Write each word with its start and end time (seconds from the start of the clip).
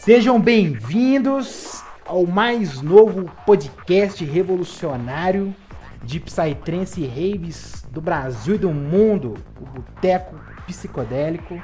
Sejam 0.00 0.40
bem-vindos 0.40 1.84
ao 2.06 2.26
mais 2.26 2.80
novo 2.80 3.30
podcast 3.44 4.24
revolucionário 4.24 5.54
de 6.02 6.18
Psytrance 6.18 7.02
e 7.02 7.06
Raves 7.06 7.86
do 7.90 8.00
Brasil 8.00 8.54
e 8.54 8.58
do 8.58 8.72
mundo, 8.72 9.34
o 9.60 9.66
Boteco 9.66 10.36
Psicodélico. 10.66 11.60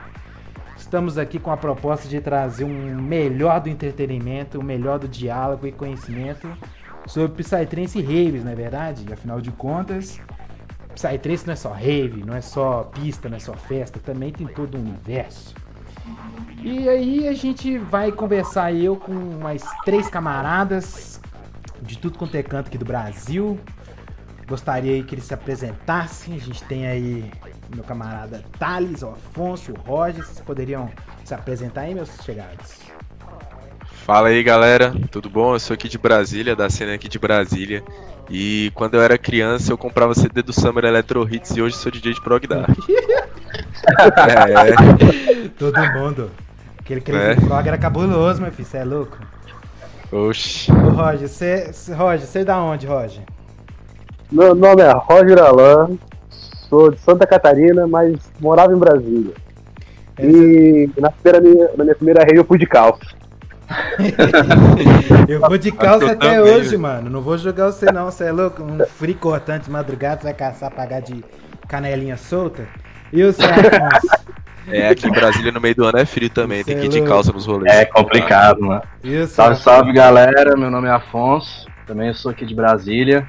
Estamos 0.77 1.17
aqui 1.17 1.39
com 1.39 1.51
a 1.51 1.57
proposta 1.57 2.07
de 2.07 2.21
trazer 2.21 2.65
um 2.65 3.01
melhor 3.01 3.59
do 3.59 3.71
entretenimento, 3.71 4.59
o 4.59 4.61
um 4.61 4.65
melhor 4.65 4.99
do 4.99 5.09
diálogo 5.09 5.67
e 5.67 5.73
conhecimento 5.73 6.47
sobre 7.07 7.43
Psytrance 7.43 7.99
e 7.99 8.03
Raves, 8.03 8.45
não 8.45 8.53
é 8.53 8.55
verdade? 8.55 9.11
Afinal 9.11 9.41
de 9.41 9.51
contas, 9.51 10.21
Psytrance 10.95 11.47
não 11.47 11.55
é 11.55 11.57
só 11.57 11.73
rave, 11.73 12.23
não 12.23 12.37
é 12.37 12.43
só 12.43 12.83
pista, 12.83 13.31
não 13.31 13.39
é 13.39 13.41
só 13.41 13.55
festa, 13.55 13.99
também 13.99 14.31
tem 14.31 14.47
todo 14.47 14.77
um 14.77 14.83
universo. 14.83 15.55
E 16.63 16.89
aí 16.89 17.29
a 17.29 17.33
gente 17.33 17.79
vai 17.79 18.11
conversar 18.11 18.73
eu 18.73 18.97
com 18.97 19.13
mais 19.41 19.63
três 19.85 20.09
camaradas 20.09 21.21
de 21.83 21.99
tudo 21.99 22.19
quanto 22.19 22.35
é 22.35 22.43
canto 22.43 22.69
aqui 22.69 22.79
do 22.79 22.85
Brasil. 22.85 23.59
Gostaria 24.49 25.03
que 25.03 25.15
eles 25.15 25.25
se 25.25 25.35
apresentassem. 25.35 26.35
A 26.35 26.39
gente 26.39 26.63
tem 26.65 26.87
aí 26.87 27.31
meu 27.75 27.85
camarada 27.85 28.45
Thales, 28.59 29.03
o 29.03 29.09
Afonso, 29.09 29.73
o 29.73 29.81
Roger. 29.81 30.25
Vocês 30.25 30.41
poderiam 30.41 30.91
se 31.25 31.35
apresentar 31.35 31.83
aí, 31.83 31.95
meus 31.95 32.11
chegados? 32.25 32.79
Fala 34.05 34.29
aí, 34.29 34.43
galera. 34.43 34.95
Tudo 35.11 35.29
bom? 35.29 35.55
Eu 35.55 35.61
sou 35.61 35.75
aqui 35.75 35.89
de 35.89 35.99
Brasília, 35.99 36.55
da 36.55 36.71
cena 36.71 36.95
aqui 36.95 37.09
de 37.09 37.19
Brasília. 37.19 37.83
E 38.31 38.71
quando 38.75 38.95
eu 38.95 39.03
era 39.03 39.19
criança, 39.19 39.73
eu 39.73 39.79
comprava 39.79 40.15
CD 40.15 40.43
do 40.43 40.53
Summer 40.53 40.85
Electro 40.85 41.27
Hits 41.33 41.57
e 41.57 41.63
hoje 41.63 41.77
sou 41.77 41.91
DJ 41.91 42.15
de 42.15 42.21
Prog 42.21 42.47
Dark. 42.47 42.77
é. 43.87 45.49
Todo 45.59 45.81
mundo. 45.93 46.31
Aquele 46.79 47.01
Crazy 47.01 47.31
é. 47.33 47.47
Frog 47.47 47.67
era 47.67 47.79
cabuloso, 47.79 48.41
meu 48.41 48.53
filho. 48.53 48.69
Você 48.69 48.79
é 48.79 48.85
louco? 48.85 49.19
Oxi. 50.13 50.71
Ô, 50.71 50.91
Roger, 50.91 51.29
você, 51.29 51.71
Roger, 51.95 52.27
você 52.27 52.39
é 52.41 52.45
da 52.45 52.61
onde, 52.61 52.87
Roger? 52.87 53.23
Meu 54.31 54.55
nome 54.55 54.83
é 54.83 54.93
Roger 54.93 55.39
Alain, 55.43 55.99
sou 56.69 56.91
de 56.91 57.01
Santa 57.01 57.27
Catarina, 57.27 57.87
mas 57.87 58.17
morava 58.41 58.73
em 58.73 58.79
Brasília. 58.79 59.35
É, 60.19 60.27
e 60.27 60.91
na, 60.99 61.11
primeira, 61.11 61.73
na 61.77 61.85
minha 61.85 61.95
primeira 61.95 62.25
rede 62.25 62.37
eu 62.37 62.45
fui 62.45 62.59
de 62.59 62.67
calça. 62.67 63.05
eu 65.29 65.41
vou 65.41 65.59
de 65.59 65.73
calça 65.73 66.13
até 66.13 66.37
também. 66.37 66.39
hoje, 66.39 66.77
mano. 66.77 67.11
Não 67.11 67.21
vou 67.21 67.37
jogar 67.37 67.67
você 67.67 67.87
não, 67.87 68.07
você 68.07 68.25
é 68.25 68.33
louco? 68.33 68.63
Um 68.63 68.85
frio 68.87 69.17
cortante 69.17 69.65
de 69.65 69.71
madrugada, 69.71 70.21
você 70.21 70.25
vai 70.25 70.35
caçar, 70.35 70.71
pagar 70.71 71.01
de 71.01 71.25
canelinha 71.69 72.17
solta? 72.17 72.67
E 73.13 73.23
o 73.23 73.31
Afonso? 73.31 74.27
É, 74.69 74.89
aqui 74.89 75.07
em 75.07 75.13
Brasília 75.13 75.53
no 75.53 75.61
meio 75.61 75.77
do 75.77 75.85
ano 75.85 75.99
é 75.99 76.05
frio 76.05 76.29
também, 76.29 76.65
tem 76.65 76.77
que 76.77 76.87
ir 76.87 76.89
de 76.89 77.03
calça 77.03 77.33
nos 77.33 77.47
rolês. 77.47 77.73
É 77.73 77.85
complicado, 77.85 78.61
mano. 78.61 78.83
Isso, 79.03 79.35
salve, 79.35 79.63
salve 79.63 79.93
galera, 79.93 80.57
meu 80.57 80.71
nome 80.71 80.89
é 80.89 80.91
Afonso, 80.91 81.67
também 81.87 82.13
sou 82.13 82.33
aqui 82.33 82.45
de 82.45 82.55
Brasília. 82.55 83.27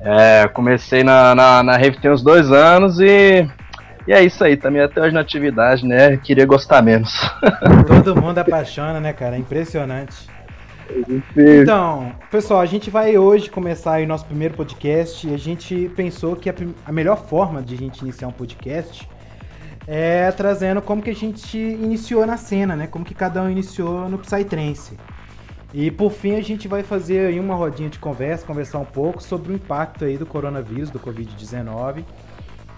É, 0.00 0.48
comecei 0.48 1.04
na, 1.04 1.34
na, 1.34 1.62
na 1.62 1.76
Rave 1.76 2.00
tem 2.00 2.10
uns 2.10 2.22
dois 2.22 2.50
anos 2.50 2.98
e 2.98 3.46
e 4.08 4.12
é 4.12 4.24
isso 4.24 4.42
aí, 4.42 4.56
também 4.56 4.82
até 4.82 5.00
hoje 5.00 5.14
na 5.14 5.20
atividade, 5.20 5.86
né? 5.86 6.16
Queria 6.16 6.46
gostar 6.46 6.82
menos. 6.82 7.12
Todo 7.86 8.20
mundo 8.20 8.38
apaixona, 8.38 8.98
né, 8.98 9.12
cara? 9.12 9.36
É 9.36 9.38
impressionante. 9.38 10.28
Então, 11.36 12.12
pessoal, 12.30 12.60
a 12.60 12.66
gente 12.66 12.90
vai 12.90 13.16
hoje 13.16 13.50
começar 13.50 14.00
o 14.00 14.06
nosso 14.06 14.24
primeiro 14.26 14.54
podcast 14.54 15.26
e 15.26 15.34
a 15.34 15.38
gente 15.38 15.90
pensou 15.94 16.36
que 16.36 16.50
a, 16.50 16.54
a 16.84 16.92
melhor 16.92 17.16
forma 17.16 17.62
de 17.62 17.74
a 17.74 17.78
gente 17.78 18.00
iniciar 18.00 18.28
um 18.28 18.32
podcast 18.32 19.08
é 19.86 20.30
trazendo 20.32 20.80
como 20.82 21.02
que 21.02 21.10
a 21.10 21.14
gente 21.14 21.58
iniciou 21.58 22.26
na 22.26 22.36
cena, 22.36 22.76
né? 22.76 22.86
Como 22.86 23.04
que 23.04 23.14
cada 23.14 23.42
um 23.42 23.50
iniciou 23.50 24.08
no 24.08 24.18
Psytrance. 24.18 24.96
E 25.72 25.90
por 25.90 26.10
fim 26.10 26.34
a 26.34 26.42
gente 26.42 26.66
vai 26.66 26.82
fazer 26.82 27.26
aí 27.26 27.38
uma 27.38 27.54
rodinha 27.54 27.88
de 27.88 27.98
conversa, 27.98 28.44
conversar 28.44 28.78
um 28.78 28.84
pouco 28.84 29.22
sobre 29.22 29.52
o 29.52 29.54
impacto 29.54 30.04
aí 30.04 30.18
do 30.18 30.26
coronavírus, 30.26 30.90
do 30.90 30.98
Covid-19, 30.98 32.04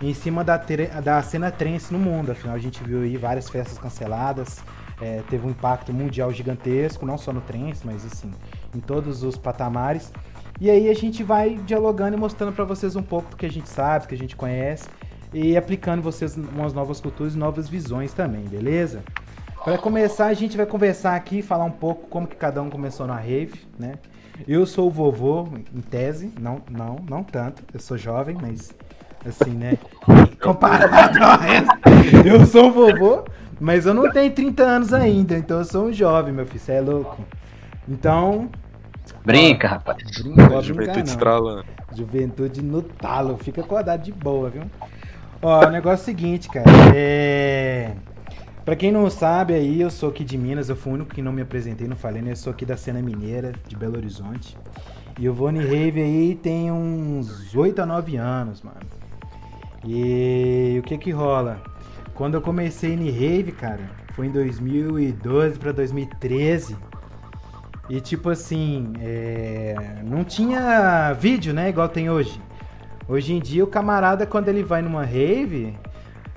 em 0.00 0.12
cima 0.12 0.44
da, 0.44 0.60
da 1.02 1.22
cena 1.22 1.50
trance 1.50 1.92
no 1.92 1.98
mundo. 1.98 2.32
Afinal, 2.32 2.54
a 2.54 2.58
gente 2.58 2.82
viu 2.84 3.02
aí 3.02 3.16
várias 3.16 3.48
festas 3.48 3.78
canceladas, 3.78 4.62
é, 5.02 5.20
teve 5.28 5.44
um 5.46 5.50
impacto 5.50 5.92
mundial 5.92 6.32
gigantesco, 6.32 7.04
não 7.04 7.18
só 7.18 7.32
no 7.32 7.40
trance, 7.40 7.84
mas 7.84 8.06
assim, 8.06 8.30
em 8.74 8.78
todos 8.78 9.24
os 9.24 9.36
patamares. 9.36 10.12
E 10.60 10.70
aí 10.70 10.88
a 10.88 10.94
gente 10.94 11.24
vai 11.24 11.56
dialogando 11.56 12.16
e 12.16 12.20
mostrando 12.20 12.52
para 12.52 12.64
vocês 12.64 12.94
um 12.94 13.02
pouco 13.02 13.30
do 13.30 13.36
que 13.36 13.44
a 13.44 13.50
gente 13.50 13.68
sabe, 13.68 14.04
do 14.04 14.08
que 14.08 14.14
a 14.14 14.18
gente 14.18 14.36
conhece 14.36 14.88
e 15.34 15.56
aplicando 15.56 16.02
vocês 16.02 16.36
umas 16.36 16.72
novas 16.72 17.00
culturas 17.00 17.34
e 17.34 17.38
novas 17.38 17.68
visões 17.68 18.12
também, 18.12 18.44
beleza? 18.44 19.02
Para 19.64 19.78
começar, 19.78 20.26
a 20.26 20.34
gente 20.34 20.56
vai 20.56 20.66
conversar 20.66 21.16
aqui, 21.16 21.42
falar 21.42 21.64
um 21.64 21.70
pouco 21.70 22.06
como 22.08 22.26
que 22.26 22.36
cada 22.36 22.62
um 22.62 22.70
começou 22.70 23.06
na 23.06 23.16
rave, 23.16 23.60
né? 23.78 23.94
Eu 24.46 24.66
sou 24.66 24.88
o 24.88 24.90
vovô, 24.90 25.48
em 25.74 25.80
tese, 25.80 26.32
não, 26.40 26.60
não, 26.70 26.96
não 27.08 27.22
tanto. 27.22 27.62
Eu 27.72 27.80
sou 27.80 27.96
jovem, 27.96 28.36
mas 28.40 28.72
assim, 29.26 29.50
né? 29.50 29.78
Comparado 30.42 31.18
resto, 31.40 32.26
eu 32.26 32.44
sou 32.44 32.66
um 32.66 32.72
vovô, 32.72 33.24
mas 33.60 33.86
eu 33.86 33.94
não 33.94 34.10
tenho 34.10 34.32
30 34.32 34.62
anos 34.62 34.92
ainda, 34.92 35.36
então 35.36 35.58
eu 35.58 35.64
sou 35.64 35.86
um 35.86 35.92
jovem, 35.92 36.32
meu 36.32 36.46
filho, 36.46 36.60
você 36.60 36.72
é 36.72 36.80
louco. 36.80 37.24
Então. 37.88 38.50
Brinca, 39.24 39.66
ó, 39.66 39.70
rapaz. 39.70 39.98
Brinca, 40.20 40.60
Juventude 40.60 41.08
estralando. 41.08 41.64
Juventude 41.94 42.62
no 42.62 42.82
talo, 42.82 43.36
fica 43.36 43.60
acordado 43.60 44.02
de 44.02 44.12
boa, 44.12 44.50
viu? 44.50 44.62
Ó, 45.40 45.66
o 45.66 45.70
negócio 45.70 46.02
é 46.02 46.02
o 46.02 46.04
seguinte, 46.04 46.48
cara. 46.48 46.66
É. 46.94 47.92
Pra 48.64 48.76
quem 48.76 48.92
não 48.92 49.10
sabe 49.10 49.54
aí, 49.54 49.80
eu 49.80 49.90
sou 49.90 50.10
aqui 50.10 50.22
de 50.22 50.38
Minas, 50.38 50.68
eu 50.68 50.76
fui 50.76 50.92
o 50.92 50.94
único 50.94 51.12
que 51.12 51.20
não 51.20 51.32
me 51.32 51.42
apresentei, 51.42 51.88
não 51.88 51.96
falei, 51.96 52.22
né? 52.22 52.30
Eu 52.30 52.36
sou 52.36 52.52
aqui 52.52 52.64
da 52.64 52.76
cena 52.76 53.02
mineira, 53.02 53.52
de 53.66 53.76
Belo 53.76 53.96
Horizonte. 53.96 54.56
E 55.18 55.28
o 55.28 55.34
Vone 55.34 55.58
Rave 55.58 56.00
aí 56.00 56.34
tem 56.36 56.70
uns 56.70 57.54
8 57.54 57.82
a 57.82 57.86
9 57.86 58.16
anos, 58.16 58.62
mano. 58.62 58.78
E 59.84 60.76
o 60.78 60.82
que 60.84 60.96
que 60.96 61.10
rola? 61.10 61.60
Quando 62.22 62.34
eu 62.34 62.40
comecei 62.40 62.92
em 62.92 63.10
Rave, 63.10 63.50
cara, 63.50 63.80
foi 64.12 64.28
em 64.28 64.30
2012 64.30 65.58
pra 65.58 65.72
2013. 65.72 66.76
E 67.90 68.00
tipo 68.00 68.30
assim, 68.30 68.92
é... 69.00 69.74
não 70.04 70.22
tinha 70.22 71.12
vídeo, 71.14 71.52
né? 71.52 71.70
Igual 71.70 71.88
tem 71.88 72.08
hoje. 72.08 72.40
Hoje 73.08 73.34
em 73.34 73.40
dia, 73.40 73.64
o 73.64 73.66
camarada, 73.66 74.24
quando 74.24 74.48
ele 74.48 74.62
vai 74.62 74.80
numa 74.82 75.04
rave, 75.04 75.76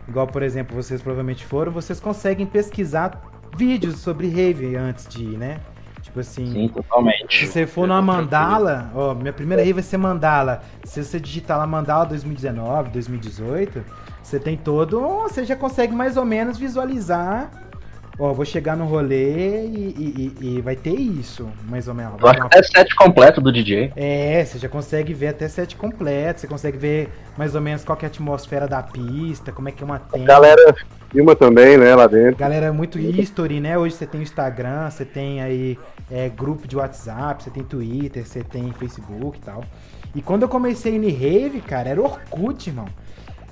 igual 0.07 0.25
por 0.25 0.41
exemplo 0.41 0.75
vocês 0.75 1.03
provavelmente 1.03 1.45
foram, 1.45 1.71
vocês 1.71 1.99
conseguem 1.99 2.47
pesquisar 2.47 3.21
vídeos 3.55 3.99
sobre 3.99 4.27
rave 4.27 4.75
antes 4.75 5.07
de 5.07 5.23
ir, 5.23 5.37
né? 5.37 5.59
Tipo 6.01 6.19
assim. 6.19 6.51
Sim, 6.51 6.67
totalmente. 6.69 7.45
Se 7.45 7.45
você 7.45 7.67
for 7.67 7.87
numa 7.87 8.01
mandala, 8.01 8.89
ó, 8.95 9.13
minha 9.13 9.31
primeira 9.31 9.61
rave 9.61 9.73
vai 9.73 9.83
ser 9.83 9.97
mandala. 9.97 10.63
Se 10.83 11.03
você 11.03 11.19
digitar 11.19 11.59
lá 11.59 11.67
mandala 11.67 12.05
2019, 12.05 12.89
2018, 12.89 13.85
você 14.25 14.39
tem 14.39 14.57
todo. 14.57 14.99
Você 15.23 15.45
já 15.45 15.55
consegue 15.55 15.93
mais 15.93 16.17
ou 16.17 16.25
menos 16.25 16.57
visualizar 16.57 17.51
ó, 18.17 18.33
vou 18.33 18.45
chegar 18.45 18.75
no 18.75 18.85
rolê 18.85 19.65
e, 19.65 20.33
e, 20.39 20.47
e, 20.47 20.61
vai 20.61 20.75
ter 20.75 20.93
isso, 20.93 21.47
mais 21.69 21.87
ou 21.87 21.93
menos. 21.93 22.19
Vai 22.19 22.39
até 22.39 22.63
set 22.63 22.95
completo 22.95 23.41
do 23.41 23.51
DJ. 23.51 23.91
É, 23.95 24.43
você 24.43 24.57
já 24.57 24.69
consegue 24.69 25.13
ver 25.13 25.27
até 25.27 25.47
set 25.47 25.75
completo, 25.75 26.39
você 26.39 26.47
consegue 26.47 26.77
ver 26.77 27.09
mais 27.37 27.55
ou 27.55 27.61
menos 27.61 27.83
qual 27.83 27.97
é 28.01 28.05
a 28.05 28.07
atmosfera 28.07 28.67
da 28.67 28.81
pista, 28.81 29.51
como 29.51 29.69
é 29.69 29.71
que 29.71 29.83
é 29.83 29.85
uma 29.85 29.99
tenda. 29.99 30.25
Galera 30.25 30.75
filma 31.11 31.35
também, 31.35 31.77
né, 31.77 31.95
lá 31.95 32.07
dentro. 32.07 32.37
Galera, 32.37 32.67
é 32.67 32.71
muito 32.71 32.99
history, 32.99 33.59
né? 33.59 33.77
Hoje 33.77 33.95
você 33.95 34.05
tem 34.05 34.19
o 34.19 34.23
Instagram, 34.23 34.89
você 34.89 35.05
tem 35.05 35.41
aí 35.41 35.77
é, 36.11 36.29
grupo 36.29 36.67
de 36.67 36.75
WhatsApp, 36.75 37.43
você 37.43 37.49
tem 37.49 37.63
Twitter, 37.63 38.25
você 38.25 38.43
tem 38.43 38.71
Facebook 38.73 39.37
e 39.37 39.41
tal. 39.41 39.63
E 40.13 40.21
quando 40.21 40.43
eu 40.43 40.49
comecei 40.49 40.97
no 40.97 41.07
Rave, 41.07 41.61
cara, 41.61 41.89
era 41.89 42.01
Orkut, 42.01 42.69
irmão. 42.69 42.87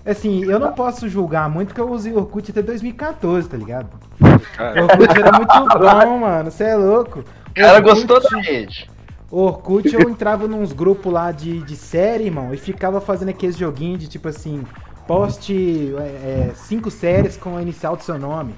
Assim, 0.06 0.44
eu 0.44 0.59
não 0.59 0.74
posso 0.74 1.08
julgar 1.08 1.50
muito 1.50 1.69
porque 1.69 1.81
eu 1.81 1.90
usei 1.90 2.14
Orkut 2.14 2.52
até 2.52 2.62
2014, 2.62 3.47
tá 3.47 3.55
ligado? 3.55 3.88
O 4.20 4.84
Orkut 4.84 5.17
era 5.17 5.32
muito 5.32 5.79
bom, 5.79 6.17
mano. 6.20 6.52
Você 6.52 6.66
é 6.66 6.76
louco. 6.76 7.20
O 7.20 7.53
cara 7.53 7.79
gostou 7.79 8.22
da 8.22 8.41
rede. 8.41 8.90
Orkut, 9.32 9.91
eu 9.94 10.09
entrava 10.09 10.47
nos 10.47 10.73
grupos 10.73 11.11
lá 11.11 11.32
de, 11.32 11.61
de 11.61 11.76
série, 11.76 12.26
irmão, 12.26 12.53
e 12.53 12.58
ficava 12.58 13.02
fazendo 13.02 13.29
aqueles 13.29 13.58
joguinhos 13.58 14.00
de 14.00 14.08
tipo 14.08 14.28
assim, 14.28 14.64
poste 15.08 15.96
é, 15.97 16.02
é, 16.02 16.52
cinco 16.53 16.91
séries 16.91 17.38
com 17.38 17.58
a 17.58 17.61
inicial 17.61 17.96
do 17.96 18.03
seu 18.03 18.20
nome. 18.20 18.53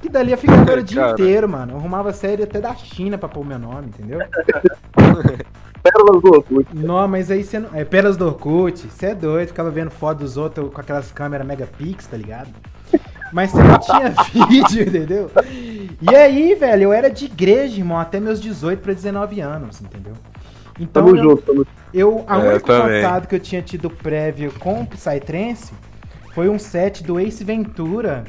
Que 0.00 0.08
dali 0.08 0.32
eu 0.32 0.38
ficava 0.38 0.72
o 0.72 0.82
dia 0.82 1.10
inteiro, 1.10 1.48
mano. 1.48 1.72
Eu 1.72 1.76
arrumava 1.76 2.12
série 2.12 2.42
até 2.42 2.60
da 2.60 2.74
China 2.74 3.18
pra 3.18 3.28
pôr 3.28 3.44
meu 3.44 3.58
nome, 3.58 3.88
entendeu? 3.88 4.20
Pérolas 5.82 6.22
do 6.22 6.30
Orkut. 6.30 6.68
Não, 6.74 7.08
mas 7.08 7.30
aí 7.30 7.44
você 7.44 7.58
não. 7.58 7.74
É 7.74 7.84
Pérolas 7.84 8.16
do 8.16 8.26
Orkut, 8.26 8.88
você 8.88 9.06
é 9.06 9.14
doido, 9.14 9.48
ficava 9.48 9.70
vendo 9.70 9.90
foto 9.90 10.18
dos 10.18 10.36
outros 10.36 10.72
com 10.72 10.80
aquelas 10.80 11.10
câmeras 11.12 11.46
megapix, 11.46 12.06
tá 12.06 12.16
ligado? 12.16 12.50
Mas 13.32 13.50
você 13.50 13.62
não 13.62 13.78
tinha 13.80 14.14
vídeo, 14.46 14.88
entendeu? 14.88 15.30
E 16.00 16.14
aí, 16.14 16.54
velho, 16.54 16.84
eu 16.84 16.92
era 16.92 17.08
de 17.08 17.26
igreja, 17.26 17.78
irmão, 17.78 17.98
até 17.98 18.20
meus 18.20 18.40
18 18.40 18.80
para 18.80 18.92
19 18.92 19.40
anos, 19.40 19.80
entendeu? 19.80 20.14
Então, 20.78 21.04
tamo 21.04 21.16
eu, 21.16 21.22
junto, 21.22 21.42
tamo 21.42 21.66
eu 21.92 22.24
A 22.26 22.38
é, 22.38 22.48
único 22.50 22.66
contato 22.66 23.28
que 23.28 23.34
eu 23.34 23.40
tinha 23.40 23.62
tido 23.62 23.90
prévio 23.90 24.52
com 24.58 24.82
o 24.82 24.86
Psytrance 24.86 25.72
foi 26.34 26.48
um 26.48 26.58
set 26.58 27.02
do 27.02 27.18
Ace 27.18 27.42
Ventura 27.42 28.24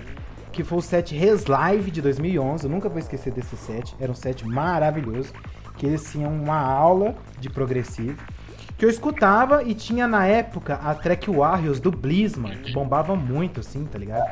que 0.51 0.63
foi 0.63 0.79
o 0.79 0.81
set 0.81 1.15
Res 1.15 1.45
Live 1.45 1.89
de 1.89 2.01
2011. 2.01 2.65
Eu 2.65 2.69
nunca 2.69 2.89
vou 2.89 2.99
esquecer 2.99 3.31
desse 3.31 3.55
set. 3.55 3.95
Era 3.99 4.11
um 4.11 4.15
set 4.15 4.45
maravilhoso. 4.45 5.31
Que 5.79 5.87
eles 5.87 6.11
tinham 6.11 6.31
uma 6.31 6.59
aula 6.59 7.15
de 7.39 7.49
progressivo. 7.49 8.21
Que 8.77 8.85
eu 8.85 8.89
escutava 8.89 9.63
e 9.63 9.73
tinha 9.73 10.07
na 10.07 10.27
época 10.27 10.75
a 10.75 10.93
track 10.93 11.31
Warriors 11.31 11.79
do 11.79 11.89
Bliss, 11.89 12.35
mano. 12.35 12.57
Que 12.57 12.71
bombava 12.71 13.15
muito, 13.15 13.61
assim, 13.61 13.83
tá 13.85 13.97
ligado? 13.97 14.29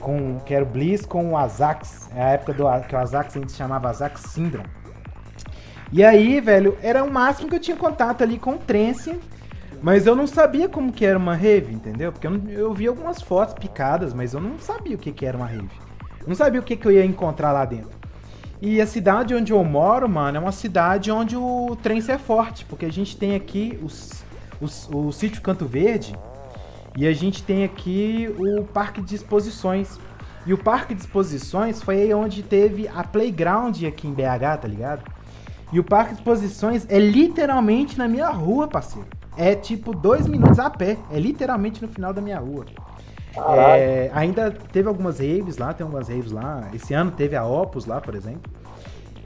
Com, 0.00 0.40
que 0.40 0.52
era 0.52 0.64
o 0.64 0.68
Bliss 0.68 1.06
com 1.06 1.30
o 1.30 1.36
Azax. 1.36 2.10
É 2.12 2.22
a 2.22 2.28
época 2.30 2.54
do, 2.54 2.64
que 2.88 2.96
o 2.96 2.98
Azax 2.98 3.36
a 3.36 3.40
gente 3.40 3.52
chamava 3.52 3.88
Azax 3.88 4.22
Syndrome. 4.22 4.68
E 5.92 6.02
aí, 6.02 6.40
velho, 6.40 6.76
era 6.82 7.04
o 7.04 7.12
máximo 7.12 7.48
que 7.48 7.54
eu 7.54 7.60
tinha 7.60 7.76
contato 7.76 8.22
ali 8.22 8.38
com 8.38 8.54
o 8.54 8.58
trance 8.58 9.16
mas 9.82 10.06
eu 10.06 10.14
não 10.14 10.26
sabia 10.26 10.68
como 10.68 10.92
que 10.92 11.06
era 11.06 11.18
uma 11.18 11.34
rave, 11.34 11.72
entendeu? 11.72 12.12
Porque 12.12 12.26
eu, 12.26 12.40
eu 12.48 12.74
vi 12.74 12.86
algumas 12.86 13.22
fotos 13.22 13.54
picadas, 13.54 14.12
mas 14.12 14.34
eu 14.34 14.40
não 14.40 14.58
sabia 14.58 14.94
o 14.94 14.98
que, 14.98 15.10
que 15.10 15.24
era 15.24 15.36
uma 15.36 15.46
rave. 15.46 15.70
Não 16.26 16.34
sabia 16.34 16.60
o 16.60 16.62
que, 16.62 16.76
que 16.76 16.86
eu 16.86 16.92
ia 16.92 17.04
encontrar 17.04 17.52
lá 17.52 17.64
dentro. 17.64 17.99
E 18.62 18.80
a 18.80 18.86
cidade 18.86 19.34
onde 19.34 19.52
eu 19.52 19.64
moro, 19.64 20.08
mano, 20.08 20.36
é 20.36 20.40
uma 20.40 20.52
cidade 20.52 21.10
onde 21.10 21.36
o 21.36 21.76
trem 21.82 22.02
é 22.06 22.18
forte, 22.18 22.64
porque 22.66 22.84
a 22.84 22.92
gente 22.92 23.16
tem 23.16 23.34
aqui 23.34 23.78
os, 23.82 24.22
os, 24.60 24.88
o 24.92 25.10
sítio 25.12 25.40
Canto 25.40 25.64
Verde 25.64 26.14
e 26.96 27.06
a 27.06 27.12
gente 27.12 27.42
tem 27.42 27.64
aqui 27.64 28.28
o 28.38 28.64
Parque 28.64 29.00
de 29.00 29.14
Exposições. 29.14 29.98
E 30.46 30.52
o 30.52 30.58
Parque 30.58 30.94
de 30.94 31.00
Exposições 31.00 31.82
foi 31.82 32.02
aí 32.02 32.14
onde 32.14 32.42
teve 32.42 32.86
a 32.88 33.02
Playground 33.02 33.82
aqui 33.84 34.06
em 34.06 34.12
BH, 34.12 34.60
tá 34.60 34.68
ligado? 34.68 35.02
E 35.72 35.80
o 35.80 35.84
Parque 35.84 36.12
de 36.14 36.20
Exposições 36.20 36.86
é 36.90 36.98
literalmente 36.98 37.96
na 37.96 38.08
minha 38.08 38.28
rua, 38.28 38.68
parceiro 38.68 39.08
é 39.40 39.54
tipo 39.54 39.94
dois 39.94 40.26
minutos 40.26 40.58
a 40.58 40.68
pé. 40.68 40.98
É 41.10 41.18
literalmente 41.18 41.80
no 41.80 41.88
final 41.88 42.12
da 42.12 42.20
minha 42.20 42.38
rua. 42.38 42.66
É, 43.36 44.10
ainda 44.12 44.50
teve 44.50 44.88
algumas 44.88 45.18
raves 45.18 45.56
lá, 45.56 45.72
tem 45.72 45.84
algumas 45.84 46.08
raves 46.08 46.32
lá. 46.32 46.68
Esse 46.74 46.94
ano 46.94 47.10
teve 47.10 47.36
a 47.36 47.44
Opus 47.44 47.86
lá, 47.86 48.00
por 48.00 48.14
exemplo. 48.14 48.50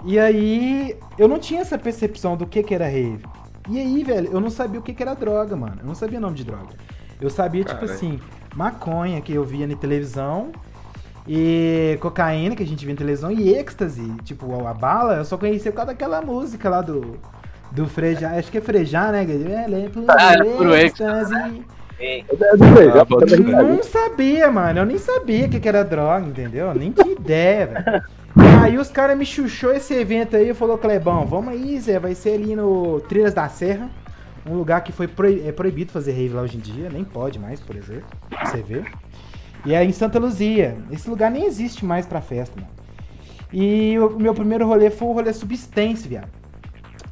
E 0.05 0.19
aí 0.19 0.97
eu 1.19 1.27
não 1.27 1.39
tinha 1.39 1.61
essa 1.61 1.79
percepção 1.79 2.37
do 2.37 2.47
que, 2.47 2.63
que 2.63 2.75
era 2.75 2.87
rave. 2.87 3.25
E 3.69 3.81
aí, 3.81 4.05
velho, 4.05 4.31
eu 4.31 4.41
não 4.41 4.51
sabia 4.51 4.79
o 4.79 4.83
que, 4.83 4.93
que 4.93 5.03
era 5.03 5.15
droga, 5.15 5.57
mano. 5.57 5.77
Eu 5.81 5.87
não 5.87 5.95
sabia 5.95 6.19
o 6.19 6.23
nome 6.23 6.37
de 6.37 6.45
droga. 6.45 6.75
Eu 7.21 7.31
sabia, 7.31 7.65
tipo 7.65 7.85
assim, 7.85 8.21
maconha 8.55 9.21
que 9.23 9.33
eu 9.33 9.43
via 9.45 9.67
na 9.67 9.75
televisão. 9.75 10.53
E 11.27 11.97
cocaína 12.03 12.55
que 12.55 12.63
a 12.63 12.67
gente 12.67 12.85
via 12.85 12.93
na 12.93 12.99
televisão. 12.99 13.31
E 13.31 13.55
êxtase, 13.55 14.07
tipo, 14.25 14.67
a 14.67 14.75
bala, 14.75 15.17
eu 15.17 15.25
só 15.25 15.39
conhecia 15.39 15.73
por 15.73 15.79
causa 15.79 15.93
daquela 15.93 16.21
música 16.21 16.69
lá 16.69 16.83
do 16.83 17.19
do 17.75 17.89
Frejá, 17.89 18.31
acho 18.39 18.53
que 18.53 18.59
é 18.59 18.61
Frejá, 18.61 19.11
né? 19.11 19.23
É, 19.25 19.67
lembro. 19.67 20.05
Ah, 20.09 20.35
é 20.35 20.37
pro 20.39 20.77
Ah, 23.57 23.63
não 23.63 23.83
sabia, 23.83 24.51
mano. 24.51 24.81
Eu 24.81 24.87
nem 24.87 24.99
sabia 24.99 25.47
o 25.47 25.49
que, 25.49 25.61
que 25.61 25.69
era 25.69 25.85
droga, 25.85 26.27
entendeu? 26.27 26.75
Nem 26.75 26.91
tinha 26.91 27.13
ideia, 27.13 27.67
velho. 27.67 28.03
Aí 28.63 28.77
os 28.79 28.91
caras 28.91 29.17
me 29.17 29.25
chuchou 29.25 29.73
esse 29.73 29.95
evento 29.95 30.37
aí 30.37 30.51
e 30.51 30.55
falou, 30.55 30.77
Clebão, 30.77 31.25
vamos 31.25 31.55
aí, 31.55 31.79
Zé, 31.79 31.99
vai 32.01 32.15
ser 32.15 32.35
ali 32.35 32.57
no 32.57 33.01
Trilhas 33.03 33.33
da 33.33 33.49
Serra. 33.49 33.89
Um 34.47 34.57
lugar 34.57 34.83
que 34.83 34.93
foi 34.93 35.09
é 35.47 35.53
proibido 35.53 35.93
fazer 35.93 36.13
rave 36.13 36.35
lá 36.35 36.43
hoje 36.43 36.57
em 36.57 36.61
dia, 36.61 36.91
nem 36.91 37.05
pode 37.05 37.39
mais, 37.39 37.61
por 37.61 37.77
exemplo. 37.77 38.07
Você 38.45 38.63
vê. 38.63 38.83
E 39.65 39.73
é 39.73 39.83
em 39.83 39.93
Santa 39.93 40.19
Luzia. 40.19 40.77
Esse 40.91 41.09
lugar 41.09 41.31
nem 41.31 41.47
existe 41.47 41.85
mais 41.85 42.07
pra 42.07 42.21
festa, 42.21 42.61
mano. 42.61 42.73
E 43.53 43.99
o 43.99 44.11
meu 44.19 44.35
primeiro 44.35 44.67
rolê 44.67 44.91
foi 44.91 45.09
o 45.09 45.13
rolê 45.13 45.33
Substance, 45.33 46.07
viado. 46.09 46.29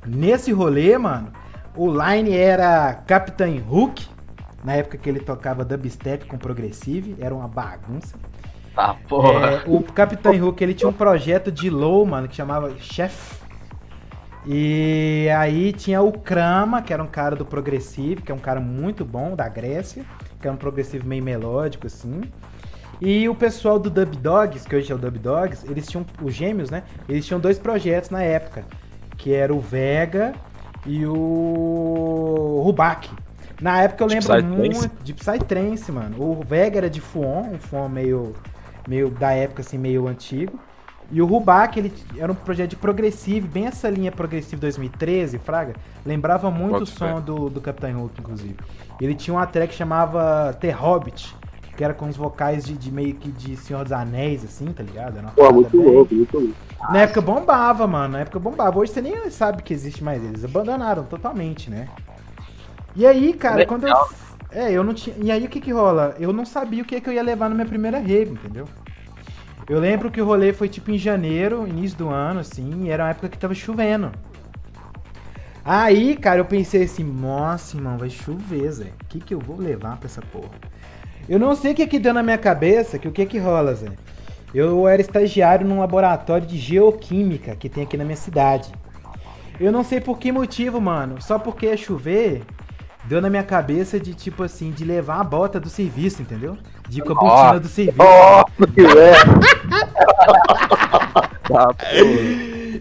Nesse 0.05 0.53
rolê, 0.53 0.99
mano, 0.99 1.33
o 1.77 1.89
line 1.89 2.37
era 2.37 2.93
Captain 3.07 3.63
Hook, 3.71 4.05
na 4.65 4.75
época 4.75 4.97
que 4.97 5.09
ele 5.09 5.21
tocava 5.21 5.65
dubstep 5.65 6.27
com 6.27 6.39
progressive, 6.39 7.17
era 7.21 7.35
uma 7.35 7.49
bagunça. 7.49 8.17
Ah, 8.77 8.95
porra. 9.09 9.51
É, 9.51 9.63
o 9.67 9.83
Capitão 9.83 10.33
Hook, 10.33 10.63
ele 10.63 10.75
tinha 10.75 10.89
um 10.89 10.93
projeto 10.93 11.53
de 11.53 11.69
low, 11.69 12.05
mano, 12.07 12.29
que 12.29 12.35
chamava 12.35 12.75
Chef. 12.79 13.43
E 14.47 15.29
aí 15.37 15.73
tinha 15.73 16.01
o 16.01 16.13
Krama, 16.13 16.83
que 16.83 16.93
era 16.93 17.03
um 17.03 17.07
cara 17.07 17.37
do 17.37 17.45
progressive, 17.45 18.23
que 18.23 18.33
é 18.33 18.35
um 18.35 18.39
cara 18.39 18.61
muito 18.61 19.05
bom, 19.05 19.37
da 19.37 19.49
Grécia, 19.49 20.05
que 20.41 20.49
é 20.49 20.51
um 20.51 20.57
progressivo 20.57 21.07
meio 21.07 21.23
melódico, 21.23 21.87
assim. 21.87 22.23
E 23.01 23.29
o 23.29 23.35
pessoal 23.35 23.79
do 23.79 23.91
Dub 23.91 24.17
Dogs, 24.17 24.67
que 24.67 24.75
hoje 24.75 24.91
é 24.91 24.95
o 24.95 24.99
Dub 24.99 25.19
Dogs, 25.19 25.69
eles 25.69 25.87
tinham, 25.87 26.07
os 26.23 26.35
gêmeos, 26.35 26.71
né? 26.71 26.85
Eles 27.09 27.27
tinham 27.27 27.41
dois 27.41 27.59
projetos 27.59 28.11
na 28.11 28.23
época 28.23 28.65
que 29.23 29.33
era 29.33 29.55
o 29.55 29.61
Vega 29.61 30.33
e 30.85 31.07
o 31.07 32.61
Rubac. 32.65 33.09
Na 33.63 33.81
época 33.81 34.03
eu 34.03 34.09
lembro 34.09 34.35
Psy 34.35 34.43
muito 34.43 34.91
de 35.05 35.15
Psytrance, 35.15 35.93
mano. 35.93 36.21
O 36.21 36.43
Vega 36.45 36.79
era 36.79 36.91
de 36.91 37.01
Fuon, 37.01 37.53
um 37.53 37.59
Fuon 37.61 37.89
meio, 37.89 38.35
meio 38.89 39.09
da 39.09 39.31
época 39.31 39.63
assim, 39.63 39.79
meio 39.79 40.09
antigo. 40.09 40.59
E 41.13 41.23
o 41.23 41.27
Rubac, 41.27 41.79
ele 41.79 41.93
era 42.19 42.33
um 42.33 42.35
projeto 42.35 42.71
de 42.71 42.77
progressivo, 42.77 43.47
bem 43.47 43.67
essa 43.67 43.89
linha 43.89 44.11
progressiva 44.11 44.61
2013, 44.61 45.39
Fraga. 45.39 45.75
Lembrava 46.05 46.51
muito 46.51 46.79
Pode 46.79 46.85
o 46.85 46.87
som 46.87 47.21
do, 47.21 47.49
do 47.49 47.61
Capitão 47.61 47.93
Hulk, 47.93 48.21
inclusive. 48.21 48.57
Ele 49.01 49.15
tinha 49.15 49.35
uma 49.35 49.47
track 49.47 49.69
que 49.69 49.79
chamava 49.79 50.57
The 50.59 50.71
Hobbit, 50.71 51.37
que 51.77 51.85
era 51.85 51.95
com 51.95 52.09
os 52.09 52.17
vocais 52.17 52.65
de, 52.65 52.75
de, 52.77 52.91
meio 52.91 53.15
que 53.15 53.31
de 53.31 53.57
Senhor 53.57 53.85
dos 53.85 53.93
Anéis, 53.93 54.43
assim, 54.45 54.67
tá 54.73 54.83
ligado? 54.83 55.23
Pô, 55.37 55.53
muito 55.53 55.77
bem... 55.77 55.87
louco, 55.87 56.15
muito 56.15 56.37
louco. 56.37 56.55
Na 56.91 57.03
época 57.03 57.21
bombava, 57.21 57.87
mano. 57.87 58.15
Na 58.15 58.21
época 58.21 58.41
bombava. 58.41 58.77
Hoje 58.79 58.91
você 58.91 59.01
nem 59.01 59.31
sabe 59.31 59.63
que 59.63 59.73
existe 59.73 60.03
mais 60.03 60.25
eles. 60.25 60.45
Abandonaram 60.45 61.05
totalmente, 61.05 61.71
né? 61.71 61.89
E 62.95 63.07
aí, 63.07 63.33
cara, 63.33 63.57
Legal. 63.57 63.69
quando 63.69 63.89
eu. 63.89 63.97
É, 64.51 64.71
eu 64.71 64.85
não 64.85 64.93
tinha. 64.93 65.17
E 65.19 65.31
aí 65.31 65.45
o 65.45 65.49
que 65.49 65.61
que 65.61 65.73
rola? 65.73 66.15
Eu 66.19 66.33
não 66.33 66.45
sabia 66.45 66.83
o 66.83 66.87
que, 66.87 67.01
que 67.01 67.09
eu 67.09 67.15
ia 67.15 67.23
levar 67.23 67.49
na 67.49 67.55
minha 67.55 67.67
primeira 67.67 67.99
rave, 67.99 68.33
entendeu? 68.33 68.69
Eu 69.69 69.79
lembro 69.79 70.11
que 70.11 70.21
o 70.21 70.25
rolê 70.25 70.53
foi 70.53 70.69
tipo 70.69 70.91
em 70.91 70.99
janeiro, 70.99 71.67
início 71.67 71.97
do 71.97 72.09
ano, 72.09 72.41
assim, 72.41 72.85
e 72.85 72.91
era 72.91 73.05
uma 73.05 73.11
época 73.11 73.29
que 73.29 73.39
tava 73.39 73.55
chovendo. 73.55 74.11
Aí, 75.65 76.17
cara, 76.17 76.41
eu 76.41 76.45
pensei 76.45 76.83
assim, 76.83 77.05
nossa, 77.05 77.77
irmão, 77.77 77.97
vai 77.97 78.11
chover, 78.11 78.71
Zé. 78.71 78.93
O 79.03 79.07
que 79.09 79.21
que 79.21 79.33
eu 79.33 79.39
vou 79.39 79.57
levar 79.57 79.97
pra 79.97 80.07
essa 80.07 80.21
porra? 80.21 80.51
Eu 81.29 81.39
não 81.39 81.55
sei 81.55 81.73
o 81.73 81.75
que 81.75 81.87
que 81.87 82.01
deu 82.01 82.13
na 82.13 82.23
minha 82.23 82.37
cabeça, 82.37 82.99
que 82.99 83.07
o 83.07 83.13
que 83.13 83.25
que 83.25 83.39
rola, 83.39 83.75
Zé. 83.75 83.93
Eu 84.53 84.87
era 84.89 85.01
estagiário 85.01 85.67
num 85.67 85.79
laboratório 85.79 86.47
de 86.47 86.59
geoquímica 86.59 87.55
que 87.55 87.69
tem 87.69 87.85
aqui 87.85 87.97
na 87.97 88.05
minha 88.05 88.17
cidade. 88.17 88.71
Eu 89.61 89.71
não 89.71 89.85
sei 89.85 90.01
por 90.01 90.19
que 90.19 90.33
motivo, 90.33 90.81
mano. 90.81 91.23
Só 91.23 91.39
porque 91.39 91.67
ia 91.67 91.77
chover, 91.77 92.43
deu 93.05 93.21
na 93.21 93.29
minha 93.29 93.43
cabeça 93.43 93.99
de 93.99 94.15
tipo 94.15 94.43
assim, 94.43 94.71
de 94.71 94.85
levar 94.85 95.21
a 95.21 95.25
bota 95.25 95.59
do 95.59 95.69
serviço, 95.69 96.23
entendeu? 96.23 96.57
De 96.89 97.01
ir 97.01 97.03
com 97.03 97.13
a 97.13 97.15
botina 97.15 97.57
oh, 97.57 97.61
do 97.61 97.69
serviço. 97.69 97.99
Oh, 98.01 98.45
que 98.67 98.83
tá, 101.49 101.69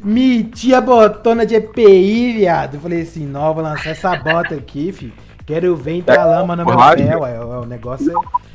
Meti 0.04 0.74
a 0.74 0.82
botona 0.82 1.46
de 1.46 1.56
EPI, 1.56 2.34
viado. 2.34 2.76
Eu 2.76 2.82
falei 2.82 3.02
assim, 3.02 3.26
não, 3.26 3.54
vou 3.54 3.64
lançar 3.64 3.90
essa 3.90 4.16
bota 4.16 4.56
aqui, 4.56 4.92
filho. 4.92 5.14
Quero 5.46 5.76
ver 5.76 6.04
a 6.10 6.24
lama 6.24 6.56
no 6.56 6.66
meu 6.66 6.78
pé, 6.78 7.18
ué. 7.18 7.40
O 7.40 7.66
negócio 7.66 8.10
é. 8.10 8.14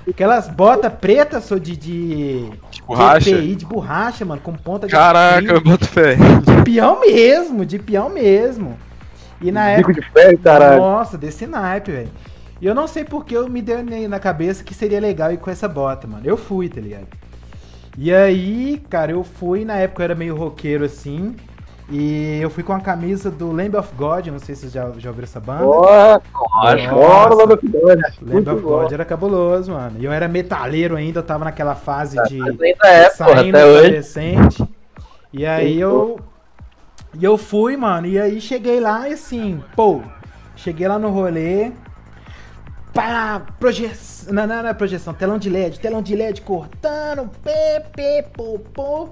Aquelas 0.09 0.49
botas 0.49 0.93
pretas, 0.93 1.45
sou 1.45 1.59
de, 1.59 1.77
de, 1.77 2.49
borracha. 2.87 3.39
De, 3.39 3.57
de 3.57 3.67
borracha, 3.67 4.25
mano, 4.25 4.41
com 4.41 4.55
ponta 4.55 4.87
de. 4.87 4.93
Caraca, 4.93 5.53
eu 5.53 5.61
boto 5.61 5.87
fé. 5.87 6.15
De 6.15 6.63
peão 6.63 7.01
mesmo, 7.01 7.67
de 7.67 7.79
peão 7.79 8.09
mesmo. 8.09 8.79
E 9.41 9.53
na 9.53 9.77
Bico 9.77 9.91
época. 9.91 10.07
de 10.07 10.11
ferro, 10.13 10.39
caralho. 10.39 10.81
Nossa, 10.81 11.19
desse 11.19 11.47
naipe, 11.47 11.93
velho. 11.93 12.11
E 12.61 12.67
eu 12.67 12.75
não 12.75 12.87
sei 12.87 13.05
porque 13.05 13.37
eu 13.37 13.49
me 13.49 13.61
deu 13.61 13.79
na 14.09 14.19
cabeça 14.19 14.65
que 14.65 14.75
seria 14.75 15.01
legal 15.01 15.33
ir 15.33 15.37
com 15.37 15.51
essa 15.51 15.69
bota, 15.69 16.07
mano. 16.07 16.23
Eu 16.25 16.37
fui, 16.37 16.69
tá 16.69 16.81
ligado? 16.81 17.07
E 17.99 18.13
aí, 18.13 18.83
cara, 18.91 19.13
eu 19.13 19.23
fui, 19.25 19.65
na 19.65 19.77
época 19.77 20.03
eu 20.03 20.05
era 20.05 20.15
meio 20.15 20.35
roqueiro 20.35 20.85
assim. 20.85 21.35
E 21.89 22.41
eu 22.41 22.51
fui 22.51 22.65
com 22.65 22.73
a 22.73 22.81
camisa 22.81 23.31
do 23.31 23.53
Lamb 23.53 23.77
of 23.77 23.95
God, 23.95 24.27
não 24.27 24.41
sei 24.41 24.57
se 24.57 24.63
vocês 24.63 24.73
já, 24.73 24.91
já 24.99 25.09
ouviram 25.09 25.25
essa 25.25 25.39
banda. 25.39 25.65
Nossa, 25.65 27.35
Lamb 27.35 27.53
of 27.53 27.69
God. 27.69 28.01
Lamb 28.23 28.51
of 28.51 28.63
God 28.63 28.93
era 28.93 29.05
cabuloso, 29.05 29.73
mano. 29.73 29.97
E 30.01 30.05
eu 30.05 30.13
era 30.13 30.27
metaleiro 30.27 30.97
ainda, 30.97 31.21
eu 31.21 31.23
tava 31.23 31.45
naquela 31.45 31.77
fase 31.77 32.17
de 32.25 32.41
é, 32.85 33.11
saindo 33.11 33.57
adolescente. 33.57 34.65
E 35.33 35.47
aí 35.47 35.81
eu. 35.81 36.19
E 37.15 37.25
eu 37.25 37.39
fui, 37.39 37.77
mano, 37.77 38.07
e 38.07 38.19
aí 38.19 38.41
cheguei 38.41 38.81
lá 38.81 39.09
e 39.09 39.15
assim, 39.15 39.63
pô, 39.75 40.03
cheguei 40.55 40.87
lá 40.87 40.99
no 40.99 41.11
rolê. 41.11 41.73
Pá, 42.93 43.43
projeção. 43.59 44.33
Não, 44.33 44.47
não, 44.47 44.63
não 44.63 44.69
é 44.69 44.75
projeção, 44.75 45.15
telão 45.15 45.39
de 45.39 45.49
LED, 45.49 45.81
telão 45.81 46.03
de 46.03 46.15
LED 46.17 46.43
cortando, 46.43 47.31
pê, 47.43 48.25
pô, 48.35 48.59
pô. 48.59 49.09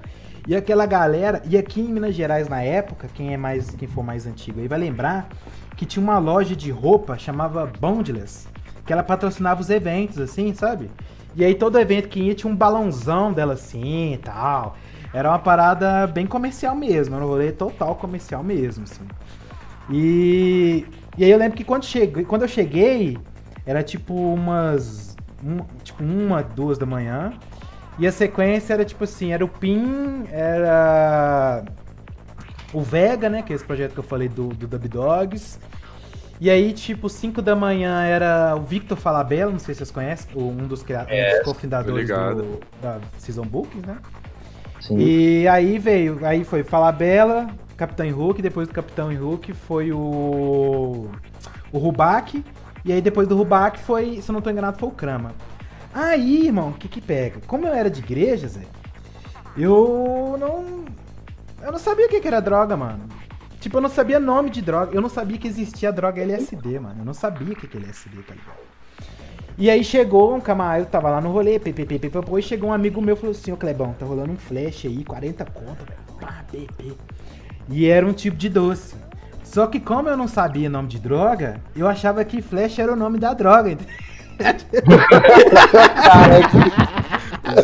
E 0.47 0.55
aquela 0.55 0.85
galera, 0.85 1.43
e 1.47 1.57
aqui 1.57 1.81
em 1.81 1.89
Minas 1.89 2.15
Gerais 2.15 2.49
na 2.49 2.63
época, 2.63 3.09
quem 3.15 3.33
é 3.33 3.37
mais, 3.37 3.71
quem 3.71 3.89
for 3.89 4.05
mais 4.05 4.27
antigo 4.27 4.61
aí 4.61 4.69
vai 4.69 4.79
lembrar 4.79 5.29
que 5.75 5.87
tinha 5.87 6.03
uma 6.03 6.19
loja 6.19 6.55
de 6.55 6.71
roupa 6.71 7.17
chamava 7.17 7.71
Bondless, 7.81 8.47
que 8.87 8.93
ela 8.93 9.03
patrocinava 9.03 9.61
os 9.61 9.71
eventos 9.71 10.19
assim, 10.19 10.53
sabe? 10.55 10.91
E 11.35 11.45
aí 11.45 11.55
todo 11.55 11.79
evento 11.79 12.09
que 12.09 12.21
ia 12.21 12.35
tinha 12.35 12.53
um 12.53 12.55
balãozão 12.55 13.33
dela 13.33 13.55
assim 13.55 14.13
e 14.13 14.19
tal. 14.19 14.77
Era 15.15 15.31
uma 15.31 15.39
parada 15.39 16.09
bem 16.09 16.27
comercial 16.27 16.75
mesmo, 16.75 17.15
era 17.15 17.25
um 17.25 17.29
rolê 17.29 17.53
total 17.53 17.95
comercial 17.95 18.43
mesmo, 18.43 18.83
assim. 18.83 19.05
E, 19.89 20.85
e 21.17 21.25
aí 21.25 21.31
eu 21.31 21.39
lembro 21.39 21.57
que 21.57 21.63
quando, 21.63 21.85
cheguei, 21.85 22.25
quando 22.25 22.43
eu 22.43 22.49
cheguei, 22.49 23.17
era 23.65 23.81
tipo 23.81 24.13
umas. 24.13 25.17
Um, 25.43 25.59
tipo 25.85 26.03
uma, 26.03 26.43
duas 26.43 26.79
da 26.79 26.85
manhã. 26.85 27.33
E 27.97 28.09
a 28.09 28.13
sequência 28.13 28.75
era 28.75 28.85
tipo 28.85 29.05
assim, 29.05 29.33
era 29.33 29.45
o 29.45 29.49
Pin, 29.49 30.25
era 30.33 31.65
o 32.73 32.81
Vega, 32.81 33.29
né? 33.29 33.41
Que 33.41 33.53
é 33.53 33.57
esse 33.57 33.65
projeto 33.65 33.93
que 33.93 34.01
eu 34.01 34.05
falei 34.05 34.29
do, 34.29 34.49
do 34.49 34.67
Dub 34.67 34.89
Dogs. 34.89 35.61
E 36.41 36.51
aí, 36.51 36.73
tipo, 36.73 37.09
5 37.09 37.41
da 37.41 37.55
manhã 37.55 38.03
era 38.03 38.57
o 38.57 38.63
Victor 38.63 38.99
Falabella, 38.99 39.53
não 39.53 39.61
sei 39.61 39.73
se 39.73 39.79
vocês 39.79 39.93
conhecem, 39.93 40.37
um 40.37 40.67
dos, 40.67 40.85
é, 41.09 41.39
um 41.41 41.45
cofundadores 41.45 42.09
do, 42.09 42.61
da 42.83 42.99
Season 43.19 43.45
Books, 43.45 43.81
né? 43.83 43.97
Sim. 44.87 44.99
E 44.99 45.49
aí 45.49 45.79
veio, 45.79 46.19
aí 46.27 46.45
foi 46.45 46.63
Falabella, 46.63 47.49
Capitão 47.75 48.07
Hulk, 48.11 48.43
depois 48.43 48.69
do 48.69 48.75
Capitão 48.75 49.15
Hulk 49.15 49.55
foi 49.55 49.91
o. 49.93 51.09
o 51.73 51.79
Rubac, 51.79 52.45
e 52.85 52.93
aí 52.93 53.01
depois 53.01 53.27
do 53.27 53.35
Rubac 53.35 53.79
foi, 53.79 54.21
se 54.21 54.29
eu 54.29 54.35
não 54.35 54.43
tô 54.43 54.51
enganado, 54.51 54.79
foi 54.79 54.91
o 54.91 54.93
Krama. 54.93 55.33
Aí, 55.93 56.47
irmão, 56.47 56.69
o 56.69 56.75
que 56.75 56.87
que 56.87 57.01
pega? 57.01 57.41
Como 57.47 57.67
eu 57.67 57.73
era 57.73 57.89
de 57.89 58.01
igreja, 58.01 58.47
Zé, 58.47 58.67
eu 59.57 60.37
não. 60.39 60.85
Eu 61.63 61.73
não 61.73 61.79
sabia 61.79 62.05
o 62.05 62.09
que, 62.11 62.21
que 62.21 62.29
era 62.29 62.41
droga, 62.41 62.77
mano. 62.77 63.09
Tipo, 63.61 63.79
eu 63.79 63.81
não 63.81 63.89
sabia 63.89 64.21
nome 64.21 64.51
de 64.51 64.61
droga. 64.61 64.95
Eu 64.95 65.01
não 65.01 65.09
sabia 65.09 65.39
que 65.39 65.49
existia 65.49 65.91
droga 65.91 66.21
LSD, 66.21 66.79
mano. 66.79 66.97
Eu 66.99 67.05
não 67.07 67.15
sabia 67.15 67.55
o 67.55 67.57
que, 67.57 67.67
que 67.67 67.79
é 67.79 67.81
LSD, 67.81 68.23
tá 68.23 68.35
ligado? 68.35 68.64
E 69.57 69.71
aí 69.71 69.85
chegou 69.85 70.35
um 70.35 70.41
camarada, 70.41 70.81
eu 70.81 70.87
tava 70.87 71.09
lá 71.11 71.21
no 71.21 71.31
rolê, 71.31 71.61
ppp, 71.61 72.11
e 72.39 72.43
chegou 72.43 72.71
um 72.71 72.73
amigo 72.73 73.01
meu 73.01 73.15
e 73.15 73.19
falou 73.19 73.31
assim, 73.31 73.53
ô 73.53 73.57
Clebão, 73.57 73.95
tá 73.99 74.05
rolando 74.05 74.33
um 74.33 74.37
flash 74.37 74.87
aí, 74.87 75.05
40 75.05 75.45
conto, 75.45 75.85
velho. 75.87 76.01
Pá, 76.21 76.45
pp. 76.51 76.93
E 77.69 77.87
era 77.87 78.05
um 78.05 78.13
tipo 78.13 78.37
de 78.37 78.49
doce. 78.49 78.97
Só 79.45 79.69
que 79.69 79.79
como 79.79 80.09
eu 80.09 80.17
não 80.17 80.27
sabia 80.27 80.69
nome 80.69 80.89
de 80.89 80.99
droga, 80.99 81.61
eu 81.77 81.87
achava 81.87 82.25
que 82.25 82.43
flash 82.43 82.81
era 82.81 82.93
o 82.93 82.97
nome 82.97 83.19
da 83.19 83.33
droga, 83.33 83.71
entendeu? 83.71 83.95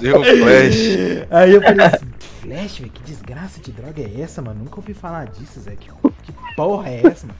Deu 0.00 0.22
flash. 0.22 1.26
Aí 1.28 1.52
eu 1.52 1.60
falei 1.60 1.86
assim, 1.86 2.06
flash, 2.40 2.78
velho, 2.78 2.92
que 2.92 3.02
desgraça 3.02 3.60
de 3.60 3.72
droga 3.72 4.00
é 4.00 4.20
essa, 4.20 4.40
mano? 4.40 4.62
Nunca 4.62 4.76
ouvi 4.76 4.94
falar 4.94 5.26
disso, 5.26 5.58
Zé. 5.58 5.74
Que, 5.74 5.90
que 6.22 6.32
porra 6.54 6.88
é 6.88 7.04
essa, 7.04 7.26
mano? 7.26 7.38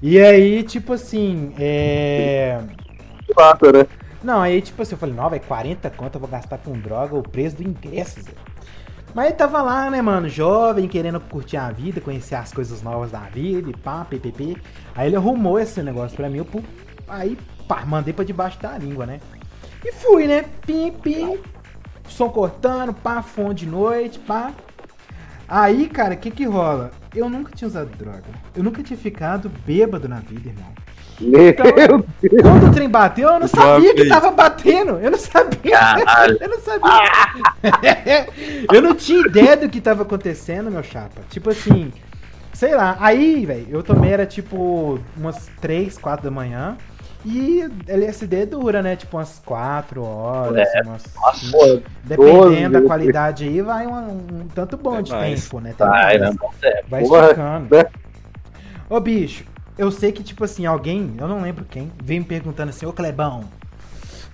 E 0.00 0.20
aí, 0.20 0.62
tipo 0.62 0.92
assim, 0.92 1.52
é. 1.58 2.60
Fato, 3.34 3.72
né? 3.72 3.86
Não, 4.22 4.40
aí, 4.40 4.62
tipo 4.62 4.80
assim, 4.80 4.94
eu 4.94 4.98
falei, 4.98 5.14
não, 5.14 5.28
velho, 5.28 5.42
40 5.42 5.90
conto 5.90 6.14
eu 6.14 6.20
vou 6.20 6.30
gastar 6.30 6.58
com 6.58 6.72
droga, 6.72 7.14
o 7.14 7.22
preço 7.22 7.56
do 7.56 7.62
ingresso, 7.62 8.22
Zé. 8.22 8.32
Mas 9.14 9.26
ele 9.26 9.34
tava 9.34 9.62
lá, 9.62 9.90
né, 9.90 10.00
mano, 10.02 10.28
jovem, 10.28 10.88
querendo 10.88 11.20
curtir 11.20 11.56
a 11.56 11.70
vida, 11.70 12.00
conhecer 12.00 12.34
as 12.34 12.52
coisas 12.52 12.82
novas 12.82 13.10
da 13.10 13.20
vida 13.20 13.70
e 13.70 13.76
pá, 13.76 14.04
ppp. 14.04 14.56
Aí 14.94 15.08
ele 15.08 15.16
arrumou 15.16 15.58
esse 15.58 15.82
negócio 15.82 16.16
pra 16.16 16.28
mim, 16.28 16.38
eu, 16.38 16.64
aí, 17.06 17.38
pá, 17.68 17.84
mandei 17.84 18.12
pra 18.12 18.24
debaixo 18.24 18.58
da 18.60 18.76
língua, 18.78 19.06
né? 19.06 19.20
E 19.84 19.92
fui, 19.92 20.26
né? 20.26 20.44
Pim, 20.66 20.90
pim, 20.90 21.38
som 22.08 22.28
cortando, 22.30 22.94
pá, 22.94 23.22
fone 23.22 23.54
de 23.54 23.66
noite, 23.66 24.18
pá. 24.18 24.52
Aí, 25.46 25.86
cara, 25.88 26.14
o 26.14 26.16
que 26.16 26.30
que 26.30 26.44
rola? 26.44 26.90
Eu 27.14 27.28
nunca 27.28 27.54
tinha 27.54 27.68
usado 27.68 27.94
droga. 27.96 28.24
Eu 28.56 28.64
nunca 28.64 28.82
tinha 28.82 28.98
ficado 28.98 29.50
bêbado 29.66 30.08
na 30.08 30.20
vida, 30.20 30.48
irmão. 30.48 30.72
Então, 31.20 31.66
quando 32.42 32.68
o 32.68 32.72
trem 32.72 32.88
bateu, 32.88 33.28
eu 33.28 33.40
não 33.40 33.48
sabia 33.48 33.94
que 33.94 34.08
tava 34.08 34.30
batendo. 34.30 34.98
Eu 34.98 35.10
não 35.10 35.18
sabia. 35.18 35.78
Eu 36.40 36.48
não 36.48 36.60
sabia. 36.60 38.26
eu 38.72 38.82
não 38.82 38.94
tinha 38.94 39.20
ideia 39.20 39.56
do 39.56 39.68
que 39.68 39.80
tava 39.80 40.02
acontecendo, 40.02 40.70
meu 40.70 40.82
chapa. 40.82 41.20
Tipo 41.30 41.50
assim, 41.50 41.92
sei 42.52 42.74
lá. 42.74 42.96
Aí, 42.98 43.46
velho, 43.46 43.66
eu 43.70 43.82
tomei, 43.82 44.12
era 44.12 44.26
tipo 44.26 44.98
umas 45.16 45.48
3, 45.60 45.96
4 45.98 46.24
da 46.24 46.30
manhã. 46.30 46.76
E 47.26 47.66
LSD 47.88 48.44
dura, 48.44 48.82
né? 48.82 48.96
Tipo 48.96 49.16
umas 49.16 49.40
4 49.46 50.02
horas. 50.02 50.68
É, 50.74 50.82
umas, 50.82 51.04
nossa, 51.14 51.82
dependendo 52.02 52.50
12, 52.50 52.68
da 52.68 52.82
qualidade 52.82 53.44
aí, 53.44 53.62
vai 53.62 53.86
um, 53.86 54.08
um 54.10 54.48
tanto 54.54 54.76
bom 54.76 54.98
é 54.98 55.02
de 55.02 55.12
mais. 55.12 55.42
tempo, 55.44 55.60
né? 55.60 55.74
Vai, 55.78 56.18
né? 56.18 56.34
vai 56.86 57.02
esticando. 57.02 57.74
Né? 57.74 57.86
Ô, 58.90 59.00
bicho, 59.00 59.44
eu 59.76 59.90
sei 59.90 60.12
que, 60.12 60.22
tipo 60.22 60.44
assim, 60.44 60.66
alguém, 60.66 61.14
eu 61.18 61.26
não 61.26 61.42
lembro 61.42 61.64
quem, 61.68 61.90
veio 62.02 62.20
me 62.20 62.26
perguntando 62.26 62.70
assim, 62.70 62.86
ô 62.86 62.92
Clebão, 62.92 63.44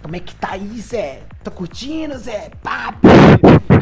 como 0.03 0.17
é 0.17 0.21
que 0.21 0.35
tá 0.35 0.53
aí, 0.53 0.81
Zé? 0.81 1.21
Tá 1.43 1.51
curtindo, 1.51 2.17
Zé? 2.19 2.51
Papo! 2.63 3.09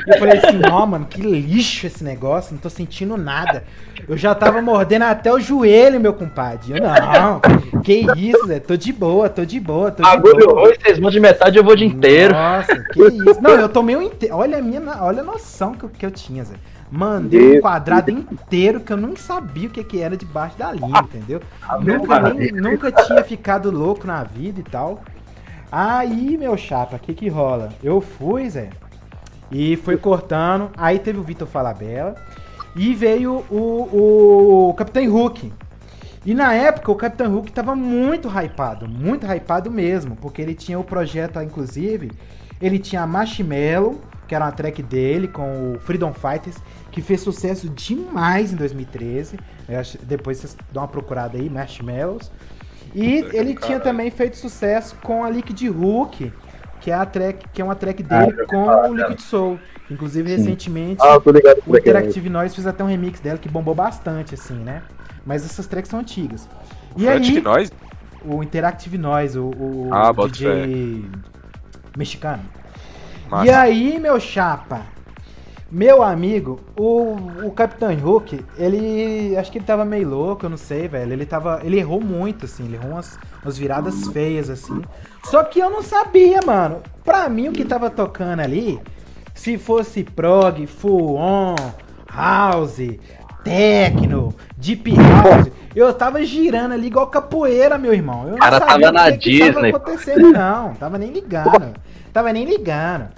Eu 0.06 0.18
falei 0.18 0.38
assim, 0.38 0.60
ó, 0.70 0.84
mano, 0.84 1.06
que 1.06 1.20
lixo 1.20 1.86
esse 1.86 2.02
negócio, 2.02 2.52
não 2.52 2.60
tô 2.60 2.68
sentindo 2.68 3.16
nada. 3.16 3.64
Eu 4.08 4.16
já 4.16 4.34
tava 4.34 4.60
mordendo 4.60 5.02
até 5.02 5.32
o 5.32 5.38
joelho, 5.38 6.00
meu 6.00 6.12
compadre. 6.12 6.72
Eu, 6.72 6.82
não, 6.82 7.40
que 7.82 8.06
isso, 8.16 8.46
Zé? 8.46 8.58
Tô 8.58 8.76
de 8.76 8.92
boa, 8.92 9.28
tô 9.28 9.44
de 9.44 9.60
boa, 9.60 9.90
tô 9.92 10.02
de 10.02 10.08
Agulho 10.08 10.46
boa. 10.46 10.60
Agulho 10.62 10.76
vocês 10.80 10.98
vão 10.98 11.10
de 11.10 11.20
metade, 11.20 11.56
eu 11.56 11.64
vou 11.64 11.76
de 11.76 11.84
inteiro. 11.84 12.34
Nossa, 12.34 12.84
que 12.92 13.00
isso. 13.00 13.40
Não, 13.40 13.50
eu 13.50 13.68
tomei 13.68 13.96
um 13.96 14.02
inteiro. 14.02 14.36
Olha 14.36 14.58
a 14.58 14.62
minha, 14.62 14.80
olha 15.00 15.20
a 15.20 15.24
noção 15.24 15.74
que 15.74 15.84
eu, 15.84 15.88
que 15.88 16.06
eu 16.06 16.10
tinha, 16.10 16.44
Zé. 16.44 16.54
Mandei 16.90 17.58
um 17.58 17.60
quadrado 17.60 18.10
inteiro 18.10 18.80
que 18.80 18.92
eu 18.92 18.96
não 18.96 19.14
sabia 19.14 19.68
o 19.68 19.70
que, 19.70 19.84
que 19.84 20.00
era 20.00 20.16
debaixo 20.16 20.56
da 20.56 20.72
linha, 20.72 21.00
entendeu? 21.00 21.40
nunca, 21.80 22.32
nem, 22.32 22.52
nunca 22.52 22.90
tinha 22.90 23.22
ficado 23.22 23.70
louco 23.70 24.06
na 24.06 24.24
vida 24.24 24.60
e 24.60 24.62
tal. 24.62 25.02
Aí, 25.70 26.36
meu 26.38 26.56
chapa, 26.56 26.96
o 26.96 26.98
que 26.98 27.12
que 27.12 27.28
rola? 27.28 27.70
Eu 27.82 28.00
fui, 28.00 28.48
Zé, 28.48 28.70
e 29.50 29.76
foi 29.76 29.96
cortando. 29.96 30.70
Aí 30.76 30.98
teve 30.98 31.18
o 31.18 31.22
Vitor 31.22 31.46
Falabella. 31.46 32.14
E 32.76 32.94
veio 32.94 33.44
o, 33.50 34.68
o 34.68 34.74
Capitão 34.74 35.04
Hulk. 35.10 35.52
E 36.24 36.34
na 36.34 36.52
época 36.52 36.92
o 36.92 36.94
Capitão 36.94 37.32
Hulk 37.32 37.50
tava 37.52 37.74
muito 37.74 38.28
hypado, 38.28 38.88
muito 38.88 39.26
hypado 39.26 39.70
mesmo, 39.70 40.14
porque 40.16 40.42
ele 40.42 40.54
tinha 40.54 40.78
o 40.78 40.84
projeto, 40.84 41.40
inclusive, 41.40 42.12
ele 42.60 42.78
tinha 42.78 43.02
a 43.02 43.06
Marshmallow, 43.06 44.00
que 44.26 44.34
era 44.34 44.44
uma 44.44 44.52
track 44.52 44.82
dele 44.82 45.26
com 45.26 45.72
o 45.72 45.78
Freedom 45.80 46.12
Fighters, 46.12 46.56
que 46.98 47.02
fez 47.02 47.20
sucesso 47.20 47.68
demais 47.68 48.52
em 48.52 48.56
2013. 48.56 49.38
Depois 50.02 50.38
vocês 50.38 50.56
dão 50.72 50.82
uma 50.82 50.88
procurada 50.88 51.38
aí, 51.38 51.48
Marshmallows. 51.48 52.28
E 52.92 53.24
ele 53.32 53.54
tinha 53.54 53.78
também 53.78 54.10
feito 54.10 54.36
sucesso 54.36 54.96
com 55.00 55.22
a 55.22 55.30
Liquid 55.30 55.62
Hook, 55.68 56.32
que 56.80 56.90
é 56.90 56.94
a 56.94 57.06
track, 57.06 57.48
que 57.50 57.62
é 57.62 57.64
uma 57.64 57.76
track 57.76 58.02
dele 58.02 58.34
ah, 58.40 58.46
com 58.46 58.66
o 58.66 58.96
Liquid 58.96 59.20
Soul. 59.20 59.60
Inclusive, 59.88 60.28
Sim. 60.28 60.36
recentemente, 60.36 61.00
ah, 61.00 61.20
ligado, 61.30 61.62
o 61.64 61.76
Interactive 61.76 62.28
Noise 62.28 62.56
fez 62.56 62.66
até 62.66 62.82
um 62.82 62.88
remix 62.88 63.20
dela 63.20 63.38
que 63.38 63.48
bombou 63.48 63.76
bastante, 63.76 64.34
assim, 64.34 64.56
né? 64.56 64.82
Mas 65.24 65.44
essas 65.44 65.68
tracks 65.68 65.90
são 65.90 66.00
antigas. 66.00 66.48
E 66.96 67.08
aí, 67.08 67.40
Noise? 67.40 67.70
o 68.24 68.42
Interactive 68.42 68.98
Noise, 68.98 69.38
o, 69.38 69.50
o 69.50 69.88
ah, 69.92 70.12
DJ 70.28 71.04
mexicano. 71.96 72.42
E 73.44 73.50
aí, 73.50 74.00
meu 74.00 74.18
chapa, 74.18 74.82
meu 75.70 76.02
amigo, 76.02 76.60
o, 76.78 77.14
o 77.44 77.52
Capitão 77.52 77.94
Hulk, 77.94 78.42
ele. 78.56 79.36
Acho 79.36 79.52
que 79.52 79.58
ele 79.58 79.66
tava 79.66 79.84
meio 79.84 80.08
louco, 80.08 80.46
eu 80.46 80.50
não 80.50 80.56
sei, 80.56 80.88
velho. 80.88 81.12
Ele 81.12 81.26
tava. 81.26 81.60
Ele 81.62 81.78
errou 81.78 82.00
muito, 82.00 82.46
assim. 82.46 82.64
Ele 82.64 82.76
errou 82.76 82.92
umas, 82.92 83.18
umas 83.42 83.58
viradas 83.58 84.08
feias, 84.08 84.48
assim. 84.48 84.82
Só 85.24 85.44
que 85.44 85.58
eu 85.58 85.68
não 85.68 85.82
sabia, 85.82 86.40
mano. 86.46 86.80
Pra 87.04 87.28
mim, 87.28 87.48
o 87.48 87.52
que 87.52 87.66
tava 87.66 87.90
tocando 87.90 88.40
ali, 88.40 88.80
se 89.34 89.58
fosse 89.58 90.04
prog, 90.04 90.66
full 90.66 91.16
on, 91.16 91.54
house, 92.10 92.80
techno, 93.44 94.34
deep 94.56 94.90
house, 94.96 95.50
eu 95.76 95.92
tava 95.92 96.24
girando 96.24 96.72
ali 96.72 96.86
igual 96.86 97.08
capoeira, 97.08 97.76
meu 97.76 97.92
irmão. 97.92 98.24
Eu 98.24 98.30
não 98.32 98.38
cara 98.38 98.58
sabia 98.58 98.90
tava 98.90 98.92
na 98.92 99.12
que 99.12 99.30
Disney. 99.30 99.52
tava 99.52 99.68
acontecendo, 99.68 100.32
não. 100.32 100.74
Tava 100.74 100.96
nem 100.96 101.10
ligando. 101.10 101.74
Tava 102.10 102.32
nem 102.32 102.44
ligando. 102.46 103.08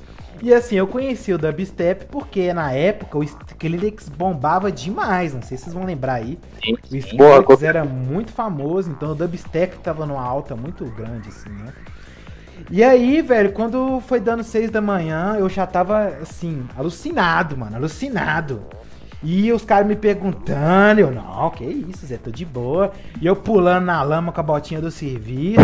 E 0.43 0.55
assim, 0.55 0.77
eu 0.77 0.87
conheci 0.87 1.33
o 1.33 1.39
dubstep 1.39 2.07
porque 2.07 2.53
na 2.53 2.73
época 2.73 3.19
o 3.19 3.23
Skrillex 3.23 4.09
bombava 4.09 4.73
demais, 4.73 5.35
não 5.35 5.43
sei 5.43 5.57
se 5.57 5.65
vocês 5.65 5.75
vão 5.75 5.85
lembrar 5.85 6.15
aí. 6.15 6.39
Sim, 6.65 6.77
sim. 6.83 6.95
O 6.95 6.97
Skrillex 6.97 7.63
era 7.63 7.85
muito 7.85 8.33
famoso, 8.33 8.91
então 8.91 9.13
o 9.13 9.15
dubstep 9.15 9.79
tava 9.79 10.07
numa 10.07 10.23
alta 10.23 10.57
muito 10.57 10.85
grande, 10.87 11.29
assim, 11.29 11.51
né? 11.51 11.73
E 12.71 12.83
aí, 12.83 13.23
velho, 13.23 13.53
quando 13.53 14.01
foi 14.01 14.21
dando 14.21 14.45
seis 14.45 14.71
da 14.71 14.81
manhã, 14.81 15.37
eu 15.39 15.49
já 15.49 15.67
tava, 15.67 16.07
assim, 16.23 16.65
alucinado, 16.77 17.57
mano, 17.57 17.77
alucinado. 17.77 18.63
E 19.23 19.53
os 19.53 19.65
caras 19.65 19.87
me 19.87 19.97
perguntando, 19.97 21.01
eu, 21.01 21.11
não, 21.11 21.51
que 21.51 21.65
isso, 21.65 22.07
Zé, 22.07 22.17
tô 22.17 22.31
de 22.31 22.45
boa. 22.45 22.93
E 23.21 23.27
eu 23.27 23.37
pulando 23.37 23.85
na 23.85 24.03
lama 24.03 24.33
com 24.33 24.41
a 24.41 24.43
botinha 24.43 24.81
do 24.81 24.91
serviço, 24.91 25.61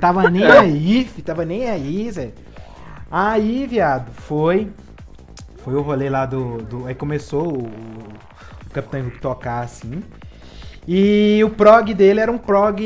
tava 0.00 0.28
nem 0.28 0.42
aí, 0.50 1.08
tava 1.24 1.44
nem 1.44 1.68
aí, 1.68 2.10
Zé. 2.10 2.30
Aí, 3.10 3.66
viado, 3.66 4.12
foi. 4.12 4.70
Foi 5.58 5.74
o 5.74 5.82
rolê 5.82 6.08
lá 6.10 6.26
do. 6.26 6.62
do 6.62 6.86
aí 6.86 6.94
começou 6.94 7.46
o, 7.46 7.66
o 7.66 8.70
Capitão 8.72 9.00
Hulk 9.02 9.18
tocar 9.20 9.60
assim. 9.60 10.02
E 10.90 11.42
o 11.44 11.50
prog 11.50 11.92
dele 11.92 12.18
era 12.18 12.32
um 12.32 12.38
prog 12.38 12.82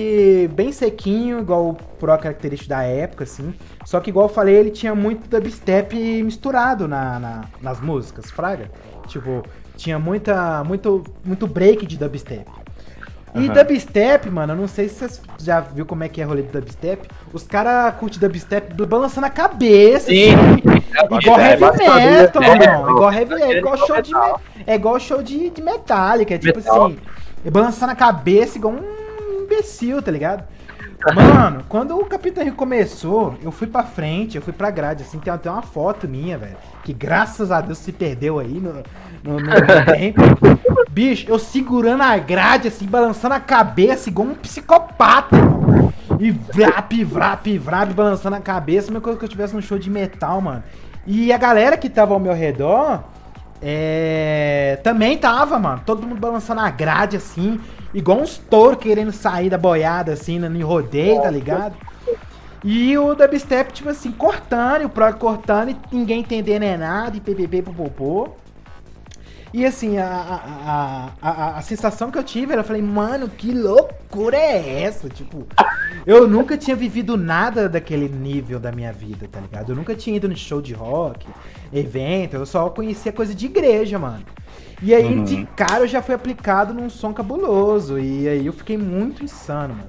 bem 0.52 0.72
sequinho, 0.72 1.38
igual 1.38 1.68
o 1.70 1.74
prog 1.74 2.20
característico 2.20 2.68
da 2.68 2.82
época, 2.82 3.22
assim. 3.22 3.54
Só 3.84 4.00
que, 4.00 4.10
igual 4.10 4.26
eu 4.26 4.34
falei, 4.34 4.56
ele 4.56 4.70
tinha 4.70 4.92
muito 4.92 5.28
dubstep 5.28 5.94
misturado 6.24 6.88
na, 6.88 7.20
na, 7.20 7.44
nas 7.60 7.80
músicas, 7.80 8.28
fraga. 8.28 8.72
Tipo, 9.06 9.44
tinha 9.76 10.00
muita, 10.00 10.64
muito, 10.64 11.04
muito 11.24 11.46
break 11.46 11.86
de 11.86 11.96
dubstep. 11.96 12.44
E 13.34 13.48
uhum. 13.48 13.54
dubstep, 13.54 14.28
mano, 14.28 14.52
eu 14.52 14.56
não 14.56 14.68
sei 14.68 14.90
se 14.90 15.08
você 15.08 15.20
já 15.38 15.60
viu 15.60 15.86
como 15.86 16.04
é 16.04 16.08
que 16.08 16.20
é 16.20 16.24
rolê 16.24 16.42
de 16.42 16.48
dubstep. 16.48 17.08
Os 17.32 17.44
caras 17.44 17.94
curtem 17.94 18.20
dubstep 18.20 18.74
balançando 18.84 19.26
a 19.26 19.30
cabeça. 19.30 20.10
Sim. 20.10 20.34
Assim, 20.34 21.18
igual 21.18 21.40
é, 21.40 21.52
heavy 21.52 21.62
metal, 21.62 22.42
é, 22.42 22.58
mano. 22.58 22.90
Igual 22.90 23.12
heavy. 23.12 23.34
É 23.42 23.58
igual 23.58 23.76
show 23.78 24.02
de, 24.02 24.12
é 24.66 24.74
igual 24.74 25.00
show 25.00 25.22
de, 25.22 25.48
de 25.48 25.62
metálica. 25.62 26.34
É 26.34 26.38
tipo 26.38 26.58
metal. 26.58 26.86
assim, 26.86 26.98
balançando 27.50 27.92
a 27.92 27.96
cabeça 27.96 28.58
igual 28.58 28.74
um 28.74 29.44
imbecil, 29.44 30.02
tá 30.02 30.10
ligado? 30.10 30.44
Mano, 31.14 31.64
quando 31.68 31.98
o 31.98 32.04
Capitão 32.04 32.44
Rio 32.44 32.54
começou, 32.54 33.36
eu 33.42 33.50
fui 33.50 33.66
pra 33.66 33.82
frente, 33.82 34.36
eu 34.36 34.42
fui 34.42 34.52
pra 34.52 34.70
grade, 34.70 35.02
assim, 35.02 35.18
tem 35.18 35.32
até 35.32 35.50
uma 35.50 35.62
foto 35.62 36.06
minha, 36.06 36.38
velho. 36.38 36.56
Que 36.84 36.92
graças 36.92 37.50
a 37.50 37.60
Deus 37.60 37.78
se 37.78 37.92
perdeu 37.92 38.38
aí 38.38 38.60
no, 38.60 38.74
no, 39.24 39.40
no 39.40 39.50
tempo. 39.92 40.20
Bicho, 40.90 41.26
eu 41.28 41.38
segurando 41.38 42.02
a 42.02 42.16
grade, 42.18 42.68
assim, 42.68 42.86
balançando 42.86 43.34
a 43.34 43.40
cabeça, 43.40 44.08
igual 44.08 44.28
um 44.28 44.34
psicopata, 44.34 45.36
irmão. 45.36 45.92
E 46.20 46.30
vrap, 46.30 47.04
vrap, 47.04 47.58
vrap, 47.58 47.92
balançando 47.92 48.36
a 48.36 48.40
cabeça, 48.40 48.88
a 48.88 48.92
mesma 48.92 49.00
coisa 49.00 49.18
que 49.18 49.24
eu 49.24 49.28
tivesse 49.28 49.54
num 49.54 49.62
show 49.62 49.78
de 49.78 49.90
metal, 49.90 50.40
mano. 50.40 50.62
E 51.04 51.32
a 51.32 51.38
galera 51.38 51.76
que 51.76 51.88
tava 51.88 52.14
ao 52.14 52.20
meu 52.20 52.32
redor, 52.32 53.02
é... 53.60 54.78
também 54.84 55.18
tava, 55.18 55.58
mano. 55.58 55.82
Todo 55.84 56.06
mundo 56.06 56.20
balançando 56.20 56.60
a 56.60 56.70
grade, 56.70 57.16
assim. 57.16 57.60
Igual 57.94 58.20
uns 58.20 58.38
touros 58.38 58.78
querendo 58.78 59.12
sair 59.12 59.50
da 59.50 59.58
boiada, 59.58 60.12
assim, 60.12 60.38
no 60.38 60.66
rodeio, 60.66 61.20
tá 61.20 61.30
ligado? 61.30 61.74
E 62.64 62.96
o 62.96 63.14
dubstep, 63.14 63.72
tipo 63.72 63.88
assim, 63.88 64.12
cortando, 64.12 64.82
e 64.82 64.84
o 64.84 64.88
prog 64.88 65.18
cortando, 65.18 65.70
e 65.70 65.76
ninguém 65.90 66.20
entendendo 66.20 66.62
é 66.62 66.76
nada, 66.76 67.16
e 67.16 67.20
ppp, 67.20 67.62
popopô. 67.62 68.30
E 69.52 69.66
assim, 69.66 69.98
a, 69.98 70.06
a, 70.06 71.08
a, 71.20 71.58
a, 71.58 71.62
sensação 71.62 72.10
que 72.10 72.16
eu 72.16 72.22
tive 72.22 72.52
era, 72.52 72.62
eu 72.62 72.64
falei, 72.64 72.80
mano, 72.80 73.28
que 73.28 73.52
loucura 73.52 74.36
é 74.36 74.84
essa? 74.84 75.10
Tipo, 75.10 75.46
eu 76.06 76.26
nunca 76.26 76.56
tinha 76.56 76.74
vivido 76.74 77.18
nada 77.18 77.68
daquele 77.68 78.08
nível 78.08 78.58
da 78.58 78.72
minha 78.72 78.92
vida, 78.92 79.28
tá 79.30 79.40
ligado? 79.40 79.72
Eu 79.72 79.76
nunca 79.76 79.94
tinha 79.94 80.16
ido 80.16 80.26
no 80.26 80.34
show 80.34 80.62
de 80.62 80.72
rock, 80.72 81.26
evento, 81.70 82.36
eu 82.36 82.46
só 82.46 82.70
conhecia 82.70 83.12
coisa 83.12 83.34
de 83.34 83.44
igreja, 83.44 83.98
mano. 83.98 84.24
E 84.82 84.92
aí, 84.92 85.04
uhum. 85.04 85.22
de 85.22 85.46
cara, 85.54 85.80
eu 85.80 85.86
já 85.86 86.02
fui 86.02 86.14
aplicado 86.14 86.74
num 86.74 86.90
som 86.90 87.12
cabuloso. 87.12 88.00
E 88.00 88.28
aí 88.28 88.44
eu 88.44 88.52
fiquei 88.52 88.76
muito 88.76 89.24
insano, 89.24 89.74
mano. 89.74 89.88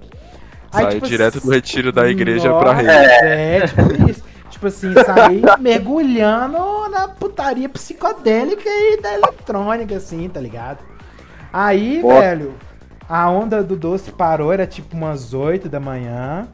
Aí, 0.72 0.84
Saiu 0.84 0.92
tipo, 0.92 1.08
direto 1.08 1.40
do 1.40 1.50
retiro 1.50 1.92
da 1.92 2.08
igreja 2.08 2.50
nossa, 2.50 2.64
pra 2.64 2.74
rede. 2.74 3.26
É, 3.26 3.68
tipo 3.68 4.10
isso. 4.10 4.24
tipo 4.52 4.68
assim, 4.68 4.94
saí 5.06 5.42
mergulhando 5.60 6.90
na 6.90 7.08
putaria 7.08 7.68
psicodélica 7.68 8.70
e 8.70 9.02
da 9.02 9.14
eletrônica, 9.14 9.96
assim, 9.96 10.30
tá 10.30 10.40
ligado? 10.40 10.80
Aí, 11.52 12.00
Pô. 12.02 12.20
velho, 12.20 12.54
a 13.10 13.30
onda 13.30 13.64
do 13.64 13.76
doce 13.76 14.12
parou, 14.12 14.54
era 14.54 14.66
tipo 14.66 14.96
umas 14.96 15.34
8 15.34 15.68
da 15.70 15.80
manhã. 15.80 16.48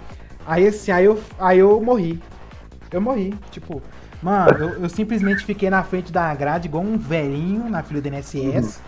Aí 0.46 0.68
assim, 0.68 0.92
aí 0.92 1.06
eu, 1.06 1.20
aí 1.38 1.60
eu 1.60 1.80
morri. 1.82 2.22
Eu 2.92 3.02
morri, 3.02 3.34
tipo, 3.52 3.82
Mano, 4.22 4.58
eu, 4.58 4.70
eu, 4.82 4.90
simplesmente 4.90 5.46
fiquei 5.46 5.70
na 5.70 5.82
frente 5.82 6.12
da 6.12 6.34
grade 6.36 6.68
igual 6.68 6.84
um 6.84 6.98
velhinho 6.98 7.70
na 7.70 7.82
fila 7.82 8.02
do 8.02 8.08
NSS, 8.08 8.80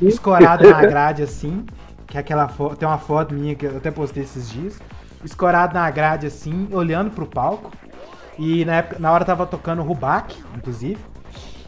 uhum. 0.00 0.08
escorado 0.08 0.68
na 0.68 0.80
grade 0.82 1.22
assim, 1.22 1.64
que 2.06 2.16
é 2.16 2.20
aquela 2.20 2.48
foto, 2.48 2.76
tem 2.76 2.88
uma 2.88 2.98
foto 2.98 3.32
minha 3.32 3.54
que 3.54 3.66
eu 3.66 3.76
até 3.76 3.90
postei 3.90 4.24
esses 4.24 4.50
dias, 4.50 4.80
escorado 5.24 5.74
na 5.74 5.88
grade 5.90 6.26
assim, 6.26 6.68
olhando 6.72 7.10
pro 7.10 7.24
palco. 7.24 7.70
E 8.36 8.64
na, 8.64 8.76
época, 8.76 8.98
na 8.98 9.12
hora 9.12 9.24
tava 9.24 9.46
tocando 9.46 9.82
Rubac, 9.82 10.34
inclusive. 10.56 10.98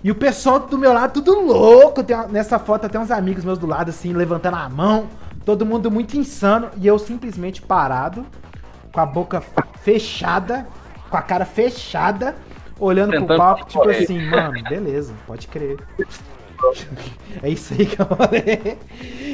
E 0.03 0.11
o 0.11 0.15
pessoal 0.15 0.59
do 0.59 0.77
meu 0.77 0.93
lado 0.93 1.13
tudo 1.13 1.39
louco. 1.39 2.03
Tem, 2.03 2.17
nessa 2.29 2.59
foto 2.59 2.87
até 2.87 2.99
uns 2.99 3.11
amigos 3.11 3.45
meus 3.45 3.59
do 3.59 3.67
lado 3.67 3.91
assim, 3.91 4.13
levantando 4.13 4.57
a 4.57 4.69
mão, 4.69 5.07
todo 5.45 5.67
mundo 5.67 5.91
muito 5.91 6.17
insano 6.17 6.71
e 6.77 6.87
eu 6.87 6.99
simplesmente 6.99 7.63
parado, 7.63 8.27
com 8.91 9.01
a 9.01 9.07
boca 9.07 9.41
fechada, 9.83 10.67
com 11.09 11.17
a 11.17 11.23
cara 11.23 11.45
fechada 11.45 12.35
olhando 12.79 13.11
Tentando 13.11 13.27
pro 13.27 13.37
papo, 13.37 13.65
tipo 13.67 13.83
correr. 13.83 14.03
assim, 14.03 14.21
mano, 14.27 14.63
beleza, 14.69 15.15
pode 15.27 15.49
crer. 15.49 15.79
é 17.43 17.49
isso 17.49 17.75
aí 17.75 17.87
que 17.87 18.01
eu 18.01 18.07
falei. 18.07 18.79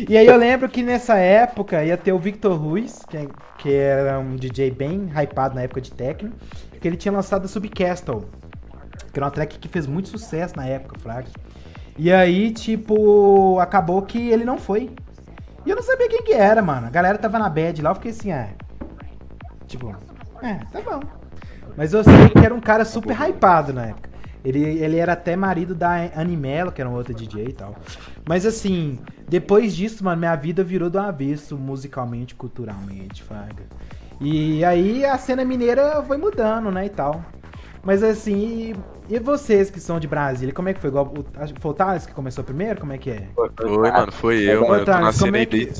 E 0.09 0.17
aí 0.17 0.27
eu 0.27 0.37
lembro 0.37 0.69
que 0.69 0.83
nessa 0.83 1.17
época 1.17 1.85
ia 1.85 1.97
ter 1.97 2.13
o 2.13 2.19
Victor 2.19 2.57
Ruiz, 2.59 3.01
que, 3.09 3.17
é, 3.17 3.29
que 3.59 3.73
era 3.73 4.19
um 4.19 4.37
DJ 4.37 4.71
bem 4.71 5.11
hypado 5.15 5.55
na 5.55 5.63
época 5.63 5.81
de 5.81 5.91
techno, 5.93 6.33
que 6.81 6.89
ele 6.89 6.97
tinha 6.97 7.13
lançado 7.13 7.45
a 7.45 7.49
Subcastle, 7.49 8.25
que 9.13 9.19
era 9.19 9.27
uma 9.27 9.31
track 9.31 9.59
que 9.59 9.69
fez 9.69 9.87
muito 9.87 10.09
sucesso 10.09 10.57
na 10.57 10.67
época, 10.67 10.99
Fraga. 10.99 11.29
E 11.97 12.13
aí, 12.13 12.53
tipo, 12.53 13.59
acabou 13.59 14.01
que 14.03 14.31
ele 14.31 14.45
não 14.45 14.57
foi. 14.57 14.91
E 15.67 15.71
eu 15.71 15.77
não 15.77 15.83
sabia 15.83 16.09
quem 16.09 16.23
que 16.23 16.33
era, 16.33 16.63
mano. 16.63 16.87
A 16.87 16.91
galera 16.91 17.19
tava 17.19 17.39
na 17.39 17.49
bad 17.49 17.83
lá, 17.83 17.91
eu 17.91 17.95
fiquei 17.97 18.13
assim, 18.13 18.31
ah. 18.31 18.49
Tipo, 19.67 19.95
é, 20.43 20.55
tá 20.73 20.81
bom. 20.81 21.01
Mas 21.77 21.93
eu 21.93 22.03
sei 22.03 22.29
que 22.29 22.39
era 22.39 22.55
um 22.55 22.61
cara 22.61 22.85
super 22.85 23.17
hypado 23.17 23.73
na 23.73 23.87
época. 23.87 24.09
Ele, 24.45 24.61
ele 24.61 24.97
era 24.97 25.13
até 25.13 25.37
marido 25.37 25.75
da 25.75 26.11
Animelo, 26.15 26.73
que 26.73 26.81
era 26.81 26.89
uma 26.89 26.99
outra 26.99 27.13
DJ 27.13 27.47
e 27.49 27.53
tal. 27.53 27.77
Mas 28.27 28.47
assim, 28.47 28.99
depois 29.29 29.75
disso, 29.75 30.05
mano, 30.05 30.19
minha 30.19 30.35
vida 30.37 30.63
virou 30.65 30.89
do 30.89 30.99
avesso, 30.99 31.57
musicalmente, 31.57 32.35
culturalmente, 32.35 33.23
Fraga. 33.23 33.65
E 34.21 34.65
aí 34.65 35.05
a 35.05 35.17
cena 35.19 35.45
mineira 35.45 36.03
foi 36.03 36.17
mudando, 36.17 36.71
né, 36.71 36.87
e 36.87 36.91
tal. 36.91 37.25
Mas 37.83 38.03
assim, 38.03 38.75
e, 39.09 39.15
e 39.15 39.19
vocês 39.19 39.71
que 39.71 39.81
são 39.81 40.01
de 40.01 40.09
Brasília, 40.09 40.53
como 40.53 40.69
é 40.69 40.75
que 40.75 40.81
foi? 40.81 40.91
Foi 40.91 41.71
o 41.71 41.75
Thales 41.75 42.07
que 42.07 42.13
começou 42.13 42.43
primeiro? 42.43 42.81
Como 42.81 42.93
é 42.93 42.99
que 42.99 43.11
é? 43.11 43.29
Foi, 43.35 43.91
mano, 43.91 44.13
foi 44.13 44.43
eu, 44.43 44.63
mano. 44.63 44.81
Eu 44.81 44.85
tô 44.85 44.91
na 44.91 45.13
cena 45.13 45.39
é 45.39 45.47
que... 45.47 45.73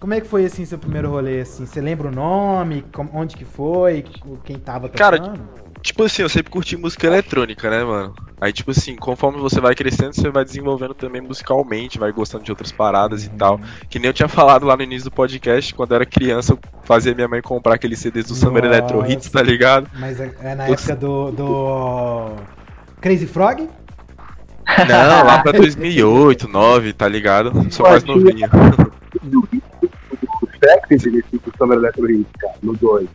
Como 0.00 0.14
é 0.14 0.20
que 0.20 0.26
foi, 0.26 0.46
assim, 0.46 0.64
seu 0.64 0.78
primeiro 0.78 1.10
rolê, 1.10 1.42
assim? 1.42 1.66
Você 1.66 1.78
lembra 1.78 2.08
o 2.08 2.10
nome? 2.10 2.82
Onde 3.12 3.36
que 3.36 3.44
foi? 3.44 4.02
Quem 4.44 4.58
tava 4.58 4.88
tocando? 4.88 4.98
Cara, 4.98 5.34
tipo 5.82 6.02
assim, 6.04 6.22
eu 6.22 6.28
sempre 6.30 6.50
curti 6.50 6.74
música 6.74 7.06
eletrônica, 7.06 7.68
né, 7.68 7.84
mano? 7.84 8.14
Aí, 8.40 8.50
tipo 8.50 8.70
assim, 8.70 8.96
conforme 8.96 9.38
você 9.38 9.60
vai 9.60 9.74
crescendo, 9.74 10.14
você 10.14 10.30
vai 10.30 10.42
desenvolvendo 10.42 10.94
também 10.94 11.20
musicalmente, 11.20 11.98
vai 11.98 12.10
gostando 12.12 12.42
de 12.42 12.50
outras 12.50 12.72
paradas 12.72 13.26
uhum. 13.26 13.34
e 13.34 13.36
tal. 13.36 13.60
Que 13.90 13.98
nem 13.98 14.08
eu 14.08 14.14
tinha 14.14 14.26
falado 14.26 14.64
lá 14.64 14.74
no 14.74 14.82
início 14.82 15.10
do 15.10 15.14
podcast, 15.14 15.74
quando 15.74 15.90
eu 15.90 15.96
era 15.96 16.06
criança, 16.06 16.54
eu 16.54 16.58
fazia 16.82 17.14
minha 17.14 17.28
mãe 17.28 17.42
comprar 17.42 17.74
aqueles 17.74 17.98
CDs 17.98 18.24
do 18.24 18.34
Summer 18.34 18.64
Electro 18.64 19.04
Hits, 19.06 19.28
tá 19.28 19.42
ligado? 19.42 19.86
Mas 19.98 20.18
é, 20.18 20.34
é 20.40 20.54
na 20.54 20.66
época 20.66 20.96
do, 20.96 21.30
do... 21.30 22.36
Crazy 23.02 23.26
Frog? 23.26 23.68
Não, 24.88 25.26
lá 25.26 25.42
pra 25.42 25.52
2008, 25.52 26.46
2009, 26.46 26.92
tá 26.94 27.06
ligado? 27.06 27.70
Sou 27.70 27.86
mais 27.86 28.02
novinho. 28.02 28.48
Spectre 30.60 30.96
desse 30.96 31.10
do 31.10 31.52
Summer 31.56 31.78
Electro 31.78 32.06
cara, 32.38 32.54
no 32.62 32.76
2. 32.76 33.08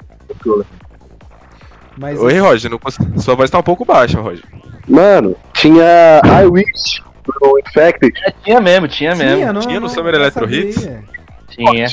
Mas 1.98 2.20
Oi, 2.20 2.40
Roger, 2.40 2.72
não 2.72 2.80
consigo... 2.80 3.20
sua 3.22 3.36
voz 3.36 3.50
tá 3.50 3.60
um 3.60 3.64
pouco 3.64 3.86
baixa, 3.86 4.20
Roger. 4.20 4.44
Mano, 4.88 5.36
tinha 5.54 6.22
I 6.24 6.46
Wish 6.46 7.04
pro 7.24 7.60
Infected. 7.60 8.14
É, 8.26 8.32
tinha 8.44 8.60
mesmo, 8.60 8.88
tinha 8.88 9.16
mesmo. 9.16 9.38
Tinha, 9.38 9.54
não, 9.54 9.62
tinha 9.62 9.80
no 9.80 9.90
Summer 9.90 10.16
Electro 10.16 10.52
Hits? 10.52 10.90
Tinha. 11.50 11.88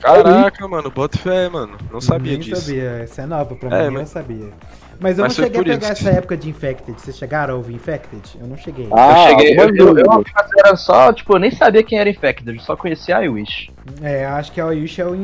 Caraca, 0.00 0.68
mano, 0.68 0.90
bota 0.90 1.16
fé, 1.16 1.48
mano. 1.48 1.78
Não 1.90 2.00
sabia 2.00 2.32
Nem 2.32 2.40
disso. 2.40 2.60
sabia, 2.60 2.90
essa 3.02 3.22
é 3.22 3.26
nova 3.26 3.54
pra 3.54 3.74
é, 3.74 3.88
mim, 3.88 3.94
mas... 3.94 4.02
eu 4.02 4.06
sabia. 4.08 4.50
Mas 5.00 5.18
eu 5.18 5.24
Mas 5.24 5.36
não 5.36 5.44
cheguei 5.44 5.60
a 5.60 5.64
pegar 5.64 5.88
essa 5.88 6.10
época 6.10 6.36
de 6.36 6.48
Infected. 6.48 7.00
Vocês 7.00 7.16
chegaram 7.16 7.54
a 7.54 7.56
ouvir 7.56 7.74
Infected? 7.74 8.22
Eu 8.40 8.46
não 8.46 8.56
cheguei. 8.56 8.88
Ah, 8.92 9.30
eu 9.30 9.38
cheguei. 9.38 9.58
Eu, 9.58 9.74
eu, 9.74 9.98
eu, 9.98 10.24
era 10.58 10.76
só, 10.76 11.12
tipo, 11.12 11.34
eu 11.34 11.40
nem 11.40 11.50
sabia 11.50 11.82
quem 11.82 11.98
era 11.98 12.08
Infected, 12.08 12.60
só 12.62 12.76
conhecia 12.76 13.18
a 13.18 13.24
iWish. 13.24 13.70
É, 14.02 14.24
acho 14.24 14.52
que 14.52 14.60
a 14.60 14.72
iWish 14.72 15.00
é 15.00 15.06
o, 15.06 15.14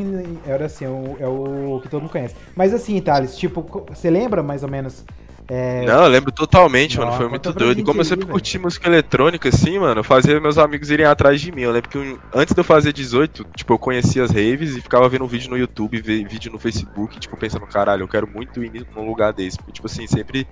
era 0.47 0.67
assim, 0.67 0.85
é 0.85 0.89
o, 0.89 1.17
é 1.21 1.27
o 1.27 1.81
que 1.83 1.89
todo 1.89 2.03
mundo 2.03 2.11
conhece. 2.11 2.35
Mas 2.55 2.75
assim, 2.75 3.01
Thales, 3.01 3.37
tipo, 3.37 3.63
você 3.89 4.11
lembra 4.11 4.43
mais 4.43 4.63
ou 4.63 4.69
menos 4.69 5.05
é... 5.53 5.85
Não, 5.85 6.05
eu 6.05 6.09
lembro 6.09 6.31
totalmente, 6.31 6.97
mano. 6.97 7.11
Foi 7.13 7.29
muito 7.29 7.53
doido. 7.53 7.83
Como 7.83 8.01
eu 8.01 8.05
sempre 8.05 8.25
aí, 8.25 8.31
curti 8.31 8.57
música 8.57 8.89
eletrônica, 8.89 9.49
assim, 9.49 9.81
mano, 9.81 9.99
eu 9.99 10.05
fazia 10.05 10.39
meus 10.39 10.57
amigos 10.57 10.93
irem 10.93 11.05
atrás 11.05 11.41
de 11.41 11.51
mim. 11.51 11.63
Eu 11.63 11.73
lembro 11.73 11.91
que 11.91 11.99
um, 11.99 12.17
antes 12.33 12.55
de 12.55 12.61
eu 12.61 12.63
fazer 12.63 12.93
18, 12.93 13.45
tipo, 13.57 13.73
eu 13.73 13.79
conhecia 13.79 14.23
as 14.23 14.31
raves 14.31 14.77
e 14.77 14.81
ficava 14.81 15.09
vendo 15.09 15.27
vídeo 15.27 15.51
no 15.51 15.59
YouTube, 15.59 16.01
vídeo 16.01 16.53
no 16.53 16.59
Facebook, 16.59 17.19
tipo, 17.19 17.37
pensando, 17.37 17.67
caralho, 17.67 18.05
eu 18.05 18.09
quero 18.09 18.29
muito 18.29 18.63
ir 18.63 18.87
num 18.95 19.05
lugar 19.05 19.33
desse. 19.33 19.57
Porque, 19.57 19.73
tipo 19.73 19.89
assim, 19.89 20.07
sempre 20.07 20.47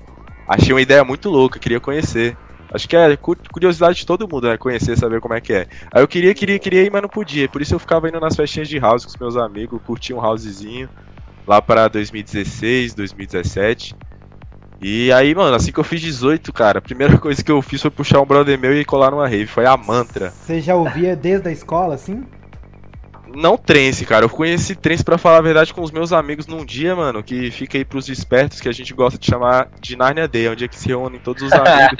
achei 0.48 0.72
uma 0.72 0.82
ideia 0.82 1.04
muito 1.04 1.30
louca, 1.30 1.60
queria 1.60 1.78
conhecer. 1.78 2.36
Acho 2.74 2.88
que 2.88 2.96
é 2.96 3.16
curiosidade 3.16 3.98
de 3.98 4.04
todo 4.04 4.28
mundo, 4.28 4.48
né? 4.48 4.56
Conhecer, 4.56 4.98
saber 4.98 5.20
como 5.20 5.32
é 5.32 5.40
que 5.40 5.52
é. 5.52 5.68
Aí 5.92 6.02
eu 6.02 6.08
queria, 6.08 6.34
queria, 6.34 6.58
queria 6.58 6.82
ir, 6.82 6.90
mas 6.90 7.02
não 7.02 7.08
podia. 7.08 7.48
Por 7.48 7.62
isso 7.62 7.72
eu 7.72 7.78
ficava 7.78 8.08
indo 8.08 8.18
nas 8.18 8.34
festinhas 8.34 8.68
de 8.68 8.80
house 8.80 9.04
com 9.04 9.10
os 9.12 9.16
meus 9.16 9.36
amigos, 9.36 9.80
curtia 9.86 10.16
um 10.16 10.20
housezinho 10.20 10.88
lá 11.46 11.62
para 11.62 11.86
2016, 11.86 12.94
2017. 12.94 13.94
E 14.80 15.12
aí, 15.12 15.34
mano, 15.34 15.56
assim 15.56 15.72
que 15.72 15.78
eu 15.78 15.84
fiz 15.84 16.00
18, 16.00 16.52
cara, 16.52 16.78
a 16.78 16.82
primeira 16.82 17.16
coisa 17.18 17.42
que 17.42 17.50
eu 17.50 17.60
fiz 17.60 17.82
foi 17.82 17.90
puxar 17.90 18.20
um 18.20 18.26
brother 18.26 18.58
meu 18.58 18.78
e 18.78 18.84
colar 18.84 19.10
numa 19.10 19.28
rave. 19.28 19.46
Foi 19.46 19.66
a 19.66 19.76
mantra. 19.76 20.30
Você 20.30 20.60
já 20.60 20.74
ouvia 20.74 21.16
desde 21.16 21.48
a 21.48 21.52
escola, 21.52 21.94
assim? 21.94 22.24
Não 23.34 23.58
trance, 23.58 24.06
cara. 24.06 24.24
Eu 24.24 24.30
conheci 24.30 24.74
trance 24.74 25.04
para 25.04 25.18
falar 25.18 25.38
a 25.38 25.42
verdade 25.42 25.74
com 25.74 25.82
os 25.82 25.90
meus 25.90 26.12
amigos 26.12 26.46
num 26.46 26.64
dia, 26.64 26.96
mano, 26.96 27.22
que 27.22 27.50
fica 27.50 27.76
aí 27.76 27.84
pros 27.84 28.08
espertos, 28.08 28.60
que 28.60 28.68
a 28.68 28.72
gente 28.72 28.94
gosta 28.94 29.18
de 29.18 29.26
chamar 29.26 29.68
de 29.80 29.96
Narnia 29.96 30.26
Day, 30.26 30.46
é 30.46 30.50
um 30.50 30.56
dia 30.56 30.66
que 30.66 30.78
se 30.78 30.88
reúnem 30.88 31.20
todos 31.20 31.42
os 31.42 31.52
amigos. 31.52 31.98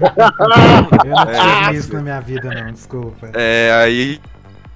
eu 1.04 1.10
não 1.10 1.26
tinha 1.26 1.70
é, 1.70 1.74
isso 1.74 1.92
na 1.92 2.02
minha 2.02 2.20
vida, 2.20 2.48
não, 2.48 2.72
desculpa. 2.72 3.30
É, 3.34 3.70
aí 3.84 4.20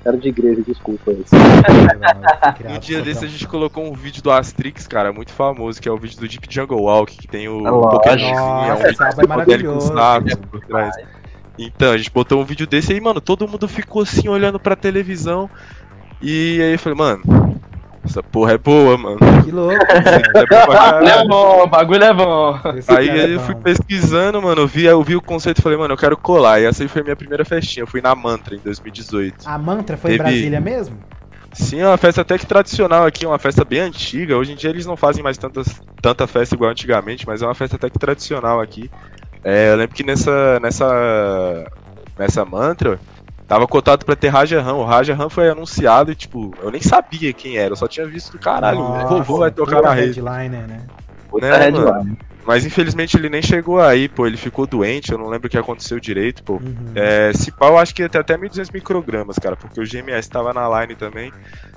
Era 0.04 0.16
de 0.16 0.28
igreja, 0.28 0.62
desculpa. 0.66 1.12
um 2.68 2.78
dia 2.78 3.02
desse 3.02 3.24
a 3.24 3.28
gente 3.28 3.46
colocou 3.48 3.84
um 3.84 3.94
vídeo 3.94 4.22
do 4.22 4.30
Astrix, 4.30 4.86
cara, 4.86 5.12
muito 5.12 5.32
famoso, 5.32 5.80
que 5.80 5.88
é 5.88 5.92
o 5.92 5.96
vídeo 5.96 6.18
do 6.18 6.28
Deep 6.28 6.46
Jungle 6.50 6.82
Walk, 6.82 7.16
que 7.16 7.26
tem 7.26 7.48
o 7.48 7.66
é 7.66 7.70
Pokémon, 7.70 8.64
é 8.64 8.74
um 8.74 9.22
é 9.22 9.26
maravilhoso. 9.26 9.92
por 10.50 10.60
trás. 10.66 10.94
Então, 11.58 11.92
a 11.92 11.96
gente 11.96 12.10
botou 12.10 12.40
um 12.40 12.44
vídeo 12.44 12.66
desse 12.66 12.92
aí, 12.92 13.00
mano, 13.00 13.20
todo 13.20 13.48
mundo 13.48 13.66
ficou 13.68 14.02
assim 14.02 14.28
olhando 14.28 14.58
pra 14.58 14.76
televisão. 14.76 15.48
E 16.20 16.60
aí 16.60 16.72
eu 16.72 16.78
falei, 16.78 16.98
mano, 16.98 17.53
essa 18.04 18.22
porra 18.22 18.52
é 18.52 18.58
boa, 18.58 18.98
mano. 18.98 19.18
Que 19.42 19.50
louco. 19.50 19.74
É, 19.74 21.20
é 21.20 21.26
bom, 21.26 21.62
o 21.62 21.66
bagulho 21.66 22.04
é 22.04 22.12
bom. 22.12 22.58
Esse 22.76 22.92
aí 22.92 23.08
é 23.08 23.34
eu 23.34 23.40
fui 23.40 23.54
pesquisando, 23.54 24.40
mano, 24.42 24.62
eu 24.62 24.66
vi, 24.66 24.84
eu 24.84 25.02
vi 25.02 25.16
o 25.16 25.22
conceito 25.22 25.58
e 25.58 25.62
falei, 25.62 25.78
mano, 25.78 25.94
eu 25.94 25.98
quero 25.98 26.16
colar. 26.16 26.60
E 26.60 26.66
essa 26.66 26.82
aí 26.82 26.88
foi 26.88 27.00
a 27.00 27.04
minha 27.04 27.16
primeira 27.16 27.44
festinha. 27.44 27.82
Eu 27.82 27.86
fui 27.86 28.00
na 28.00 28.14
Mantra 28.14 28.54
em 28.54 28.58
2018. 28.58 29.48
A 29.48 29.58
Mantra 29.58 29.96
foi 29.96 30.12
Teve... 30.12 30.22
em 30.22 30.26
Brasília 30.26 30.60
mesmo? 30.60 30.98
Sim, 31.54 31.80
é 31.80 31.86
uma 31.86 31.96
festa 31.96 32.22
até 32.22 32.36
que 32.36 32.44
tradicional 32.44 33.06
aqui, 33.06 33.24
uma 33.24 33.38
festa 33.38 33.64
bem 33.64 33.80
antiga. 33.80 34.36
Hoje 34.36 34.52
em 34.52 34.56
dia 34.56 34.70
eles 34.70 34.84
não 34.84 34.96
fazem 34.96 35.22
mais 35.22 35.38
tantas, 35.38 35.80
tanta 36.02 36.26
festa 36.26 36.54
igual 36.54 36.70
antigamente, 36.70 37.24
mas 37.26 37.42
é 37.42 37.46
uma 37.46 37.54
festa 37.54 37.76
até 37.76 37.88
que 37.88 37.98
tradicional 37.98 38.60
aqui. 38.60 38.90
É, 39.44 39.70
eu 39.70 39.76
lembro 39.76 39.94
que 39.94 40.02
nessa, 40.02 40.58
nessa, 40.58 41.70
nessa 42.18 42.44
mantra, 42.44 42.98
Tava 43.46 43.66
cotado 43.66 44.04
pra 44.04 44.16
ter 44.16 44.28
Raja 44.28 44.61
Ram. 44.61 44.78
O 44.78 44.85
Raja 44.85 45.14
Ram 45.14 45.28
foi 45.28 45.50
anunciado 45.50 46.11
e, 46.11 46.14
tipo, 46.14 46.54
eu 46.62 46.70
nem 46.70 46.80
sabia 46.80 47.33
quem 47.33 47.57
era, 47.57 47.72
eu 47.72 47.76
só 47.76 47.87
tinha 47.87 48.07
visto, 48.07 48.38
caralho, 48.38 48.78
Nossa, 48.78 49.14
o 49.14 49.18
vovô 49.18 49.38
vai 49.38 49.50
tocar 49.50 49.83
na 49.83 49.92
rede. 49.92 50.20
Headliner, 50.20 50.66
né? 50.66 50.87
né? 51.40 52.16
Mas 52.46 52.66
infelizmente 52.66 53.16
ele 53.16 53.28
nem 53.28 53.40
chegou 53.40 53.80
aí, 53.80 54.09
pô, 54.09 54.26
ele 54.26 54.37
ficou 54.37 54.66
doente, 54.66 55.12
eu 55.12 55.18
não 55.18 55.28
lembro 55.28 55.46
o 55.46 55.50
que 55.50 55.57
aconteceu 55.57 55.98
direito, 55.98 56.42
pô. 56.42 56.54
Uhum. 56.54 56.92
É, 56.94 57.33
se 57.33 57.50
pau, 57.50 57.70
eu 57.70 57.78
acho 57.78 57.94
que 57.94 58.02
ia 58.02 58.09
ter 58.09 58.18
até 58.18 58.37
1.200 58.37 58.70
microgramas, 58.72 59.38
cara, 59.38 59.57
porque 59.57 59.80
o 59.80 59.85
GMS 59.85 60.28
tava 60.28 60.52
na 60.52 60.80
line 60.80 60.94
também. 60.94 61.33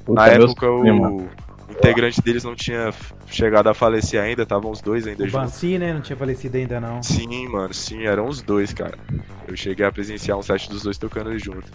Puta, 0.05 0.21
na 0.21 0.27
época 0.27 0.69
o, 0.69 1.21
o 1.21 1.29
integrante 1.69 2.21
deles 2.21 2.43
não 2.43 2.55
tinha 2.55 2.93
chegado 3.27 3.67
a 3.67 3.73
falecer 3.73 4.21
ainda, 4.21 4.43
estavam 4.43 4.71
os 4.71 4.81
dois 4.81 5.05
ainda 5.05 5.23
o 5.23 5.27
juntos. 5.27 5.51
Bansi, 5.51 5.77
né? 5.77 5.93
Não 5.93 6.01
tinha 6.01 6.15
falecido 6.15 6.57
ainda 6.57 6.79
não. 6.79 7.03
Sim, 7.03 7.47
mano, 7.47 7.73
sim, 7.73 8.05
eram 8.05 8.27
os 8.27 8.41
dois, 8.41 8.73
cara. 8.73 8.97
Eu 9.47 9.55
cheguei 9.55 9.85
a 9.85 9.91
presenciar 9.91 10.37
um 10.37 10.41
set 10.41 10.69
dos 10.69 10.83
dois 10.83 10.97
tocando 10.97 11.37
junto. 11.37 11.67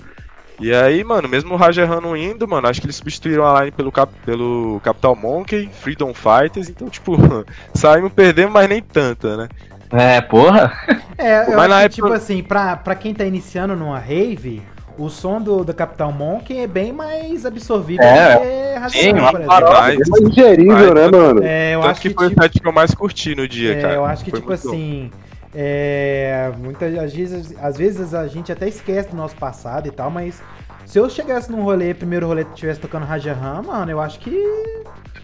E 0.61 0.73
aí, 0.73 1.03
mano, 1.03 1.29
mesmo 1.29 1.55
o 1.55 1.57
Rajahan 1.57 2.01
não 2.01 2.17
indo, 2.17 2.47
mano, 2.47 2.69
acho 2.69 2.81
que 2.81 2.87
eles 2.87 2.97
substituíram 2.97 3.45
a 3.45 3.61
line 3.61 3.73
pelo, 3.73 3.91
cap 3.91 4.13
pelo 4.25 4.81
Capital 4.85 5.17
Monkey, 5.17 5.69
Freedom 5.73 6.15
Fighters, 6.15 6.69
então, 6.69 6.89
tipo, 6.89 7.17
saímos 7.75 8.13
perdendo, 8.13 8.53
mas 8.53 8.69
nem 8.69 8.81
tanta, 8.81 9.37
né? 9.37 9.49
É, 9.91 10.21
porra. 10.21 10.73
É, 11.19 11.53
eu 11.53 11.57
mas 11.57 11.71
acho 11.71 11.79
que, 11.79 11.85
época... 11.85 11.89
tipo 11.91 12.13
assim, 12.13 12.43
pra, 12.43 12.77
pra 12.77 12.95
quem 12.95 13.13
tá 13.13 13.25
iniciando 13.25 13.77
numa 13.77 13.99
rave, 13.99 14.63
o 15.03 15.11
som 15.11 15.41
do, 15.41 15.65
do 15.65 15.75
Capitão 15.75 16.13
Monk 16.13 16.57
é 16.57 16.67
bem 16.67 16.93
mais 16.93 17.45
absorvível 17.45 18.07
é, 18.07 18.35
do 18.35 18.41
que 18.41 18.79
Racional, 18.79 19.31
uma 19.33 19.61
mais, 19.61 20.01
é 20.01 20.11
mais 20.11 20.23
ingerível, 20.23 20.95
né, 20.95 21.11
mano? 21.11 21.43
É, 21.43 21.75
eu 21.75 21.81
Tanto 21.81 21.91
acho 21.91 22.01
que, 22.01 22.09
que 22.09 22.15
foi 22.15 22.29
tipo, 22.29 22.41
o 22.41 22.43
set 22.45 22.61
que 22.61 22.69
eu 22.69 22.73
mais 22.73 22.95
curti 22.95 23.35
no 23.35 23.49
dia, 23.49 23.79
é, 23.79 23.81
cara. 23.81 23.95
Eu 23.95 24.05
acho 24.05 24.25
que, 24.25 24.31
foi 24.31 24.41
tipo 24.41 24.53
assim... 24.53 25.11
É, 25.55 26.51
muitas 26.57 26.97
às 26.97 27.13
vezes, 27.13 27.55
às 27.61 27.77
vezes 27.77 28.15
a 28.15 28.27
gente 28.27 28.51
até 28.51 28.69
esquece 28.69 29.11
do 29.11 29.17
nosso 29.17 29.37
passado 29.37 29.87
e 29.87 29.91
tal, 29.91 30.11
mas 30.11 30.41
se 30.87 30.99
eu 30.99 31.11
chegasse 31.11 31.51
num 31.51 31.63
rolê, 31.63 31.93
primeiro 31.93 32.27
rolê 32.27 32.45
que 32.45 32.55
tivesse 32.55 32.81
tocando 32.81 33.05
Rajahan, 33.05 33.63
mano, 33.63 33.91
eu 33.91 34.01
acho 34.01 34.19
que. 34.19 34.31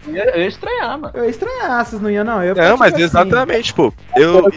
Eu 0.07 0.13
ia 0.13 0.47
estranhar, 0.47 0.99
mano. 0.99 1.13
Eu 1.15 1.23
ia 1.23 1.29
estranhar, 1.31 1.83
vocês 1.83 2.01
não 2.01 2.11
iam, 2.11 2.23
não. 2.23 2.43
Eu, 2.43 2.53
não, 2.53 2.63
tipo 2.63 2.77
mas 2.77 2.93
assim... 2.93 3.03
exatamente, 3.03 3.73
pô. 3.73 3.93
Eu. 4.15 4.49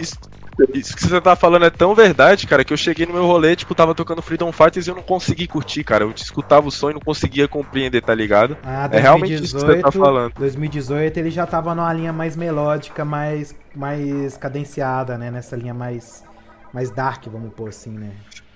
Isso 0.74 0.94
que 0.94 1.02
você 1.02 1.20
tá 1.20 1.34
falando 1.34 1.64
é 1.64 1.70
tão 1.70 1.94
verdade, 1.94 2.46
cara, 2.46 2.64
que 2.64 2.72
eu 2.72 2.76
cheguei 2.76 3.06
no 3.06 3.12
meu 3.12 3.26
rolê, 3.26 3.56
tipo, 3.56 3.74
tava 3.74 3.94
tocando 3.94 4.22
Freedom 4.22 4.52
Fighters 4.52 4.86
e 4.86 4.90
eu 4.90 4.94
não 4.94 5.02
consegui 5.02 5.46
curtir, 5.46 5.84
cara. 5.84 6.04
Eu 6.04 6.12
escutava 6.14 6.68
o 6.68 6.70
som 6.70 6.90
e 6.90 6.94
não 6.94 7.00
conseguia 7.00 7.48
compreender, 7.48 8.02
tá 8.02 8.14
ligado? 8.14 8.56
Ah, 8.62 8.86
2018, 8.88 8.94
é 8.94 9.00
realmente 9.00 9.34
isso 9.34 9.56
que 9.56 9.60
você 9.62 9.80
tá 9.80 9.92
falando. 9.92 10.32
2018 10.38 11.16
ele 11.16 11.30
já 11.30 11.46
tava 11.46 11.74
numa 11.74 11.92
linha 11.92 12.12
mais 12.12 12.36
melódica, 12.36 13.04
mais, 13.04 13.54
mais 13.74 14.36
cadenciada, 14.36 15.16
né? 15.16 15.30
Nessa 15.30 15.56
linha 15.56 15.74
mais, 15.74 16.24
mais 16.72 16.90
dark, 16.90 17.24
vamos 17.26 17.52
pôr 17.54 17.68
assim, 17.68 17.90
né? 17.90 18.10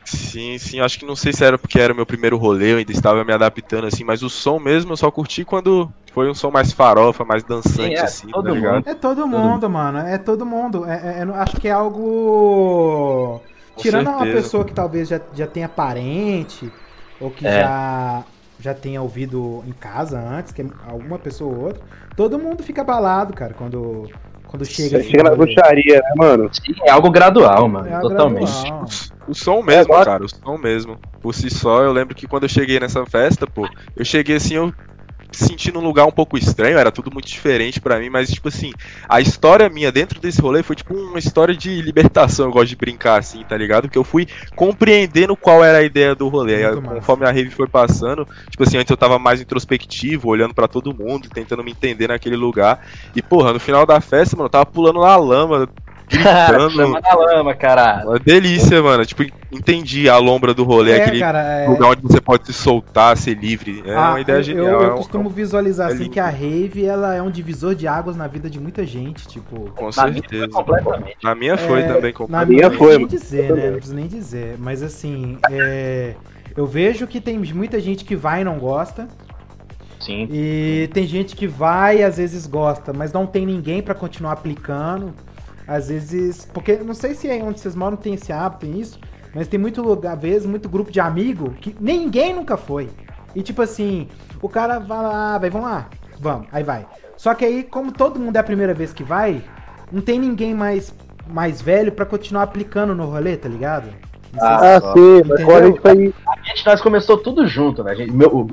Sim, 0.07 0.57
sim, 0.59 0.81
acho 0.81 0.99
que 0.99 1.05
não 1.05 1.17
sei 1.17 1.33
se 1.33 1.45
era 1.45 1.59
porque 1.59 1.79
era 1.81 1.93
o 1.93 1.97
meu 1.97 2.07
primeiro 2.07 2.37
rolê, 2.37 2.73
eu 2.73 2.79
ainda 2.79 2.93
estava 2.93 3.25
me 3.25 3.33
adaptando 3.33 3.87
assim, 3.87 4.05
mas 4.05 4.23
o 4.23 4.31
som 4.31 4.59
mesmo 4.59 4.93
eu 4.93 4.97
só 4.97 5.11
curti 5.11 5.45
quando 5.45 5.93
foi 6.17 6.31
um 6.31 6.35
som 6.35 6.51
mais 6.51 6.73
farofa, 6.73 7.25
mais 7.25 7.45
dançante, 7.45 7.89
sim, 7.89 7.95
é, 7.95 8.01
assim, 8.01 8.29
tá 8.29 8.41
ligado? 8.41 8.89
É 8.89 8.95
todo 8.95 9.27
mundo, 9.27 9.61
todo 9.61 9.71
mano, 9.71 9.99
é 9.99 10.17
todo 10.17 10.47
mundo. 10.47 10.87
É, 10.87 11.19
é, 11.19 11.19
é 11.19 11.23
acho 11.35 11.57
que 11.61 11.69
é 11.69 11.73
algo. 11.73 13.43
Com 13.75 13.83
Tirando 13.83 14.07
certeza. 14.07 14.25
uma 14.25 14.33
pessoa 14.33 14.65
que 14.65 14.73
talvez 14.73 15.09
já, 15.09 15.21
já 15.35 15.47
tenha 15.47 15.69
parente, 15.69 16.73
ou 17.21 17.31
que 17.31 17.47
é. 17.47 17.61
já, 17.61 18.25
já 18.59 18.73
tenha 18.73 19.03
ouvido 19.03 19.63
em 19.67 19.73
casa 19.73 20.19
antes, 20.19 20.53
que 20.53 20.63
é 20.63 20.67
alguma 20.89 21.19
pessoa 21.19 21.55
ou 21.55 21.65
outra, 21.65 21.83
todo 22.17 22.39
mundo 22.39 22.63
fica 22.63 22.81
abalado, 22.81 23.35
cara, 23.35 23.53
quando 23.53 24.09
quando 24.57 24.65
chega. 24.65 24.99
Assim, 24.99 25.11
chega 25.11 25.23
na 25.23 25.35
bruxaria, 25.35 25.97
né, 25.97 26.13
mano? 26.17 26.51
Sim, 26.53 26.75
é 26.85 26.91
algo 26.91 27.11
gradual, 27.11 27.69
mano. 27.69 27.89
É 27.89 28.01
totalmente. 28.01 28.63
Gradual. 28.63 28.87
O 29.29 29.35
som 29.35 29.63
mesmo, 29.63 29.93
é, 29.95 30.05
cara, 30.05 30.25
o 30.25 30.29
som 30.29 30.57
mesmo. 30.57 30.99
Por 31.21 31.35
si 31.35 31.51
só, 31.51 31.83
eu 31.83 31.93
lembro 31.93 32.15
que 32.15 32.27
quando 32.27 32.45
eu 32.45 32.49
cheguei 32.49 32.79
nessa 32.81 33.05
festa, 33.05 33.47
pô, 33.47 33.69
eu 33.97 34.05
cheguei 34.05 34.37
assim, 34.37 34.55
eu 34.55 34.73
senti 35.33 35.73
num 35.73 35.81
lugar 35.81 36.07
um 36.07 36.11
pouco 36.11 36.37
estranho, 36.37 36.79
era 36.79 36.93
tudo 36.93 37.11
muito 37.13 37.27
diferente 37.27 37.81
para 37.81 37.99
mim, 37.99 38.11
mas 38.11 38.31
tipo 38.31 38.49
assim, 38.49 38.73
a 39.09 39.21
história 39.21 39.69
minha 39.69 39.91
dentro 39.91 40.21
desse 40.21 40.41
rolê 40.41 40.63
foi 40.63 40.77
tipo 40.77 40.95
uma 40.95 41.19
história 41.19 41.55
de 41.55 41.81
libertação, 41.81 42.47
eu 42.47 42.53
gosto 42.53 42.69
de 42.69 42.77
brincar 42.77 43.19
assim, 43.19 43.43
tá 43.45 43.57
ligado? 43.57 43.83
Porque 43.83 43.99
eu 43.99 44.05
fui 44.05 44.27
compreendendo 44.55 45.37
qual 45.37 45.65
era 45.65 45.79
a 45.79 45.83
ideia 45.83 46.15
do 46.15 46.29
rolê. 46.29 46.65
Aí, 46.65 46.81
conforme 46.81 47.27
a 47.27 47.31
rave 47.33 47.51
foi 47.51 47.67
passando, 47.67 48.27
tipo 48.51 48.63
assim, 48.63 48.77
antes 48.79 48.91
eu 48.91 48.97
tava 48.97 49.19
mais 49.19 49.41
introspectivo, 49.41 50.29
olhando 50.29 50.55
para 50.55 50.69
todo 50.69 50.95
mundo, 50.95 51.29
tentando 51.29 51.65
me 51.65 51.73
entender 51.73 52.09
naquele 52.09 52.37
lugar. 52.37 52.87
E 53.15 53.23
porra, 53.23 53.53
no 53.53 53.61
final 53.61 53.87
da 53.87 54.01
festa, 54.01 54.37
mano, 54.37 54.47
eu 54.47 54.51
tava 54.51 54.67
pulando 54.67 55.01
na 55.01 55.17
lama, 55.17 55.69
gritando. 56.09 56.69
lama 56.77 57.01
na 57.01 57.15
lama, 57.15 57.55
caralho. 57.55 58.09
Uma 58.09 58.19
delícia, 58.19 58.83
mano. 58.83 59.05
Tipo, 59.05 59.25
entendi 59.51 60.09
a 60.09 60.19
lombra 60.19 60.55
do 60.55 60.65
rolê, 60.65 60.93
é, 60.93 61.03
aquele 61.03 61.21
cara, 61.21 61.43
é... 61.43 61.69
lugar 61.69 61.91
onde 61.91 62.03
você 62.03 62.21
pode 62.21 62.47
se 62.47 62.53
soltar, 62.53 63.17
ser 63.17 63.35
livre. 63.35 63.83
É 63.85 63.95
ah, 63.95 64.11
uma 64.11 64.21
ideia 64.21 64.39
eu, 64.39 64.43
genial. 64.43 64.67
Eu, 64.67 64.81
eu 64.83 64.95
é 64.95 64.97
costumo 64.97 65.29
visualizar 65.29 65.91
é 65.91 65.95
assim 65.95 66.09
que 66.09 66.21
a 66.21 66.29
rave 66.29 66.85
ela 66.85 67.15
é 67.15 67.23
um 67.23 67.31
divisor 67.31 67.75
de 67.75 67.87
águas 67.87 68.17
na 68.17 68.27
vida 68.27 68.49
de 68.49 68.61
muita 68.61 68.85
gente, 68.87 69.27
tipo. 69.27 69.71
Com 69.73 69.91
certeza. 69.91 70.49
Completamente. 70.49 71.17
Na 71.23 71.35
minha 71.35 71.57
foi 71.57 71.81
é, 71.81 71.93
também 71.93 72.13
completamente. 72.13 72.63
Na 72.63 72.69
minha 72.69 72.79
foi. 72.79 72.99
Não 72.99 73.09
preciso 73.09 73.35
nem 73.35 73.47
dizer, 73.47 73.57
né? 73.57 73.67
Não 73.67 73.77
preciso 73.77 73.97
nem 73.97 74.07
dizer. 74.07 74.57
Mas 74.59 74.83
assim, 74.83 75.39
é, 75.51 76.15
eu 76.57 76.67
vejo 76.67 77.07
que 77.07 77.21
tem 77.21 77.39
muita 77.39 77.81
gente 77.81 78.05
que 78.05 78.17
vai 78.17 78.43
e 78.43 78.45
não 78.45 78.59
gosta. 78.59 79.09
Sim. 80.01 80.29
E 80.31 80.89
tem 80.93 81.07
gente 81.07 81.35
que 81.35 81.47
vai 81.47 81.99
e 81.99 82.03
às 82.05 82.17
vezes 82.17 82.47
gosta, 82.47 82.93
mas 82.93 83.13
não 83.13 83.27
tem 83.27 83.45
ninguém 83.45 83.83
para 83.83 83.95
continuar 83.95 84.33
aplicando. 84.33 85.13
Às 85.67 85.89
vezes. 85.89 86.45
Porque 86.53 86.77
não 86.77 86.95
sei 86.95 87.15
se 87.15 87.29
é 87.29 87.43
onde 87.43 87.61
vocês 87.61 87.75
moram 87.75 87.97
tem 87.97 88.15
esse 88.15 88.33
hábito, 88.33 88.67
tem 88.67 88.81
isso. 88.81 89.01
Mas 89.35 89.49
tem 89.49 89.61
muito 89.61 89.83
lugar, 89.83 90.15
às 90.15 90.21
vezes, 90.21 90.47
muito 90.47 90.69
grupo 90.69 90.91
de 90.91 90.99
amigo 91.01 91.51
que 91.61 91.77
ninguém 91.79 92.35
nunca 92.35 92.57
foi. 92.57 92.89
E 93.35 93.43
tipo 93.43 93.61
assim, 93.61 94.09
o 94.41 94.49
cara 94.49 94.79
vai 94.79 95.03
lá, 95.03 95.39
vai, 95.39 95.51
vamos 95.51 95.69
lá, 95.69 95.91
vamos, 96.19 96.49
aí 96.51 96.63
vai. 96.63 96.87
Só 97.17 97.35
que 97.35 97.45
aí, 97.45 97.63
como 97.63 97.93
todo 97.93 98.19
mundo 98.19 98.37
é 98.37 98.39
a 98.39 98.45
primeira 98.45 98.73
vez 98.73 98.95
que 98.95 99.05
vai, 99.05 99.45
não 99.93 100.01
tem 100.01 100.19
ninguém 100.19 100.55
mais, 100.55 100.95
mais 101.29 101.61
velho 101.61 101.93
para 101.93 102.07
continuar 102.07 102.45
aplicando 102.45 102.95
no 102.95 103.05
rolê, 103.05 103.37
tá 103.37 103.49
ligado? 103.49 103.91
Ah, 104.41 104.81
sim, 104.81 105.23
mas 105.27 105.49
a 105.49 105.67
gente 105.67 105.81
foi. 105.81 106.15
A 106.27 106.49
gente 106.49 106.67
nós 106.67 106.81
começou 106.81 107.19
tudo 107.19 107.47
junto, 107.47 107.83
né? 107.83 107.95
Gente, 107.95 108.13
meu, 108.13 108.29
o, 108.29 108.49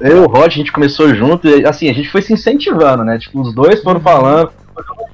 eu 0.00 0.16
e 0.16 0.20
o 0.20 0.26
Rod, 0.26 0.46
a 0.46 0.54
gente 0.54 0.72
começou 0.72 1.14
junto 1.14 1.48
e 1.48 1.66
assim, 1.66 1.88
a 1.88 1.92
gente 1.92 2.10
foi 2.10 2.22
se 2.22 2.32
incentivando, 2.32 3.04
né? 3.04 3.18
Tipo, 3.18 3.40
os 3.40 3.54
dois 3.54 3.82
foram 3.82 3.98
uhum. 3.98 4.04
falando, 4.04 4.52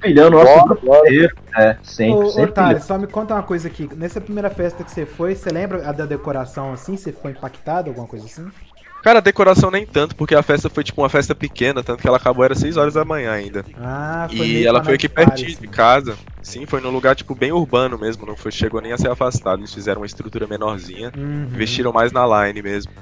pilhando 0.00 0.36
o 0.36 0.44
nosso 0.44 0.64
grupo 0.64 0.96
inteiro. 0.96 1.34
É, 1.56 1.76
sempre, 1.82 2.24
ô, 2.24 2.30
sempre. 2.30 2.50
Otário, 2.50 2.82
só 2.82 2.98
me 2.98 3.06
conta 3.06 3.34
uma 3.34 3.42
coisa 3.42 3.68
aqui. 3.68 3.88
Nessa 3.96 4.20
primeira 4.20 4.50
festa 4.50 4.84
que 4.84 4.90
você 4.90 5.06
foi, 5.06 5.34
você 5.34 5.50
lembra 5.50 5.88
a 5.88 5.92
da 5.92 6.06
decoração 6.06 6.72
assim? 6.72 6.96
Você 6.96 7.12
ficou 7.12 7.30
impactado, 7.30 7.88
alguma 7.88 8.06
coisa 8.06 8.26
assim? 8.26 8.46
Cara, 9.04 9.18
a 9.18 9.22
decoração 9.22 9.70
nem 9.70 9.84
tanto, 9.84 10.16
porque 10.16 10.34
a 10.34 10.42
festa 10.42 10.70
foi 10.70 10.82
tipo 10.82 11.02
uma 11.02 11.10
festa 11.10 11.34
pequena, 11.34 11.82
tanto 11.82 12.00
que 12.00 12.08
ela 12.08 12.16
acabou 12.16 12.42
era 12.42 12.54
6 12.54 12.78
horas 12.78 12.94
da 12.94 13.04
manhã 13.04 13.32
ainda. 13.32 13.62
Ah, 13.78 14.26
foi 14.34 14.46
E 14.46 14.66
ela 14.66 14.82
foi 14.82 14.94
aqui 14.94 15.10
pertinho 15.10 15.50
assim. 15.50 15.60
de 15.60 15.68
casa. 15.68 16.16
Sim, 16.44 16.64
foi 16.66 16.82
num 16.82 16.90
lugar 16.90 17.16
tipo 17.16 17.34
bem 17.34 17.50
urbano 17.50 17.98
mesmo, 17.98 18.26
não 18.26 18.36
foi, 18.36 18.52
chegou 18.52 18.82
nem 18.82 18.92
a 18.92 18.98
ser 18.98 19.10
afastado. 19.10 19.60
Eles 19.60 19.72
fizeram 19.72 20.02
uma 20.02 20.06
estrutura 20.06 20.46
menorzinha, 20.46 21.10
uhum. 21.16 21.44
investiram 21.44 21.90
mais 21.90 22.12
na 22.12 22.46
line 22.46 22.60
mesmo. 22.60 22.92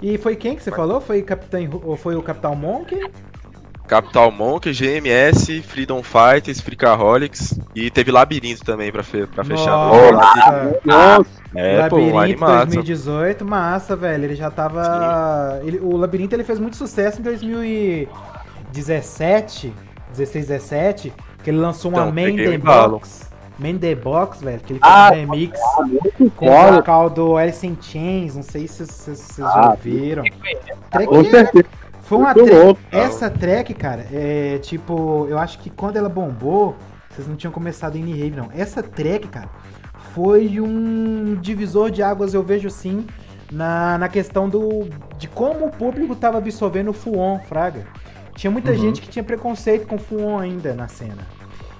E 0.00 0.16
foi 0.16 0.36
quem 0.36 0.56
que 0.56 0.62
você 0.62 0.70
falou? 0.70 0.98
Foi, 1.00 1.20
Capitão, 1.20 1.60
foi 1.98 2.16
o 2.16 2.22
Capitão 2.22 2.56
Monk? 2.56 2.98
Capital 3.86 4.32
Monk, 4.32 4.72
GMS, 4.72 5.60
Freedom 5.62 6.02
Fighters, 6.02 6.60
Freakaholics 6.60 7.60
e 7.74 7.90
teve 7.90 8.10
Labirinto 8.10 8.64
também 8.64 8.90
pra, 8.90 9.02
fe 9.02 9.26
pra 9.26 9.44
fechar. 9.44 9.76
Nossa! 9.76 10.80
Nossa. 10.82 11.28
É, 11.54 11.76
Labirinto 11.78 12.12
pô, 12.12 12.18
animaço. 12.18 12.66
2018, 12.66 13.44
massa, 13.44 13.94
velho. 13.94 14.24
Ele 14.24 14.34
já 14.34 14.50
tava. 14.50 15.60
Ele, 15.62 15.78
o 15.78 15.94
Labirinto 15.94 16.34
ele 16.34 16.42
fez 16.42 16.58
muito 16.58 16.76
sucesso 16.76 17.20
em 17.20 17.22
2017, 17.22 19.72
16, 20.10 20.48
17, 20.48 21.12
que 21.46 21.50
ele 21.50 21.58
lançou 21.58 21.92
uma 21.92 22.00
então, 22.00 22.12
Main 22.12 22.36
The 22.36 22.58
Box. 22.58 23.30
Man 23.56 23.78
the 23.78 23.94
Box, 23.94 24.42
velho, 24.42 24.58
que 24.58 24.72
ele 24.72 24.80
fez 24.80 24.92
ah, 24.92 25.10
um 25.12 25.14
remix 25.14 25.60
ah, 25.60 26.30
com 26.34 26.50
o 26.50 26.72
vocal 26.72 27.08
do 27.08 27.36
Alice 27.36 27.64
in 27.64 27.78
Chains, 27.80 28.34
não 28.34 28.42
sei 28.42 28.66
se 28.66 28.84
vocês 28.84 29.38
ah, 29.38 29.52
já 29.54 29.70
ouviram. 29.70 30.24
Com 31.06 31.24
certeza. 31.24 31.64
Foi 32.02 32.18
uma 32.18 32.34
track. 32.34 32.80
Essa 32.90 33.30
track, 33.30 33.74
cara, 33.74 34.08
é 34.12 34.58
tipo, 34.58 35.28
eu 35.30 35.38
acho 35.38 35.60
que 35.60 35.70
quando 35.70 35.96
ela 35.96 36.08
bombou, 36.08 36.74
vocês 37.10 37.28
não 37.28 37.36
tinham 37.36 37.52
começado 37.52 37.94
em 37.94 38.10
Rave, 38.10 38.32
não. 38.32 38.50
Essa 38.52 38.82
track, 38.82 39.28
cara, 39.28 39.48
foi 40.14 40.60
um 40.60 41.36
divisor 41.40 41.92
de 41.92 42.02
águas, 42.02 42.34
eu 42.34 42.42
vejo 42.42 42.68
sim, 42.70 43.06
na, 43.52 43.96
na 43.98 44.08
questão 44.08 44.48
do 44.48 44.88
de 45.16 45.28
como 45.28 45.66
o 45.66 45.70
público 45.70 46.16
tava 46.16 46.38
absorvendo 46.38 46.90
o 46.90 46.92
Fuon, 46.92 47.38
Fraga. 47.38 47.86
Tinha 48.34 48.50
muita 48.50 48.72
uhum. 48.72 48.76
gente 48.76 49.00
que 49.00 49.08
tinha 49.08 49.24
preconceito 49.24 49.86
com 49.86 49.94
o 49.94 49.98
Fuon 49.98 50.38
ainda 50.38 50.74
na 50.74 50.88
cena. 50.88 51.35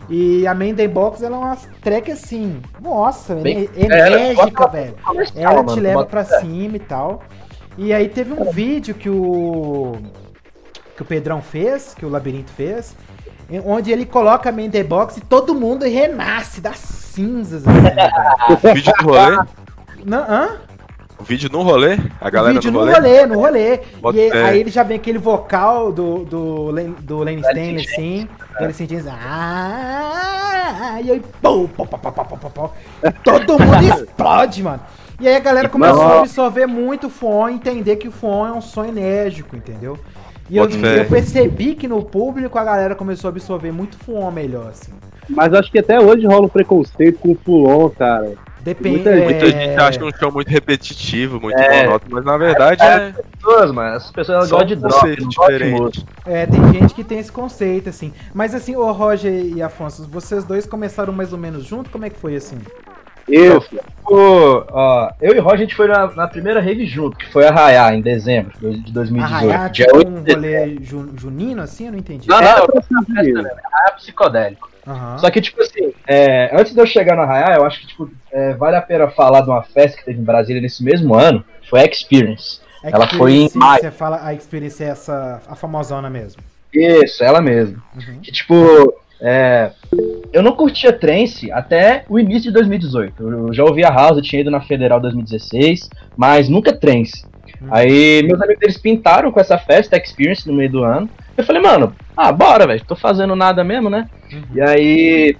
E 0.08 0.46
a 0.46 0.54
Menden 0.54 0.88
Box 0.88 1.22
ela 1.22 1.36
é 1.36 1.38
uma 1.38 1.56
track 1.82 2.12
assim, 2.12 2.60
nossa, 2.80 3.34
Bem, 3.34 3.68
enérgica, 3.76 4.64
é, 4.64 4.68
velho. 4.68 4.94
Ela 5.34 5.64
te 5.64 5.80
leva 5.80 6.04
pra 6.04 6.24
cima 6.24 6.76
e 6.76 6.80
tal. 6.80 7.22
E 7.76 7.92
aí 7.92 8.08
teve 8.08 8.32
um 8.32 8.50
vídeo 8.50 8.94
que 8.94 9.10
o 9.10 9.96
que 10.96 11.02
o 11.02 11.04
Pedrão 11.04 11.42
fez, 11.42 11.94
que 11.94 12.06
o 12.06 12.08
Labirinto 12.08 12.50
fez, 12.50 12.96
onde 13.64 13.92
ele 13.92 14.06
coloca 14.06 14.48
a 14.48 14.52
Menden 14.52 14.84
Box 14.84 15.18
e 15.18 15.20
todo 15.20 15.54
mundo 15.54 15.84
renasce 15.84 16.60
das 16.60 16.78
cinzas. 16.78 17.64
Assim, 17.66 18.72
vídeo 18.72 18.92
do 19.00 19.04
rolê? 19.04 19.36
Não, 20.04 20.18
hã? 20.18 20.60
O 21.18 21.24
vídeo 21.24 21.48
no 21.50 21.62
rolê? 21.62 21.98
A 22.20 22.28
galera 22.28 22.52
o 22.52 22.54
vídeo 22.54 22.72
no 22.72 22.80
rolê? 22.80 22.92
no 22.92 22.98
rolê, 22.98 23.26
no 23.26 23.38
rolê. 23.38 23.80
Bota 24.00 24.18
e 24.18 24.30
aí 24.32 24.60
ele 24.60 24.70
já 24.70 24.82
vem 24.82 24.96
aquele 24.96 25.18
vocal 25.18 25.90
do, 25.90 26.24
do, 26.24 26.72
do 27.00 27.18
Lane 27.18 27.40
Stanley, 27.40 27.86
assim. 27.86 28.28
É. 28.58 28.64
Ele 28.64 28.72
sentindo 28.72 29.08
assim, 29.08 29.18
ah, 29.18 31.00
e 31.02 31.10
aí, 31.10 31.22
pum, 31.40 31.66
pum, 31.66 31.86
pum, 31.86 31.98
pum, 31.98 32.12
pum, 32.12 32.36
pum, 32.36 32.50
pum, 32.50 32.68
todo 33.24 33.58
mundo 33.58 33.82
explode, 34.02 34.62
mano. 34.62 34.80
E 35.18 35.26
aí 35.26 35.36
a 35.36 35.40
galera 35.40 35.68
começou 35.68 36.02
a 36.02 36.20
absorver 36.20 36.66
muito 36.66 37.06
o 37.06 37.10
Fon, 37.10 37.48
entender 37.48 37.96
que 37.96 38.08
o 38.08 38.12
Fon 38.12 38.46
é 38.46 38.52
um 38.52 38.60
som 38.60 38.84
enérgico, 38.84 39.56
entendeu? 39.56 39.98
E 40.48 40.56
eu, 40.56 40.68
eu, 40.68 41.06
percebi 41.06 41.74
que 41.74 41.88
no 41.88 42.02
público 42.02 42.56
a 42.56 42.64
galera 42.64 42.94
começou 42.94 43.28
a 43.28 43.30
absorver 43.30 43.72
muito 43.72 43.96
Fuon 43.98 44.30
melhor, 44.30 44.68
assim. 44.68 44.92
Mas 45.28 45.52
acho 45.52 45.72
que 45.72 45.78
até 45.80 46.00
hoje 46.00 46.24
rola 46.24 46.46
um 46.46 46.48
preconceito 46.48 47.18
com 47.18 47.32
o 47.32 47.34
Fulon, 47.34 47.90
cara. 47.90 48.34
Depende. 48.66 48.96
Muita, 48.96 49.10
é... 49.10 49.24
muita 49.24 49.46
gente 49.46 49.80
acha 49.80 49.96
que 49.96 50.04
é 50.04 50.08
um 50.08 50.18
show 50.18 50.32
muito 50.32 50.48
repetitivo, 50.48 51.40
muito 51.40 51.56
é... 51.56 51.84
monótono, 51.84 52.16
mas 52.16 52.24
na 52.24 52.36
verdade 52.36 52.82
é. 52.82 52.86
é... 52.86 53.12
pessoas, 53.12 53.70
mano, 53.70 53.96
as 53.96 54.10
pessoas 54.10 54.50
gostam 54.50 54.66
de 54.66 54.74
drop, 54.74 55.16
diferente. 55.24 56.04
É, 56.26 56.46
tem 56.46 56.72
gente 56.72 56.92
que 56.92 57.04
tem 57.04 57.20
esse 57.20 57.30
conceito, 57.30 57.88
assim. 57.88 58.12
Mas 58.34 58.56
assim, 58.56 58.74
o 58.74 58.90
Roger 58.90 59.32
e 59.32 59.62
Afonso, 59.62 60.08
vocês 60.10 60.42
dois 60.42 60.66
começaram 60.66 61.12
mais 61.12 61.32
ou 61.32 61.38
menos 61.38 61.64
junto? 61.64 61.90
Como 61.90 62.04
é 62.04 62.10
que 62.10 62.18
foi 62.18 62.34
assim? 62.34 62.58
Isso. 63.28 63.70
ó, 64.04 65.12
eu 65.20 65.36
e 65.36 65.38
o 65.38 65.42
Roger, 65.42 65.58
a 65.58 65.62
gente 65.62 65.76
foi 65.76 65.86
na, 65.86 66.08
na 66.12 66.26
primeira 66.26 66.60
rave 66.60 66.86
junto, 66.86 67.16
que 67.16 67.30
foi 67.30 67.46
a 67.46 67.52
Raiá, 67.52 67.94
em 67.94 68.00
dezembro 68.00 68.52
de 68.58 68.92
2018. 68.92 69.32
Arraiá, 69.32 69.70
tipo 69.70 70.08
um 70.08 70.24
rolê 70.24 70.76
junino, 71.14 71.62
assim? 71.62 71.86
Eu 71.86 71.92
não 71.92 71.98
entendi. 72.00 72.28
Não, 72.28 72.40
não, 72.40 72.48
é, 72.48 72.56
não, 72.58 73.42
não, 73.42 73.50
é 73.50 73.92
psicodélico. 73.94 74.75
Uhum. 74.86 75.18
Só 75.18 75.30
que, 75.30 75.40
tipo 75.40 75.60
assim, 75.60 75.92
é, 76.06 76.50
antes 76.56 76.72
de 76.72 76.80
eu 76.80 76.86
chegar 76.86 77.16
no 77.16 77.22
Arraiá, 77.22 77.56
eu 77.56 77.64
acho 77.64 77.80
que, 77.80 77.86
tipo, 77.88 78.10
é, 78.30 78.54
vale 78.54 78.76
a 78.76 78.82
pena 78.82 79.08
falar 79.08 79.40
de 79.40 79.50
uma 79.50 79.62
festa 79.62 79.98
que 79.98 80.04
teve 80.04 80.20
em 80.20 80.24
Brasília 80.24 80.62
nesse 80.62 80.84
mesmo 80.84 81.14
ano, 81.14 81.44
foi 81.68 81.80
a 81.80 81.84
Experience. 81.84 82.60
Experience 82.60 82.60
ela 82.82 83.08
foi 83.08 83.32
em 83.32 83.50
maio. 83.54 83.80
Você 83.80 83.90
fala 83.90 84.20
a 84.22 84.32
Experience 84.32 84.82
é 84.82 84.88
essa, 84.88 85.42
a 85.48 85.56
famosona 85.56 86.08
mesmo. 86.08 86.40
Isso, 86.72 87.24
ela 87.24 87.40
mesmo. 87.40 87.82
Uhum. 87.94 88.20
Que, 88.20 88.30
tipo, 88.30 88.54
é, 89.20 89.72
eu 90.32 90.42
não 90.42 90.52
curtia 90.52 90.92
trance 90.92 91.50
até 91.50 92.04
o 92.08 92.18
início 92.18 92.50
de 92.50 92.52
2018. 92.52 93.28
Eu 93.28 93.52
já 93.52 93.64
ouvia 93.64 93.88
House, 93.88 94.18
eu 94.18 94.22
tinha 94.22 94.40
ido 94.40 94.50
na 94.50 94.60
Federal 94.60 95.00
2016, 95.00 95.88
mas 96.16 96.48
nunca 96.48 96.72
trance. 96.72 97.24
Uhum. 97.60 97.68
Aí 97.70 98.22
meus 98.22 98.40
amigos 98.40 98.62
eles 98.62 98.78
pintaram 98.78 99.30
com 99.30 99.40
essa 99.40 99.58
festa 99.58 99.96
Experience 99.96 100.46
no 100.46 100.54
meio 100.54 100.70
do 100.70 100.84
ano. 100.84 101.08
Eu 101.36 101.44
falei, 101.44 101.60
mano, 101.60 101.94
ah, 102.16 102.32
bora, 102.32 102.66
velho, 102.66 102.84
tô 102.84 102.96
fazendo 102.96 103.36
nada 103.36 103.62
mesmo, 103.62 103.90
né? 103.90 104.08
Uhum. 104.32 104.42
E 104.54 104.60
aí 104.60 105.36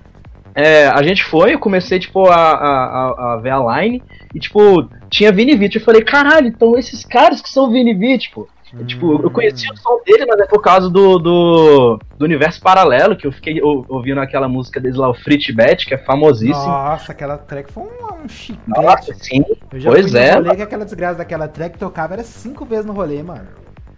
é, 0.56 0.86
a 0.86 1.02
gente 1.02 1.22
foi, 1.22 1.52
eu 1.52 1.58
comecei, 1.58 1.98
tipo, 1.98 2.26
a, 2.30 2.34
a, 2.34 3.34
a 3.34 3.36
ver 3.36 3.50
a 3.50 3.80
line, 3.80 4.02
e, 4.34 4.40
tipo, 4.40 4.88
tinha 5.10 5.30
Vini 5.30 5.54
Vit. 5.54 5.76
Eu 5.76 5.84
falei, 5.84 6.02
caralho, 6.02 6.48
então 6.48 6.78
esses 6.78 7.04
caras 7.04 7.42
que 7.42 7.50
são 7.50 7.70
Vini 7.70 7.92
Vit, 7.92 8.28
tipo, 8.28 8.48
Hum. 8.74 8.84
Tipo, 8.84 9.22
eu 9.22 9.30
conheci 9.30 9.70
o 9.70 9.76
som 9.76 10.00
dele, 10.04 10.26
mas 10.26 10.40
é 10.40 10.46
por 10.46 10.60
causa 10.60 10.90
do, 10.90 11.18
do, 11.18 11.98
do 12.18 12.24
universo 12.24 12.60
paralelo, 12.60 13.16
que 13.16 13.26
eu 13.26 13.32
fiquei 13.32 13.60
ouvindo 13.62 14.20
aquela 14.20 14.48
música 14.48 14.80
deles 14.80 14.96
lá, 14.96 15.08
o 15.08 15.14
Frit 15.14 15.52
Bet, 15.52 15.86
que 15.86 15.94
é 15.94 15.98
famosíssimo. 15.98 16.66
Nossa, 16.66 17.12
aquela 17.12 17.38
track 17.38 17.72
foi 17.72 17.84
um, 17.84 18.24
um 18.24 18.28
chiclete. 18.28 18.68
Nossa, 18.68 19.14
sim. 19.14 19.44
Eu 19.72 19.80
já 19.80 19.90
pois 19.90 20.14
é. 20.14 20.34
rolê 20.34 20.56
que 20.56 20.62
aquela 20.62 20.84
desgraça 20.84 21.18
daquela 21.18 21.48
track 21.48 21.78
tocava 21.78 22.14
era 22.14 22.24
cinco 22.24 22.64
vezes 22.64 22.86
no 22.86 22.92
rolê, 22.92 23.22
mano. 23.22 23.46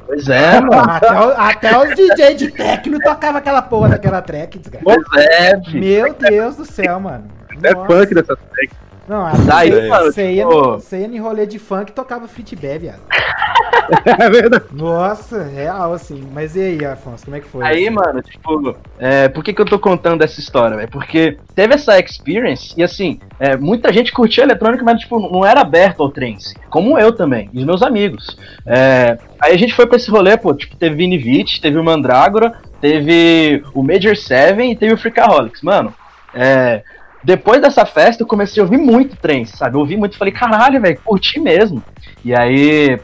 Pois 0.07 0.29
é, 0.29 0.61
mano. 0.61 0.91
Até, 0.91 1.69
até 1.69 1.79
os 1.79 1.95
DJ 1.95 2.35
de 2.35 2.51
techno 2.51 2.99
tocava 2.99 3.39
aquela 3.39 3.61
porra 3.61 3.91
daquela 3.91 4.23
track, 4.23 4.59
desgraça. 4.59 4.85
Pois 4.85 5.23
é, 5.23 5.61
filho. 5.65 5.81
Meu 5.81 6.15
Deus 6.15 6.57
do 6.57 6.65
céu, 6.65 6.99
mano. 6.99 7.25
É 7.63 7.75
funk 7.75 8.15
dessa 8.15 8.37
track. 8.37 8.73
Não, 9.09 9.25
Daí, 9.47 9.71
você, 9.71 9.89
mano, 9.89 10.13
tipo... 10.13 10.95
em 10.95 11.19
rolê 11.19 11.47
de 11.47 11.59
funk 11.59 11.91
e 11.91 11.95
tocava 11.95 12.29
Fit 12.29 12.55
Bear, 12.55 12.79
viado. 12.79 13.01
é 14.05 14.29
verdade. 14.29 14.65
Nossa, 14.71 15.45
real, 15.45 15.95
assim. 15.95 16.29
Mas 16.33 16.55
e 16.55 16.61
aí, 16.61 16.85
Afonso, 16.85 17.25
como 17.25 17.37
é 17.37 17.41
que 17.41 17.49
foi? 17.49 17.65
Aí, 17.65 17.87
assim? 17.87 17.91
mano, 17.91 18.21
tipo, 18.21 18.77
é, 18.99 19.29
por 19.29 19.43
que, 19.43 19.55
que 19.55 19.63
eu 19.63 19.65
tô 19.65 19.79
contando 19.79 20.23
essa 20.23 20.39
história, 20.39 20.77
velho? 20.77 20.91
Porque 20.91 21.39
teve 21.55 21.75
essa 21.75 21.99
experience 21.99 22.75
e, 22.77 22.83
assim, 22.83 23.19
é, 23.41 23.57
muita 23.57 23.91
gente 23.93 24.13
curtia 24.13 24.45
eletrônica, 24.45 24.85
mas, 24.85 25.01
tipo, 25.01 25.19
não 25.19 25.45
era 25.45 25.63
aberto 25.63 26.03
ao 26.03 26.11
trance. 26.11 26.55
Como 26.69 26.99
eu 26.99 27.11
também, 27.11 27.49
e 27.55 27.59
os 27.61 27.65
meus 27.65 27.83
amigos. 27.83 28.37
É, 28.67 29.17
aí 29.41 29.55
a 29.55 29.59
gente 29.59 29.75
foi 29.75 29.87
pra 29.87 29.97
esse 29.97 30.11
rolê, 30.11 30.37
pô, 30.37 30.53
tipo, 30.53 30.77
teve 30.77 30.97
Vinivit, 30.97 31.63
teve 31.63 31.79
o 31.79 31.85
Mandrágora, 31.85 32.59
teve 32.79 33.63
o 33.73 33.83
Major 33.83 34.15
Seven 34.15 34.73
e 34.73 34.77
teve 34.77 34.93
o 34.93 34.99
Freakaholics. 34.99 35.63
Mano, 35.63 35.95
é 36.35 36.83
depois 37.23 37.61
dessa 37.61 37.85
festa, 37.85 38.23
eu 38.23 38.27
comecei 38.27 38.61
a 38.61 38.65
ouvir 38.65 38.79
muito 38.79 39.17
trance, 39.17 39.57
sabe? 39.57 39.77
Eu 39.77 39.81
ouvi 39.81 39.97
muito 39.97 40.15
e 40.15 40.19
falei, 40.19 40.33
caralho, 40.33 40.81
velho, 40.81 40.99
curti 41.05 41.41
mesmo. 41.41 41.83
E 42.25 42.35
aí, 42.35 42.99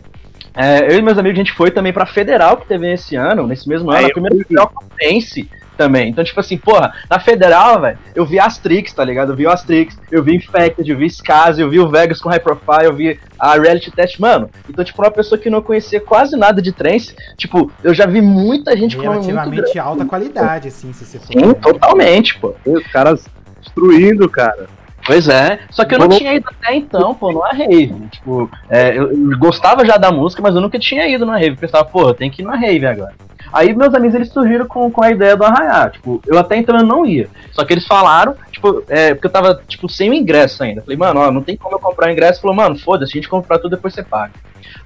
é, 0.54 0.92
eu 0.92 0.98
e 0.98 1.02
meus 1.02 1.18
amigos, 1.18 1.36
a 1.36 1.42
gente 1.42 1.52
foi 1.52 1.70
também 1.70 1.92
pra 1.92 2.06
Federal, 2.06 2.56
que 2.56 2.66
teve 2.66 2.92
esse 2.92 3.16
ano, 3.16 3.46
nesse 3.46 3.68
mesmo 3.68 3.90
ano, 3.90 4.06
a 4.06 4.10
primeira 4.10 4.36
Federal 4.36 4.68
com 4.68 4.86
trance 4.96 5.48
também. 5.76 6.10
Então, 6.10 6.22
tipo 6.22 6.38
assim, 6.38 6.56
porra, 6.56 6.92
na 7.10 7.18
Federal, 7.18 7.80
velho, 7.80 7.98
eu 8.14 8.24
vi 8.24 8.38
Astrix, 8.38 8.92
tá 8.92 9.04
ligado? 9.04 9.32
Eu 9.32 9.36
vi 9.36 9.46
o 9.46 9.50
Astrix, 9.50 9.98
eu 10.10 10.22
vi 10.22 10.36
Infected, 10.36 10.88
eu 10.88 10.96
vi 10.96 11.06
Skaz, 11.06 11.58
eu 11.58 11.68
vi 11.68 11.80
o 11.80 11.88
Vegas 11.88 12.20
com 12.20 12.28
High 12.28 12.38
Profile, 12.38 12.84
eu 12.84 12.94
vi 12.94 13.18
a 13.38 13.54
Reality 13.54 13.90
Test, 13.90 14.20
mano. 14.20 14.48
Então, 14.68 14.84
tipo, 14.84 15.02
uma 15.02 15.10
pessoa 15.10 15.38
que 15.38 15.50
não 15.50 15.60
conhecia 15.60 16.00
quase 16.00 16.36
nada 16.36 16.62
de 16.62 16.70
trance, 16.70 17.14
tipo, 17.36 17.70
eu 17.82 17.92
já 17.92 18.06
vi 18.06 18.20
muita 18.20 18.76
gente 18.76 18.96
com 18.96 19.02
Relativamente 19.02 19.78
alta 19.78 20.04
qualidade, 20.04 20.68
assim, 20.68 20.92
se 20.92 21.04
você 21.04 21.18
for. 21.18 21.26
Sim, 21.26 21.52
totalmente, 21.54 22.38
pô. 22.38 22.54
Os 22.64 22.86
caras 22.92 23.26
destruindo, 23.64 24.28
cara. 24.28 24.66
Pois 25.06 25.28
é, 25.28 25.58
só 25.70 25.84
que 25.84 25.94
eu 25.94 25.98
não 25.98 26.08
tinha 26.08 26.34
ido 26.34 26.46
até 26.48 26.74
então, 26.74 27.14
pô, 27.14 27.30
numa 27.30 27.50
rave. 27.50 27.94
Tipo, 28.10 28.50
é, 28.70 28.96
eu, 28.96 29.12
eu, 29.12 29.38
gostava 29.38 29.84
já 29.84 29.98
da 29.98 30.10
música, 30.10 30.40
mas 30.40 30.54
eu 30.54 30.62
nunca 30.62 30.78
tinha 30.78 31.06
ido 31.06 31.26
na 31.26 31.36
rave. 31.36 31.56
Pensava, 31.56 31.84
pô, 31.84 32.08
eu 32.08 32.14
tenho 32.14 32.32
que 32.32 32.40
ir 32.40 32.44
na 32.44 32.56
rave 32.56 32.86
agora. 32.86 33.12
Aí 33.52 33.74
meus 33.74 33.94
amigos 33.94 34.14
eles 34.14 34.32
surgiram 34.32 34.66
com, 34.66 34.90
com 34.90 35.02
a 35.02 35.10
ideia 35.10 35.36
do 35.36 35.44
arraiar. 35.44 35.90
Tipo, 35.90 36.22
eu 36.26 36.38
até 36.38 36.56
então 36.56 36.76
eu 36.76 36.84
não 36.84 37.04
ia. 37.04 37.28
Só 37.52 37.64
que 37.64 37.74
eles 37.74 37.86
falaram, 37.86 38.34
tipo, 38.50 38.82
é, 38.88 39.12
porque 39.12 39.26
eu 39.26 39.30
tava, 39.30 39.62
tipo, 39.68 39.88
sem 39.90 40.08
o 40.08 40.14
ingresso 40.14 40.62
ainda. 40.62 40.80
Falei, 40.80 40.96
mano, 40.96 41.20
ó, 41.20 41.30
não 41.30 41.42
tem 41.42 41.56
como 41.56 41.76
eu 41.76 41.80
comprar 41.80 42.08
o 42.08 42.12
ingresso. 42.12 42.40
Falou, 42.40 42.56
mano, 42.56 42.78
foda-se, 42.78 43.12
a 43.12 43.16
gente 43.20 43.28
comprar 43.28 43.58
tudo 43.58 43.76
depois 43.76 43.92
você 43.92 44.02
paga. 44.02 44.32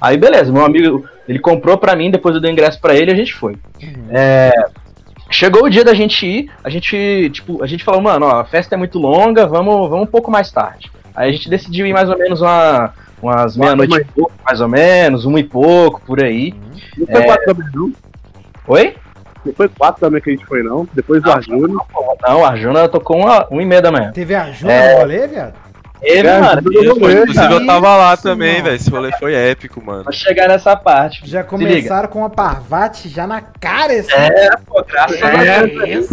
Aí 0.00 0.16
beleza, 0.16 0.52
meu 0.52 0.64
amigo, 0.64 1.08
ele 1.28 1.38
comprou 1.38 1.78
pra 1.78 1.96
mim, 1.96 2.10
depois 2.10 2.34
eu 2.34 2.40
dei 2.40 2.50
o 2.50 2.52
ingresso 2.52 2.80
pra 2.80 2.94
ele 2.94 3.10
e 3.10 3.14
a 3.14 3.16
gente 3.16 3.34
foi. 3.34 3.56
Uhum. 3.82 4.06
É, 4.10 4.52
Chegou 5.30 5.64
o 5.64 5.70
dia 5.70 5.84
da 5.84 5.94
gente 5.94 6.26
ir, 6.26 6.50
a 6.64 6.70
gente, 6.70 7.30
tipo, 7.30 7.62
a 7.62 7.66
gente 7.66 7.84
falou, 7.84 8.00
mano, 8.00 8.26
ó, 8.26 8.40
a 8.40 8.44
festa 8.44 8.74
é 8.74 8.78
muito 8.78 8.98
longa, 8.98 9.46
vamos, 9.46 9.88
vamos 9.88 10.08
um 10.08 10.10
pouco 10.10 10.30
mais 10.30 10.50
tarde. 10.50 10.90
Aí 11.14 11.28
a 11.28 11.32
gente 11.32 11.50
decidiu 11.50 11.86
ir 11.86 11.92
mais 11.92 12.08
ou 12.08 12.16
menos 12.16 12.40
uma, 12.40 12.92
umas 13.20 13.56
meia-noite 13.56 13.96
e 13.96 14.04
pouco, 14.04 14.32
mais 14.44 14.60
ou 14.60 14.68
menos, 14.68 15.24
uma 15.24 15.38
e 15.38 15.44
pouco, 15.44 16.00
por 16.00 16.22
aí. 16.22 16.54
Não 16.96 17.06
foi 17.06 17.22
é... 17.22 17.24
quatro 17.24 17.44
também, 17.44 17.68
não? 17.74 17.92
Oi? 18.68 18.96
Não 19.44 19.52
foi 19.52 19.68
quatro 19.68 20.00
também 20.00 20.20
que 20.20 20.30
a 20.30 20.32
gente 20.32 20.46
foi, 20.46 20.62
não? 20.62 20.88
Depois 20.94 21.22
do 21.22 21.30
Arjuna. 21.30 21.68
Não, 21.68 22.16
não, 22.22 22.40
o 22.40 22.44
Arjuna 22.44 22.88
tocou 22.88 23.18
uma, 23.18 23.46
uma 23.48 23.62
e 23.62 23.66
meia 23.66 23.82
da 23.82 23.92
manhã. 23.92 24.12
Teve 24.12 24.34
Arjuna 24.34 24.72
é... 24.72 24.94
no 24.94 25.00
rolê, 25.00 25.26
viado? 25.26 25.54
Ele, 26.02 26.28
é, 26.28 26.40
mano. 26.40 26.60
inclusive 26.60 27.52
eu 27.52 27.66
tava 27.66 27.96
lá 27.96 28.16
também, 28.16 28.62
velho. 28.62 28.76
Esse 28.76 28.90
rolê 28.90 29.10
foi 29.18 29.34
épico, 29.34 29.84
mano. 29.84 30.04
Pra 30.04 30.12
chegar 30.12 30.48
nessa 30.48 30.76
parte. 30.76 31.28
Já 31.28 31.42
começaram 31.42 32.08
com 32.08 32.24
a 32.24 32.30
Parvati 32.30 33.08
já 33.08 33.26
na 33.26 33.40
cara, 33.40 33.92
assim. 33.92 34.12
É, 34.12 34.50
pô, 34.66 34.84
graças 34.84 35.22
a 35.22 35.66
Deus. 35.66 36.08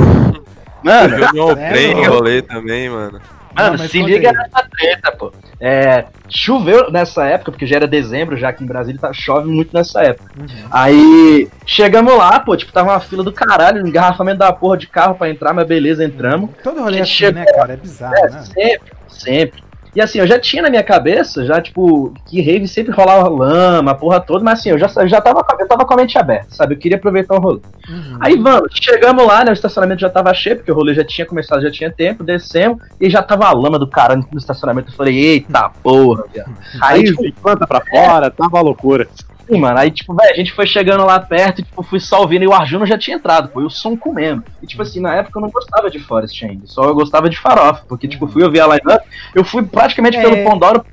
Mano, 0.84 1.18
eu 1.34 1.56
vi 1.56 1.96
um 1.96 2.04
é, 2.04 2.08
rolê 2.08 2.42
também, 2.42 2.90
mano. 2.90 3.20
Mano, 3.56 3.78
não, 3.78 3.88
se 3.88 4.02
liga 4.02 4.30
aí. 4.30 4.36
nessa 4.36 4.68
treta, 4.70 5.12
pô. 5.14 5.32
É, 5.60 6.06
choveu 6.28 6.92
nessa 6.92 7.26
época, 7.26 7.52
porque 7.52 7.66
já 7.66 7.78
era 7.78 7.88
dezembro, 7.88 8.36
já 8.36 8.52
que 8.52 8.64
em 8.64 8.68
Brasília 8.68 9.00
tá, 9.00 9.14
chove 9.14 9.50
muito 9.50 9.74
nessa 9.74 10.02
época. 10.02 10.30
Uhum. 10.38 10.48
Aí 10.70 11.50
chegamos 11.66 12.16
lá, 12.18 12.38
pô, 12.40 12.58
tipo, 12.58 12.74
tava 12.74 12.92
uma 12.92 13.00
fila 13.00 13.24
do 13.24 13.32
caralho, 13.32 13.88
engarrafamento 13.88 14.40
da 14.40 14.52
porra 14.52 14.78
de 14.78 14.88
carro 14.88 15.16
pra 15.16 15.30
entrar, 15.30 15.54
mas 15.54 15.66
beleza, 15.66 16.04
entramos. 16.04 16.50
Todo 16.62 16.82
rolê 16.82 17.00
assim, 17.00 17.12
chegou, 17.12 17.40
né, 17.40 17.46
cara? 17.46 17.74
É 17.74 17.78
bizarro, 17.78 18.16
é, 18.16 18.30
né? 18.30 18.42
Sempre, 18.42 18.92
sempre. 19.08 19.64
E 19.96 20.02
assim, 20.02 20.20
eu 20.20 20.28
já 20.28 20.38
tinha 20.38 20.62
na 20.62 20.70
minha 20.70 20.84
cabeça, 20.84 21.46
já, 21.46 21.62
tipo, 21.62 22.14
que 22.26 22.42
rave 22.42 22.68
sempre 22.68 22.94
rolava 22.94 23.30
lama, 23.30 23.92
a 23.92 23.96
porra 23.96 24.20
toda, 24.20 24.44
mas 24.44 24.60
assim, 24.60 24.70
eu 24.70 24.78
já, 24.78 24.92
eu 24.98 25.08
já 25.08 25.22
tava, 25.22 25.42
eu 25.58 25.68
tava 25.68 25.86
com 25.86 25.94
a 25.94 25.98
mente 25.98 26.18
aberta, 26.18 26.48
sabe? 26.50 26.76
Eu 26.76 26.80
queria 26.80 26.98
aproveitar 26.98 27.36
o 27.36 27.40
rolê. 27.40 27.62
Uhum. 27.88 28.18
Aí 28.20 28.36
vamos, 28.36 28.68
chegamos 28.74 29.26
lá, 29.26 29.46
né? 29.46 29.52
O 29.52 29.54
estacionamento 29.54 30.02
já 30.02 30.10
tava 30.10 30.34
cheio, 30.34 30.58
porque 30.58 30.72
o 30.72 30.76
rolê 30.76 30.94
já 30.94 31.06
tinha 31.06 31.26
começado, 31.26 31.62
já 31.62 31.72
tinha 31.72 31.90
tempo, 31.90 32.26
descemos, 32.26 32.80
e 33.00 33.10
já 33.10 33.24
tava 33.24 33.46
a 33.46 33.54
lama 33.54 33.80
do 33.80 33.88
cara 33.88 34.18
no 34.18 34.38
estacionamento. 34.38 34.92
Eu 34.92 34.96
falei, 34.96 35.18
eita 35.18 35.72
porra, 35.82 36.26
viado. 36.32 36.54
Aí, 36.82 37.04
tipo, 37.04 37.42
planta 37.42 37.66
pra 37.66 37.80
fora, 37.80 38.30
tava 38.30 38.60
loucura. 38.60 39.08
Sim, 39.48 39.60
mano. 39.60 39.80
Aí, 39.80 39.92
tipo, 39.92 40.14
velho, 40.14 40.34
a 40.34 40.36
gente 40.36 40.54
foi 40.54 40.66
chegando 40.66 41.06
lá 41.06 41.20
perto 41.20 41.60
e, 41.60 41.64
tipo, 41.64 41.84
fui 41.84 42.00
só 42.00 42.22
ouvindo 42.22 42.44
e 42.44 42.48
o 42.48 42.54
Arjuna 42.54 42.86
já 42.86 42.98
tinha 42.98 43.18
entrado, 43.18 43.50
pô, 43.50 43.62
e 43.62 43.66
o 43.66 43.70
som 43.70 43.96
comendo. 43.96 44.44
E, 44.62 44.68
tipo 44.68 44.82
assim, 44.82 45.00
na 45.00 45.16
época 45.16 45.38
eu 45.38 45.42
não 45.42 45.50
gostava 45.50 45.90
de 45.90 46.00
Forest 46.00 46.46
ainda, 46.46 46.66
só 46.66 46.84
eu 46.84 46.96
gostava 46.96 47.30
de 47.30 47.38
Farofa, 47.38 47.84
porque, 47.88 48.08
tipo, 48.08 48.28
fui 48.28 48.44
ouvir 48.44 48.62
a 48.62 48.68
line-up, 48.68 49.06
eu 49.34 49.44
fui 49.44 49.64
praticamente 49.64 50.18
é... 50.18 50.22
pelo 50.22 50.44
Pondoro 50.44 50.84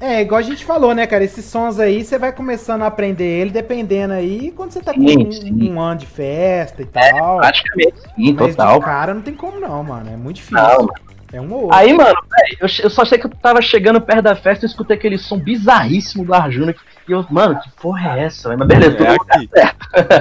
é, 0.00 0.22
igual 0.22 0.38
a 0.38 0.42
gente 0.42 0.64
falou, 0.64 0.94
né, 0.94 1.06
cara? 1.06 1.24
Esses 1.24 1.44
sons 1.44 1.78
aí, 1.78 2.02
você 2.02 2.18
vai 2.18 2.32
começando 2.32 2.82
a 2.82 2.86
aprender 2.86 3.24
ele, 3.24 3.50
dependendo 3.50 4.14
aí, 4.14 4.50
quando 4.52 4.70
você 4.70 4.80
tá 4.80 4.94
com 4.94 5.06
sim, 5.06 5.26
um, 5.26 5.32
sim. 5.32 5.70
um, 5.70 5.80
ano 5.80 6.00
de 6.00 6.06
festa 6.06 6.82
e 6.82 6.88
é, 6.94 7.12
tal. 7.12 7.38
praticamente, 7.38 7.94
sim, 8.14 8.32
Mas 8.32 8.56
total. 8.56 8.80
cara, 8.80 9.12
não 9.14 9.20
tem 9.20 9.34
como 9.34 9.60
não, 9.60 9.84
mano. 9.84 10.10
É 10.10 10.16
muito 10.16 10.36
difícil. 10.36 10.56
Não, 10.56 10.88
é 11.32 11.40
um 11.40 11.52
ou 11.52 11.62
outro. 11.62 11.76
Aí, 11.76 11.92
mano, 11.92 12.14
véio, 12.30 12.58
eu, 12.60 12.68
eu, 12.84 12.90
só 12.90 13.04
sei 13.04 13.18
que 13.18 13.26
eu 13.26 13.30
tava 13.30 13.62
chegando 13.62 14.00
perto 14.00 14.22
da 14.22 14.36
festa 14.36 14.66
e 14.66 14.68
escutei 14.68 14.96
aquele 14.96 15.16
som 15.16 15.38
bizarríssimo 15.38 16.24
do 16.24 16.34
Arjuna. 16.34 16.74
E 17.08 17.12
eu, 17.12 17.24
mano, 17.30 17.58
que 17.58 17.70
porra 17.80 18.18
é 18.18 18.24
essa? 18.24 18.56
Mas 18.56 18.68
beleza, 18.68 18.96
é 18.98 19.14
aqui. 19.14 19.50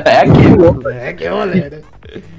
é 0.06 0.20
aqui, 0.20 0.96
É 0.96 1.10
aqui, 1.10 1.24
galera. 1.26 1.82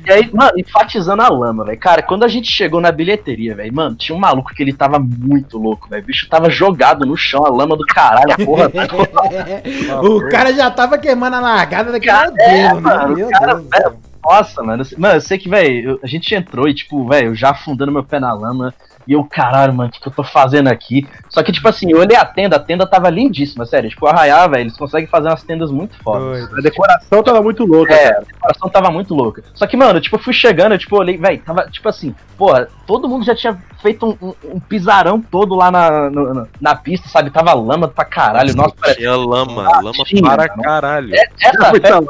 E 0.07 0.13
aí, 0.13 0.31
mano, 0.33 0.53
enfatizando 0.59 1.23
a 1.23 1.29
lama, 1.29 1.65
velho. 1.65 1.79
Cara, 1.79 2.03
quando 2.03 2.25
a 2.25 2.29
gente 2.29 2.51
chegou 2.51 2.81
na 2.81 2.91
bilheteria, 2.91 3.55
velho, 3.55 3.73
mano, 3.75 3.95
tinha 3.95 4.17
um 4.17 4.19
maluco 4.19 4.53
que 4.55 4.63
ele 4.63 4.73
tava 4.73 4.99
muito 4.99 5.59
louco, 5.59 5.89
velho. 5.89 6.03
O 6.03 6.07
bicho 6.07 6.29
tava 6.29 6.51
jogado 6.51 7.07
no 7.07 7.17
chão, 7.17 7.47
a 7.47 7.51
lama 7.51 7.77
do 7.77 7.87
caralho, 7.87 8.33
a 8.33 8.45
porra. 8.45 8.71
o 10.03 10.29
cara 10.29 10.53
já 10.53 10.71
tava 10.71 10.99
queimando 10.99 11.37
a 11.37 11.41
largada 11.41 11.93
daquele 11.93 12.13
cara, 12.13 12.33
é, 12.39 12.75
né? 12.75 12.75
mano, 12.75 13.17
Meu 13.17 13.29
cara, 13.31 13.55
Deus 13.55 13.69
véio, 13.71 14.12
Nossa, 14.25 14.63
mano. 14.63 14.85
Mano, 14.97 15.15
eu 15.17 15.21
sei 15.21 15.39
que, 15.39 15.49
velho, 15.49 15.99
a 16.03 16.07
gente 16.07 16.35
entrou 16.35 16.69
e, 16.69 16.75
tipo, 16.75 17.07
velho, 17.09 17.35
já 17.35 17.51
afundando 17.51 17.93
meu 17.93 18.05
pé 18.05 18.21
na 18.21 18.33
lama. 18.33 18.73
E 19.07 19.15
eu, 19.15 19.25
caralho, 19.25 19.75
mano, 19.75 19.89
o 19.91 19.93
que, 19.93 20.01
que 20.01 20.07
eu 20.07 20.13
tô 20.13 20.23
fazendo 20.23 20.69
aqui? 20.69 21.07
Só 21.29 21.43
que, 21.43 21.51
tipo 21.51 21.67
assim, 21.69 21.91
eu 21.91 21.99
olhei 21.99 22.17
a 22.17 22.25
tenda, 22.25 22.55
a 22.55 22.61
tenda 22.61 22.87
tava 22.87 23.11
lindíssima, 23.11 23.67
sério. 23.67 23.91
Tipo, 23.91 24.07
Arraiá, 24.07 24.47
velho, 24.47 24.63
eles 24.63 24.77
conseguem 24.77 25.09
fazer 25.09 25.29
umas 25.29 25.43
tendas 25.43 25.73
muito 25.73 25.97
fodas. 26.05 26.49
A 26.53 26.61
decoração 26.61 27.23
tava 27.23 27.43
muito 27.43 27.65
louca, 27.65 27.93
É, 27.93 28.11
cara. 28.13 28.19
a 28.23 28.33
decoração 28.33 28.69
tava 28.69 28.91
muito 28.93 29.13
louca. 29.13 29.43
Só 29.55 29.67
que, 29.67 29.77
mano, 29.77 30.01
tipo, 30.01 30.15
eu 30.15 30.21
fui 30.21 30.33
chegando, 30.33 30.73
eu, 30.73 30.79
tipo, 30.79 30.97
olhei, 30.97 31.17
velho, 31.19 31.43
tava, 31.43 31.69
tipo 31.69 31.89
assim, 31.89 32.15
porra, 32.39 32.69
todo 32.87 33.09
mundo 33.09 33.25
já 33.25 33.35
tinha 33.35 33.59
feito 33.81 34.07
um, 34.07 34.17
um, 34.29 34.35
um 34.55 34.61
pisarão 34.61 35.21
todo 35.21 35.57
lá 35.57 35.71
na, 35.71 36.09
na, 36.09 36.47
na, 36.61 36.75
pista, 36.77 37.09
sabe? 37.09 37.31
Tava 37.31 37.53
lama 37.55 37.89
pra 37.89 38.05
caralho. 38.05 38.55
Nossa, 38.55 38.75
Nossa 38.81 38.95
tinha 38.95 39.17
lama, 39.17 39.65
ah, 39.67 39.81
lama 39.81 40.05
tinha, 40.05 40.23
para 40.23 40.47
mano. 40.49 40.63
caralho. 40.63 41.13
É, 41.13 41.29
essa 41.41 41.71
festa, 41.73 42.01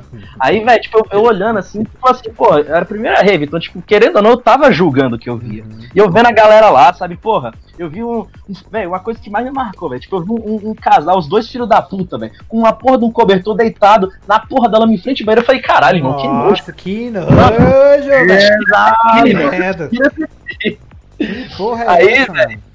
Aí, 0.38 0.64
velho, 0.64 0.82
tipo, 0.82 0.98
eu, 0.98 1.06
eu, 1.12 1.22
olhando 1.22 1.58
assim, 1.58 1.84
tipo 1.84 2.08
assim, 2.08 2.30
pô, 2.30 2.56
era 2.56 2.80
a 2.80 2.84
primeira 2.84 3.22
rave, 3.22 3.44
então, 3.44 3.58
tipo, 3.58 3.80
querendo 3.82 4.16
ou 4.16 4.22
não, 4.22 4.30
eu 4.30 4.36
tava 4.36 4.72
julgando 4.72 5.16
o 5.16 5.18
que 5.18 5.28
eu 5.28 5.36
via. 5.36 5.64
Uhum. 5.64 5.86
E 5.94 5.98
eu 5.98 6.10
vendo 6.10 6.26
a 6.26 6.32
galera 6.32 6.70
lá, 6.70 6.92
sabe, 6.92 7.16
porra, 7.16 7.52
eu 7.78 7.88
vi 7.88 8.02
um. 8.02 8.20
um 8.48 8.54
velho, 8.70 8.88
uma 8.88 9.00
coisa 9.00 9.20
que 9.20 9.30
mais 9.30 9.44
me 9.44 9.50
marcou, 9.50 9.88
velho. 9.88 10.00
Tipo, 10.00 10.16
eu 10.16 10.22
vi 10.22 10.30
um, 10.30 10.70
um, 10.70 10.74
casal, 10.74 11.18
os 11.18 11.28
dois 11.28 11.48
filhos 11.48 11.68
da 11.68 11.82
puta, 11.82 12.18
velho, 12.18 12.32
com 12.48 12.58
uma 12.58 12.72
porra 12.72 12.98
de 12.98 13.04
um 13.04 13.10
cobertor 13.10 13.54
deitado 13.54 14.10
na 14.26 14.38
porra 14.40 14.68
dela 14.68 14.86
em 14.86 14.98
frente 14.98 15.24
banheiro. 15.24 15.42
Eu 15.42 15.46
falei, 15.46 15.60
caralho, 15.60 15.98
irmão, 15.98 16.16
que 16.16 16.26
nojo. 16.26 16.50
Nossa, 16.50 16.72
que 16.72 17.10
nojo, 17.10 17.28
velho. 18.08 18.52
Porra, 21.56 21.84
é 21.84 21.88
Aí, 21.88 22.26
velho. 22.26 22.71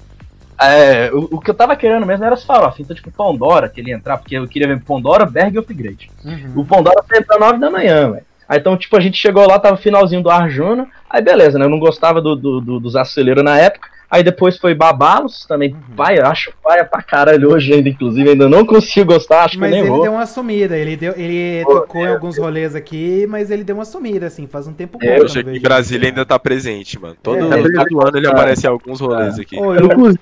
É, 0.60 1.10
o, 1.12 1.36
o, 1.36 1.40
que 1.40 1.50
eu 1.50 1.54
tava 1.54 1.76
querendo 1.76 2.04
mesmo 2.04 2.24
era 2.24 2.34
as 2.34 2.44
farofas. 2.44 2.80
Então, 2.80 2.96
tipo, 2.96 3.10
Pandora, 3.10 3.68
que 3.68 3.80
ele 3.80 3.90
ia 3.90 3.96
entrar, 3.96 4.18
porque 4.18 4.36
eu 4.36 4.48
queria 4.48 4.68
ver 4.68 4.80
Pandora, 4.80 5.24
Berg 5.24 5.54
e 5.54 5.58
Upgrade. 5.58 6.10
Uhum. 6.24 6.62
O 6.62 6.64
Pandora 6.64 7.02
foi 7.06 7.18
entrar 7.18 7.38
9 7.38 7.58
da 7.58 7.70
manhã, 7.70 8.10
velho. 8.10 8.26
Aí, 8.48 8.58
então, 8.58 8.76
tipo, 8.76 8.96
a 8.96 9.00
gente 9.00 9.18
chegou 9.18 9.46
lá, 9.46 9.58
tava 9.58 9.76
finalzinho 9.76 10.22
do 10.22 10.30
Arjuna. 10.30 10.88
Aí, 11.08 11.22
beleza, 11.22 11.58
né? 11.58 11.66
Eu 11.66 11.70
não 11.70 11.78
gostava 11.78 12.20
do, 12.20 12.34
do, 12.34 12.60
do 12.60 12.80
dos 12.80 12.96
aceleros 12.96 13.44
na 13.44 13.58
época. 13.58 13.88
Aí 14.10 14.22
depois 14.22 14.56
foi 14.56 14.74
Babalos, 14.74 15.44
também 15.44 15.74
uhum. 15.74 15.94
pai, 15.94 16.18
acho 16.18 16.50
paia 16.64 16.82
pra 16.82 17.02
caralho 17.02 17.50
hoje 17.52 17.74
ainda, 17.74 17.90
inclusive, 17.90 18.30
ainda 18.30 18.48
não 18.48 18.64
consigo 18.64 19.12
gostar, 19.12 19.44
acho 19.44 19.60
mas 19.60 19.68
que 19.68 19.74
nem 19.74 19.84
ele 19.84 19.90
vou. 19.90 20.02
deu 20.02 20.12
uma 20.12 20.24
sumida, 20.24 20.78
ele, 20.78 20.96
deu, 20.96 21.12
ele 21.14 21.62
Pô, 21.62 21.80
tocou 21.80 22.00
é, 22.00 22.04
em 22.04 22.12
alguns 22.14 22.38
rolês 22.38 22.74
aqui, 22.74 23.26
mas 23.28 23.50
ele 23.50 23.62
deu 23.62 23.76
uma 23.76 23.84
sumida, 23.84 24.26
assim, 24.26 24.46
faz 24.46 24.66
um 24.66 24.72
tempo 24.72 24.96
é, 25.02 25.18
Eu 25.18 25.26
achei 25.26 25.44
que 25.44 25.60
Brasília 25.60 26.08
ainda 26.08 26.24
tá 26.24 26.38
presente, 26.38 26.98
mano. 26.98 27.16
Todo, 27.22 27.52
é, 27.52 27.62
todo 27.62 28.00
ano 28.00 28.16
ele 28.16 28.26
aparece 28.26 28.66
em 28.66 28.70
alguns 28.70 28.98
rolês 28.98 29.38
é. 29.38 29.42
aqui. 29.42 29.60
Ô, 29.60 29.74
eu... 29.74 29.84
Inclusive, 29.84 30.20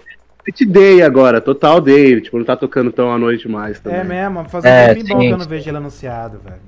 Day 0.66 1.02
agora, 1.02 1.40
total 1.40 1.80
Day, 1.80 2.20
tipo, 2.20 2.38
não 2.38 2.44
tá 2.44 2.56
tocando 2.56 2.92
tão 2.92 3.10
à 3.12 3.18
noite 3.18 3.48
mais 3.48 3.80
também. 3.80 4.00
É 4.00 4.04
mesmo, 4.04 4.48
faz 4.48 4.64
um 4.64 4.68
é, 4.68 4.94
tempinho 4.94 5.14
bom 5.14 5.20
que 5.20 5.30
eu 5.30 5.38
não 5.38 5.46
vejo 5.46 5.70
ele 5.70 5.76
anunciado, 5.76 6.38
velho. 6.38 6.60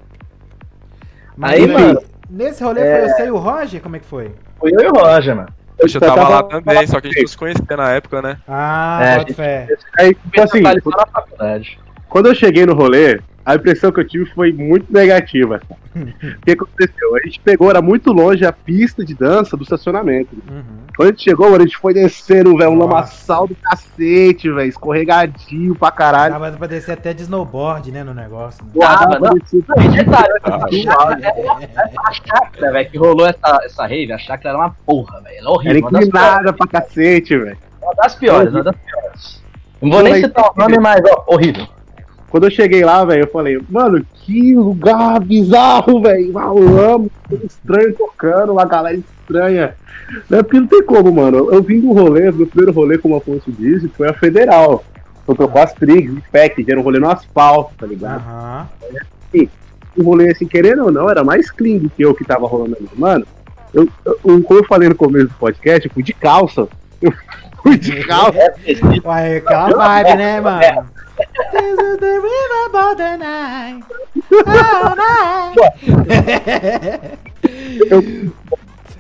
Mas 1.37 1.53
aí, 1.53 1.67
mano, 1.67 2.03
nesse 2.29 2.63
rolê 2.65 2.81
é... 2.81 3.01
foi 3.01 3.09
você 3.09 3.27
e 3.27 3.31
o 3.31 3.37
Roger? 3.37 3.81
Como 3.81 3.97
é 3.97 3.99
que 3.99 4.07
foi? 4.07 4.33
Foi 4.59 4.73
eu 4.73 4.81
e 4.81 4.87
o 4.89 4.93
Roger, 4.93 5.37
mano. 5.37 5.49
Poxa, 5.81 5.99
eu 5.99 6.01
tava 6.01 6.29
lá 6.29 6.43
também, 6.43 6.87
só 6.89 7.01
que 7.01 7.07
a 7.07 7.11
gente 7.11 7.21
não 7.21 7.29
se 7.29 7.39
conhecia 7.39 7.77
na 7.77 7.91
época, 7.93 8.21
né? 8.21 8.39
Ah, 8.49 8.99
é, 9.01 9.17
pode 9.19 9.35
fé. 9.35 9.69
Aí, 9.97 10.13
tipo 10.13 10.43
assim, 10.43 10.63
quando 12.09 12.27
eu 12.27 12.35
cheguei 12.35 12.65
no 12.65 12.75
rolê, 12.75 13.21
a 13.49 13.55
impressão 13.55 13.91
que 13.91 14.01
eu 14.01 14.07
tive 14.07 14.27
foi 14.27 14.53
muito 14.53 14.93
negativa. 14.93 15.61
o 15.97 16.41
que 16.45 16.53
aconteceu? 16.53 17.17
A 17.17 17.21
gente 17.27 17.41
pegou, 17.41 17.71
era 17.71 17.81
muito 17.81 18.13
longe 18.13 18.45
a 18.45 18.53
pista 18.53 19.03
de 19.03 19.15
dança 19.15 19.57
do 19.57 19.63
estacionamento. 19.63 20.37
Uhum. 20.51 20.87
Quando 20.95 21.09
a 21.09 21.13
gente 21.13 21.23
chegou, 21.23 21.55
a 21.55 21.61
gente 21.61 21.79
foi 21.79 21.95
descendo, 21.95 22.55
velho, 22.59 22.73
um 22.73 22.79
lamaçal 22.79 23.47
do 23.47 23.55
cacete, 23.55 24.51
velho, 24.51 24.69
escorregadio 24.69 25.75
pra 25.77 25.91
caralho. 25.91 26.35
Dava 26.35 26.59
pra 26.59 26.67
descer 26.67 26.93
até 26.93 27.15
de 27.15 27.23
snowboard, 27.23 27.91
né, 27.91 28.05
no 28.05 28.13
negócio. 28.13 28.63
Né? 28.65 28.73
Dava, 28.75 29.19
não. 29.19 29.33
a 32.05 32.13
chácara, 32.13 32.73
velho, 32.73 32.91
que 32.91 32.99
rolou 32.99 33.27
essa, 33.27 33.61
essa 33.65 33.87
rave, 33.87 34.13
a 34.13 34.19
chácara 34.19 34.51
era 34.51 34.59
uma 34.59 34.77
porra, 34.85 35.23
velho, 35.23 35.39
era 35.39 35.49
horrível. 35.49 35.71
Era 35.71 35.79
inclinada 35.79 36.53
pra 36.53 36.67
cacete, 36.67 37.39
velho. 37.39 37.57
Uma 37.81 37.95
das 37.95 38.15
piores, 38.15 38.53
uma 38.53 38.63
das 38.63 38.77
piores. 38.77 39.43
Não 39.81 39.91
vou 39.91 40.03
nem 40.03 40.17
citar 40.17 40.51
o 40.51 40.59
nome, 40.59 40.79
mas, 40.79 41.01
ó, 41.09 41.25
horrível. 41.29 41.78
Quando 42.31 42.45
eu 42.45 42.51
cheguei 42.51 42.85
lá, 42.85 43.05
velho, 43.05 43.25
eu 43.25 43.29
falei, 43.29 43.59
mano, 43.71 44.05
que 44.15 44.55
lugar 44.55 45.19
bizarro, 45.21 46.03
velho. 46.03 46.33
Malamo, 46.33 47.11
estranho 47.45 47.95
tocando, 47.95 48.53
uma 48.53 48.67
galera 48.67 48.97
estranha. 48.97 49.75
Não 50.29 50.39
é 50.39 50.43
porque 50.43 50.61
não 50.61 50.67
tem 50.67 50.83
como, 50.83 51.13
mano. 51.13 51.53
Eu 51.53 51.63
vim 51.63 51.81
do 51.81 51.93
rolê, 51.93 52.31
meu 52.31 52.47
primeiro 52.47 52.73
rolê, 52.73 52.99
como 52.99 53.15
o 53.15 53.19
Afonso 53.19 53.51
disse, 53.51 53.89
foi 53.89 54.09
a 54.09 54.13
Federal. 54.13 54.85
Eu 55.27 55.35
trocou 55.35 55.61
as 55.61 55.73
trigs, 55.73 56.13
o 56.13 56.23
pack, 56.31 56.65
era 56.69 56.81
um 56.81 56.83
rolê 56.83 56.99
no 56.99 57.11
asfalto, 57.11 57.75
tá 57.77 57.87
ligado? 57.87 58.23
Uhum. 58.27 58.99
Assim, 59.29 59.49
o 59.97 60.03
rolê, 60.03 60.31
assim, 60.31 60.47
querendo 60.47 60.85
ou 60.85 60.93
não, 60.93 61.09
era 61.09 61.25
mais 61.25 61.51
clean 61.51 61.79
do 61.79 61.91
que 61.91 62.03
eu 62.03 62.15
que 62.15 62.25
tava 62.25 62.47
rolando 62.47 62.77
ali. 62.77 62.89
Mano, 62.95 63.27
eu, 63.73 63.89
eu, 64.05 64.43
como 64.43 64.61
eu 64.61 64.65
falei 64.65 64.89
no 64.89 64.95
começo 64.95 65.29
do 65.29 65.35
podcast, 65.35 65.87
eu 65.87 65.93
fui 65.93 66.03
de 66.03 66.13
calça. 66.13 66.69
Eu 67.01 67.13
fui 67.63 67.79
de 67.79 68.01
calça. 68.05 68.55
Ué, 69.05 69.37
aquela 69.39 69.71
vibe, 69.71 70.17
né, 70.17 70.41
mano? 70.41 70.98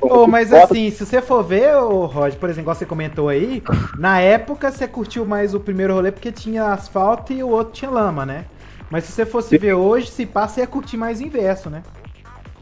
Oh, 0.00 0.28
mas 0.28 0.52
assim, 0.52 0.90
se 0.90 1.04
você 1.04 1.20
for 1.20 1.42
ver, 1.42 1.74
o 1.76 2.06
Roger, 2.06 2.38
por 2.38 2.48
exemplo, 2.48 2.72
você 2.72 2.86
comentou 2.86 3.28
aí, 3.28 3.62
na 3.98 4.20
época 4.20 4.70
você 4.70 4.86
curtiu 4.86 5.26
mais 5.26 5.54
o 5.54 5.60
primeiro 5.60 5.92
rolê 5.92 6.12
porque 6.12 6.30
tinha 6.30 6.72
asfalto 6.72 7.32
e 7.32 7.42
o 7.42 7.48
outro 7.48 7.72
tinha 7.72 7.90
lama, 7.90 8.24
né? 8.24 8.44
Mas 8.88 9.04
se 9.04 9.12
você 9.12 9.26
fosse 9.26 9.58
ver 9.58 9.74
hoje, 9.74 10.08
se 10.08 10.24
passa, 10.24 10.60
ia 10.60 10.66
curtir 10.68 10.96
mais 10.96 11.20
o 11.20 11.24
inverso, 11.24 11.68
né? 11.68 11.82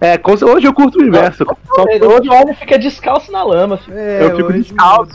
É, 0.01 0.19
hoje 0.51 0.67
eu 0.67 0.75
curto 0.75 0.99
o 0.99 1.05
inverso. 1.05 1.45
Hoje 1.79 2.29
o 2.29 2.33
homem 2.33 2.55
fica 2.55 2.79
descalço 2.79 3.31
na 3.31 3.45
lama. 3.45 3.79
É, 3.91 4.21
eu 4.23 4.37
fico 4.37 4.53
descalço, 4.53 5.13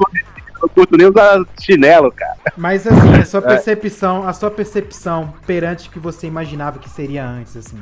não 0.61 0.69
curto 0.69 0.97
nem 0.97 1.07
usar 1.07 1.43
chinelo, 1.59 2.11
cara. 2.11 2.35
Mas 2.57 2.85
assim, 2.87 3.13
a 3.13 3.25
sua 3.25 3.39
é. 3.45 3.47
percepção, 3.47 4.27
a 4.27 4.33
sua 4.33 4.51
percepção 4.51 5.33
perante 5.45 5.89
o 5.89 5.91
que 5.91 5.99
você 5.99 6.27
imaginava 6.27 6.79
que 6.79 6.89
seria 6.89 7.25
antes, 7.25 7.57
assim. 7.57 7.77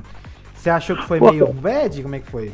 Você 0.56 0.70
achou 0.70 0.96
que 0.96 1.06
foi 1.06 1.20
Pô, 1.20 1.32
meio 1.32 1.54
bad? 1.54 2.02
Como 2.02 2.16
é 2.16 2.20
que 2.20 2.30
foi? 2.30 2.52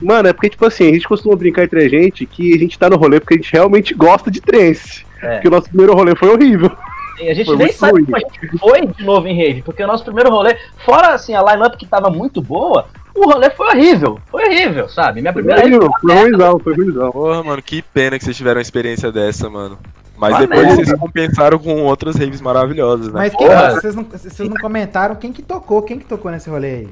Mano, 0.00 0.28
é 0.28 0.32
porque, 0.32 0.50
tipo 0.50 0.64
assim, 0.66 0.88
a 0.88 0.92
gente 0.92 1.08
costuma 1.08 1.34
brincar 1.34 1.64
entre 1.64 1.84
a 1.84 1.88
gente 1.88 2.24
que 2.24 2.54
a 2.54 2.58
gente 2.58 2.78
tá 2.78 2.88
no 2.88 2.96
rolê 2.96 3.18
porque 3.18 3.34
a 3.34 3.36
gente 3.36 3.52
realmente 3.52 3.94
gosta 3.94 4.30
de 4.30 4.40
trance. 4.40 5.04
É. 5.22 5.34
Porque 5.34 5.48
o 5.48 5.50
nosso 5.50 5.68
primeiro 5.68 5.94
rolê 5.94 6.14
foi 6.14 6.28
horrível. 6.28 6.70
a 7.18 7.34
gente 7.34 7.46
foi 7.46 7.56
nem 7.56 7.72
sabe 7.72 7.92
ruim. 7.92 8.04
como 8.04 8.16
a 8.16 8.20
gente 8.20 8.58
foi 8.58 8.86
de 8.86 9.04
novo 9.04 9.26
em 9.26 9.36
rave, 9.36 9.62
porque 9.62 9.82
o 9.82 9.86
nosso 9.86 10.04
primeiro 10.04 10.30
rolê, 10.30 10.56
fora 10.84 11.14
assim, 11.14 11.34
a 11.34 11.42
line-up 11.42 11.76
que 11.76 11.86
tava 11.86 12.10
muito 12.10 12.40
boa, 12.40 12.86
o 13.18 13.30
rolê 13.30 13.50
foi 13.50 13.66
horrível. 13.68 14.18
Foi 14.30 14.44
horrível, 14.46 14.88
sabe? 14.88 15.20
Minha 15.20 15.32
primeira 15.32 15.60
foi 15.60 15.70
horrível, 15.70 15.90
foi 16.00 16.14
ruimzão, 16.14 16.58
foi 16.58 16.74
ruimzão. 16.74 17.10
Porra, 17.10 17.42
mano, 17.42 17.62
que 17.62 17.82
pena 17.82 18.18
que 18.18 18.24
vocês 18.24 18.36
tiveram 18.36 18.58
uma 18.58 18.62
experiência 18.62 19.10
dessa, 19.12 19.48
mano. 19.48 19.78
Mas 20.16 20.34
ah, 20.34 20.38
depois 20.40 20.74
vocês 20.74 20.92
compensaram 20.94 21.58
com 21.58 21.82
outras 21.84 22.16
raves 22.16 22.40
maravilhosas, 22.40 23.06
né? 23.06 23.12
Mas 23.14 23.34
quem, 23.34 23.46
vocês, 23.46 23.94
não, 23.94 24.04
vocês 24.04 24.48
não 24.48 24.56
comentaram 24.56 25.14
quem 25.14 25.32
que 25.32 25.42
tocou, 25.42 25.80
quem 25.82 25.98
que 25.98 26.04
tocou 26.04 26.30
nesse 26.30 26.50
rolê 26.50 26.68
aí? 26.68 26.88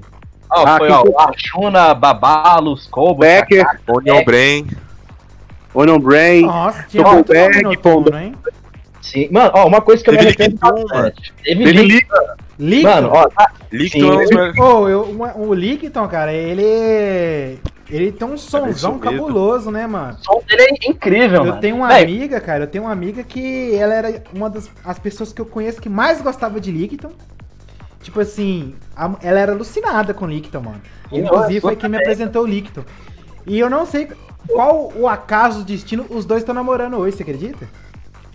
Oh, 0.49 0.61
ah, 0.65 0.79
foi, 0.79 0.89
ó, 0.91 1.03
o 1.03 1.19
Arjuna, 1.19 1.93
Babalos, 1.93 2.87
Kobo, 2.87 3.21
Becker, 3.21 3.67
Onion 3.89 4.25
Brain. 4.25 4.69
Onion 5.75 5.99
Brain. 5.99 6.47
Nossa, 6.47 6.87
Pondo. 7.83 8.17
hein? 8.17 8.35
Sim, 9.03 9.29
mano, 9.31 9.51
ó, 9.55 9.67
uma 9.67 9.81
coisa 9.81 10.05
que 10.05 10.11
eu 10.11 10.15
me 10.15 10.21
arrependo 10.21 10.57
bastante. 10.57 11.33
Teve, 11.43 11.65
Teve 11.65 11.83
Liga. 11.83 12.37
Lickton? 12.59 12.89
Mano, 12.89 13.11
ó, 13.13 13.29
tá... 13.29 13.53
Lickton 13.71 14.21
é 14.21 14.53
oh, 14.61 14.89
eu, 14.89 15.03
uma, 15.03 15.37
o 15.37 15.53
Lickton, 15.53 16.09
cara, 16.09 16.33
ele. 16.33 17.59
Ele 17.89 18.11
tem 18.11 18.27
um 18.27 18.37
somzão 18.37 18.99
cabuloso, 18.99 19.71
né, 19.71 19.87
mano? 19.87 20.19
O 20.21 20.25
som 20.25 20.43
dele 20.49 20.63
é 20.63 20.91
incrível, 20.91 21.37
eu 21.37 21.45
mano. 21.45 21.57
Eu 21.57 21.61
tenho 21.61 21.77
uma 21.77 21.89
Véi. 21.89 22.03
amiga, 22.03 22.41
cara, 22.41 22.65
eu 22.65 22.67
tenho 22.67 22.83
uma 22.83 22.93
amiga 22.93 23.23
que 23.23 23.77
ela 23.77 23.95
era 23.95 24.25
uma 24.35 24.51
das 24.51 24.69
as 24.85 24.99
pessoas 24.99 25.33
que 25.33 25.41
eu 25.41 25.47
conheço 25.47 25.81
que 25.81 25.89
mais 25.89 26.21
gostava 26.21 26.61
de 26.61 26.73
Lickton. 26.73 27.13
Tipo 28.03 28.21
assim, 28.21 28.75
a, 28.97 29.15
ela 29.23 29.39
era 29.39 29.53
alucinada 29.53 30.13
com 30.13 30.27
Lickton, 30.27 30.61
mano. 30.61 30.81
Inclusive 31.13 31.61
foi 31.61 31.77
quem 31.77 31.89
me 31.89 31.97
apresentou 31.97 32.43
o 32.43 32.47
Lickton. 32.47 32.85
E 33.47 33.57
eu 33.57 33.71
não 33.71 33.87
sei 33.87 34.09
qual 34.49 34.93
o 34.97 35.09
acaso, 35.09 35.61
o 35.61 35.65
destino, 35.65 36.07
os 36.11 36.25
dois 36.25 36.43
estão 36.43 36.55
namorando 36.55 36.97
hoje, 36.97 37.17
você 37.17 37.23
acredita? 37.23 37.69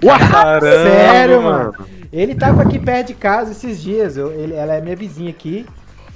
Caramba, 0.07 0.61
Sério, 0.61 1.41
mano. 1.41 1.75
Ele 2.11 2.35
tava 2.35 2.63
aqui 2.63 2.77
perto 2.77 3.07
de 3.07 3.13
casa 3.13 3.51
esses 3.51 3.81
dias. 3.81 4.17
Eu, 4.17 4.31
ele, 4.31 4.53
ela 4.53 4.73
é 4.75 4.81
minha 4.81 4.95
vizinha 4.95 5.29
aqui. 5.29 5.65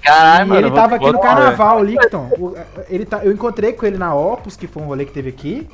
Caralho, 0.02 0.50
mano. 0.50 0.68
Ele 0.68 0.76
tava 0.76 0.96
aqui 0.96 1.12
no 1.12 1.20
carnaval, 1.20 1.80
o 1.80 1.84
Licton. 1.84 2.30
Ele 2.90 3.06
tá, 3.06 3.24
eu 3.24 3.32
encontrei 3.32 3.74
com 3.74 3.86
ele 3.86 3.98
na 3.98 4.14
Opus, 4.14 4.56
que 4.56 4.68
foi 4.68 4.84
um 4.84 4.88
rolê 4.88 5.06
que 5.06 5.14
teve 5.14 5.30
aqui. 5.30 5.68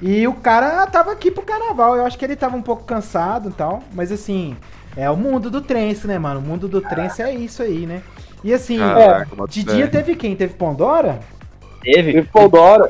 E 0.00 0.26
o 0.26 0.32
cara 0.32 0.86
tava 0.86 1.12
aqui 1.12 1.30
pro 1.30 1.42
carnaval. 1.42 1.96
Eu 1.96 2.06
acho 2.06 2.18
que 2.18 2.24
ele 2.24 2.36
tava 2.36 2.56
um 2.56 2.62
pouco 2.62 2.84
cansado 2.84 3.50
e 3.50 3.52
tal. 3.52 3.82
Mas 3.92 4.10
assim, 4.10 4.56
é 4.96 5.10
o 5.10 5.16
mundo 5.16 5.50
do 5.50 5.60
trance, 5.60 6.06
né, 6.06 6.18
mano? 6.18 6.40
O 6.40 6.42
mundo 6.42 6.66
do 6.66 6.80
trance 6.80 7.22
é 7.22 7.32
isso 7.32 7.62
aí, 7.62 7.86
né? 7.86 8.02
E 8.42 8.54
assim, 8.54 8.78
Caraca, 8.78 9.28
é, 9.44 9.46
de 9.46 9.62
dia 9.62 9.86
teve 9.86 10.16
quem? 10.16 10.34
Teve 10.34 10.54
Pandora? 10.54 11.20
Teve. 11.82 12.12
Teve 12.12 12.28
Pandora. 12.28 12.88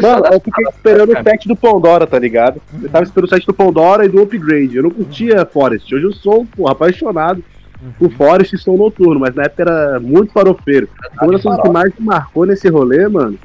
Mano, 0.00 0.26
eu 0.26 0.40
fiquei 0.40 0.64
esperando 0.64 1.12
o 1.12 1.22
set 1.22 1.46
do 1.46 1.56
Pandora, 1.56 2.06
tá 2.06 2.18
ligado? 2.18 2.60
Eu 2.82 2.88
tava 2.88 3.04
esperando 3.04 3.26
o 3.26 3.34
set 3.34 3.46
do 3.46 3.54
Pandora 3.54 4.04
e 4.04 4.08
do 4.08 4.22
Upgrade. 4.22 4.76
Eu 4.76 4.82
não 4.84 4.90
curtia 4.90 5.44
Forest. 5.44 5.94
Hoje 5.94 6.04
eu 6.04 6.12
sou, 6.12 6.46
porra, 6.46 6.72
apaixonado 6.72 7.42
por 7.98 8.10
Forest 8.12 8.54
e 8.54 8.58
Som 8.58 8.76
Noturno, 8.76 9.20
mas 9.20 9.34
na 9.34 9.44
época 9.44 9.62
era 9.62 10.00
muito 10.00 10.32
farofeiro. 10.32 10.88
Uma 11.20 11.32
das 11.32 11.42
coisas 11.42 11.62
que 11.62 11.68
mais 11.68 11.92
me 11.98 12.06
marcou 12.06 12.44
nesse 12.46 12.68
rolê, 12.68 13.08
mano, 13.08 13.38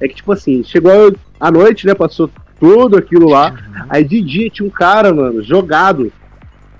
é 0.00 0.08
que, 0.08 0.16
tipo 0.16 0.32
assim, 0.32 0.62
chegou 0.64 1.14
a 1.38 1.50
noite, 1.50 1.86
né? 1.86 1.94
Passou 1.94 2.30
tudo 2.58 2.96
aquilo 2.96 3.28
lá. 3.28 3.54
Aí 3.88 4.04
de 4.04 4.20
dia 4.20 4.50
tinha 4.50 4.66
um 4.66 4.70
cara, 4.70 5.12
mano, 5.12 5.42
jogado 5.42 6.12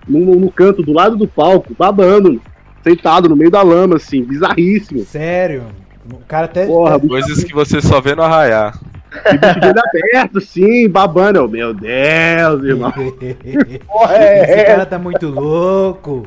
no, 0.06 0.36
no 0.36 0.50
canto 0.50 0.82
do 0.82 0.92
lado 0.92 1.16
do 1.16 1.26
palco, 1.26 1.74
babando, 1.76 2.40
sentado 2.82 3.28
no 3.28 3.36
meio 3.36 3.50
da 3.50 3.62
lama, 3.62 3.96
assim, 3.96 4.22
bizarríssimo. 4.22 5.04
Sério? 5.04 5.64
O 6.12 6.18
cara 6.26 6.46
até. 6.46 6.66
Porra, 6.66 6.98
Coisas 6.98 7.44
que 7.44 7.52
você 7.52 7.80
só 7.80 8.00
vê 8.00 8.14
no 8.14 8.22
arraiar. 8.22 8.78
E 9.12 9.38
bicho 9.38 9.60
dele 9.60 9.80
aberto, 9.80 10.40
sim, 10.40 10.88
babando. 10.88 11.48
Meu 11.48 11.74
Deus, 11.74 12.64
irmão. 12.64 12.92
Porra, 13.86 14.14
é 14.14 14.42
Esse 14.42 14.64
cara 14.64 14.86
tá 14.86 14.98
muito 14.98 15.28
louco. 15.28 16.26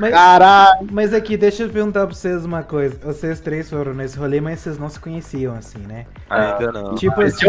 Mas, 0.00 0.10
caralho. 0.10 0.88
Mas 0.90 1.12
aqui, 1.12 1.36
deixa 1.36 1.64
eu 1.64 1.68
perguntar 1.68 2.06
pra 2.06 2.14
vocês 2.14 2.44
uma 2.44 2.62
coisa. 2.62 2.96
Vocês 3.02 3.40
três 3.40 3.68
foram 3.68 3.94
nesse 3.94 4.16
rolê, 4.16 4.40
mas 4.40 4.60
vocês 4.60 4.78
não 4.78 4.88
se 4.88 5.00
conheciam, 5.00 5.54
assim, 5.54 5.80
né? 5.80 6.06
Ainda 6.30 6.70
não. 6.70 6.94
Tipo 6.94 7.20
assim. 7.22 7.46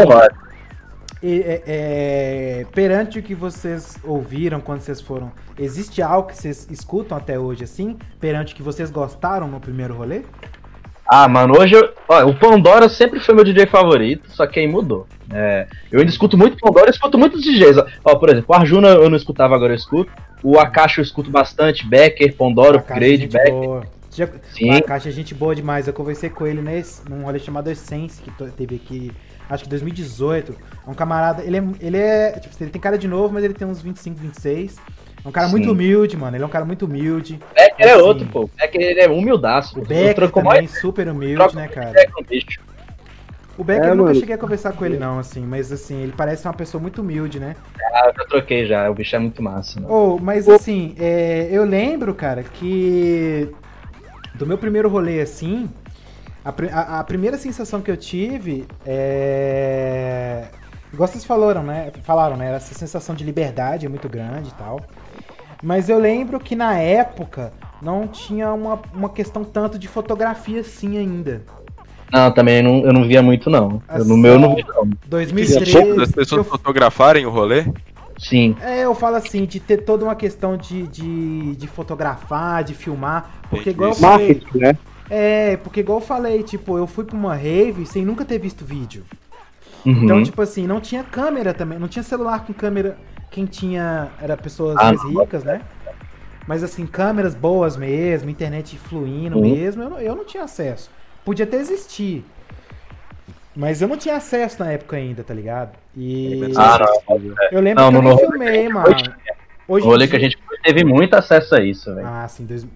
É, 1.26 1.62
é, 1.66 2.66
perante 2.72 3.18
o 3.18 3.22
que 3.22 3.34
vocês 3.34 3.96
ouviram 4.04 4.60
quando 4.60 4.82
vocês 4.82 5.00
foram, 5.00 5.32
existe 5.58 6.02
algo 6.02 6.28
que 6.28 6.36
vocês 6.36 6.68
escutam 6.70 7.16
até 7.16 7.38
hoje, 7.38 7.64
assim? 7.64 7.96
Perante 8.20 8.52
o 8.52 8.56
que 8.56 8.62
vocês 8.62 8.90
gostaram 8.90 9.48
no 9.48 9.58
primeiro 9.58 9.94
rolê? 9.94 10.22
Ah, 11.06 11.28
mano, 11.28 11.58
hoje 11.58 11.74
eu, 11.74 11.92
ó, 12.08 12.24
o 12.24 12.34
Pandora 12.34 12.88
sempre 12.88 13.20
foi 13.20 13.34
meu 13.34 13.44
DJ 13.44 13.66
favorito, 13.66 14.30
só 14.30 14.46
que 14.46 14.58
aí 14.58 14.66
mudou. 14.66 15.06
É, 15.30 15.66
eu 15.90 16.00
ainda 16.00 16.10
escuto 16.10 16.36
muito 16.36 16.56
Pandora, 16.58 16.86
eu 16.86 16.90
escuto 16.90 17.18
muitos 17.18 17.42
DJs. 17.42 17.76
Ó, 18.04 18.16
por 18.16 18.28
exemplo, 18.28 18.46
o 18.48 18.54
Arjuna 18.54 18.88
eu 18.88 19.10
não 19.10 19.16
escutava, 19.16 19.54
agora 19.54 19.72
eu 19.72 19.76
escuto. 19.76 20.10
O 20.42 20.58
Akashi 20.58 20.98
eu 20.98 21.02
escuto 21.02 21.30
bastante, 21.30 21.86
Becker, 21.86 22.34
Pandora, 22.36 22.78
Upgrade, 22.78 23.26
Becker. 23.26 23.88
Já, 24.10 24.28
Sim. 24.52 24.70
O 24.70 24.76
Akashi 24.76 25.08
é 25.08 25.12
gente 25.12 25.34
boa 25.34 25.54
demais. 25.54 25.86
Eu 25.86 25.92
conversei 25.92 26.30
com 26.30 26.46
ele 26.46 26.62
nesse, 26.62 27.08
num 27.08 27.24
rolê 27.24 27.38
chamado 27.38 27.70
Essence, 27.70 28.22
que 28.22 28.30
teve 28.52 28.76
aqui, 28.76 29.12
acho 29.48 29.64
que 29.64 29.70
2018. 29.70 30.54
É 30.86 30.90
um 30.90 30.94
camarada, 30.94 31.42
ele 31.42 31.56
é, 31.58 31.64
ele 31.80 31.96
é, 31.96 32.32
tipo, 32.32 32.54
ele 32.60 32.70
tem 32.70 32.80
cara 32.80 32.96
de 32.96 33.08
novo, 33.08 33.34
mas 33.34 33.44
ele 33.44 33.54
tem 33.54 33.66
uns 33.66 33.82
25, 33.82 34.20
26. 34.20 34.76
É 35.24 35.28
um 35.28 35.32
cara 35.32 35.46
Sim. 35.46 35.52
muito 35.52 35.72
humilde, 35.72 36.16
mano. 36.16 36.36
Ele 36.36 36.44
é 36.44 36.46
um 36.46 36.50
cara 36.50 36.64
muito 36.64 36.84
humilde. 36.84 37.40
Becker 37.54 37.74
é 37.78 37.90
assim, 37.90 38.00
é 38.00 38.02
outro, 38.02 38.26
pô. 38.26 38.50
Becker 38.58 38.80
ele 38.80 39.00
é 39.00 39.08
humildaço. 39.08 39.78
O 39.80 39.82
Becker 39.82 40.30
também, 40.30 40.44
mais... 40.44 40.80
super 40.80 41.08
humilde, 41.08 41.56
né, 41.56 41.68
cara? 41.68 41.92
O 43.56 43.62
Becker 43.62 43.86
é, 43.86 43.90
eu 43.90 43.94
nunca 43.94 44.08
mano. 44.08 44.20
cheguei 44.20 44.34
a 44.34 44.38
conversar 44.38 44.72
com 44.72 44.84
ele, 44.84 44.98
não, 44.98 45.18
assim, 45.18 45.40
mas 45.40 45.70
assim, 45.70 46.02
ele 46.02 46.12
parece 46.16 46.44
uma 46.46 46.52
pessoa 46.52 46.80
muito 46.80 47.00
humilde, 47.00 47.38
né? 47.38 47.54
Ah, 47.92 48.08
eu 48.08 48.14
já 48.14 48.24
troquei 48.24 48.66
já, 48.66 48.90
o 48.90 48.94
bicho 48.94 49.14
é 49.14 49.18
muito 49.18 49.40
massa. 49.40 49.78
Né? 49.78 49.86
Oh, 49.88 50.18
mas 50.18 50.48
assim, 50.48 50.94
é, 50.98 51.48
eu 51.52 51.64
lembro, 51.64 52.12
cara, 52.14 52.42
que 52.42 53.48
do 54.34 54.44
meu 54.44 54.58
primeiro 54.58 54.88
rolê, 54.88 55.20
assim, 55.20 55.70
a, 56.44 56.50
a, 56.50 57.00
a 57.00 57.04
primeira 57.04 57.38
sensação 57.38 57.80
que 57.80 57.90
eu 57.90 57.96
tive 57.96 58.66
é. 58.84 60.48
Igual 60.92 61.08
vocês 61.08 61.24
falaram, 61.24 61.62
né? 61.62 61.90
Falaram, 62.02 62.36
né? 62.36 62.54
Essa 62.54 62.74
sensação 62.74 63.14
de 63.14 63.24
liberdade 63.24 63.86
é 63.86 63.88
muito 63.88 64.08
grande 64.08 64.50
e 64.50 64.54
tal. 64.54 64.80
Mas 65.64 65.88
eu 65.88 65.98
lembro 65.98 66.38
que 66.38 66.54
na 66.54 66.78
época 66.78 67.50
não 67.80 68.06
tinha 68.06 68.52
uma, 68.52 68.78
uma 68.92 69.08
questão 69.08 69.42
tanto 69.42 69.78
de 69.78 69.88
fotografia 69.88 70.60
assim 70.60 70.98
ainda. 70.98 71.42
Não, 72.12 72.30
também 72.30 72.62
não, 72.62 72.84
eu 72.84 72.92
não 72.92 73.08
via 73.08 73.22
muito, 73.22 73.48
não. 73.48 73.82
Assim, 73.88 74.06
no 74.06 74.16
meu 74.18 74.34
eu 74.34 74.38
não 74.38 74.54
vi, 74.54 74.62
não. 74.68 74.86
2013. 75.06 75.96
Das 75.96 76.12
pessoas 76.12 76.44
eu... 76.44 76.44
fotografarem 76.44 77.24
o 77.24 77.30
rolê? 77.30 77.64
Sim. 78.18 78.54
É, 78.60 78.84
eu 78.84 78.94
falo 78.94 79.16
assim, 79.16 79.46
de 79.46 79.58
ter 79.58 79.78
toda 79.78 80.04
uma 80.04 80.14
questão 80.14 80.54
de, 80.54 80.86
de, 80.86 81.56
de 81.56 81.66
fotografar, 81.66 82.62
de 82.62 82.74
filmar. 82.74 83.30
Porque 83.48 83.70
igual 83.70 83.90
eu 83.90 83.96
falei. 83.96 84.28
Marketing, 84.28 84.58
né? 84.58 84.76
É, 85.08 85.56
porque 85.56 85.80
igual 85.80 85.98
eu 85.98 86.04
falei, 86.04 86.42
tipo, 86.42 86.76
eu 86.76 86.86
fui 86.86 87.04
pra 87.04 87.16
uma 87.16 87.34
rave 87.34 87.86
sem 87.86 88.04
nunca 88.04 88.22
ter 88.22 88.38
visto 88.38 88.66
vídeo. 88.66 89.02
Uhum. 89.84 90.04
Então, 90.04 90.22
tipo 90.22 90.42
assim, 90.42 90.66
não 90.66 90.78
tinha 90.78 91.02
câmera 91.02 91.54
também, 91.54 91.78
não 91.78 91.88
tinha 91.88 92.02
celular 92.02 92.44
com 92.44 92.52
câmera 92.52 92.98
quem 93.34 93.46
tinha 93.46 94.10
era 94.22 94.36
pessoas 94.36 94.76
ah, 94.78 94.84
mais 94.84 95.02
ricas, 95.02 95.42
né? 95.42 95.60
Mas 96.46 96.62
assim, 96.62 96.86
câmeras 96.86 97.34
boas 97.34 97.76
mesmo, 97.76 98.30
internet 98.30 98.78
fluindo 98.78 99.36
uhum. 99.36 99.42
mesmo, 99.42 99.82
eu 99.82 99.90
não, 99.90 99.98
eu 99.98 100.14
não 100.14 100.24
tinha 100.24 100.44
acesso. 100.44 100.88
Podia 101.24 101.44
até 101.44 101.56
existir. 101.56 102.24
Mas 103.56 103.82
eu 103.82 103.88
não 103.88 103.96
tinha 103.96 104.16
acesso 104.16 104.62
na 104.62 104.70
época 104.70 104.96
ainda, 104.96 105.24
tá 105.24 105.34
ligado? 105.34 105.76
E. 105.96 106.52
Ah, 106.56 106.78
não. 107.08 107.34
Eu 107.50 107.60
lembro 107.60 107.82
não, 107.82 107.90
que 107.90 107.96
eu 107.96 108.02
não, 108.02 108.18
filmei, 108.18 108.68
mano. 108.68 108.94
Hoje 109.66 109.84
o 109.84 109.88
rolê 109.88 110.06
dia... 110.06 110.08
que 110.08 110.16
a 110.16 110.20
gente 110.20 110.38
teve 110.62 110.84
muito 110.84 111.14
acesso 111.14 111.56
a 111.56 111.60
isso, 111.60 111.92
velho. 111.92 112.06
Ah, 112.06 112.28
sim. 112.28 112.44
Dois... 112.44 112.66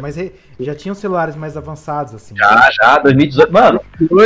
Mas 0.00 0.16
já 0.58 0.74
tinham 0.74 0.94
celulares 0.94 1.36
mais 1.36 1.56
avançados, 1.56 2.14
assim. 2.14 2.34
Já, 2.36 2.70
já, 2.72 2.98
2018. 2.98 3.52
Mano, 3.52 3.80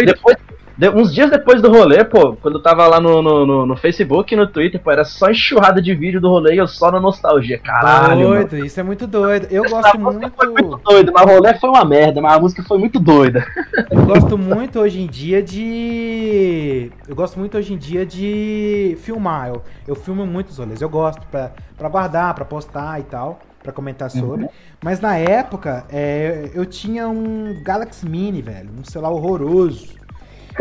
depois, 0.07 0.37
de, 0.77 0.89
uns 0.91 1.15
dias 1.15 1.31
depois 1.31 1.61
do 1.61 1.71
rolê, 1.71 2.05
pô, 2.05 2.35
quando 2.37 2.57
eu 2.57 2.63
tava 2.63 2.87
lá 2.87 3.01
no, 3.01 3.23
no, 3.23 3.47
no, 3.47 3.67
no 3.67 3.77
Facebook 3.77 4.33
e 4.33 4.37
no 4.37 4.47
Twitter, 4.47 4.81
pô, 4.81 4.91
era 4.91 5.05
só 5.05 5.31
enxurrada 5.31 5.81
de 5.81 5.95
vídeo 5.95 6.21
do 6.21 6.29
rolê 6.29 6.55
e 6.55 6.59
eu 6.59 6.67
só 6.67 6.91
na 6.91 7.01
nostalgia. 7.01 7.59
Caralho. 7.59 8.29
Doido, 8.29 8.53
mano. 8.53 8.67
isso 8.67 8.81
é 8.81 8.83
muito 8.83 9.07
doido. 9.07 9.47
Eu 9.51 9.65
Essa 9.65 9.77
gosto 9.77 9.99
muito. 9.99 10.33
Foi 10.37 10.47
muito 10.49 10.81
doido, 10.85 11.13
mas 11.13 11.25
o 11.25 11.29
rolê 11.29 11.55
foi 11.55 11.71
uma 11.71 11.85
merda, 11.85 12.21
mas 12.21 12.33
a 12.33 12.41
música 12.41 12.63
foi 12.63 12.79
muito 12.79 12.99
doida. 12.99 13.45
Eu 13.91 14.05
gosto 14.05 14.39
muito 14.39 14.81
hoje 14.81 15.01
em 15.01 15.07
dia 15.07 15.43
de. 15.43 16.91
Eu 17.07 17.15
gosto 17.15 17.39
muito 17.39 17.57
hoje 17.59 17.75
em 17.75 17.77
dia 17.77 18.07
de 18.07 18.97
filmar. 19.03 19.49
Eu, 19.49 19.63
eu 19.87 19.95
filmo 19.95 20.27
muitos 20.27 20.59
rolês. 20.59 20.81
Eu 20.81 20.89
gosto 20.89 21.23
pra, 21.31 21.53
pra 21.77 21.89
guardar, 21.89 22.35
pra 22.35 22.45
postar 22.45 23.01
e 23.01 23.05
tal 23.05 23.41
para 23.63 23.73
comentar 23.73 24.11
sobre. 24.11 24.43
Uhum. 24.43 24.51
Mas 24.83 25.01
na 25.01 25.17
época, 25.17 25.85
é, 25.89 26.51
eu 26.53 26.67
tinha 26.67 27.09
um 27.09 27.63
Galaxy 27.63 28.05
Mini, 28.09 28.43
velho. 28.43 28.71
Um 28.77 28.85
celular 28.85 29.13
horroroso. 29.13 30.02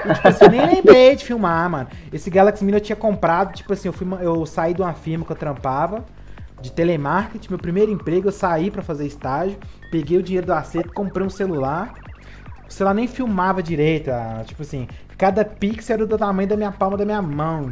E, 0.05 0.13
tipo 0.13 0.27
assim, 0.27 0.45
eu 0.45 0.51
nem 0.51 0.65
lembrei 0.65 1.15
de 1.15 1.25
filmar, 1.25 1.69
mano. 1.69 1.87
Esse 2.11 2.29
Galaxy 2.29 2.63
Mini 2.63 2.77
eu 2.77 2.81
tinha 2.81 2.95
comprado, 2.95 3.53
tipo 3.53 3.71
assim, 3.73 3.87
eu, 3.87 3.93
fui, 3.93 4.07
eu 4.21 4.45
saí 4.45 4.73
de 4.73 4.81
uma 4.81 4.93
firma 4.93 5.25
que 5.25 5.31
eu 5.31 5.35
trampava, 5.35 6.05
de 6.61 6.71
telemarketing, 6.71 7.49
meu 7.49 7.59
primeiro 7.59 7.91
emprego, 7.91 8.27
eu 8.27 8.31
saí 8.31 8.69
para 8.69 8.81
fazer 8.81 9.05
estágio, 9.05 9.57
peguei 9.91 10.17
o 10.17 10.23
dinheiro 10.23 10.47
do 10.47 10.53
acerto, 10.53 10.93
comprei 10.93 11.25
um 11.25 11.29
celular. 11.29 11.93
O 12.67 12.71
celular 12.71 12.93
nem 12.93 13.07
filmava 13.07 13.61
direito, 13.61 14.09
ah, 14.09 14.43
tipo 14.45 14.61
assim, 14.61 14.87
cada 15.17 15.43
pixel 15.43 15.95
era 15.95 16.05
do 16.05 16.17
tamanho 16.17 16.47
da 16.47 16.55
minha 16.55 16.71
palma 16.71 16.95
da 16.95 17.03
minha 17.03 17.21
mão. 17.21 17.69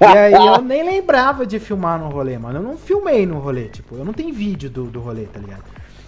e 0.00 0.04
aí 0.04 0.32
eu 0.32 0.62
nem 0.62 0.82
lembrava 0.82 1.44
de 1.44 1.58
filmar 1.58 1.98
no 1.98 2.08
rolê, 2.08 2.38
mano. 2.38 2.58
Eu 2.58 2.62
não 2.62 2.76
filmei 2.76 3.26
no 3.26 3.38
rolê, 3.38 3.64
tipo, 3.64 3.96
eu 3.96 4.04
não 4.04 4.12
tenho 4.12 4.32
vídeo 4.32 4.70
do, 4.70 4.84
do 4.84 5.00
rolê, 5.00 5.24
tá 5.24 5.38
ligado? 5.38 5.64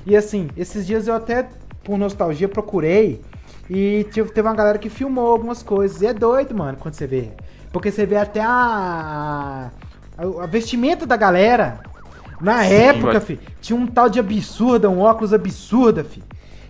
E 0.07 0.17
assim, 0.17 0.49
esses 0.57 0.87
dias 0.87 1.09
eu 1.09 1.15
até, 1.15 1.49
por 1.85 1.99
nostalgia, 1.99 2.49
procurei 2.49 3.21
E 3.69 4.05
tipo, 4.13 4.31
teve 4.31 4.47
uma 4.47 4.55
galera 4.55 4.79
que 4.79 4.89
filmou 4.89 5.33
algumas 5.33 5.63
coisas. 5.63 6.01
E 6.03 6.07
é 6.07 6.15
doido, 6.15 6.55
mano, 6.55 6.79
quando 6.79 6.95
você 6.95 7.07
vê. 7.07 7.31
Porque 7.73 7.91
você 7.91 8.07
vê 8.07 8.17
até 8.17 8.41
a. 8.41 9.71
a, 10.17 10.45
a 10.45 10.47
vestimenta 10.47 11.05
da 11.07 11.17
galera. 11.17 11.81
Na 12.41 12.65
Sim, 12.65 12.75
época, 12.75 13.15
mas... 13.15 13.25
fi, 13.25 13.41
tinha 13.61 13.79
um 13.79 13.87
tal 13.87 14.11
de 14.11 14.21
absurda, 14.21 14.91
um 14.91 15.01
óculos 15.01 15.33
absurda, 15.33 16.05
fi. 16.05 16.23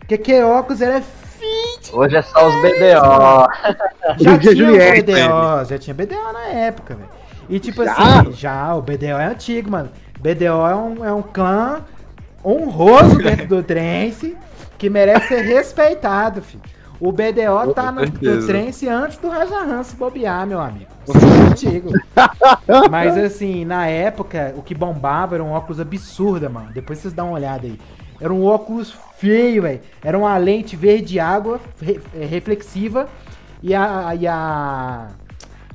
Que 0.07 0.15
aquele 0.15 0.45
óculos 0.45 0.81
era 0.81 1.01
fit. 1.01 1.93
Hoje 1.93 2.17
é 2.17 2.23
só 2.23 2.47
os 2.47 2.55
BDO. 2.63 3.77
Já 4.19 4.39
tinha 4.39 4.93
BDO, 4.93 5.65
já 5.69 5.79
tinha 5.79 5.95
BDO 5.95 6.33
na 6.33 6.47
época, 6.47 6.95
velho. 6.95 7.09
E 7.49 7.59
tipo 7.59 7.85
já? 7.85 7.93
assim, 7.93 8.33
já, 8.33 8.75
o 8.75 8.83
BDO 8.83 9.05
é 9.05 9.27
antigo, 9.27 9.71
mano. 9.71 9.91
BDO 10.21 10.45
é 10.45 10.75
um, 10.75 11.05
é 11.05 11.13
um 11.13 11.23
clã 11.23 11.85
honroso 12.45 13.19
dentro 13.23 13.47
do 13.47 13.63
Trance 13.63 14.37
que 14.79 14.91
merece 14.91 15.29
ser 15.29 15.41
respeitado, 15.43 16.43
filho. 16.43 16.63
O 16.99 17.13
BDO 17.13 17.75
tá 17.75 17.93
no, 17.93 18.03
no 18.03 18.47
Trance 18.47 18.89
antes 18.89 19.19
do 19.19 19.29
Raja 19.29 19.59
Hans 19.59 19.93
bobear, 19.93 20.47
meu 20.47 20.61
amigo. 20.61 20.87
Contigo. 21.07 21.91
Mas 22.91 23.17
assim, 23.19 23.65
na 23.65 23.87
época, 23.87 24.55
o 24.57 24.63
que 24.63 24.75
bombava 24.75 25.37
era 25.37 25.45
um 25.45 25.53
óculos 25.53 25.79
absurda, 25.79 26.49
mano. 26.49 26.71
Depois 26.73 26.99
vocês 26.99 27.13
dão 27.13 27.29
uma 27.29 27.35
olhada 27.35 27.67
aí. 27.67 27.79
Era 28.21 28.33
um 28.33 28.45
óculos 28.45 28.95
feio, 29.19 29.63
velho. 29.63 29.81
Era 30.03 30.19
uma 30.19 30.37
lente 30.39 30.75
verde 30.75 31.21
água, 31.21 31.61
re 31.81 32.01
é, 32.15 32.25
reflexiva. 32.25 33.09
E 33.63 33.75
a, 33.75 34.15
e 34.19 34.27
a. 34.27 35.09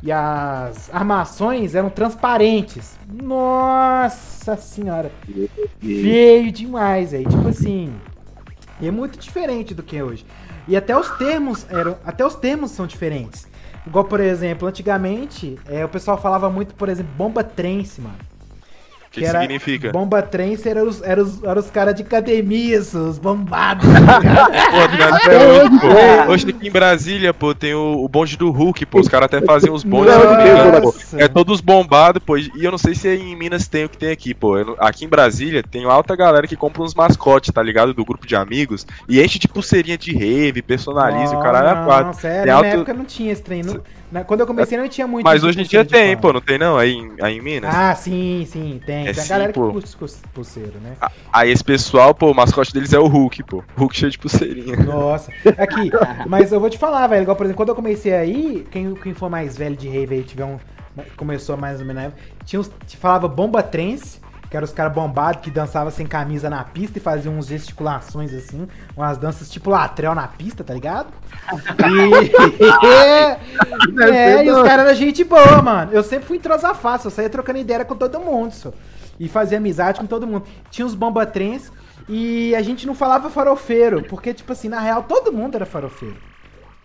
E 0.03 0.11
as 0.11 0.89
armações 0.91 1.75
eram 1.75 1.91
transparentes. 1.91 2.97
Nossa 3.07 4.57
senhora. 4.57 5.11
Feio 5.79 6.51
demais, 6.51 7.11
velho. 7.11 7.29
Tipo 7.29 7.47
assim. 7.47 7.93
É 8.81 8.89
muito 8.89 9.19
diferente 9.19 9.75
do 9.75 9.83
que 9.83 9.95
é 9.95 10.03
hoje. 10.03 10.25
E 10.71 10.77
até 10.77 10.97
os 10.97 11.09
termos 11.17 11.65
eram, 11.69 11.97
até 12.05 12.25
os 12.25 12.33
termos 12.33 12.71
são 12.71 12.87
diferentes. 12.87 13.45
Igual, 13.85 14.05
por 14.05 14.21
exemplo, 14.21 14.69
antigamente, 14.69 15.59
é, 15.67 15.83
o 15.83 15.89
pessoal 15.89 16.17
falava 16.17 16.49
muito, 16.49 16.73
por 16.75 16.87
exemplo, 16.87 17.11
bomba 17.17 17.43
trance, 17.43 17.99
mano. 17.99 18.15
O 19.11 19.13
que, 19.13 19.19
que, 19.19 19.27
significa? 19.29 19.91
Bomba 19.91 20.21
Trance 20.21 20.69
era 20.69 20.85
os, 20.85 21.01
era 21.01 21.21
os, 21.21 21.43
era 21.43 21.59
os 21.59 21.69
caras 21.69 21.93
de 21.93 22.01
academia, 22.01 22.79
os 22.79 23.19
bombados. 23.19 23.85
pô, 25.81 26.31
hoje 26.31 26.49
aqui 26.49 26.69
em 26.69 26.71
Brasília, 26.71 27.33
pô, 27.33 27.53
tem 27.53 27.73
o, 27.73 28.05
o 28.05 28.07
bonde 28.07 28.37
do 28.37 28.49
Hulk, 28.49 28.85
pô. 28.85 29.01
Os 29.01 29.09
caras 29.09 29.25
até 29.25 29.45
faziam 29.45 29.75
os 29.75 29.83
bondes. 29.83 30.13
É 31.17 31.27
todos 31.27 31.59
bombados, 31.59 32.23
pô. 32.23 32.37
E 32.37 32.49
eu 32.61 32.71
não 32.71 32.77
sei 32.77 32.95
se 32.95 33.13
em 33.13 33.35
Minas 33.35 33.67
tem 33.67 33.83
o 33.83 33.89
que 33.89 33.97
tem 33.97 34.11
aqui, 34.11 34.33
pô. 34.33 34.57
Eu, 34.57 34.77
aqui 34.79 35.03
em 35.03 35.09
Brasília 35.09 35.61
tem 35.61 35.83
alta 35.83 36.15
galera 36.15 36.47
que 36.47 36.55
compra 36.55 36.81
uns 36.81 36.95
mascotes, 36.95 37.51
tá 37.51 37.61
ligado? 37.61 37.93
Do 37.93 38.05
grupo 38.05 38.25
de 38.25 38.37
amigos. 38.37 38.87
E 39.09 39.21
enche 39.21 39.37
de 39.37 39.49
pulseirinha 39.49 39.97
de 39.97 40.13
rave, 40.13 40.61
personaliza, 40.61 41.35
o 41.35 41.43
caralho 41.43 41.81
é 41.81 41.85
quatro. 41.85 42.05
Não, 42.05 42.13
sério, 42.13 42.47
na 42.47 42.55
alto... 42.55 42.65
época 42.65 42.93
não 42.93 43.03
tinha 43.03 43.33
esse 43.33 43.43
trem. 43.43 43.61
Não... 43.61 43.81
Quando 44.27 44.41
eu 44.41 44.47
comecei 44.47 44.77
não 44.77 44.87
tinha 44.89 45.07
muito. 45.07 45.23
Mas 45.23 45.43
hoje 45.43 45.61
em 45.61 45.63
dia 45.63 45.85
tem, 45.85 46.17
pô, 46.17 46.33
não 46.33 46.41
tem 46.41 46.57
não? 46.57 46.77
Aí, 46.77 47.11
aí 47.21 47.37
em 47.37 47.41
Minas? 47.41 47.73
Ah, 47.73 47.95
sim, 47.95 48.45
sim, 48.45 48.81
tem. 48.85 49.07
É 49.07 49.13
tem 49.13 49.23
a 49.23 49.27
galera 49.27 49.53
pô. 49.53 49.67
que 49.67 49.95
curte 49.95 50.17
pulseiro, 50.33 50.79
né? 50.81 50.97
Aí 51.31 51.49
esse 51.49 51.63
pessoal, 51.63 52.13
pô, 52.13 52.31
o 52.31 52.35
mascote 52.35 52.73
deles 52.73 52.91
é 52.91 52.99
o 52.99 53.07
Hulk, 53.07 53.43
pô. 53.43 53.63
Hulk 53.77 53.95
cheio 53.95 54.11
de 54.11 54.19
pulseirinha. 54.19 54.75
Nossa. 54.77 55.31
Aqui, 55.57 55.89
mas 56.27 56.51
eu 56.51 56.59
vou 56.59 56.69
te 56.69 56.77
falar, 56.77 57.07
velho. 57.07 57.21
Igual, 57.23 57.37
por 57.37 57.45
exemplo, 57.45 57.57
quando 57.57 57.69
eu 57.69 57.75
comecei 57.75 58.13
aí, 58.13 58.67
quem, 58.69 58.93
quem 58.95 59.13
for 59.13 59.29
mais 59.29 59.57
velho 59.57 59.75
de 59.75 59.87
rave 59.87 60.15
aí, 60.15 60.23
tiver 60.23 60.45
um. 60.45 60.57
Começou 61.15 61.55
mais 61.55 61.79
ou 61.79 61.85
menos 61.85 62.01
na 62.01 62.07
época, 62.09 62.21
tinha 62.43 62.59
uns, 62.59 62.69
te 62.85 62.97
falava 62.97 63.25
bomba 63.25 63.63
trance 63.63 64.19
que 64.51 64.57
eram 64.57 64.65
os 64.65 64.73
caras 64.73 64.91
bombados 64.91 65.41
que 65.41 65.49
dançavam 65.49 65.89
sem 65.89 66.05
camisa 66.05 66.49
na 66.49 66.61
pista 66.61 66.97
e 66.97 67.01
faziam 67.01 67.37
uns 67.37 67.47
gesticulações 67.47 68.33
assim, 68.33 68.67
umas 68.97 69.17
danças 69.17 69.49
tipo 69.49 69.69
latrel 69.69 70.13
na 70.13 70.27
pista, 70.27 70.61
tá 70.61 70.73
ligado? 70.73 71.07
E, 71.89 72.31
é, 74.11 74.45
e 74.45 74.51
os 74.51 74.61
caras 74.61 74.87
eram 74.87 74.93
gente 74.93 75.23
boa, 75.23 75.61
mano. 75.61 75.93
Eu 75.93 76.03
sempre 76.03 76.27
fui 76.27 76.35
entrosar 76.35 76.75
fácil, 76.75 77.07
eu 77.07 77.11
saía 77.11 77.29
trocando 77.29 77.59
ideia 77.59 77.85
com 77.85 77.95
todo 77.95 78.19
mundo, 78.19 78.51
só. 78.51 78.73
E 79.17 79.29
fazia 79.29 79.57
amizade 79.57 80.01
com 80.01 80.05
todo 80.05 80.27
mundo. 80.27 80.43
Tinha 80.69 80.85
os 80.85 80.95
bombatrens 80.95 81.71
e 82.09 82.53
a 82.53 82.61
gente 82.61 82.85
não 82.85 82.93
falava 82.93 83.29
farofeiro, 83.29 84.03
porque, 84.03 84.33
tipo 84.33 84.51
assim, 84.51 84.67
na 84.67 84.81
real, 84.81 85.03
todo 85.03 85.31
mundo 85.31 85.55
era 85.55 85.65
farofeiro. 85.65 86.17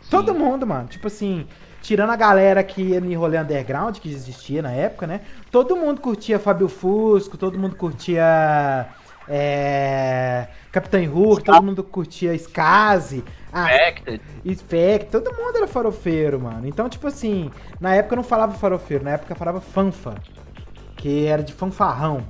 Sim. 0.02 0.08
Todo 0.08 0.32
mundo, 0.32 0.64
mano. 0.64 0.86
Tipo 0.86 1.08
assim, 1.08 1.48
tirando 1.86 2.10
a 2.10 2.16
galera 2.16 2.64
que 2.64 2.82
ia 2.82 3.00
no 3.00 3.16
rolê 3.16 3.38
underground, 3.38 3.98
que 3.98 4.08
existia 4.12 4.60
na 4.60 4.72
época, 4.72 5.06
né? 5.06 5.20
Todo 5.52 5.76
mundo 5.76 6.00
curtia 6.00 6.36
Fábio 6.36 6.68
Fusco, 6.68 7.38
todo 7.38 7.56
mundo 7.56 7.76
curtia. 7.76 8.88
É, 9.28 10.48
Capitão 10.72 11.00
Hur, 11.04 11.42
todo 11.42 11.62
mundo 11.62 11.84
curtia 11.84 12.34
Skazi. 12.34 13.24
Ah, 13.52 13.68
Spectre. 14.52 15.10
todo 15.10 15.32
mundo 15.32 15.56
era 15.56 15.68
farofeiro, 15.68 16.40
mano. 16.40 16.66
Então, 16.66 16.88
tipo 16.88 17.06
assim, 17.06 17.50
na 17.80 17.94
época 17.94 18.14
eu 18.14 18.16
não 18.16 18.24
falava 18.24 18.54
farofeiro, 18.54 19.04
na 19.04 19.12
época 19.12 19.32
eu 19.32 19.36
falava 19.36 19.60
fanfa. 19.60 20.14
Que 20.96 21.26
era 21.26 21.42
de 21.42 21.52
fanfarrão. 21.52 22.24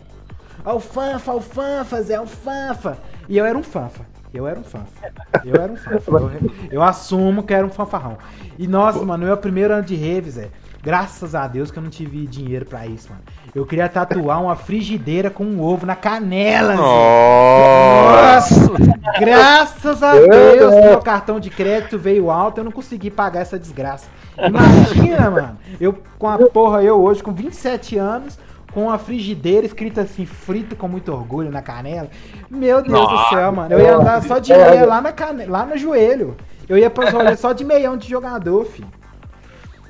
Ó, 0.65 0.77
o 0.77 0.81
fanfa, 0.81 1.33
o 1.33 1.41
fanfa, 1.41 2.03
Zé, 2.03 2.21
o 2.21 2.27
fanfa. 2.27 2.99
E 3.27 3.39
eu 3.39 3.45
era 3.47 3.57
um 3.57 3.63
fanfa. 3.63 4.05
Eu 4.37 4.47
era 4.47 4.61
um 4.61 4.65
fanfa. 4.65 5.13
Eu 5.45 5.55
era 5.55 5.73
um 5.73 5.77
fanfa. 5.77 6.11
Eu, 6.11 6.53
eu 6.71 6.83
assumo 6.83 7.43
que 7.43 7.55
era 7.55 7.67
um 7.67 7.71
fanfarrão. 7.71 8.19
E 8.59 8.67
nossa, 8.67 8.99
Pô. 8.99 9.07
mano, 9.07 9.27
meu 9.27 9.37
primeiro 9.37 9.73
ano 9.73 9.83
de 9.83 9.97
rave, 9.97 10.31
Zé. 10.31 10.49
Graças 10.83 11.35
a 11.35 11.49
Deus 11.49 11.71
que 11.71 11.79
eu 11.79 11.83
não 11.83 11.91
tive 11.91 12.27
dinheiro 12.27 12.65
para 12.65 12.87
isso, 12.87 13.09
mano. 13.11 13.23
Eu 13.53 13.67
queria 13.67 13.89
tatuar 13.89 14.41
uma 14.41 14.55
frigideira 14.55 15.31
com 15.31 15.45
um 15.45 15.61
ovo 15.61 15.85
na 15.85 15.97
canela. 15.97 16.77
Nossa! 16.77 18.55
Nossa! 18.69 18.97
Graças 19.19 20.03
a 20.03 20.13
Deus 20.13 20.75
que 20.75 20.81
meu 20.83 21.01
cartão 21.01 21.41
de 21.41 21.51
crédito 21.51 21.99
veio 21.99 22.31
alto, 22.31 22.59
eu 22.61 22.65
não 22.65 22.71
consegui 22.71 23.11
pagar 23.11 23.41
essa 23.41 23.59
desgraça. 23.59 24.07
Imagina, 24.39 25.31
mano. 25.31 25.59
Eu 25.81 25.99
com 26.19 26.29
a 26.29 26.39
porra, 26.39 26.83
eu 26.83 27.03
hoje 27.03 27.23
com 27.23 27.33
27 27.33 27.99
anos, 27.99 28.39
com 28.77 28.91
a 28.91 28.99
frigideira 28.99 29.65
escrita 29.65 30.03
assim, 30.03 30.27
frito 30.27 30.77
com 30.77 30.87
muito 30.87 31.11
orgulho 31.11 31.51
na 31.51 31.63
canela. 31.63 32.11
Meu 32.51 32.83
Deus 32.83 32.93
Nossa. 32.93 33.25
do 33.25 33.29
céu, 33.31 33.51
mano. 33.51 33.73
Eu 33.73 33.81
ia 33.81 33.97
andar 33.97 34.23
só 34.23 34.39
de 34.39 34.53
meia 34.53 34.85
lá, 34.85 35.01
na 35.01 35.13
cane... 35.13 35.47
lá 35.47 35.65
no 35.65 35.79
joelho. 35.79 36.37
Eu 36.69 36.77
ia 36.77 36.91
pros 36.91 37.11
rolês 37.11 37.41
só 37.41 37.55
de 37.55 37.65
meião 37.65 37.97
de 37.97 38.07
jogador, 38.07 38.67
filho. 38.67 38.87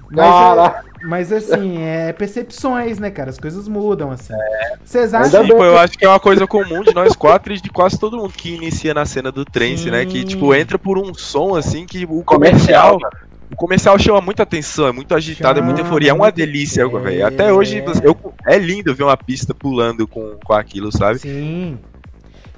Mas, 0.08 0.58
é, 0.58 0.80
mas 1.02 1.32
assim, 1.32 1.82
é 1.82 2.12
percepções, 2.12 3.00
né, 3.00 3.10
cara? 3.10 3.30
As 3.30 3.40
coisas 3.40 3.66
mudam, 3.66 4.12
assim. 4.12 4.32
É. 4.32 4.76
Vocês 4.84 5.12
acham? 5.12 5.44
Sim, 5.44 5.48
pô, 5.48 5.64
eu 5.64 5.76
acho 5.76 5.98
que 5.98 6.04
é 6.04 6.08
uma 6.08 6.20
coisa 6.20 6.46
comum 6.46 6.82
de 6.82 6.94
nós 6.94 7.16
quatro 7.16 7.52
e 7.52 7.60
de 7.60 7.68
quase 7.68 7.98
todo 7.98 8.16
mundo 8.16 8.32
que 8.32 8.54
inicia 8.54 8.94
na 8.94 9.04
cena 9.04 9.32
do 9.32 9.44
trance, 9.44 9.90
né? 9.90 10.06
Que, 10.06 10.24
tipo, 10.24 10.54
entra 10.54 10.78
por 10.78 10.96
um 10.96 11.12
som, 11.12 11.56
assim, 11.56 11.86
que 11.86 12.04
o 12.04 12.22
comercial... 12.22 13.00
comercial 13.00 13.26
o 13.50 13.56
comercial 13.56 13.98
chama 13.98 14.20
muita 14.20 14.42
atenção, 14.42 14.88
é 14.88 14.92
muito 14.92 15.14
agitado, 15.14 15.58
chama, 15.58 15.70
é 15.70 15.72
muita 15.72 15.80
euforia, 15.82 16.10
é 16.10 16.14
uma 16.14 16.30
delícia, 16.30 16.82
é, 16.82 16.88
velho. 16.88 17.26
Até 17.26 17.52
hoje 17.52 17.82
eu, 18.02 18.16
é 18.46 18.58
lindo 18.58 18.94
ver 18.94 19.04
uma 19.04 19.16
pista 19.16 19.54
pulando 19.54 20.06
com, 20.06 20.36
com 20.44 20.52
aquilo, 20.52 20.90
sabe? 20.90 21.18
Sim. 21.18 21.78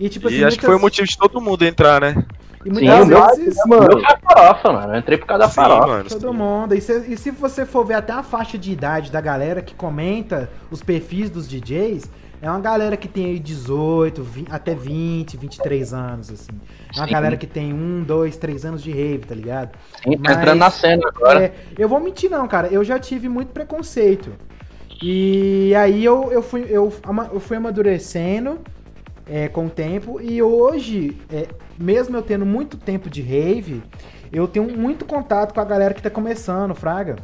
E, 0.01 0.09
tipo, 0.09 0.29
assim, 0.29 0.37
e 0.37 0.45
acho 0.45 0.45
muitas... 0.45 0.59
que 0.59 0.67
foi 0.67 0.77
o 0.77 0.81
motivo 0.81 1.07
de 1.07 1.19
todo 1.19 1.41
mundo 1.41 1.65
entrar, 1.65 2.01
né? 2.01 2.25
E 2.65 2.71
muitas 2.71 3.37
Sim, 3.37 3.45
vezes. 3.45 3.59
Meu, 3.67 3.81
meu 3.81 3.91
foi 3.91 4.17
farofa, 4.23 4.73
mano. 4.73 4.95
Eu 4.95 4.99
entrei 4.99 5.19
por 5.19 5.27
causa 5.27 5.45
da 5.45 5.49
farofa. 5.49 5.87
Mano, 5.87 6.09
todo 6.09 6.35
mundo. 6.35 6.75
E 6.75 6.81
se, 6.81 6.93
e 7.09 7.17
se 7.17 7.31
você 7.31 7.65
for 7.65 7.85
ver 7.85 7.95
até 7.95 8.13
a 8.13 8.23
faixa 8.23 8.59
de 8.59 8.73
idade 8.73 9.11
da 9.11 9.21
galera 9.21 9.63
que 9.63 9.75
comenta 9.75 10.51
os 10.71 10.83
perfis 10.83 11.31
dos 11.31 11.49
DJs, 11.49 12.11
é 12.41 12.51
uma 12.51 12.61
galera 12.61 12.97
que 12.97 13.09
tem 13.09 13.27
aí 13.27 13.39
18, 13.39 14.23
20, 14.23 14.49
até 14.51 14.75
20, 14.75 15.37
23 15.37 15.93
anos, 15.93 16.31
assim. 16.31 16.53
Uma 16.97 17.07
Sim. 17.07 17.13
galera 17.13 17.37
que 17.37 17.47
tem 17.47 17.73
1, 17.73 18.03
2, 18.05 18.37
3 18.37 18.65
anos 18.65 18.83
de 18.83 18.91
rave, 18.91 19.27
tá 19.27 19.35
ligado? 19.35 19.77
Sim, 20.03 20.17
tá 20.19 20.33
entrando 20.33 20.59
na 20.59 20.71
cena 20.71 21.09
agora. 21.09 21.45
É, 21.45 21.53
eu 21.79 21.89
vou 21.89 22.01
mentir 22.01 22.31
não, 22.31 22.49
cara. 22.49 22.69
Eu 22.69 22.83
já 22.83 22.99
tive 22.99 23.29
muito 23.29 23.53
preconceito. 23.53 24.33
E 25.03 25.75
aí 25.77 26.05
eu, 26.05 26.33
eu, 26.33 26.43
fui, 26.43 26.67
eu, 26.69 26.93
eu 27.33 27.41
fui 27.41 27.57
amadurecendo 27.57 28.59
é, 29.29 29.49
com 29.49 29.67
o 29.67 29.71
tempo. 29.71 30.21
E 30.21 30.43
hoje, 30.43 31.17
é, 31.31 31.47
mesmo 31.79 32.17
eu 32.17 32.23
tendo 32.23 32.47
muito 32.47 32.77
tempo 32.77 33.09
de 33.11 33.23
rave, 33.23 33.83
eu 34.33 34.49
tenho 34.49 34.69
muito 34.77 35.05
contato 35.05 35.55
com 35.55 35.61
a 35.61 35.65
galera 35.65 35.95
que 35.95 36.03
tá 36.03 36.11
começando, 36.11 36.75
Fraga. 36.75 37.17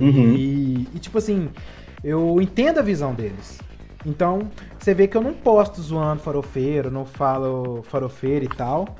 Uhum. 0.00 0.34
E, 0.34 0.88
e, 0.94 0.98
tipo 0.98 1.18
assim, 1.18 1.48
eu 2.02 2.40
entendo 2.40 2.78
a 2.78 2.82
visão 2.82 3.14
deles. 3.14 3.58
Então, 4.04 4.50
você 4.78 4.92
vê 4.92 5.08
que 5.08 5.16
eu 5.16 5.22
não 5.22 5.32
posto 5.32 5.80
zoando 5.80 6.20
farofeiro, 6.22 6.90
não 6.90 7.04
falo 7.04 7.82
farofeiro 7.84 8.44
e 8.44 8.48
tal. 8.48 8.96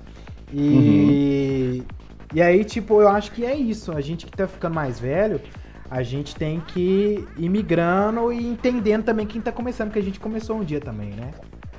E. 0.53 1.79
Uhum. 1.81 2.05
E 2.35 2.43
aí, 2.43 2.65
tipo, 2.65 3.01
eu 3.01 3.09
acho 3.09 3.31
que 3.31 3.45
é 3.45 3.55
isso. 3.55 3.93
A 3.93 4.01
gente 4.01 4.27
que 4.27 4.33
tá 4.33 4.49
ficando 4.49 4.75
mais 4.75 4.99
velho, 4.99 5.41
a 5.89 6.03
gente 6.03 6.35
tem 6.35 6.61
que 6.61 7.25
ir 7.37 7.49
migrando 7.49 8.33
e 8.33 8.45
entendendo 8.45 9.05
também 9.05 9.25
quem 9.25 9.41
tá 9.41 9.53
começando, 9.53 9.93
que 9.93 9.99
a 10.01 10.03
gente 10.03 10.19
começou 10.19 10.57
um 10.57 10.65
dia 10.65 10.81
também, 10.81 11.11
né? 11.11 11.31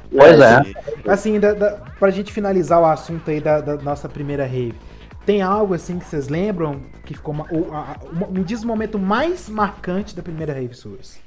Pois 0.10 0.40
é. 0.40 0.62
Assim, 1.08 1.40
da, 1.42 1.54
da, 1.54 1.72
pra 2.00 2.10
gente 2.10 2.32
finalizar 2.32 2.80
o 2.80 2.86
assunto 2.86 3.30
aí 3.30 3.42
da, 3.42 3.60
da 3.60 3.76
nossa 3.76 4.08
primeira 4.08 4.46
rave, 4.46 4.76
tem 5.26 5.42
algo 5.42 5.74
assim 5.74 6.00
que 6.00 6.06
vocês 6.06 6.30
lembram 6.30 6.82
que 7.04 7.14
ficou. 7.14 7.34
Uma, 7.34 7.46
uma, 7.50 8.28
me 8.28 8.44
diz 8.44 8.64
o 8.64 8.68
momento 8.68 8.98
mais 8.98 9.50
marcante 9.50 10.16
da 10.16 10.22
primeira 10.22 10.54
rave 10.54 10.74
suas. 10.74 11.20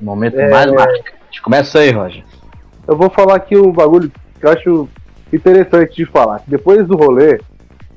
O 0.00 0.04
momento 0.04 0.38
é... 0.38 0.48
mais 0.48 0.72
marcante. 0.72 1.23
Começa 1.42 1.78
aí, 1.78 1.90
Roger. 1.90 2.24
Eu 2.86 2.96
vou 2.96 3.10
falar 3.10 3.36
aqui 3.36 3.56
um 3.56 3.72
bagulho 3.72 4.10
que 4.38 4.46
eu 4.46 4.50
acho 4.50 4.88
interessante 5.32 5.96
de 5.96 6.06
falar. 6.06 6.42
Depois 6.46 6.86
do 6.86 6.96
rolê, 6.96 7.40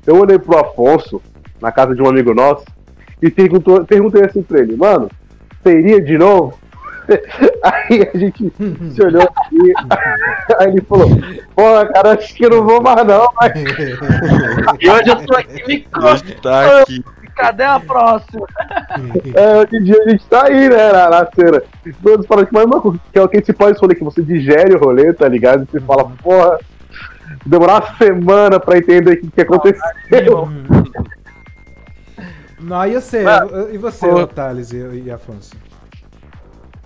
Eu 0.06 0.18
olhei 0.18 0.40
pro 0.40 0.58
Afonso, 0.58 1.22
na 1.62 1.72
casa 1.72 1.94
de 1.94 2.02
um 2.02 2.08
amigo 2.08 2.34
nosso, 2.34 2.66
e 3.22 3.30
perguntou, 3.30 3.84
perguntei 3.84 4.24
assim 4.24 4.42
pra 4.42 4.60
ele, 4.60 4.76
mano, 4.78 5.10
você 5.62 5.80
iria 5.80 6.02
de 6.02 6.18
novo? 6.18 6.58
Aí 7.64 8.10
a 8.14 8.18
gente 8.18 8.54
se 8.94 9.02
olhou 9.02 9.28
e 9.52 9.74
aí 10.60 10.68
ele 10.68 10.82
falou, 10.82 11.10
pô, 11.56 11.64
cara, 11.94 12.12
acho 12.14 12.36
que 12.36 12.46
eu 12.46 12.50
não 12.50 12.66
vou 12.66 12.82
mais 12.82 13.06
não, 13.06 13.26
mas... 13.40 13.54
E 14.80 14.90
hoje 14.90 15.10
eu 15.10 15.26
tô 15.26 15.36
aqui, 15.36 15.68
me 15.68 16.36
tá 16.42 16.82
aqui. 16.82 17.04
Cadê 17.38 17.64
a 17.64 17.80
próxima? 17.80 18.48
É, 19.36 19.58
hoje 19.58 19.78
em 19.78 19.84
dia 19.84 20.04
a 20.04 20.10
gente 20.10 20.26
tá 20.26 20.46
aí, 20.46 20.70
né, 20.70 20.92
na, 20.92 21.10
na 21.10 21.28
cena. 21.28 21.62
Todos 22.02 22.26
falam 22.26 22.46
que 22.46 22.54
mais 22.54 22.66
uma 22.66 22.82
coisa, 22.82 23.00
que 23.14 23.20
é 23.20 23.22
o 23.22 23.30
que 23.30 23.38
esse 23.38 23.54
pode 23.54 23.80
rolê, 23.80 23.94
que 23.96 24.04
você 24.04 24.24
digere 24.24 24.76
o 24.76 24.80
rolê, 24.80 25.14
tá 25.14 25.28
ligado? 25.28 25.64
E 25.64 25.72
você 25.72 25.80
fala, 25.80 26.12
porra, 26.24 26.60
demorar 27.46 27.84
uma 27.84 27.98
semana 27.98 28.60
pra 28.60 28.80
entender 28.80 29.14
o 29.14 29.22
que, 29.22 29.30
que 29.30 29.42
aconteceu. 29.42 30.50
Não, 32.60 32.88
e 32.88 32.94
você, 32.96 33.24
e 33.72 33.78
você, 33.78 34.28
Thales 34.34 34.72
e, 34.72 35.04
e 35.06 35.12
Afonso? 35.12 35.52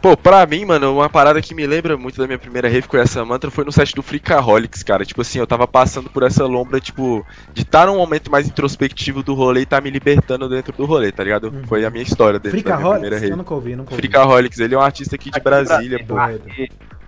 Pô, 0.01 0.17
pra 0.17 0.45
mim, 0.47 0.65
mano, 0.65 0.95
uma 0.95 1.07
parada 1.07 1.39
que 1.41 1.53
me 1.53 1.67
lembra 1.67 1.95
muito 1.95 2.17
da 2.17 2.25
minha 2.25 2.39
primeira 2.39 2.67
rave 2.67 2.87
com 2.87 2.97
essa 2.97 3.23
mantra 3.23 3.51
foi 3.51 3.63
no 3.63 3.71
set 3.71 3.93
do 3.93 4.01
Freakaholics, 4.01 4.81
cara. 4.81 5.05
Tipo 5.05 5.21
assim, 5.21 5.37
eu 5.37 5.45
tava 5.45 5.67
passando 5.67 6.09
por 6.09 6.23
essa 6.23 6.43
lombra, 6.45 6.79
tipo, 6.79 7.23
de 7.53 7.61
estar 7.61 7.81
tá 7.81 7.85
num 7.85 7.97
momento 7.97 8.31
mais 8.31 8.47
introspectivo 8.47 9.21
do 9.21 9.35
rolê 9.35 9.61
e 9.61 9.65
tá 9.65 9.79
me 9.79 9.91
libertando 9.91 10.49
dentro 10.49 10.73
do 10.73 10.85
rolê, 10.85 11.11
tá 11.11 11.23
ligado? 11.23 11.49
Uhum. 11.49 11.63
Foi 11.67 11.85
a 11.85 11.91
minha 11.91 12.03
história 12.03 12.39
dentro 12.39 12.63
da 12.63 12.77
minha 12.77 12.91
primeira 12.93 13.19
rave. 13.19 13.31
Eu 13.31 13.37
nunca 13.37 13.53
ouvi, 13.53 13.75
nunca 13.75 13.93
ouvi. 13.93 14.01
Freakaholics, 14.01 14.59
ele 14.59 14.73
é 14.73 14.77
um 14.77 14.81
artista 14.81 15.15
aqui 15.15 15.29
de 15.29 15.37
aqui 15.37 15.43
Brasília, 15.43 16.03
pô. 16.03 16.15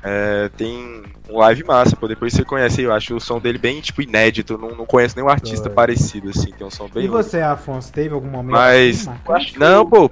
É, 0.06 0.50
tem 0.56 1.02
um 1.30 1.38
live 1.40 1.64
massa, 1.64 1.96
pô. 1.96 2.08
Depois 2.08 2.32
você 2.32 2.44
conhece 2.44 2.82
aí, 2.82 2.86
eu 2.86 2.94
acho 2.94 3.16
o 3.16 3.20
som 3.20 3.40
dele 3.40 3.58
bem, 3.58 3.82
tipo, 3.82 4.04
inédito. 4.04 4.56
Não, 4.56 4.70
não 4.76 4.86
conheço 4.86 5.16
nenhum 5.16 5.30
artista 5.30 5.64
Doido. 5.64 5.76
parecido, 5.76 6.30
assim. 6.30 6.52
Tem 6.52 6.68
um 6.68 6.70
som 6.70 6.88
bem. 6.90 7.06
E 7.06 7.08
você, 7.08 7.40
Afonso, 7.40 7.92
teve 7.92 8.14
algum 8.14 8.30
momento 8.30 8.52
Mas. 8.52 9.08
Assim, 9.08 9.58
não, 9.58 9.90
pô. 9.90 10.12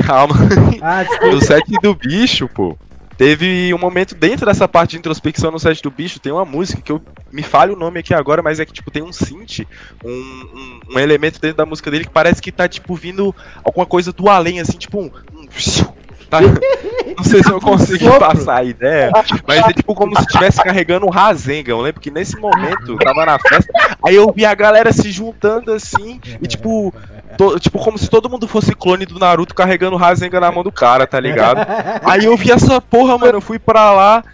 Calma. 0.00 0.34
Ah, 0.84 1.04
no 1.22 1.40
set 1.40 1.64
do 1.80 1.94
bicho, 1.94 2.48
pô. 2.48 2.76
Teve 3.16 3.72
um 3.72 3.78
momento 3.78 4.14
dentro 4.14 4.46
dessa 4.46 4.66
parte 4.66 4.92
de 4.92 4.98
introspecção 4.98 5.50
no 5.50 5.58
set 5.58 5.80
do 5.82 5.90
bicho, 5.90 6.18
tem 6.18 6.32
uma 6.32 6.44
música 6.44 6.82
que 6.82 6.90
eu 6.90 7.00
me 7.30 7.42
falho 7.42 7.74
o 7.74 7.78
nome 7.78 8.00
aqui 8.00 8.12
agora, 8.12 8.42
mas 8.42 8.58
é 8.58 8.64
que 8.64 8.72
tipo 8.72 8.90
tem 8.90 9.02
um 9.02 9.12
synth, 9.12 9.60
um, 10.04 10.10
um, 10.10 10.80
um, 10.94 10.98
elemento 10.98 11.40
dentro 11.40 11.58
da 11.58 11.66
música 11.66 11.90
dele 11.90 12.04
que 12.04 12.10
parece 12.10 12.42
que 12.42 12.50
tá 12.50 12.66
tipo 12.68 12.94
vindo 12.96 13.34
alguma 13.62 13.86
coisa 13.86 14.12
do 14.12 14.28
além, 14.28 14.60
assim, 14.60 14.76
tipo 14.76 14.98
um. 14.98 15.10
um 15.34 15.46
tá, 16.28 16.40
não 16.40 17.24
sei 17.24 17.42
se 17.42 17.50
eu 17.50 17.60
consigo 17.60 18.18
passar 18.18 18.56
a 18.56 18.64
ideia, 18.64 19.12
mas 19.46 19.68
é 19.68 19.72
tipo 19.72 19.94
como 19.94 20.16
se 20.16 20.22
estivesse 20.22 20.62
carregando 20.62 21.06
um 21.06 21.10
Rasengan. 21.10 21.72
Eu 21.72 21.80
lembro 21.80 22.00
que 22.00 22.10
nesse 22.10 22.36
momento, 22.38 22.92
eu 22.92 22.98
tava 22.98 23.26
na 23.26 23.38
festa, 23.38 23.70
aí 24.02 24.16
eu 24.16 24.32
vi 24.34 24.44
a 24.44 24.54
galera 24.54 24.92
se 24.92 25.12
juntando 25.12 25.72
assim, 25.72 26.18
e 26.40 26.48
tipo, 26.48 26.92
To, 27.36 27.58
tipo, 27.58 27.78
como 27.78 27.98
se 27.98 28.08
todo 28.08 28.28
mundo 28.28 28.46
fosse 28.46 28.74
clone 28.74 29.06
do 29.06 29.18
Naruto 29.18 29.54
carregando 29.54 29.96
o 29.96 29.98
Rasengan 29.98 30.40
na 30.40 30.52
mão 30.52 30.62
do 30.62 30.72
cara, 30.72 31.06
tá 31.06 31.18
ligado? 31.18 31.66
aí 32.04 32.24
eu 32.24 32.36
vi 32.36 32.50
essa 32.50 32.80
porra, 32.80 33.18
mano, 33.18 33.38
eu 33.38 33.40
fui 33.40 33.58
pra 33.58 33.92
lá. 33.92 34.24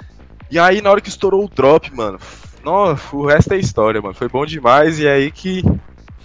E 0.50 0.58
aí, 0.58 0.80
na 0.80 0.90
hora 0.90 1.00
que 1.00 1.08
estourou 1.08 1.44
o 1.44 1.48
drop, 1.48 1.94
mano, 1.94 2.18
nossa, 2.64 3.16
o 3.16 3.26
resto 3.26 3.52
é 3.54 3.58
história, 3.58 4.00
mano. 4.00 4.14
Foi 4.14 4.28
bom 4.28 4.44
demais. 4.44 4.98
E 4.98 5.06
é 5.06 5.12
aí 5.12 5.30
que 5.30 5.62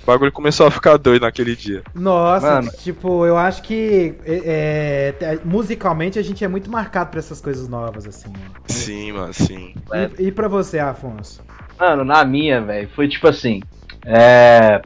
o 0.03 0.05
bagulho 0.05 0.32
começou 0.32 0.67
a 0.67 0.71
ficar 0.71 0.97
doido 0.97 1.21
naquele 1.21 1.55
dia. 1.55 1.82
Nossa, 1.95 2.55
mano. 2.55 2.71
tipo, 2.78 3.26
eu 3.26 3.38
acho 3.38 3.61
que 3.61 4.15
é, 4.26 5.15
é, 5.21 5.39
musicalmente 5.45 6.19
a 6.19 6.21
gente 6.21 6.43
é 6.43 6.47
muito 6.47 6.69
marcado 6.69 7.09
pra 7.09 7.19
essas 7.19 7.39
coisas 7.39 7.69
novas, 7.69 8.05
assim. 8.05 8.30
Mano. 8.30 8.51
Sim, 8.67 9.11
mano, 9.13 9.34
sim. 9.34 9.74
E, 10.19 10.28
e 10.28 10.32
pra 10.32 10.49
você, 10.49 10.80
Afonso? 10.80 11.41
Mano, 11.80 12.03
na 12.03 12.26
minha, 12.26 12.61
velho, 12.61 12.89
foi 12.93 13.07
tipo 13.07 13.28
assim. 13.28 13.61
É, 14.05 14.82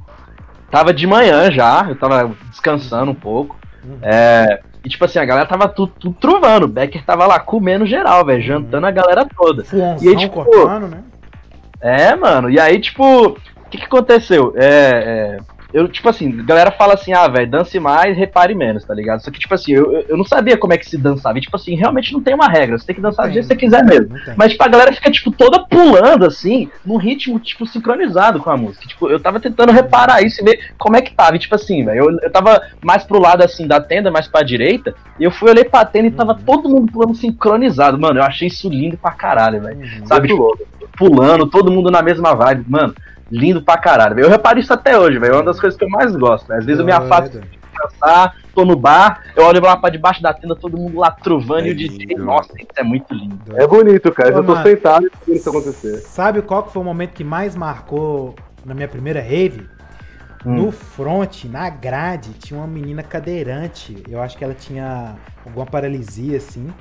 Tava 0.70 0.94
de 0.94 1.08
manhã 1.08 1.52
já, 1.52 1.86
eu 1.90 1.96
tava 1.96 2.36
descansando 2.50 3.12
um 3.12 3.16
pouco. 3.16 3.56
Uhum. 3.84 4.00
É, 4.02 4.60
e 4.84 4.90
tipo 4.90 5.06
assim, 5.06 5.20
a 5.20 5.26
galera 5.26 5.48
tava 5.48 5.68
tudo, 5.68 5.94
tudo 6.00 6.18
trovando. 6.20 6.64
O 6.64 6.68
Becker 6.68 7.04
tava 7.06 7.26
lá 7.26 7.40
comendo 7.40 7.86
geral, 7.86 8.26
velho, 8.26 8.40
uhum. 8.40 8.48
jantando 8.48 8.88
a 8.88 8.92
galera 8.92 9.26
toda. 9.26 9.64
e 10.02 10.10
aí, 10.10 10.16
tipo, 10.18 10.44
cortando, 10.44 10.88
né? 10.88 11.04
É, 11.80 12.16
mano. 12.16 12.50
E 12.50 12.60
aí, 12.60 12.80
tipo, 12.80 13.30
o 13.30 13.38
que 13.70 13.78
que 13.78 13.86
aconteceu? 13.86 14.54
É, 14.56 14.66
é, 14.66 15.38
eu, 15.74 15.88
tipo 15.88 16.08
assim, 16.08 16.40
a 16.40 16.44
galera 16.44 16.72
fala 16.72 16.94
assim, 16.94 17.12
ah, 17.14 17.28
velho, 17.28 17.50
dance 17.50 17.78
mais, 17.80 18.18
repare 18.18 18.56
menos, 18.56 18.86
tá 18.86 18.94
ligado? 18.94 19.22
Só 19.22 19.30
que, 19.30 19.40
tipo 19.40 19.54
assim, 19.54 19.74
eu, 19.74 20.06
eu 20.08 20.16
não 20.16 20.24
sabia 20.24 20.58
como 20.58 20.74
é 20.74 20.78
que 20.78 20.90
se 20.90 20.98
dançava. 20.98 21.38
E, 21.38 21.42
tipo 21.42 21.56
assim, 21.56 21.76
realmente 21.76 22.14
não 22.14 22.22
tem 22.22 22.34
uma 22.34 22.48
regra. 22.48 22.78
Você 22.78 22.86
tem 22.86 22.96
que 22.96 23.02
dançar 23.02 23.28
do 23.28 23.34
jeito 23.34 23.48
que 23.48 23.54
você 23.54 23.60
quiser 23.60 23.84
mesmo. 23.84 24.16
Mas, 24.36 24.54
tipo, 24.54 24.64
a 24.64 24.68
galera 24.68 24.94
fica, 24.94 25.12
tipo, 25.12 25.30
toda 25.32 25.66
pulando, 25.66 26.26
assim, 26.26 26.70
num 26.86 26.96
ritmo, 26.96 27.40
tipo, 27.40 27.66
sincronizado 27.66 28.40
com 28.40 28.50
a 28.50 28.56
música. 28.56 28.88
Tipo, 28.88 29.10
eu 29.10 29.20
tava 29.20 29.40
tentando 29.40 29.74
reparar 29.74 30.22
isso 30.22 30.42
e 30.42 30.46
ver 30.46 30.72
como 30.78 30.96
é 30.96 31.02
que 31.02 31.14
tava. 31.14 31.36
E, 31.36 31.40
tipo 31.40 31.56
assim, 31.56 31.84
velho, 31.84 31.98
eu, 31.98 32.20
eu 32.22 32.32
tava 32.32 32.62
mais 32.82 33.04
pro 33.04 33.20
lado, 33.20 33.44
assim, 33.44 33.68
da 33.68 33.82
tenda, 33.82 34.10
mais 34.10 34.28
pra 34.28 34.44
direita. 34.44 34.96
E 35.20 35.26
eu 35.26 35.32
fui 35.32 35.50
olhei 35.50 35.66
pra 35.66 35.86
tenda 35.86 36.08
e 36.08 36.12
tava 36.12 36.32
uhum. 36.32 36.40
todo 36.46 36.70
mundo 36.70 36.92
pulando 36.92 37.16
sincronizado. 37.16 38.00
Mano, 38.00 38.20
eu 38.20 38.24
achei 38.24 38.48
isso 38.48 38.70
lindo 38.70 38.98
pra 38.98 39.12
caralho, 39.12 39.62
velho. 39.62 39.80
Uhum. 39.80 40.06
Sabe, 40.06 40.30
tipo, 40.30 40.58
pulando, 40.98 41.46
todo 41.46 41.72
mundo 41.72 41.92
na 41.92 42.02
mesma 42.02 42.34
vibe. 42.34 42.66
Mano, 42.70 42.96
lindo 43.32 43.62
pra 43.62 43.78
caralho. 43.78 44.20
Eu 44.20 44.30
reparo 44.30 44.60
isso 44.60 44.74
até 44.74 44.98
hoje, 44.98 45.20
velho. 45.20 45.34
É 45.34 45.38
uma 45.38 45.44
das 45.44 45.60
coisas 45.60 45.78
que 45.78 45.86
eu 45.86 45.90
mais 45.90 46.16
gosto. 46.16 46.50
Né? 46.50 46.58
Às 46.58 46.66
vezes 46.66 46.80
eu 46.80 46.86
me 46.86 46.92
afasto 46.92 47.40
de 47.40 47.48
descansar, 47.48 48.36
tô 48.56 48.66
no 48.66 48.76
bar, 48.76 49.24
eu 49.36 49.44
olho 49.44 49.62
lá 49.62 49.78
pra 49.78 49.90
debaixo 49.90 50.22
da 50.22 50.34
tenda, 50.34 50.56
todo 50.56 50.78
mundo 50.78 51.00
lá 51.00 51.12
trovando 51.12 51.66
é 51.66 51.70
e 51.70 51.72
o 51.72 51.76
DJ. 51.76 52.16
Nossa, 52.18 52.54
isso 52.56 52.72
é 52.76 52.84
muito 52.84 53.14
lindo. 53.14 53.56
É 53.56 53.68
bonito, 53.68 54.12
cara. 54.12 54.36
Ô, 54.36 54.40
eu 54.40 54.44
tô 54.44 54.54
mano, 54.54 54.68
sentado 54.68 55.12
e 55.28 55.36
isso 55.36 55.50
acontecer. 55.50 55.98
Sabe 55.98 56.42
qual 56.42 56.64
que 56.64 56.74
foi 56.74 56.82
o 56.82 56.86
momento 56.86 57.12
que 57.12 57.24
mais 57.24 57.56
marcou 57.56 58.36
na 58.66 58.74
minha 58.74 58.88
primeira 58.88 59.22
rave? 59.22 59.68
Hum. 60.46 60.56
No 60.56 60.72
front, 60.72 61.46
na 61.46 61.70
grade, 61.70 62.34
tinha 62.34 62.60
uma 62.60 62.68
menina 62.68 63.04
cadeirante. 63.04 64.04
Eu 64.10 64.22
acho 64.22 64.38
que 64.38 64.44
ela 64.44 64.54
tinha 64.54 65.16
alguma 65.46 65.66
paralisia, 65.66 66.38
assim. 66.38 66.72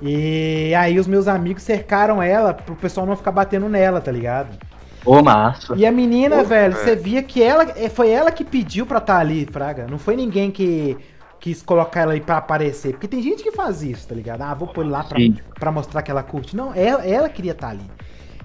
E 0.00 0.74
aí 0.74 0.98
os 0.98 1.06
meus 1.06 1.28
amigos 1.28 1.62
cercaram 1.62 2.20
ela 2.20 2.52
pro 2.52 2.74
pessoal 2.74 3.06
não 3.06 3.16
ficar 3.16 3.30
batendo 3.30 3.68
nela, 3.68 4.00
tá 4.00 4.10
ligado? 4.10 4.58
Ô, 5.04 5.22
massa. 5.22 5.74
E 5.76 5.84
a 5.84 5.92
menina, 5.92 6.44
velho, 6.44 6.76
você 6.76 6.94
via 6.94 7.22
que 7.22 7.42
ela. 7.42 7.64
É, 7.76 7.88
foi 7.88 8.10
ela 8.10 8.30
que 8.30 8.44
pediu 8.44 8.86
pra 8.86 8.98
estar 8.98 9.14
tá 9.14 9.20
ali, 9.20 9.46
Fraga. 9.46 9.86
Não 9.90 9.98
foi 9.98 10.16
ninguém 10.16 10.50
que 10.50 10.96
quis 11.40 11.60
colocar 11.60 12.02
ela 12.02 12.12
aí 12.12 12.20
pra 12.20 12.36
aparecer. 12.36 12.92
Porque 12.92 13.08
tem 13.08 13.20
gente 13.20 13.42
que 13.42 13.50
faz 13.50 13.82
isso, 13.82 14.06
tá 14.06 14.14
ligado? 14.14 14.42
Ah, 14.42 14.54
vou 14.54 14.68
pôr 14.68 14.86
lá 14.86 15.02
pra, 15.02 15.18
pra 15.58 15.72
mostrar 15.72 16.02
que 16.02 16.10
ela 16.10 16.22
curte. 16.22 16.56
Não, 16.56 16.72
ela, 16.72 17.04
ela 17.04 17.28
queria 17.28 17.52
estar 17.52 17.66
tá 17.66 17.72
ali. 17.72 17.90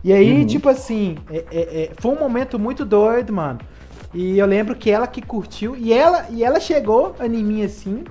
E 0.04 0.12
aí, 0.12 0.40
uhum. 0.40 0.48
tipo 0.48 0.68
assim, 0.70 1.18
é, 1.30 1.46
é, 1.52 1.60
é, 1.60 1.92
foi 2.00 2.12
um 2.12 2.20
momento 2.20 2.58
muito 2.58 2.84
doido, 2.84 3.32
mano. 3.34 3.60
E 4.14 4.40
eu 4.40 4.46
lembro 4.48 4.76
que 4.76 4.90
ela 4.90 5.06
que 5.06 5.22
curtiu. 5.22 5.76
E 5.76 5.94
ela, 5.94 6.26
e 6.32 6.44
ela 6.44 6.60
chegou 6.60 7.16
em 7.22 7.44
mim 7.44 7.64
assim. 7.64 8.04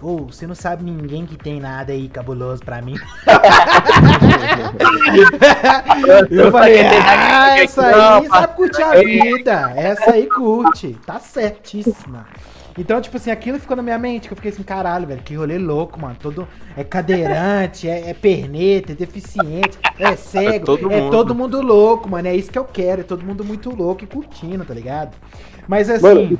Ô, 0.00 0.12
oh, 0.12 0.26
você 0.26 0.46
não 0.46 0.54
sabe 0.54 0.84
ninguém 0.84 1.26
que 1.26 1.36
tem 1.36 1.58
nada 1.58 1.92
aí 1.92 2.08
cabuloso 2.08 2.64
pra 2.64 2.80
mim. 2.80 2.94
eu 6.30 6.52
falei, 6.52 6.86
ah, 6.86 7.58
essa 7.58 7.84
aí 7.84 8.28
sabe 8.28 8.54
curtir 8.54 8.82
a 8.82 8.94
vida. 8.94 9.72
Essa 9.74 10.12
aí 10.12 10.28
curte. 10.28 10.96
Tá 11.04 11.18
certíssima. 11.18 12.26
Então, 12.78 13.00
tipo 13.00 13.16
assim, 13.16 13.32
aquilo 13.32 13.58
ficou 13.58 13.76
na 13.76 13.82
minha 13.82 13.98
mente, 13.98 14.28
que 14.28 14.32
eu 14.32 14.36
fiquei 14.36 14.52
assim, 14.52 14.62
caralho, 14.62 15.04
velho, 15.04 15.20
que 15.20 15.34
rolê 15.34 15.58
louco, 15.58 16.00
mano. 16.00 16.16
Todo 16.20 16.46
é 16.76 16.84
cadeirante, 16.84 17.88
é, 17.88 18.10
é 18.10 18.14
perneta, 18.14 18.92
é 18.92 18.94
deficiente, 18.94 19.76
é 19.98 20.14
cego, 20.14 20.48
é 20.48 20.58
todo, 20.60 20.92
é 20.92 21.10
todo, 21.10 21.34
mundo 21.34 21.60
louco, 21.60 22.08
mano. 22.08 22.28
É 22.28 22.36
isso 22.36 22.52
que 22.52 22.58
eu 22.58 22.64
quero, 22.64 23.00
é 23.00 23.04
todo 23.04 23.26
mundo 23.26 23.44
muito 23.44 23.74
louco 23.74 24.04
e 24.04 24.06
curtindo, 24.06 24.64
tá 24.64 24.72
ligado? 24.72 25.16
Mas 25.66 25.90
assim, 25.90 26.02
mano, 26.02 26.38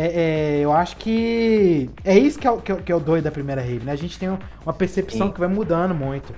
é, 0.00 0.06
é, 0.06 0.60
eu 0.60 0.72
acho 0.72 0.96
que 0.96 1.90
é 2.04 2.16
isso 2.16 2.38
que 2.38 2.46
é, 2.46 2.50
o, 2.52 2.58
que, 2.58 2.70
é, 2.70 2.76
que 2.76 2.92
é 2.92 2.94
o 2.94 3.00
doido 3.00 3.24
da 3.24 3.32
primeira 3.32 3.60
rave, 3.60 3.84
né? 3.84 3.90
A 3.90 3.96
gente 3.96 4.16
tem 4.16 4.28
uma 4.64 4.72
percepção 4.72 5.26
Sim. 5.26 5.32
que 5.32 5.40
vai 5.40 5.48
mudando 5.48 5.92
muito. 5.92 6.32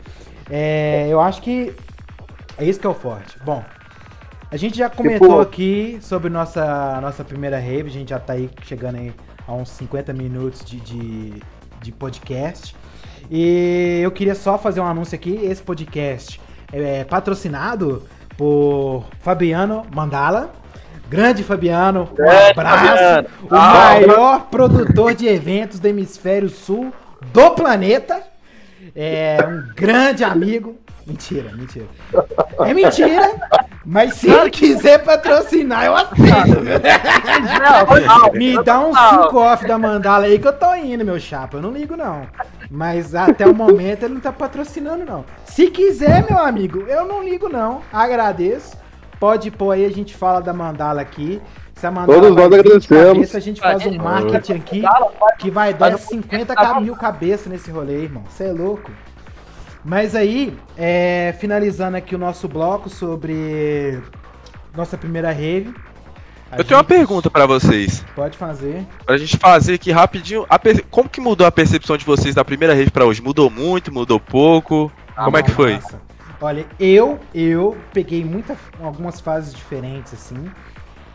É, 0.48 1.06
eu 1.10 1.20
acho 1.20 1.42
que 1.42 1.74
é 2.56 2.64
isso 2.64 2.80
que 2.80 2.86
é 2.86 2.88
o 2.88 2.94
forte. 2.94 3.38
Bom, 3.44 3.62
a 4.50 4.56
gente 4.56 4.78
já 4.78 4.88
comentou 4.88 5.28
tipo... 5.28 5.40
aqui 5.40 5.98
sobre 6.00 6.30
nossa, 6.30 7.02
nossa 7.02 7.22
primeira 7.22 7.58
rave, 7.58 7.90
a 7.90 7.92
gente 7.92 8.08
já 8.08 8.18
tá 8.18 8.32
aí 8.32 8.48
chegando 8.62 8.96
aí 8.96 9.12
a 9.46 9.52
uns 9.52 9.68
50 9.68 10.10
minutos 10.14 10.64
de, 10.64 10.80
de, 10.80 11.42
de 11.82 11.92
podcast. 11.92 12.74
E 13.30 14.00
eu 14.02 14.10
queria 14.10 14.34
só 14.34 14.56
fazer 14.56 14.80
um 14.80 14.86
anúncio 14.86 15.14
aqui, 15.14 15.38
esse 15.42 15.62
podcast 15.62 16.40
é 16.72 17.04
patrocinado 17.04 18.08
por 18.38 19.04
Fabiano 19.20 19.84
Mandala, 19.94 20.50
Grande 21.10 21.42
Fabiano, 21.42 22.08
um 22.16 22.50
abraço. 22.50 22.86
Fabiano. 22.86 23.28
O 23.42 23.48
ah, 23.50 23.94
maior 23.96 24.46
produtor 24.46 25.12
de 25.12 25.26
eventos 25.26 25.80
do 25.80 25.88
hemisfério 25.88 26.48
sul 26.48 26.92
do 27.32 27.50
planeta. 27.50 28.22
É 28.94 29.36
um 29.44 29.74
grande 29.74 30.22
amigo. 30.22 30.78
Mentira, 31.04 31.50
mentira. 31.52 31.86
É 32.60 32.72
mentira, 32.72 33.32
mas 33.84 34.14
se 34.14 34.30
ele 34.30 34.50
quiser 34.50 35.02
patrocinar, 35.02 35.86
eu 35.86 35.96
aceito. 35.96 36.60
Me 38.32 38.62
dá 38.62 38.78
um 38.78 38.94
5 38.94 39.36
off 39.36 39.66
da 39.66 39.76
mandala 39.76 40.26
aí 40.26 40.38
que 40.38 40.46
eu 40.46 40.52
tô 40.52 40.72
indo, 40.76 41.04
meu 41.04 41.18
chapa. 41.18 41.56
Eu 41.56 41.62
não 41.62 41.72
ligo, 41.72 41.96
não. 41.96 42.28
Mas 42.70 43.16
até 43.16 43.44
o 43.44 43.54
momento 43.54 44.04
ele 44.04 44.14
não 44.14 44.20
tá 44.20 44.30
patrocinando, 44.32 45.04
não. 45.04 45.24
Se 45.44 45.68
quiser, 45.68 46.24
meu 46.30 46.38
amigo, 46.38 46.84
eu 46.86 47.04
não 47.04 47.24
ligo, 47.24 47.48
não. 47.48 47.80
Agradeço. 47.92 48.79
Pode 49.20 49.50
pôr 49.50 49.72
aí, 49.72 49.84
a 49.84 49.90
gente 49.90 50.16
fala 50.16 50.40
da 50.40 50.52
mandala 50.52 51.02
aqui. 51.02 51.40
Se 51.74 51.86
a 51.86 51.90
mandala 51.90 52.20
Todos 52.20 52.36
nós 52.36 52.46
agradecemos. 52.46 53.12
Cabeça, 53.12 53.36
a 53.36 53.40
gente 53.40 53.60
faz 53.60 53.86
um 53.86 53.96
marketing 53.96 54.52
aqui 54.54 54.82
que 55.38 55.50
vai 55.50 55.74
dar 55.74 55.98
50 55.98 56.80
mil 56.80 56.96
cabeças 56.96 57.46
nesse 57.46 57.70
rolê, 57.70 58.04
irmão. 58.04 58.24
Você 58.28 58.44
é 58.44 58.52
louco. 58.52 58.90
Mas 59.84 60.14
aí, 60.14 60.54
é, 60.76 61.34
finalizando 61.38 61.96
aqui 61.96 62.14
o 62.14 62.18
nosso 62.18 62.48
bloco 62.48 62.88
sobre 62.90 64.00
nossa 64.74 64.96
primeira 64.96 65.30
rave. 65.30 65.74
Eu 66.52 66.58
gente... 66.58 66.66
tenho 66.66 66.78
uma 66.78 66.84
pergunta 66.84 67.30
para 67.30 67.46
vocês. 67.46 68.04
Pode 68.14 68.36
fazer. 68.36 68.84
Pra 69.06 69.16
gente 69.16 69.36
fazer 69.36 69.74
aqui 69.74 69.90
rapidinho. 69.90 70.46
Per... 70.62 70.84
Como 70.90 71.08
que 71.08 71.20
mudou 71.20 71.46
a 71.46 71.52
percepção 71.52 71.96
de 71.96 72.04
vocês 72.04 72.34
da 72.34 72.44
primeira 72.44 72.74
rave 72.74 72.90
para 72.90 73.06
hoje? 73.06 73.22
Mudou 73.22 73.48
muito? 73.48 73.92
Mudou 73.92 74.18
pouco? 74.18 74.92
Ah, 75.16 75.24
Como 75.24 75.36
é 75.36 75.42
que 75.42 75.50
foi? 75.50 75.74
Massa. 75.74 76.09
Olha, 76.40 76.66
eu 76.78 77.18
eu 77.34 77.76
peguei 77.92 78.24
muita, 78.24 78.56
algumas 78.82 79.20
fases 79.20 79.54
diferentes 79.54 80.14
assim. 80.14 80.50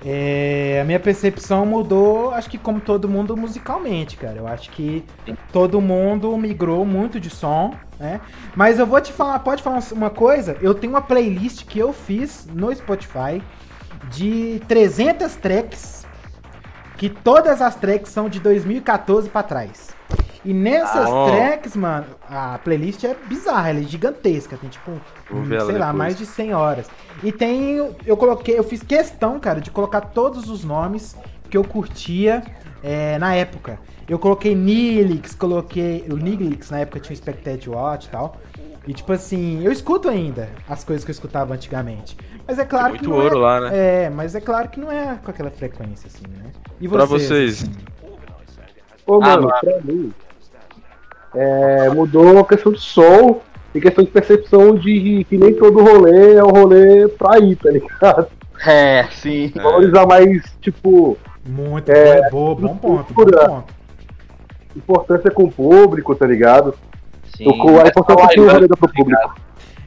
É, 0.05 0.79
a 0.81 0.85
minha 0.85 0.99
percepção 0.99 1.65
mudou, 1.65 2.29
acho 2.31 2.47
que 2.47 2.59
como 2.59 2.79
todo 2.79 3.09
mundo 3.09 3.35
musicalmente, 3.35 4.17
cara. 4.17 4.37
Eu 4.37 4.47
acho 4.47 4.69
que 4.69 5.03
todo 5.51 5.81
mundo 5.81 6.37
migrou 6.37 6.85
muito 6.85 7.19
de 7.19 7.31
som, 7.31 7.73
né? 7.99 8.21
Mas 8.55 8.77
eu 8.77 8.85
vou 8.85 9.01
te 9.01 9.11
falar, 9.11 9.39
pode 9.39 9.63
falar 9.63 9.79
uma 9.91 10.11
coisa? 10.11 10.57
Eu 10.61 10.75
tenho 10.75 10.93
uma 10.93 11.01
playlist 11.01 11.65
que 11.65 11.79
eu 11.79 11.91
fiz 11.91 12.47
no 12.53 12.73
Spotify 12.75 13.41
de 14.11 14.61
300 14.67 15.35
tracks, 15.37 16.05
que 16.97 17.09
todas 17.09 17.59
as 17.59 17.75
tracks 17.75 18.11
são 18.11 18.29
de 18.29 18.39
2014 18.39 19.27
para 19.29 19.41
trás. 19.41 19.94
E 20.45 20.53
nessas 20.53 21.09
ah, 21.09 21.25
tracks, 21.25 21.75
mano, 21.75 22.05
a 22.29 22.59
playlist 22.63 23.03
é 23.03 23.15
bizarra, 23.27 23.69
ela 23.71 23.79
é 23.79 23.83
gigantesca, 23.83 24.55
tem 24.55 24.69
tipo, 24.69 24.91
um, 24.91 25.47
sei 25.47 25.57
lá, 25.57 25.87
depois. 25.87 25.95
mais 25.95 26.17
de 26.17 26.23
100 26.23 26.53
horas. 26.53 26.87
E 27.23 27.31
tem, 27.31 27.77
eu 28.05 28.15
coloquei, 28.15 28.57
eu 28.57 28.63
fiz 28.63 28.83
questão, 28.83 29.39
cara, 29.39 29.59
de 29.59 29.71
colocar 29.71 30.01
todos 30.01 30.47
os 30.47 30.63
nomes 30.63 31.15
que 31.49 31.57
eu 31.57 31.63
curtia 31.63 32.43
é, 32.83 33.17
na 33.17 33.33
época. 33.33 33.79
Eu 34.07 34.19
coloquei 34.19 34.53
Nilix, 34.53 35.33
coloquei 35.33 36.05
o 36.07 36.15
Nilix, 36.15 36.69
na 36.69 36.79
época 36.79 36.99
tinha 36.99 37.15
o 37.15 37.17
Spectated 37.17 37.67
Watch 37.67 38.07
e 38.07 38.11
tal. 38.11 38.37
E 38.87 38.93
tipo 38.93 39.11
assim, 39.11 39.63
eu 39.63 39.71
escuto 39.71 40.07
ainda 40.07 40.47
as 40.69 40.83
coisas 40.83 41.03
que 41.03 41.09
eu 41.09 41.13
escutava 41.13 41.55
antigamente. 41.55 42.15
Mas 42.47 42.59
é 42.59 42.65
claro 42.65 42.93
Tem 42.93 43.01
muito 43.01 43.03
que 43.05 43.09
não 43.09 43.17
ouro 43.17 43.37
é, 43.37 43.39
lá, 43.39 43.61
né? 43.61 43.69
É, 43.73 44.09
mas 44.11 44.35
é 44.35 44.41
claro 44.41 44.69
que 44.69 44.79
não 44.79 44.91
é 44.91 45.17
com 45.23 45.31
aquela 45.31 45.49
frequência 45.49 46.07
assim, 46.07 46.27
né? 46.37 46.51
E 46.79 46.87
vocês? 46.87 46.89
Pra 46.89 47.05
vocês. 47.05 47.63
Assim? 47.63 47.71
Ô, 49.07 49.19
mano, 49.19 49.49
ah, 49.49 49.59
pra 49.59 49.81
mim, 49.81 50.13
é, 51.35 51.89
mudou 51.89 52.39
a 52.39 52.45
questão 52.45 52.71
de 52.71 52.79
som 52.79 53.41
e 53.73 53.81
questão 53.81 54.03
de 54.03 54.09
percepção 54.09 54.75
de 54.75 55.25
que 55.29 55.37
nem 55.37 55.53
todo 55.53 55.83
rolê 55.83 56.35
é 56.35 56.43
um 56.43 56.49
rolê 56.49 57.07
pra 57.09 57.37
ir, 57.39 57.55
tá 57.57 57.69
ligado? 57.69 58.27
É, 58.65 59.05
sim. 59.11 59.51
Valorizar 59.55 60.05
mais, 60.05 60.43
tipo. 60.61 61.17
Muito 61.45 61.91
é, 61.91 62.29
boa, 62.29 62.55
bom 62.55 62.75
ponto, 62.75 63.13
bom 63.13 63.25
ponto. 63.25 63.63
Importância 64.75 65.29
com 65.29 65.43
o 65.43 65.51
público, 65.51 66.15
tá 66.15 66.25
ligado? 66.25 66.73
Sim. 67.35 67.47
O, 67.47 67.79
a 67.79 67.87
importância 67.87 68.27
que 68.29 68.39
o 68.39 68.51
rolê 68.51 68.67
dá 68.67 68.75
pro 68.75 68.91
público. 68.91 69.35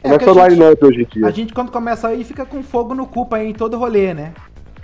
É, 0.02 0.08
não 0.08 0.16
é 0.16 0.20
só 0.20 0.46
line-up 0.46 0.84
hoje 0.84 1.02
em 1.02 1.06
dia. 1.06 1.26
A 1.26 1.30
gente, 1.30 1.52
quando 1.52 1.72
começa 1.72 2.08
aí, 2.08 2.22
fica 2.22 2.44
com 2.46 2.62
fogo 2.62 2.94
no 2.94 3.06
cu 3.06 3.26
aí 3.32 3.50
em 3.50 3.54
todo 3.54 3.76
rolê, 3.78 4.14
né? 4.14 4.32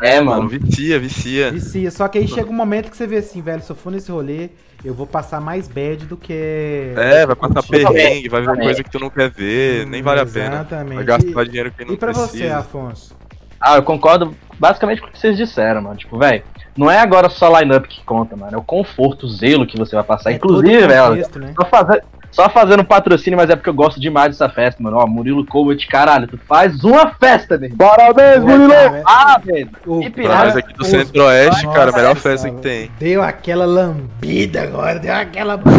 É, 0.05 0.21
mano, 0.21 0.47
vicia, 0.49 0.99
vicia. 0.99 1.51
Vicia, 1.51 1.91
só 1.91 2.07
que 2.09 2.19
aí 2.19 2.29
chega 2.29 2.51
um 2.51 2.55
momento 2.55 2.91
que 2.91 2.97
você 2.97 3.07
vê 3.07 3.17
assim, 3.17 3.41
velho, 3.41 3.63
se 3.63 3.71
eu 3.71 3.77
for 3.77 3.91
nesse 3.91 4.13
rolê, 4.13 4.51
eu 4.85 4.93
vou 4.93 5.07
passar 5.07 5.41
mais 5.41 5.67
bad 5.67 6.05
do 6.05 6.17
que. 6.17 6.93
É, 6.95 7.25
vai 7.25 7.35
passar 7.35 7.63
perrengue, 7.63 8.29
vai 8.29 8.43
ver 8.43 8.57
coisa 8.59 8.85
que 8.85 8.91
tu 8.91 9.01
não 9.01 9.09
quer 9.09 9.31
ver, 9.31 9.87
hum, 9.87 9.91
nem 9.91 10.03
vale 10.03 10.21
a 10.21 10.27
pena. 10.27 10.57
Exatamente. 10.57 10.97
Vai 10.97 11.05
gastar 11.05 11.43
e, 11.43 11.49
dinheiro 11.49 11.73
que 11.73 11.85
não 11.85 11.97
precisa. 11.97 11.97
E 11.97 11.97
pra 11.97 12.09
precisa. 12.13 12.45
você, 12.45 12.53
Afonso? 12.53 13.17
Ah, 13.59 13.77
eu 13.77 13.83
concordo 13.83 14.35
basicamente 14.59 15.01
com 15.01 15.09
o 15.09 15.11
que 15.11 15.19
vocês 15.19 15.39
disseram, 15.39 15.81
mano. 15.81 15.97
Tipo, 15.97 16.19
velho, 16.19 16.43
não 16.77 16.91
é 16.91 16.99
agora 16.99 17.31
só 17.31 17.59
line-up 17.59 17.89
que 17.89 18.05
conta, 18.05 18.37
mano. 18.37 18.55
É 18.55 18.59
o 18.59 18.63
conforto, 18.63 19.25
o 19.25 19.29
zelo 19.29 19.67
que 19.67 19.79
você 19.79 19.97
vai 19.97 20.05
passar. 20.05 20.33
É 20.33 20.35
Inclusive, 20.35 20.87
velho, 20.87 21.17
né? 21.17 21.55
só, 21.59 21.65
fazer, 21.67 22.05
só 22.35 22.51
fazendo 22.51 22.85
patrocínio, 22.85 23.37
mas 23.37 23.49
é 23.49 23.55
porque 23.55 23.71
eu 23.71 23.75
gosto 23.75 24.01
demais 24.01 24.31
dessa 24.31 24.49
festa, 24.49 24.83
mano. 24.83 24.97
Ó, 24.97 25.07
Murilo 25.07 25.47
Kovac, 25.47 25.87
caralho, 25.87 26.27
tu 26.27 26.37
faz 26.37 26.83
uma 26.83 27.15
festa, 27.15 27.57
velho. 27.57 27.77
Parabéns, 27.77 28.43
Murilo! 28.43 28.73
Ah, 29.07 29.41
velho. 29.43 29.71
Nós 29.87 30.57
aqui 30.57 30.75
do 30.75 30.85
Centro-Oeste, 30.85 31.65
cara, 31.69 31.93
a 31.93 31.95
melhor 31.95 32.17
festa 32.17 32.51
que 32.51 32.61
tem. 32.61 32.91
Deu 32.99 33.23
aquela 33.23 33.65
lambida 33.65 34.63
agora, 34.63 34.99
deu 34.99 35.15
aquela 35.15 35.57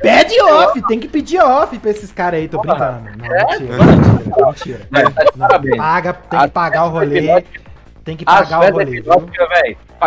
Pede 0.00 0.40
off, 0.40 0.82
tem 0.88 0.98
que 0.98 1.08
pedir 1.08 1.40
off 1.40 1.78
pra 1.78 1.90
esses 1.90 2.10
caras 2.10 2.40
aí, 2.40 2.48
tô 2.48 2.60
brincando. 2.60 3.02
Não, 3.04 3.12
mentira, 3.12 3.84
mentira, 3.84 4.88
mentira. 4.90 5.12
Não, 5.36 5.76
paga, 5.76 6.14
tem 6.14 6.40
que 6.40 6.48
pagar 6.48 6.86
o 6.86 6.88
rolê. 6.88 7.44
Tem 8.02 8.16
que 8.16 8.24
pagar 8.24 8.60
o 8.60 8.72
rolê. 8.72 9.02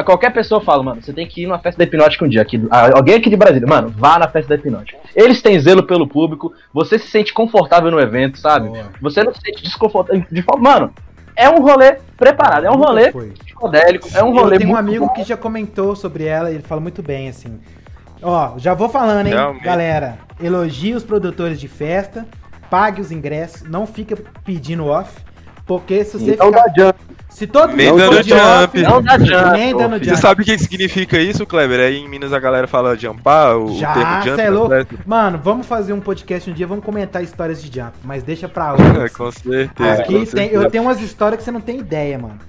Qualquer 0.04 0.32
pessoa 0.32 0.62
fala, 0.62 0.84
mano, 0.84 1.02
você 1.02 1.14
tem 1.14 1.28
que 1.28 1.44
ir 1.44 1.48
numa 1.48 1.60
festa 1.60 1.78
da 1.78 1.84
Hipnótica 1.84 2.26
um 2.26 2.28
dia. 2.28 2.42
Aqui, 2.42 2.62
alguém 2.94 3.16
aqui 3.16 3.30
de 3.30 3.36
Brasília, 3.36 3.68
mano, 3.68 3.90
vá 3.90 4.18
na 4.20 4.28
festa 4.28 4.50
da 4.50 4.56
Hipnótica. 4.56 4.98
Eles 5.16 5.42
têm 5.42 5.60
zelo 5.60 5.84
pelo 5.84 6.08
público, 6.08 6.54
você 6.74 6.98
se 7.00 7.08
sente 7.08 7.34
confortável 7.34 7.92
no 7.92 8.00
evento, 8.00 8.38
sabe? 8.38 8.70
Boa. 8.70 8.86
Você 9.02 9.24
não 9.24 9.34
se 9.34 9.42
sente 9.42 9.64
desconfortável. 9.64 10.26
De 10.32 10.42
forma, 10.42 10.70
mano, 10.70 10.94
é 11.36 11.50
um 11.50 11.62
rolê 11.62 11.98
preparado, 12.18 12.66
é 12.66 12.72
um 12.72 12.78
rolê 12.78 13.12
psicodélico, 13.12 14.08
é 14.14 14.24
um 14.24 14.34
rolê. 14.34 14.56
Eu 14.56 14.60
tenho 14.60 14.72
um 14.72 14.76
amigo 14.76 15.06
bom. 15.06 15.14
que 15.14 15.24
já 15.24 15.38
comentou 15.38 15.96
sobre 15.96 16.26
ela 16.26 16.50
e 16.52 16.56
ele 16.56 16.64
fala 16.64 16.82
muito 16.82 17.04
bem, 17.04 17.30
assim. 17.30 17.60
Ó, 18.22 18.58
já 18.58 18.74
vou 18.74 18.90
falando, 18.90 19.28
hein, 19.28 19.34
Realmente. 19.34 19.64
galera. 19.64 20.18
Elogie 20.42 20.96
os 20.96 21.04
produtores 21.04 21.60
de 21.60 21.68
festa, 21.68 22.26
pague 22.70 23.02
os 23.02 23.12
ingressos, 23.12 23.70
não 23.70 23.86
fica 23.86 24.18
pedindo 24.44 24.88
off, 24.88 25.22
porque 25.68 26.04
se 26.06 26.18
você 26.18 26.36
não 26.38 26.48
ficar... 26.48 26.64
dá 26.76 26.96
se 27.30 27.46
todo 27.46 27.76
nem 27.76 27.92
mundo 27.92 28.00
dando 28.00 28.24
jump. 28.24 28.82
Não 28.82 29.04
dá 29.04 29.20
jump. 29.20 29.52
Nem 29.52 29.78
dando 29.78 30.04
jump. 30.04 30.06
Você 30.10 30.16
sabe 30.16 30.42
o 30.42 30.46
que 30.46 30.58
significa 30.58 31.20
isso, 31.20 31.46
Kleber? 31.46 31.82
Aí 31.82 31.98
em 31.98 32.10
Minas 32.10 32.34
a 32.34 32.40
galera 32.40 32.66
fala 32.66 32.96
jumpar, 32.96 33.56
o 33.58 33.78
Já, 33.78 33.94
termo 33.94 34.24
jump. 34.24 34.42
É 34.42 34.50
louco. 34.50 34.96
Mano, 35.06 35.40
vamos 35.44 35.68
fazer 35.68 35.94
um 35.94 36.00
podcast 36.00 36.50
um 36.50 36.54
dia, 36.54 36.66
vamos 36.66 36.84
comentar 36.84 37.22
histórias 37.22 37.62
de 37.62 37.68
jump, 37.68 37.94
mas 38.04 38.24
deixa 38.24 38.50
pra 38.50 38.74
hoje. 38.74 39.14
com 39.14 39.32
certeza. 39.32 40.02
Aqui 40.02 40.14
com 40.14 40.14
tem, 40.14 40.26
certeza. 40.26 40.64
eu 40.64 40.72
tenho 40.72 40.84
umas 40.84 41.00
histórias 41.00 41.38
que 41.38 41.44
você 41.44 41.52
não 41.52 41.62
tem 41.62 41.78
ideia, 41.78 42.18
mano. 42.18 42.40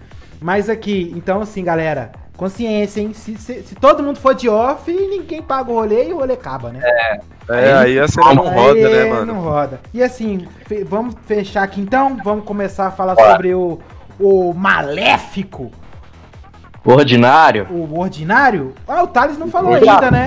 Mas 0.40 0.70
aqui, 0.70 1.12
então 1.14 1.42
assim, 1.42 1.62
galera, 1.62 2.12
consciência, 2.38 3.02
hein? 3.02 3.12
Se, 3.12 3.36
se, 3.36 3.62
se, 3.62 3.74
todo 3.74 4.02
mundo 4.02 4.18
for 4.18 4.34
de 4.34 4.48
off, 4.48 4.90
ninguém 4.90 5.42
paga 5.42 5.70
o 5.70 5.74
rolê 5.74 6.08
e 6.08 6.12
o 6.14 6.18
rolê 6.18 6.32
acaba, 6.32 6.70
né? 6.70 6.80
É. 6.82 7.20
É, 7.50 7.72
aí 7.72 7.98
a 7.98 8.06
cena 8.06 8.34
não 8.34 8.48
roda, 8.48 8.88
né, 8.88 9.04
mano? 9.06 9.26
Não 9.26 9.40
roda. 9.40 9.80
E 9.92 10.02
assim, 10.02 10.46
vamos 10.86 11.14
fechar 11.26 11.62
aqui 11.62 11.80
então, 11.80 12.16
vamos 12.22 12.44
começar 12.44 12.86
a 12.86 12.90
falar 12.90 13.16
sobre 13.16 13.54
o 13.54 13.78
o 14.18 14.52
maléfico. 14.52 15.70
O 16.84 16.92
ordinário. 16.92 17.66
O 17.70 17.98
ordinário? 17.98 18.74
Ah, 18.86 19.02
o 19.02 19.06
Thales 19.06 19.38
não 19.38 19.48
falou 19.48 19.74
ainda, 19.74 20.10
né? 20.10 20.26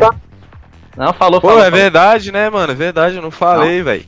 Não, 0.96 1.14
falou, 1.14 1.42
Pô, 1.42 1.50
falou, 1.50 1.64
é 1.64 1.72
verdade, 1.72 2.32
né, 2.32 2.50
mano? 2.50 2.72
É 2.72 2.76
verdade, 2.76 3.16
eu 3.16 3.22
não 3.22 3.32
falei, 3.32 3.82
velho. 3.82 4.06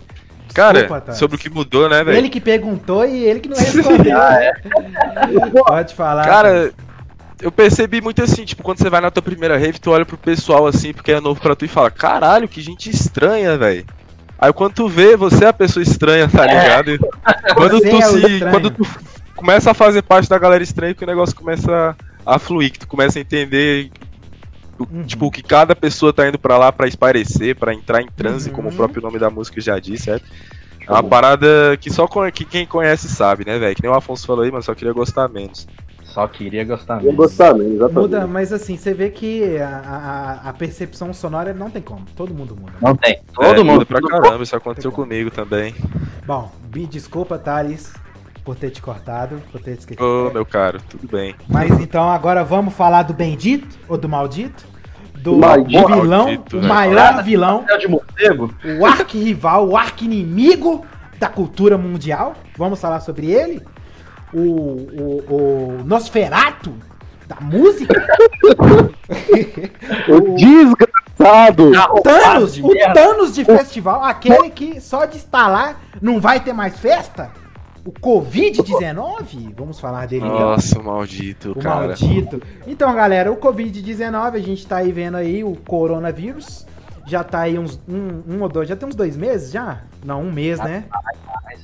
Cara, 0.54 0.88
Thales. 0.88 1.18
sobre 1.18 1.36
o 1.36 1.40
que 1.40 1.50
mudou, 1.50 1.90
né, 1.90 2.04
velho? 2.04 2.18
Ele 2.18 2.30
que 2.30 2.40
perguntou 2.40 3.06
e 3.06 3.24
ele 3.24 3.40
que 3.40 3.50
não 3.50 3.58
respondeu. 3.58 4.18
ah, 4.18 4.44
é. 4.44 4.54
Pode 5.66 5.96
falar. 5.96 6.26
Cara, 6.26 6.72
eu 7.42 7.52
percebi 7.52 8.02
muito 8.02 8.22
assim, 8.24 8.46
tipo, 8.46 8.64
quando 8.64 8.80
você 8.80 8.90
vai 8.90 9.02
na 9.02 9.12
tua 9.12 9.24
primeira 9.24 9.58
rave, 9.58 9.80
tu 9.80 9.92
olha 9.92 10.06
pro 10.06 10.18
pessoal 10.18 10.66
assim, 10.68 10.94
porque 10.94 11.12
é 11.12 11.20
novo 11.20 11.40
pra 11.40 11.56
tu 11.56 11.66
e 11.66 11.68
fala, 11.68 11.92
caralho, 11.92 12.48
que 12.48 12.62
gente 12.62 12.90
estranha, 12.90 13.58
velho. 13.58 13.86
Aí 14.38 14.52
quando 14.52 14.74
tu 14.74 14.90
vê, 14.90 15.16
você 15.16 15.46
é 15.46 15.48
a 15.48 15.54
pessoa 15.54 15.82
estranha, 15.82 16.28
tá 16.28 16.46
é. 16.46 16.48
ligado? 16.48 16.92
É. 16.92 17.54
Quando 17.56 17.80
tu 17.80 17.88
é 17.88 18.02
se. 18.02 18.40
Quando 18.40 18.72
tu 18.72 18.88
começa 19.36 19.72
a 19.72 19.74
fazer 19.74 20.02
parte 20.02 20.28
da 20.28 20.38
galera 20.38 20.62
estranha 20.62 20.94
que 20.94 21.04
o 21.04 21.08
negócio 21.08 21.36
começa 21.36 21.96
a 22.26 22.40
fluir, 22.40 22.72
que 22.72 22.80
tu 22.80 22.88
começa 22.88 23.20
a 23.20 23.22
entender 23.22 23.90
uhum. 24.80 25.04
tipo 25.04 25.32
que 25.32 25.42
cada 25.42 25.76
pessoa 25.76 26.12
tá 26.12 26.28
indo 26.28 26.38
para 26.38 26.58
lá 26.58 26.72
para 26.72 26.88
esparecer, 26.88 27.56
para 27.56 27.74
entrar 27.74 28.02
em 28.02 28.08
transe, 28.08 28.50
uhum. 28.50 28.56
como 28.56 28.68
o 28.68 28.72
uhum. 28.72 28.78
próprio 28.78 29.02
nome 29.02 29.18
da 29.18 29.30
música 29.30 29.62
já 29.62 29.80
disse, 29.80 30.06
certo? 30.06 30.26
É 30.86 30.92
uma 30.92 31.04
parada 31.04 31.78
que 31.80 31.90
só 31.90 32.06
que 32.30 32.44
quem 32.44 32.66
conhece 32.66 33.08
sabe, 33.08 33.46
né, 33.46 33.58
velho? 33.58 33.76
Que 33.76 33.82
nem 33.82 33.92
o 33.92 33.96
Afonso 33.96 34.28
falou 34.28 34.44
aí, 34.44 34.52
mas 34.52 34.66
só 34.66 34.76
queria 34.76 34.92
gostar 34.92 35.30
menos. 35.30 35.66
Só 36.14 36.28
queria 36.28 36.64
gostar 36.64 36.98
menos. 37.02 37.16
gostar 37.16 37.56
menos, 37.56 37.74
exatamente. 37.74 38.00
Muda, 38.00 38.28
mas 38.28 38.54
assim, 38.54 38.78
você 38.78 38.94
vê 38.94 39.10
que 39.10 39.58
a, 39.58 40.42
a, 40.46 40.50
a, 40.50 40.54
percepção 40.54 41.12
sonora 41.12 41.56
não 41.56 41.72
tem 41.72 41.82
como. 41.82 42.06
Todo 42.16 42.32
mundo 42.32 42.56
muda. 42.56 42.74
Não 42.80 42.96
tem. 42.96 43.20
Todo 43.34 43.62
é, 43.62 43.64
mundo. 43.64 43.80
Muda 43.80 43.86
pra 43.88 44.00
caramba, 44.00 44.44
isso 44.44 44.56
aconteceu 44.56 44.92
comigo 44.92 45.32
também. 45.32 45.74
Bom, 46.24 46.52
desculpa, 46.88 47.40
Thales 47.40 47.92
por 48.46 48.56
ter 48.56 48.70
te 48.70 48.80
cortado, 48.80 49.42
por 49.52 49.60
ter 49.60 49.72
esquecido. 49.72 50.06
Ô, 50.06 50.28
oh, 50.28 50.32
meu 50.32 50.46
caro, 50.46 50.80
tudo 50.88 51.08
bem. 51.08 51.34
Mas 51.48 51.72
então 51.80 52.08
agora 52.08 52.44
vamos 52.44 52.76
falar 52.76 53.02
do 53.04 53.14
bendito 53.14 53.76
ou 53.88 53.98
do 53.98 54.08
maldito? 54.08 54.66
Do 55.16 55.38
maldito, 55.38 55.88
vilão, 55.88 56.26
maldito, 56.26 56.58
o 56.58 56.62
né? 56.62 56.68
maior 56.68 57.24
vilão, 57.24 57.66
de 57.80 57.88
morcego. 57.88 58.54
o 58.80 58.86
arquirrival, 58.86 59.68
o 59.68 59.76
arquinimigo 59.76 60.86
da 61.18 61.28
cultura 61.28 61.76
mundial. 61.76 62.36
Vamos 62.56 62.80
falar 62.80 63.00
sobre 63.00 63.32
ele? 63.32 63.62
O, 64.34 64.40
o, 64.40 65.24
o 65.30 65.84
Nosferato 65.86 66.74
da 67.28 67.38
música? 67.40 67.94
o 70.10 70.36
desgraçado! 70.36 71.72
O 71.94 72.02
Thanos, 72.02 72.58
o 72.58 72.72
Thanos 72.94 73.36
de 73.36 73.46
festival, 73.46 74.04
aquele 74.04 74.50
que 74.50 74.82
só 74.82 75.06
de 75.06 75.18
estar 75.18 75.48
lá 75.48 75.76
não 76.02 76.20
vai 76.20 76.40
ter 76.40 76.54
mais 76.54 76.80
festa? 76.80 77.32
o 77.86 77.92
Covid-19. 77.92 79.54
Vamos 79.56 79.80
falar 79.80 80.08
dele. 80.08 80.26
Nossa, 80.26 80.80
o 80.80 80.84
maldito, 80.84 81.52
o 81.52 81.56
cara. 81.56 81.88
maldito. 81.88 82.42
Então, 82.66 82.94
galera, 82.94 83.32
o 83.32 83.38
Covid-19, 83.38 84.36
a 84.36 84.40
gente 84.40 84.66
tá 84.66 84.78
aí 84.78 84.92
vendo 84.92 85.18
aí 85.18 85.44
o 85.44 85.56
coronavírus. 85.56 86.66
Já 87.06 87.24
tá 87.24 87.42
aí 87.42 87.60
uns 87.60 87.80
um, 87.88 88.36
um 88.36 88.42
ou 88.42 88.50
dois, 88.50 88.68
já 88.68 88.76
tem 88.76 88.88
uns 88.88 88.96
dois 88.96 89.18
meses 89.18 89.52
já? 89.52 89.82
Não, 90.06 90.22
um 90.22 90.32
mês, 90.32 90.60
né? 90.60 90.86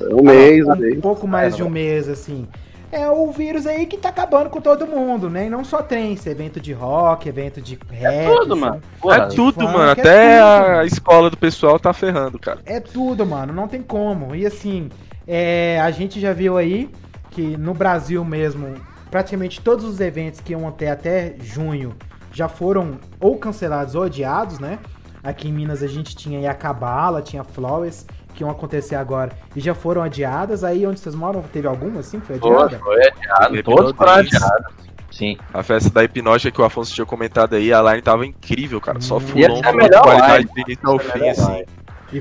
Um 0.01 0.23
mês, 0.23 0.67
um, 0.67 0.97
um 0.97 1.01
pouco 1.01 1.27
mais 1.27 1.55
de 1.55 1.63
um 1.63 1.69
mês, 1.69 2.09
assim 2.09 2.47
é 2.91 3.09
o 3.09 3.31
vírus 3.31 3.67
aí 3.67 3.85
que 3.85 3.97
tá 3.97 4.09
acabando 4.09 4.49
com 4.49 4.59
todo 4.59 4.87
mundo, 4.87 5.29
né? 5.29 5.45
E 5.45 5.49
não 5.49 5.63
só 5.63 5.81
trance, 5.81 6.27
evento 6.27 6.59
de 6.59 6.73
rock, 6.73 7.29
evento 7.29 7.61
de 7.61 7.77
rap. 7.91 8.13
É 8.13 8.35
tudo, 8.35 8.57
mano. 8.57 8.81
é 9.05 9.19
tudo, 9.27 9.61
funk, 9.61 9.73
mano. 9.73 9.89
É 9.89 9.91
Até 9.91 10.39
tudo. 10.39 10.79
a 10.79 10.85
escola 10.85 11.29
do 11.29 11.37
pessoal 11.37 11.79
tá 11.79 11.93
ferrando, 11.93 12.39
cara. 12.39 12.61
É 12.65 12.79
tudo, 12.79 13.25
mano. 13.25 13.53
Não 13.53 13.67
tem 13.67 13.81
como. 13.81 14.35
E 14.35 14.45
assim, 14.45 14.89
é, 15.27 15.79
a 15.81 15.91
gente 15.91 16.19
já 16.19 16.33
viu 16.33 16.57
aí 16.57 16.89
que 17.29 17.55
no 17.57 17.73
Brasil 17.73 18.25
mesmo, 18.25 18.75
praticamente 19.11 19.61
todos 19.61 19.85
os 19.85 19.99
eventos 19.99 20.39
que 20.39 20.53
iam 20.53 20.71
ter 20.71 20.89
até 20.89 21.35
junho 21.39 21.95
já 22.31 22.47
foram 22.47 22.99
ou 23.19 23.37
cancelados 23.37 23.93
ou 23.93 24.03
adiados, 24.03 24.59
né? 24.59 24.79
Aqui 25.23 25.49
em 25.49 25.51
Minas 25.51 25.83
a 25.83 25.87
gente 25.87 26.15
tinha 26.15 26.39
aí 26.39 26.47
a 26.47 26.53
Cabala, 26.53 27.21
tinha 27.21 27.43
Flowers 27.43 28.05
que 28.33 28.43
iam 28.43 28.49
acontecer 28.49 28.95
agora 28.95 29.31
e 29.55 29.59
já 29.59 29.75
foram 29.75 30.01
adiadas. 30.01 30.63
Aí 30.63 30.85
onde 30.85 30.99
vocês 30.99 31.15
moram, 31.15 31.41
teve 31.41 31.67
alguma 31.67 31.99
assim? 31.99 32.19
Foi 32.21 32.37
adiada? 32.37 32.79
Foi, 32.79 32.79
foi 32.79 33.07
adiado, 33.07 33.63
todos 33.63 33.95
foram 33.95 34.13
adiados. 34.13 34.79
Sim. 35.11 35.37
A 35.53 35.63
festa 35.63 35.89
da 35.89 36.03
hipnose 36.03 36.51
que 36.51 36.61
o 36.61 36.63
Afonso 36.63 36.93
tinha 36.93 37.05
comentado 37.05 37.55
aí, 37.55 37.73
a 37.73 37.81
line 37.81 38.01
tava 38.01 38.25
incrível, 38.25 38.79
cara. 38.79 39.01
Só 39.01 39.17
hum, 39.17 39.19
fulon 39.19 39.61
com 39.61 40.01
qualidade 40.01 40.45
do 40.45 40.59
início 40.61 40.89
ao 40.89 40.99
fim, 40.99 41.27
assim. 41.27 41.65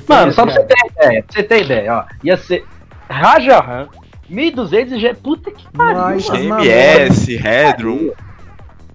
Mano, 0.09 0.33
só 0.33 0.45
pra 0.45 0.55
você 0.55 0.65
ter 0.65 0.75
ideia, 0.91 1.23
pra 1.23 1.33
você 1.33 1.43
ter 1.43 1.65
ideia, 1.65 1.95
ó. 1.95 2.05
Ia 2.25 2.37
ser 2.37 2.67
Rajahan, 3.09 3.89
1200 4.29 4.93
e 4.95 5.01
já. 5.01 5.15
Puta 5.15 5.51
que 5.51 5.71
pariu. 5.73 6.19
MS, 6.35 7.37
Headroom. 7.37 8.11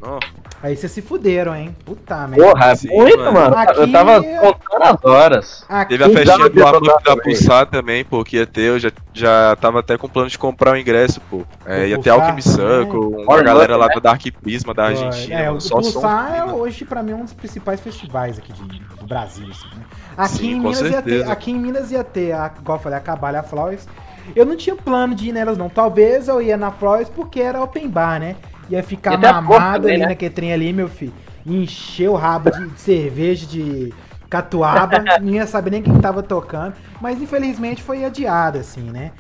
Nossa. 0.01 0.42
Aí 0.63 0.77
vocês 0.77 0.93
se 0.93 1.01
fuderam, 1.01 1.53
hein? 1.53 1.75
Puta 1.83 2.25
merda. 2.25 2.45
Porra, 2.45 2.73
Sim, 2.73 2.87
muito, 2.87 3.17
mano. 3.17 3.33
mano. 3.33 3.57
Aqui... 3.57 3.81
Eu 3.81 3.91
tava 3.91 4.23
contando 4.23 4.83
as 4.83 5.03
horas. 5.03 5.65
Aqui... 5.67 5.89
Teve 5.89 6.03
a 6.05 6.09
festinha 6.09 6.49
do 6.49 6.65
Abutre 6.65 7.03
da 7.03 7.17
Pulsar 7.17 7.65
também, 7.65 8.05
pô, 8.05 8.23
que 8.23 8.37
ia 8.37 8.47
ter. 8.47 8.69
Eu 8.69 8.79
já, 8.79 8.89
já 9.13 9.57
tava 9.57 9.81
até 9.81 9.97
com 9.97 10.07
plano 10.07 10.29
de 10.29 10.39
comprar 10.39 10.71
o 10.71 10.77
ingresso, 10.77 11.19
pô. 11.29 11.41
É, 11.65 11.89
ia 11.89 11.99
ter 11.99 12.11
Alchemy 12.11 12.41
Circle, 12.41 12.97
uma 12.97 13.43
galera 13.43 13.75
lá 13.75 13.89
né? 13.89 13.95
da 13.95 13.99
Dark 13.99 14.21
Prisma 14.41 14.73
da 14.73 14.85
Argentina. 14.85 15.37
É, 15.37 15.51
o 15.51 15.59
só 15.59 15.81
Pulsar 15.81 16.33
é 16.33 16.45
hoje, 16.45 16.85
pra 16.85 17.03
mim, 17.03 17.11
um 17.11 17.25
dos 17.25 17.33
principais 17.33 17.81
festivais 17.81 18.37
aqui 18.37 18.53
de, 18.53 18.79
do 18.79 19.05
Brasil, 19.05 19.45
assim, 19.51 19.67
né? 19.67 19.83
Aqui, 20.15 20.37
Sim, 20.37 20.51
em 20.51 20.59
Minas 20.61 20.79
ia 20.79 21.01
ter, 21.01 21.29
aqui 21.29 21.51
em 21.51 21.59
Minas 21.59 21.91
ia 21.91 22.05
ter, 22.05 22.31
a, 22.31 22.49
igual 22.57 22.77
eu 22.77 22.81
falei, 22.81 22.97
a 22.97 23.01
Cabalha 23.01 23.43
Flowers. 23.43 23.85
Eu 24.33 24.45
não 24.45 24.55
tinha 24.55 24.77
plano 24.77 25.13
de 25.13 25.27
ir 25.27 25.33
nelas, 25.33 25.57
não. 25.57 25.67
Talvez 25.67 26.29
eu 26.29 26.41
ia 26.41 26.55
na 26.55 26.71
Flowers 26.71 27.09
porque 27.09 27.41
era 27.41 27.61
open 27.61 27.89
bar, 27.89 28.17
né? 28.17 28.37
Ia 28.69 28.83
ficar 28.83 29.17
mamado 29.17 29.87
ali 29.87 29.97
né? 29.97 30.07
naquele 30.07 30.33
trem 30.33 30.53
ali, 30.53 30.71
meu 30.71 30.87
filho 30.87 31.13
encher 31.45 32.09
o 32.09 32.15
rabo 32.15 32.49
de, 32.51 32.79
cerveja, 32.79 33.45
de 33.45 33.93
catuaba, 34.29 35.03
não 35.21 35.33
ia 35.33 35.45
saber 35.45 35.71
nem 35.71 35.81
quem 35.81 35.97
tava 35.99 36.23
tocando, 36.23 36.73
mas 37.01 37.21
infelizmente 37.21 37.83
foi 37.83 38.05
adiado, 38.05 38.57
assim, 38.57 38.89
né? 38.89 39.11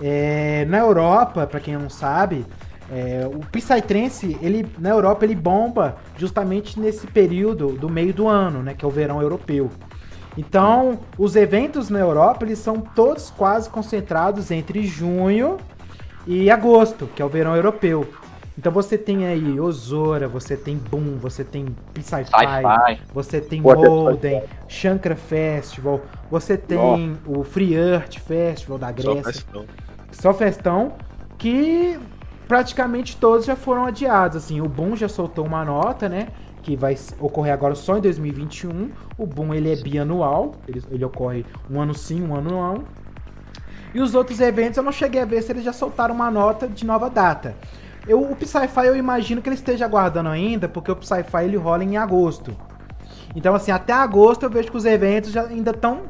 É, 0.00 0.64
na 0.68 0.78
Europa, 0.78 1.46
para 1.46 1.60
quem 1.60 1.76
não 1.76 1.90
sabe, 1.90 2.46
é, 2.90 3.28
o 3.32 3.40
Psytrance, 3.50 4.36
ele, 4.40 4.66
na 4.78 4.90
Europa, 4.90 5.24
ele 5.24 5.34
bomba 5.34 5.96
justamente 6.16 6.80
nesse 6.80 7.06
período 7.06 7.72
do 7.72 7.88
meio 7.88 8.12
do 8.12 8.28
ano, 8.28 8.62
né? 8.62 8.74
Que 8.74 8.84
é 8.84 8.88
o 8.88 8.90
verão 8.90 9.20
europeu. 9.20 9.70
Então, 10.36 11.00
os 11.18 11.36
eventos 11.36 11.90
na 11.90 11.98
Europa, 11.98 12.44
eles 12.44 12.58
são 12.58 12.80
todos 12.80 13.30
quase 13.30 13.68
concentrados 13.68 14.50
entre 14.50 14.82
junho 14.86 15.58
e 16.26 16.50
agosto, 16.50 17.08
que 17.14 17.20
é 17.20 17.24
o 17.24 17.28
verão 17.28 17.54
europeu. 17.54 18.08
Então 18.56 18.70
você 18.70 18.98
tem 18.98 19.26
aí 19.26 19.58
Ozora, 19.58 20.28
você 20.28 20.56
tem 20.56 20.76
Boom, 20.76 21.16
você 21.16 21.42
tem 21.42 21.66
Psy-Fi, 21.94 23.00
você 23.12 23.40
tem 23.40 23.60
Molden, 23.60 24.42
Shankra 24.68 25.16
Festival, 25.16 26.00
você 26.30 26.56
tem 26.56 27.18
o 27.26 27.42
Free 27.42 27.74
Earth 27.74 28.18
Festival 28.18 28.78
da 28.78 28.92
Grécia. 28.92 29.22
Só 29.22 29.32
festão. 29.32 29.64
Só 30.10 30.34
festão 30.34 30.92
que 31.38 31.98
praticamente 32.46 33.16
todos 33.16 33.46
já 33.46 33.56
foram 33.56 33.86
adiados, 33.86 34.36
assim, 34.36 34.60
o 34.60 34.68
Boom 34.68 34.94
já 34.94 35.08
soltou 35.08 35.46
uma 35.46 35.64
nota, 35.64 36.06
né, 36.08 36.28
que 36.62 36.76
vai 36.76 36.96
ocorrer 37.18 37.52
agora 37.52 37.74
só 37.74 37.96
em 37.96 38.00
2021. 38.00 38.90
O 39.16 39.26
Boom 39.26 39.54
ele 39.54 39.72
é 39.72 39.76
bianual, 39.76 40.54
ele, 40.68 40.82
ele 40.90 41.04
ocorre 41.04 41.46
um 41.70 41.80
ano 41.80 41.94
sim, 41.94 42.22
um 42.22 42.34
ano 42.34 42.50
não. 42.50 42.84
E 43.94 44.00
os 44.00 44.14
outros 44.14 44.40
eventos 44.40 44.76
eu 44.76 44.82
não 44.82 44.92
cheguei 44.92 45.20
a 45.20 45.24
ver 45.24 45.42
se 45.42 45.52
eles 45.52 45.64
já 45.64 45.72
soltaram 45.72 46.14
uma 46.14 46.30
nota 46.30 46.68
de 46.68 46.84
nova 46.84 47.10
data. 47.10 47.56
Eu, 48.06 48.20
o 48.20 48.34
Psy-Fi 48.34 48.86
eu 48.86 48.96
imagino 48.96 49.40
que 49.40 49.48
ele 49.48 49.56
esteja 49.56 49.84
aguardando 49.84 50.28
ainda, 50.28 50.68
porque 50.68 50.90
o 50.90 50.96
Psy-Fi 50.96 51.44
ele 51.44 51.56
rola 51.56 51.84
em 51.84 51.96
agosto. 51.96 52.56
Então, 53.34 53.54
assim, 53.54 53.70
até 53.70 53.92
agosto 53.92 54.42
eu 54.42 54.50
vejo 54.50 54.70
que 54.70 54.76
os 54.76 54.84
eventos 54.84 55.30
já 55.30 55.44
ainda 55.44 55.70
estão 55.70 56.02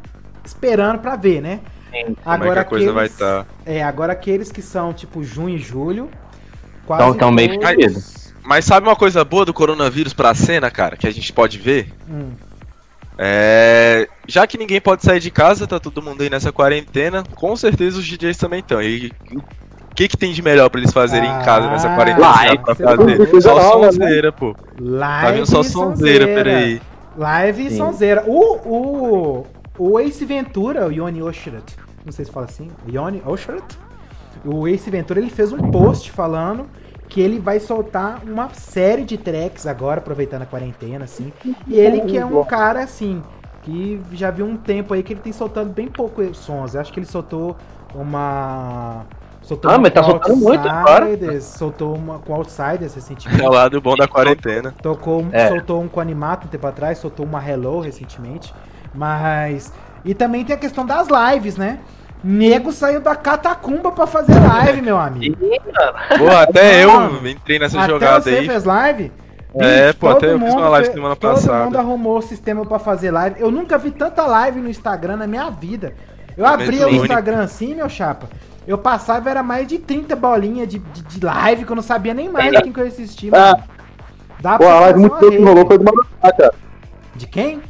esperando 0.44 0.98
para 0.98 1.16
ver, 1.16 1.40
né? 1.40 1.60
Sim. 1.90 2.16
Agora 2.24 2.50
é 2.50 2.54
que 2.54 2.60
a 2.60 2.64
coisa 2.64 2.92
vai 2.92 3.06
estar. 3.06 3.44
Tá... 3.44 3.50
É, 3.66 3.82
agora 3.82 4.12
aqueles 4.12 4.50
que 4.50 4.62
são 4.62 4.92
tipo 4.92 5.22
junho 5.22 5.56
e 5.56 5.58
julho. 5.58 6.10
Quase 6.86 7.02
então, 7.04 7.18
tão 7.18 7.34
bem 7.34 7.60
todos... 7.60 8.32
Mas 8.42 8.64
sabe 8.64 8.88
uma 8.88 8.96
coisa 8.96 9.24
boa 9.24 9.44
do 9.44 9.54
coronavírus 9.54 10.12
pra 10.12 10.34
cena, 10.34 10.68
cara, 10.68 10.96
que 10.96 11.06
a 11.06 11.12
gente 11.12 11.32
pode 11.32 11.58
ver? 11.58 11.92
Hum. 12.10 12.32
É... 13.16 14.08
Já 14.26 14.46
que 14.48 14.58
ninguém 14.58 14.80
pode 14.80 15.04
sair 15.04 15.20
de 15.20 15.30
casa, 15.30 15.66
tá 15.66 15.78
todo 15.78 16.02
mundo 16.02 16.22
aí 16.22 16.30
nessa 16.30 16.50
quarentena, 16.50 17.22
com 17.36 17.54
certeza 17.54 17.98
os 17.98 18.04
DJs 18.04 18.36
também 18.36 18.58
estão. 18.58 18.82
E 18.82 19.12
o 19.92 19.94
que, 19.94 20.08
que 20.08 20.16
tem 20.16 20.32
de 20.32 20.40
melhor 20.40 20.70
pra 20.70 20.80
eles 20.80 20.90
fazerem 20.90 21.28
ah, 21.28 21.38
em 21.38 21.44
casa 21.44 21.68
nessa 21.68 21.92
ah, 21.92 21.94
quarentena? 21.94 22.26
Live, 22.26 22.58
pra 22.64 22.74
fazer? 22.74 23.42
Só 23.42 23.54
nova, 23.54 23.92
sonzeira, 23.92 24.28
né? 24.28 24.36
pô. 24.36 24.56
Live 24.80 25.26
tá 25.26 25.30
vendo 25.32 25.46
só 25.46 25.62
sonzeira, 25.62 26.26
peraí. 26.26 26.80
Live 27.14 27.66
e 27.66 27.76
sonzeira. 27.76 28.24
O, 28.26 28.56
o, 28.66 29.46
o 29.78 30.00
Ace 30.00 30.24
Ventura, 30.24 30.86
o 30.86 30.90
Yoni 30.90 31.22
Oshrat, 31.22 31.76
não 32.06 32.10
sei 32.10 32.24
se 32.24 32.30
fala 32.32 32.46
assim, 32.46 32.70
Yoni 32.88 33.22
Oshrat, 33.26 33.76
o 34.46 34.66
Ace 34.66 34.90
Ventura, 34.90 35.20
ele 35.20 35.28
fez 35.28 35.52
um 35.52 35.70
post 35.70 36.10
falando 36.10 36.66
que 37.06 37.20
ele 37.20 37.38
vai 37.38 37.60
soltar 37.60 38.22
uma 38.24 38.48
série 38.54 39.04
de 39.04 39.18
tracks 39.18 39.66
agora, 39.66 39.98
aproveitando 39.98 40.40
a 40.40 40.46
quarentena, 40.46 41.04
assim. 41.04 41.30
E 41.68 41.74
ele 41.74 42.00
que 42.00 42.16
é 42.16 42.24
um 42.24 42.42
cara, 42.44 42.82
assim, 42.82 43.22
que 43.60 44.00
já 44.12 44.30
viu 44.30 44.46
um 44.46 44.56
tempo 44.56 44.94
aí 44.94 45.02
que 45.02 45.12
ele 45.12 45.20
tem 45.20 45.34
soltando 45.34 45.70
bem 45.70 45.88
pouco 45.88 46.34
sons. 46.34 46.74
Eu 46.74 46.80
acho 46.80 46.90
que 46.90 46.98
ele 46.98 47.06
soltou 47.06 47.54
uma 47.94 49.04
Soltou 49.42 49.70
ah, 49.70 49.78
mas 49.78 49.92
tá 49.92 50.02
soltando 50.02 50.36
muito 50.36 50.68
agora. 50.68 51.40
Soltou 51.40 51.94
uma 51.94 52.18
com 52.20 52.34
Outsiders 52.34 52.94
recentemente. 52.94 53.42
É 53.42 53.48
o 53.48 53.52
lado 53.52 53.80
bom 53.80 53.96
da 53.96 54.06
quarentena. 54.06 54.72
Tocou, 54.80 55.26
é. 55.32 55.48
Soltou 55.48 55.82
um 55.82 55.88
com 55.88 56.00
Animato 56.00 56.46
um 56.46 56.50
tempo 56.50 56.66
atrás, 56.66 56.98
soltou 56.98 57.26
uma 57.26 57.46
Hello 57.46 57.80
recentemente. 57.80 58.54
Mas. 58.94 59.72
E 60.04 60.14
também 60.14 60.44
tem 60.44 60.54
a 60.54 60.58
questão 60.58 60.86
das 60.86 61.08
lives, 61.08 61.56
né? 61.56 61.80
Nego 62.24 62.70
saiu 62.70 63.00
da 63.00 63.16
catacumba 63.16 63.90
pra 63.90 64.06
fazer 64.06 64.38
live, 64.38 64.80
meu 64.80 64.96
amigo. 64.96 65.36
Pô, 66.18 66.28
até 66.28 66.84
eu 66.84 67.26
entrei 67.26 67.58
nessa 67.58 67.80
até 67.80 67.92
jogada 67.92 68.20
você 68.22 68.30
aí. 68.30 68.36
Você 68.46 68.52
fez 68.52 68.64
live? 68.64 69.12
É, 69.56 69.92
pô, 69.92 70.08
até 70.08 70.32
eu 70.32 70.38
fiz 70.38 70.54
uma 70.54 70.68
live 70.68 70.92
semana 70.92 71.16
passada. 71.16 71.58
Todo 71.58 71.64
mundo 71.64 71.78
arrumou 71.78 72.18
o 72.18 72.22
sistema 72.22 72.64
pra 72.64 72.78
fazer 72.78 73.10
live. 73.10 73.40
Eu 73.40 73.50
nunca 73.50 73.76
vi 73.76 73.90
tanta 73.90 74.24
live 74.24 74.60
no 74.60 74.68
Instagram 74.68 75.16
na 75.16 75.26
minha 75.26 75.50
vida. 75.50 75.94
Eu 76.36 76.46
abri 76.46 76.82
o 76.82 76.88
Instagram 76.88 77.42
assim, 77.42 77.74
meu 77.74 77.88
chapa. 77.88 78.28
Eu 78.66 78.78
passava, 78.78 79.28
era 79.28 79.42
mais 79.42 79.66
de 79.66 79.78
30 79.78 80.14
bolinhas 80.14 80.68
de, 80.68 80.78
de, 80.78 81.02
de 81.02 81.24
live, 81.24 81.64
que 81.64 81.72
eu 81.72 81.76
não 81.76 81.82
sabia 81.82 82.14
nem 82.14 82.28
mais 82.28 82.60
quem 82.60 82.72
que 82.72 82.80
eu 82.80 82.86
assistia. 82.86 83.30
Ah. 83.34 83.58
Dá 84.40 84.58
Pô, 84.58 84.66
a 84.66 84.80
live 84.80 85.00
muito 85.00 85.18
tempo 85.18 85.30
que 85.30 85.42
rolou 85.42 85.66
foi 85.66 85.78
do 85.78 85.84
Marambá, 85.84 86.32
cara. 86.32 86.54
De 87.14 87.26
quem? 87.26 87.62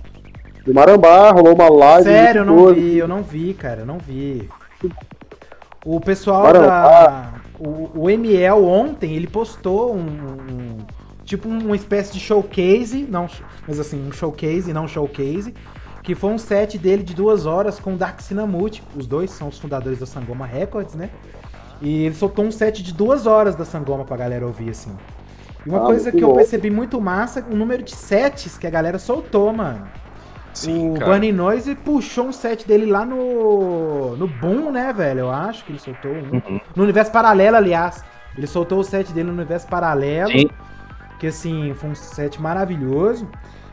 Do 0.65 0.75
Marambá, 0.75 1.31
rolou 1.31 1.55
uma 1.55 1.69
live. 1.69 2.05
Sério, 2.05 2.41
eu 2.41 2.45
não 2.45 2.75
vi, 2.75 2.99
eu 2.99 3.09
não 3.09 3.23
vi, 3.23 3.55
cara, 3.55 3.81
eu 3.81 3.87
não 3.87 3.99
vi. 3.99 4.49
O 5.85 6.01
pessoal 6.01 6.45
Marambá. 6.45 7.07
da. 7.07 7.33
O, 7.59 7.91
o 7.95 8.11
ML 8.11 8.65
ontem, 8.65 9.15
ele 9.15 9.27
postou 9.27 9.95
um, 9.95 10.01
um 10.01 10.79
tipo 11.25 11.49
uma 11.49 11.77
espécie 11.77 12.13
de 12.13 12.21
showcase, 12.21 13.07
não, 13.09 13.29
mas 13.67 13.79
assim, 13.79 14.07
um 14.07 14.13
showcase, 14.13 14.73
não 14.73 14.89
showcase, 14.89 15.55
que 16.03 16.15
foi 16.15 16.31
um 16.31 16.39
set 16.39 16.79
dele 16.79 17.03
de 17.03 17.15
duas 17.15 17.47
horas 17.47 17.79
com 17.79 17.95
o 17.95 17.97
Dark 17.97 18.21
Sinamute. 18.21 18.83
Os 18.97 19.07
dois 19.07 19.31
são 19.31 19.49
os 19.49 19.59
fundadores 19.59 19.99
da 19.99 20.07
Sangoma 20.07 20.47
Records, 20.47 20.95
né? 20.95 21.11
E 21.81 22.07
ele 22.07 22.15
soltou 22.15 22.45
um 22.45 22.51
set 22.51 22.83
de 22.83 22.93
duas 22.93 23.27
horas 23.27 23.55
da 23.55 23.65
Sangoma 23.65 24.05
pra 24.05 24.17
galera 24.17 24.47
ouvir, 24.47 24.71
assim. 24.71 24.95
E 25.65 25.69
uma 25.69 25.79
ah, 25.79 25.87
coisa 25.87 26.11
que 26.11 26.23
eu 26.23 26.33
percebi 26.33 26.71
muito 26.71 27.01
massa, 27.01 27.45
o 27.49 27.55
número 27.55 27.83
de 27.83 27.95
sets 27.95 28.59
que 28.59 28.67
a 28.67 28.71
galera 28.71 28.99
soltou, 28.99 29.53
mano. 29.53 29.87
Sim, 30.53 30.91
o 30.91 30.95
cara. 30.95 31.13
Bunny 31.13 31.33
Noise 31.33 31.75
puxou 31.77 32.27
um 32.27 32.33
set 32.33 32.67
dele 32.67 32.87
lá 32.87 33.05
no. 33.05 34.17
no 34.17 34.27
Boom, 34.27 34.71
né, 34.71 34.93
velho? 34.93 35.21
Eu 35.21 35.31
acho 35.31 35.65
que 35.65 35.73
ele 35.73 35.79
soltou 35.79 36.11
um. 36.11 36.35
Uhum. 36.35 36.61
No 36.77 36.83
universo 36.83 37.11
paralelo, 37.11 37.57
aliás. 37.57 38.05
Ele 38.37 38.47
soltou 38.47 38.79
o 38.79 38.85
set 38.85 39.13
dele 39.13 39.29
no 39.29 39.35
universo 39.35 39.67
paralelo. 39.67 40.31
Sim. 40.31 40.49
Que 41.19 41.29
assim, 41.29 41.75
foi 41.75 41.91
um 41.91 41.95
set 41.95 42.41
maravilhoso. 42.41 43.29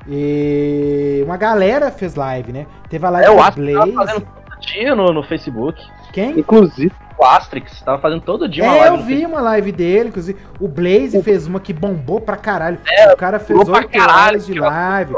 E 0.08 1.22
uma 1.26 1.38
galera 1.38 1.92
fez 1.92 2.16
live, 2.16 2.52
né? 2.52 2.66
Teve 2.90 3.06
a 3.06 3.10
live 3.10 3.32
é, 3.32 3.36
do 3.36 3.56
Blaze. 3.56 3.94
Tava 3.94 4.08
fazendo 4.08 4.28
dia 4.60 4.96
no, 4.96 5.14
no 5.14 5.24
Facebook. 5.24 5.82
Quem? 6.12 6.40
Inclusive 6.40 6.94
o 7.20 7.26
Astrix, 7.26 7.82
tava 7.82 8.02
fazendo 8.02 8.22
todo 8.22 8.48
dia 8.48 8.64
uma 8.64 8.78
é, 8.78 8.80
live. 8.80 8.98
Eu 8.98 9.04
vi 9.04 9.26
uma 9.26 9.42
live 9.42 9.72
dele, 9.74 10.08
inclusive. 10.08 10.40
O 10.58 10.70
Blaze 10.70 11.22
fez 11.22 11.46
uma 11.46 11.60
que 11.60 11.74
bombou 11.74 12.22
pra 12.22 12.38
caralho. 12.38 12.80
É, 12.88 13.12
o 13.12 13.18
cara 13.18 13.38
fez 13.40 13.60
oito 13.68 14.00
horas 14.00 14.46
de 14.46 14.58
live. 14.58 15.14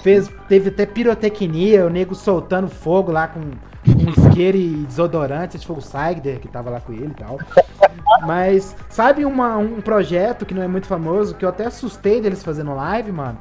Fez, 0.00 0.30
teve 0.48 0.68
até 0.68 0.84
pirotecnia, 0.84 1.86
o 1.86 1.90
nego 1.90 2.14
soltando 2.14 2.68
fogo 2.68 3.10
lá 3.10 3.26
com, 3.26 3.40
com 3.40 4.10
isqueiro 4.10 4.58
e 4.58 4.84
desodorante. 4.86 5.56
Acho 5.56 5.60
que 5.60 5.66
foi 5.66 5.76
o 5.76 5.80
Saigder 5.80 6.38
que 6.38 6.46
tava 6.46 6.68
lá 6.68 6.78
com 6.78 6.92
ele 6.92 7.06
e 7.06 7.14
tal. 7.14 7.38
Mas, 8.26 8.76
sabe 8.90 9.24
uma, 9.24 9.56
um 9.56 9.80
projeto 9.80 10.44
que 10.44 10.54
não 10.54 10.62
é 10.62 10.68
muito 10.68 10.86
famoso, 10.86 11.34
que 11.34 11.44
eu 11.44 11.48
até 11.48 11.66
assustei 11.66 12.20
deles 12.20 12.44
fazendo 12.44 12.74
live, 12.74 13.10
mano? 13.10 13.38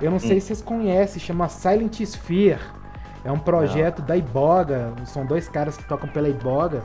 Eu 0.00 0.10
não 0.10 0.18
sei 0.18 0.36
hum. 0.36 0.40
se 0.40 0.46
vocês 0.46 0.62
conhecem, 0.62 1.20
chama 1.20 1.48
Silent 1.48 2.00
Sphere. 2.00 2.60
É 3.24 3.32
um 3.32 3.38
projeto 3.38 4.00
não. 4.00 4.06
da 4.06 4.16
Iboga. 4.16 4.92
São 5.06 5.26
dois 5.26 5.48
caras 5.48 5.76
que 5.76 5.84
tocam 5.84 6.08
pela 6.08 6.28
Iboga. 6.28 6.82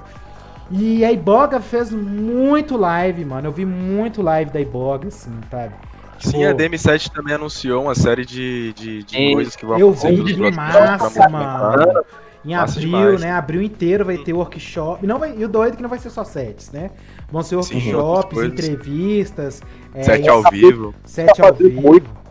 E 0.72 1.06
a 1.06 1.12
Iboga 1.12 1.60
fez 1.60 1.92
muito 1.92 2.76
live, 2.78 3.26
mano. 3.26 3.48
Eu 3.48 3.52
vi 3.52 3.66
muito 3.66 4.22
live 4.22 4.52
da 4.52 4.60
Iboga, 4.60 5.08
assim, 5.08 5.32
sabe? 5.50 5.74
Sim, 6.20 6.46
a 6.46 6.54
DM7 6.54 7.12
também 7.12 7.36
anunciou 7.36 7.84
uma 7.84 7.96
série 7.96 8.26
de, 8.26 8.74
de, 8.74 9.04
de 9.04 9.34
coisas 9.34 9.56
que 9.56 9.66
vão 9.66 9.78
eu 9.78 9.90
acontecer. 9.90 10.18
Eu 10.18 10.24
vi, 10.24 10.52
massa, 10.52 11.30
mano. 11.30 12.06
Em 12.46 12.56
massa 12.56 12.80
abril, 12.80 12.90
demais. 12.90 13.22
né? 13.22 13.32
Abril 13.32 13.62
inteiro 13.62 14.06
vai 14.06 14.18
ter 14.18 14.34
workshop. 14.34 15.06
Não 15.06 15.20
vai, 15.20 15.36
e 15.38 15.44
o 15.44 15.50
doido 15.50 15.74
é 15.74 15.76
que 15.78 15.82
não 15.82 15.90
vai 15.90 16.00
ser 16.00 16.10
só 16.10 16.24
sets, 16.24 16.72
né? 16.72 16.92
Vão 17.32 17.42
ser 17.42 17.56
workshops, 17.56 18.40
Sim, 18.40 18.46
entrevistas. 18.48 19.62
É, 19.94 20.04
sete 20.04 20.30
ao 20.30 20.44
vivo. 20.44 20.94
Sete 21.06 21.42
ao 21.42 21.54
vivo. 21.54 22.23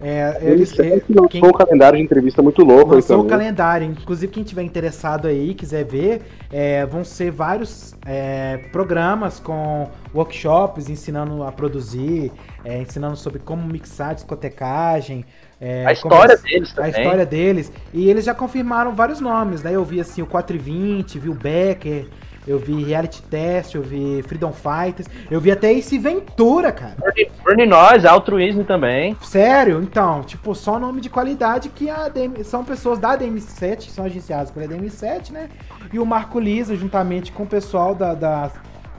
É, 0.00 0.38
eles, 0.42 0.78
eles 0.78 1.02
lançou 1.08 1.28
quem, 1.28 1.44
um 1.44 1.52
calendário 1.52 1.98
de 1.98 2.04
entrevista 2.04 2.40
muito 2.40 2.64
louco. 2.64 2.94
Lançou 2.94 3.20
o 3.20 3.26
calendário. 3.26 3.86
Inclusive, 3.86 4.32
quem 4.32 4.44
tiver 4.44 4.62
interessado 4.62 5.26
aí, 5.26 5.54
quiser 5.54 5.84
ver, 5.84 6.22
é, 6.52 6.86
vão 6.86 7.04
ser 7.04 7.30
vários 7.30 7.96
é, 8.06 8.58
programas 8.70 9.40
com 9.40 9.88
workshops 10.14 10.88
ensinando 10.88 11.42
a 11.42 11.50
produzir, 11.50 12.30
é, 12.64 12.80
ensinando 12.80 13.16
sobre 13.16 13.40
como 13.40 13.66
mixar 13.66 14.14
discotecagem. 14.14 15.24
É, 15.60 15.84
a 15.84 15.92
história 15.92 16.36
deles 16.36 16.72
também. 16.72 16.94
A 16.94 16.98
história 16.98 17.26
deles. 17.26 17.72
E 17.92 18.08
eles 18.08 18.24
já 18.24 18.34
confirmaram 18.34 18.94
vários 18.94 19.20
nomes, 19.20 19.62
né? 19.62 19.72
Eu 19.72 19.84
vi 19.84 20.00
assim 20.00 20.22
o 20.22 20.26
420, 20.26 21.18
vi 21.18 21.28
o 21.28 21.34
Becker 21.34 22.06
eu 22.48 22.58
vi 22.58 22.82
Reality 22.82 23.22
Test, 23.22 23.74
eu 23.74 23.82
vi 23.82 24.22
Freedom 24.22 24.52
Fighters, 24.52 25.06
eu 25.30 25.38
vi 25.38 25.50
até 25.50 25.70
esse 25.70 25.98
Ventura, 25.98 26.72
cara. 26.72 26.96
Burn 27.44 27.66
Nós, 27.66 28.06
Altruismo 28.06 28.64
também. 28.64 29.14
Sério? 29.22 29.82
Então, 29.82 30.22
tipo, 30.22 30.54
só 30.54 30.78
nome 30.78 31.02
de 31.02 31.10
qualidade 31.10 31.68
que 31.68 31.90
a 31.90 32.08
DM, 32.08 32.42
são 32.42 32.64
pessoas 32.64 32.98
da 32.98 33.16
DM7, 33.18 33.90
são 33.90 34.04
agenciadas 34.04 34.50
pela 34.50 34.66
DM7, 34.66 35.30
né? 35.30 35.50
E 35.92 35.98
o 35.98 36.06
Marco 36.06 36.40
Lisa, 36.40 36.74
juntamente 36.74 37.30
com 37.32 37.42
o 37.42 37.46
pessoal 37.46 37.94
da, 37.94 38.14
da, 38.14 38.50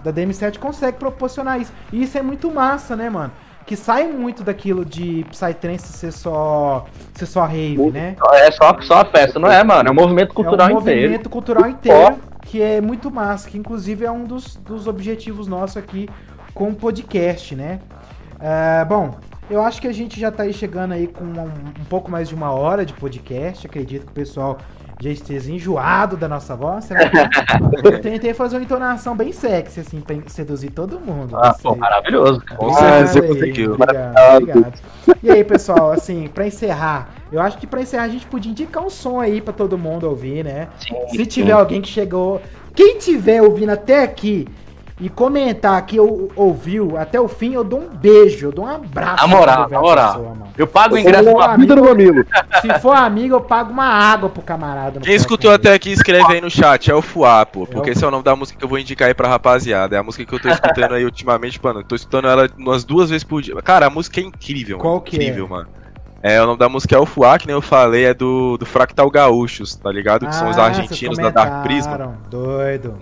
da 0.03 0.13
DM7, 0.13 0.59
consegue 0.59 0.97
proporcionar 0.97 1.59
isso. 1.59 1.73
E 1.91 2.03
isso 2.03 2.17
é 2.17 2.21
muito 2.21 2.51
massa, 2.51 2.95
né, 2.95 3.09
mano? 3.09 3.31
que 3.65 3.75
sai 3.75 4.07
muito 4.07 4.43
daquilo 4.43 4.83
de 4.83 5.23
Psytrance 5.29 5.93
ser 5.93 6.11
só 6.11 6.87
ser 7.13 7.27
só 7.27 7.45
rave, 7.45 7.91
né? 7.91 8.15
É 8.33 8.49
só, 8.49 8.75
só 8.81 9.01
a 9.01 9.05
festa, 9.05 9.37
não 9.37 9.51
é, 9.51 9.63
mano? 9.63 9.89
É 9.89 9.91
um 9.91 9.95
movimento 9.95 10.33
cultural 10.33 10.71
inteiro. 10.71 10.73
É 10.73 10.79
um 10.79 10.81
inteiro. 10.81 11.01
movimento 11.01 11.29
cultural 11.29 11.69
inteiro 11.69 12.28
que 12.49 12.63
é 12.63 12.81
muito 12.81 13.11
massa, 13.11 13.47
que 13.47 13.59
inclusive 13.59 14.03
é 14.03 14.11
um 14.11 14.23
dos, 14.23 14.55
dos 14.55 14.87
objetivos 14.87 15.45
nossos 15.45 15.77
aqui 15.77 16.09
com 16.51 16.69
o 16.69 16.75
podcast, 16.75 17.55
né? 17.55 17.79
Uh, 18.37 18.85
bom, 18.87 19.19
eu 19.51 19.61
acho 19.61 19.79
que 19.79 19.87
a 19.87 19.91
gente 19.93 20.19
já 20.19 20.31
tá 20.31 20.43
aí 20.43 20.51
chegando 20.51 20.95
aí 20.95 21.05
com 21.05 21.25
um, 21.25 21.43
um, 21.43 21.85
pouco 21.87 22.09
mais 22.09 22.27
de 22.27 22.33
uma 22.33 22.51
hora 22.51 22.83
de 22.83 22.91
podcast. 22.93 23.67
Acredito 23.67 24.07
que 24.07 24.11
o 24.11 24.15
pessoal 24.15 24.57
já 25.01 25.09
esteja 25.09 25.51
enjoado 25.51 26.17
da 26.17 26.27
nossa 26.27 26.55
voz. 26.55 26.89
Né? 26.89 26.99
eu 27.83 27.99
tentei 28.01 28.33
fazer 28.33 28.57
uma 28.57 28.63
entonação 28.63 29.15
bem 29.15 29.31
sexy, 29.31 29.79
assim, 29.79 30.01
pra 30.01 30.15
seduzir 30.27 30.71
todo 30.71 30.99
mundo. 30.99 31.37
Ah, 31.37 31.55
pô, 31.61 31.75
maravilhoso, 31.75 32.41
cara. 32.41 32.57
Com 32.59 32.73
certeza 32.73 33.13
você 33.13 33.21
conseguiu. 33.21 33.73
Obrigado, 33.73 34.37
obrigado. 34.37 34.73
E 35.23 35.31
aí, 35.31 35.43
pessoal, 35.43 35.91
assim, 35.91 36.27
pra 36.27 36.45
encerrar, 36.45 37.09
eu 37.31 37.41
acho 37.41 37.57
que 37.57 37.65
pra 37.65 37.81
encerrar 37.81 38.03
a 38.03 38.09
gente 38.09 38.25
podia 38.25 38.51
indicar 38.51 38.83
um 38.83 38.89
som 38.89 39.19
aí 39.19 39.39
pra 39.39 39.53
todo 39.53 39.77
mundo 39.77 40.07
ouvir, 40.09 40.43
né? 40.43 40.67
Sim, 40.79 40.95
Se 41.09 41.25
tiver 41.25 41.53
sim. 41.53 41.59
alguém 41.59 41.81
que 41.81 41.89
chegou. 41.89 42.41
Quem 42.75 42.97
tiver 42.97 43.41
ouvindo 43.41 43.71
até 43.71 44.03
aqui 44.03 44.47
e 44.99 45.07
comentar 45.07 45.81
que 45.85 45.95
eu 45.95 46.29
ouviu 46.35 46.97
até 46.97 47.19
o 47.19 47.27
fim, 47.27 47.53
eu 47.53 47.63
dou 47.63 47.79
um 47.79 47.89
beijo, 47.89 48.47
eu 48.47 48.51
dou 48.51 48.65
um 48.65 48.67
abraço. 48.67 49.21
Na 49.21 49.27
moral, 49.27 49.69
na 49.69 49.79
moral. 49.79 50.13
Pessoa, 50.13 50.37
eu 50.57 50.67
pago 50.67 50.95
o 50.95 50.97
ingresso 50.97 51.29
uma 51.29 51.55
vida 51.55 51.75
no 51.75 51.89
amigo. 51.89 52.25
Se 52.61 52.79
for 52.79 52.95
amigo, 52.95 53.35
eu 53.35 53.41
pago 53.41 53.71
uma 53.71 53.85
água 53.85 54.29
pro 54.29 54.41
camarada. 54.41 54.99
Quem 54.99 55.15
escutou 55.15 55.51
até 55.51 55.73
aqui, 55.73 55.91
escreve 55.91 56.33
aí 56.33 56.41
no 56.41 56.49
chat. 56.49 56.91
É 56.91 56.93
o 56.93 57.01
Fuá, 57.01 57.45
pô. 57.45 57.65
Porque 57.65 57.91
é 57.91 57.93
esse 57.93 58.03
é 58.03 58.07
o 58.07 58.11
nome 58.11 58.23
da 58.23 58.35
música 58.35 58.59
que 58.59 58.65
eu 58.65 58.69
vou 58.69 58.77
indicar 58.77 59.07
aí 59.07 59.13
pra 59.13 59.29
rapaziada. 59.29 59.95
É 59.95 59.99
a 59.99 60.03
música 60.03 60.25
que 60.25 60.35
eu 60.35 60.39
tô 60.39 60.49
escutando 60.49 60.93
aí 60.93 61.05
ultimamente, 61.05 61.59
mano. 61.63 61.81
Tô 61.81 61.95
escutando 61.95 62.27
ela 62.27 62.49
umas 62.57 62.83
duas 62.83 63.09
vezes 63.09 63.23
por 63.23 63.41
dia. 63.41 63.55
Cara, 63.61 63.85
a 63.85 63.89
música 63.89 64.19
é 64.19 64.23
incrível, 64.23 64.79
Qual 64.79 64.99
que 64.99 65.15
incrível, 65.15 65.45
é? 65.45 65.49
mano. 65.49 65.67
É, 66.21 66.41
o 66.41 66.45
nome 66.45 66.59
da 66.59 66.67
música 66.67 66.93
é 66.93 66.99
o 66.99 67.05
Fuá, 67.05 67.39
que 67.39 67.47
nem 67.47 67.55
eu 67.55 67.61
falei, 67.61 68.07
é 68.07 68.13
do, 68.13 68.57
do 68.57 68.65
Fractal 68.65 69.09
Gaúchos, 69.09 69.75
tá 69.75 69.89
ligado? 69.89 70.21
Que 70.21 70.27
ah, 70.27 70.33
são 70.33 70.49
os 70.49 70.57
ah, 70.57 70.65
argentinos 70.65 71.17
da 71.17 71.29
Dark 71.29 71.63
Prisma. 71.63 72.17
Doido. 72.29 72.97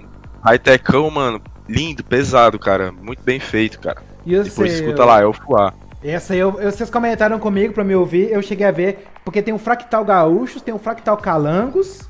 Hightechão, 0.45 1.09
mano, 1.09 1.41
lindo, 1.67 2.03
pesado, 2.03 2.57
cara. 2.57 2.91
Muito 2.91 3.21
bem 3.23 3.39
feito, 3.39 3.79
cara. 3.79 4.01
E 4.25 4.33
eu 4.33 4.43
Depois 4.43 4.73
escuta 4.73 5.01
eu... 5.01 5.05
lá, 5.05 5.21
é 5.21 5.25
o 5.25 5.33
Fuá. 5.33 5.73
Essa 6.03 6.33
aí, 6.33 6.39
eu, 6.39 6.51
vocês 6.51 6.89
comentaram 6.89 7.39
comigo 7.39 7.73
pra 7.73 7.83
me 7.83 7.95
ouvir, 7.95 8.31
eu 8.31 8.41
cheguei 8.41 8.67
a 8.67 8.71
ver, 8.71 9.07
porque 9.25 9.41
tem 9.41 9.53
o 9.53 9.57
Fractal 9.57 10.05
Gaúchos, 10.05 10.61
tem 10.61 10.73
o 10.73 10.77
Fractal 10.77 11.17
Calangos. 11.17 12.07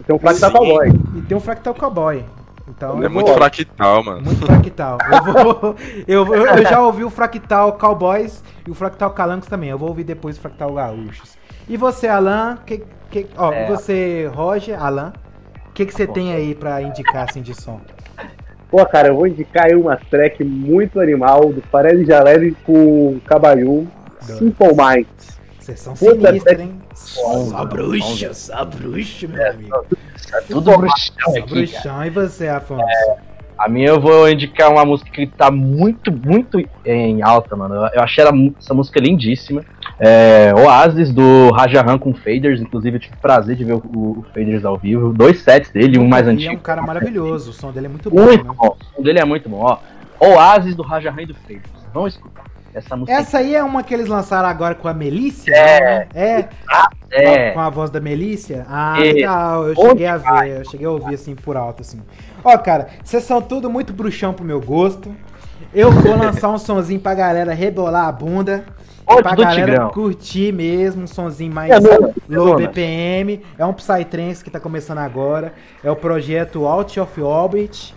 E 0.00 0.02
tem 0.02 0.16
o 0.16 0.18
Fractal 0.18 0.50
Sim. 0.50 0.56
Cowboy. 0.56 0.88
E 1.16 1.22
tem 1.22 1.36
o 1.36 1.40
Fractal 1.40 1.74
Cowboy. 1.74 2.24
Então, 2.68 3.02
é 3.02 3.08
muito 3.08 3.26
vou... 3.26 3.36
fractal, 3.36 4.04
mano. 4.04 4.22
Muito 4.22 4.46
fractal. 4.46 4.98
Eu, 5.10 5.24
vou, 5.24 5.76
eu, 6.06 6.34
eu, 6.34 6.46
eu, 6.46 6.62
já 6.62 6.80
ouvi 6.80 7.02
o 7.02 7.10
fractal 7.10 7.72
Cowboys 7.72 8.44
e 8.66 8.70
o 8.70 8.74
fractal 8.74 9.10
Calangos 9.10 9.48
também. 9.48 9.70
Eu 9.70 9.78
vou 9.78 9.88
ouvir 9.88 10.04
depois 10.04 10.38
o 10.38 10.40
fractal 10.40 10.72
Gaúchos. 10.72 11.36
E 11.68 11.76
você, 11.76 12.06
Alan? 12.06 12.58
Que, 12.64 12.84
que, 13.10 13.26
ó, 13.36 13.52
é. 13.52 13.66
você, 13.66 14.30
Roger, 14.32 14.80
Alan? 14.82 15.12
O 15.68 15.72
que, 15.72 15.84
que 15.84 15.92
você 15.92 16.06
tem 16.06 16.32
aí 16.32 16.54
pra 16.54 16.80
indicar 16.80 17.28
assim 17.28 17.42
de 17.42 17.54
som? 17.54 17.80
Pô, 18.70 18.84
cara, 18.86 19.08
eu 19.08 19.16
vou 19.16 19.26
indicar 19.26 19.66
aí 19.66 19.74
uma 19.74 19.96
track 19.96 20.44
muito 20.44 21.00
animal 21.00 21.52
do 21.52 21.60
Farelli 21.62 22.04
Jalele 22.04 22.56
com 22.64 23.18
Cabaiú, 23.26 23.88
Simple 24.20 24.68
Minds. 24.68 25.40
Vocês 25.58 25.80
são 25.80 25.96
sinistros, 25.96 26.60
hein? 26.60 26.80
Só 26.94 27.64
bruxa, 27.64 28.34
só 28.34 28.64
bruxa, 28.64 29.26
meu 29.26 29.40
é, 29.40 29.50
amigo. 29.50 29.86
É 30.32 30.40
tudo 30.42 30.76
bruxão 30.76 31.36
aqui. 31.36 31.54
Bruxão. 31.54 32.04
E 32.04 32.10
você, 32.10 32.48
Afonso? 32.48 32.82
É, 32.82 33.16
a 33.58 33.68
minha 33.68 33.88
eu 33.88 34.00
vou 34.00 34.28
indicar 34.28 34.70
uma 34.70 34.84
música 34.84 35.10
que 35.10 35.26
tá 35.26 35.50
muito, 35.50 36.12
muito 36.12 36.58
em 36.84 37.22
alta, 37.22 37.56
mano. 37.56 37.74
Eu 37.92 38.02
achei 38.02 38.24
ela, 38.24 38.32
essa 38.58 38.72
música 38.72 39.00
lindíssima. 39.00 39.64
É, 40.00 40.54
Oasis 40.54 41.12
do 41.12 41.50
Rajahan 41.50 41.98
com 41.98 42.14
Faders. 42.14 42.60
Inclusive, 42.60 42.96
eu 42.96 43.00
tive 43.00 43.16
prazer 43.16 43.54
de 43.54 43.64
ver 43.64 43.74
o, 43.74 43.78
o 43.78 44.24
Faders 44.32 44.64
ao 44.64 44.78
vivo. 44.78 45.12
Dois 45.12 45.42
sets 45.42 45.70
dele, 45.70 45.98
um 45.98 46.08
mais 46.08 46.26
antigo. 46.26 46.52
é 46.52 46.56
um 46.56 46.58
cara 46.60 46.80
maravilhoso. 46.80 47.50
O 47.50 47.52
som 47.52 47.70
dele 47.70 47.86
é 47.86 47.90
muito 47.90 48.10
bom. 48.10 48.22
Muito 48.22 48.44
né? 48.44 48.54
bom. 48.56 48.76
O 48.80 48.96
som 48.96 49.02
dele 49.02 49.18
é 49.18 49.24
muito 49.24 49.48
bom. 49.48 49.58
Ó, 49.58 49.78
Oasis 50.18 50.74
do 50.74 50.82
Rajahan 50.82 51.22
e 51.22 51.26
do 51.26 51.34
Faders. 51.34 51.70
Vamos 51.92 52.14
escutar. 52.14 52.44
Essa, 52.72 52.96
música 52.96 53.18
Essa 53.18 53.38
aí 53.38 53.54
é 53.54 53.64
uma 53.64 53.82
que 53.82 53.92
eles 53.92 54.06
lançaram 54.06 54.48
agora 54.48 54.76
com 54.76 54.86
a 54.86 54.94
Melícia? 54.94 55.52
É. 55.52 55.80
Né? 55.80 56.08
É. 56.14 56.48
Ah, 56.68 56.88
é. 57.10 57.50
Com 57.50 57.60
a 57.60 57.68
voz 57.68 57.90
da 57.90 58.00
Melícia? 58.00 58.64
Ah, 58.68 58.96
é. 58.98 59.12
legal. 59.12 59.68
Eu 59.68 59.74
cheguei 59.74 60.06
a 60.06 60.16
ver, 60.16 60.48
eu 60.58 60.64
cheguei 60.64 60.86
a 60.86 60.90
ouvir 60.90 61.14
assim 61.14 61.34
por 61.34 61.56
alto, 61.56 61.82
assim. 61.82 62.00
Ó, 62.44 62.56
cara, 62.58 62.88
vocês 63.02 63.24
são 63.24 63.42
tudo 63.42 63.68
muito 63.68 63.92
bruxão 63.92 64.32
pro 64.32 64.44
meu 64.44 64.60
gosto. 64.60 65.14
Eu 65.74 65.90
vou 65.90 66.16
lançar 66.16 66.48
um 66.48 66.58
sonzinho 66.58 67.00
pra 67.00 67.14
galera 67.14 67.52
rebolar 67.52 68.06
a 68.06 68.12
bunda. 68.12 68.64
Onde 69.06 69.22
pra 69.22 69.34
galera 69.34 69.72
Tigrão. 69.72 69.90
curtir 69.90 70.52
mesmo, 70.52 71.02
um 71.02 71.06
sonzinho 71.06 71.52
mais 71.52 71.70
é 71.70 71.78
low 72.28 72.56
BPM. 72.56 73.40
É 73.58 73.66
um 73.66 73.72
Psytrance 73.72 74.44
que 74.44 74.50
tá 74.50 74.60
começando 74.60 74.98
agora. 74.98 75.52
É 75.82 75.90
o 75.90 75.96
projeto 75.96 76.66
Out 76.66 77.00
of 77.00 77.20
Orbit 77.20 77.94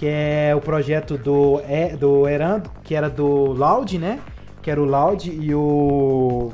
que 0.00 0.06
é 0.08 0.54
o 0.56 0.62
projeto 0.62 1.18
do, 1.18 1.60
é, 1.68 1.94
do 1.94 2.26
Eran, 2.26 2.62
que 2.82 2.94
era 2.94 3.10
do 3.10 3.52
Loud, 3.52 3.98
né? 3.98 4.18
Que 4.62 4.70
era 4.70 4.80
o 4.80 4.84
Loud 4.86 5.30
e 5.30 5.54
o. 5.54 6.52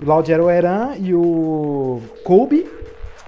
O 0.00 0.04
Loud 0.04 0.32
era 0.32 0.42
o 0.42 0.50
Eran 0.50 0.96
e 0.98 1.14
o 1.14 2.02
Kobe. 2.24 2.68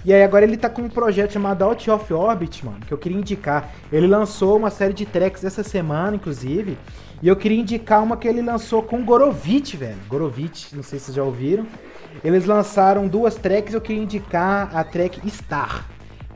E 0.05 0.13
aí 0.13 0.25
agora 0.25 0.45
ele 0.45 0.57
tá 0.57 0.69
com 0.69 0.83
um 0.83 0.89
projeto 0.89 1.35
chamado 1.35 1.63
Out 1.63 1.89
of 1.89 2.13
Orbit, 2.13 2.67
mano, 2.67 2.81
que 2.85 2.93
eu 2.93 2.99
queria 2.99 3.17
indicar. 3.17 3.71
Ele 3.93 4.09
lançou 4.09 4.57
uma 4.57 4.71
série 4.71 4.93
de 4.93 5.07
tracks 5.07 5.45
essa 5.45 5.63
semana, 5.63 6.17
inclusive. 6.17 6.77
E 7.23 7.29
eu 7.29 7.37
queria 7.37 7.61
indicar 7.61 8.03
uma 8.03 8.17
que 8.17 8.27
ele 8.27 8.43
lançou 8.43 8.83
com 8.83 9.05
Gorovitch, 9.05 9.77
velho. 9.77 9.97
Gorovitch, 10.09 10.73
não 10.73 10.83
sei 10.83 10.99
se 10.99 11.05
vocês 11.07 11.17
já 11.17 11.23
ouviram. 11.23 11.65
Eles 12.25 12.47
lançaram 12.47 13.07
duas 13.07 13.37
tracks, 13.37 13.73
eu 13.73 13.81
queria 13.81 14.03
indicar 14.03 14.77
a 14.77 14.83
track 14.83 15.21
Star, 15.31 15.87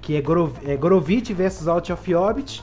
que 0.01 0.17
é, 0.17 0.21
Gorov 0.21 0.53
é 0.65 0.77
Gorovitch 0.77 1.33
versus 1.33 1.67
Out 1.67 1.93
of 1.93 2.15
Orbit. 2.15 2.63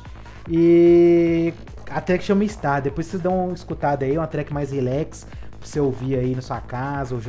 E 0.50 1.54
a 1.90 2.00
track 2.00 2.24
chama 2.24 2.48
Star. 2.48 2.82
Depois 2.82 3.08
vocês 3.08 3.22
dão 3.22 3.48
uma 3.48 3.54
escutada 3.54 4.06
aí, 4.06 4.18
uma 4.18 4.26
track 4.26 4.54
mais 4.54 4.72
relax, 4.72 5.28
pra 5.60 5.68
você 5.68 5.82
ouvir 5.82 6.16
aí 6.16 6.34
na 6.34 6.42
sua 6.42 6.62
casa, 6.62 7.14
ou 7.14 7.22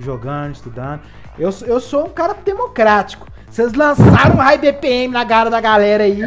jogando, 0.00 0.54
estudando. 0.54 1.00
Eu, 1.38 1.50
eu 1.64 1.78
sou 1.78 2.06
um 2.06 2.10
cara 2.10 2.34
democrático. 2.34 3.29
Vocês 3.50 3.74
lançaram 3.74 4.36
um 4.36 4.38
high 4.38 4.56
BPM 4.56 5.12
na 5.12 5.26
cara 5.26 5.50
da 5.50 5.60
galera 5.60 6.04
aí. 6.04 6.20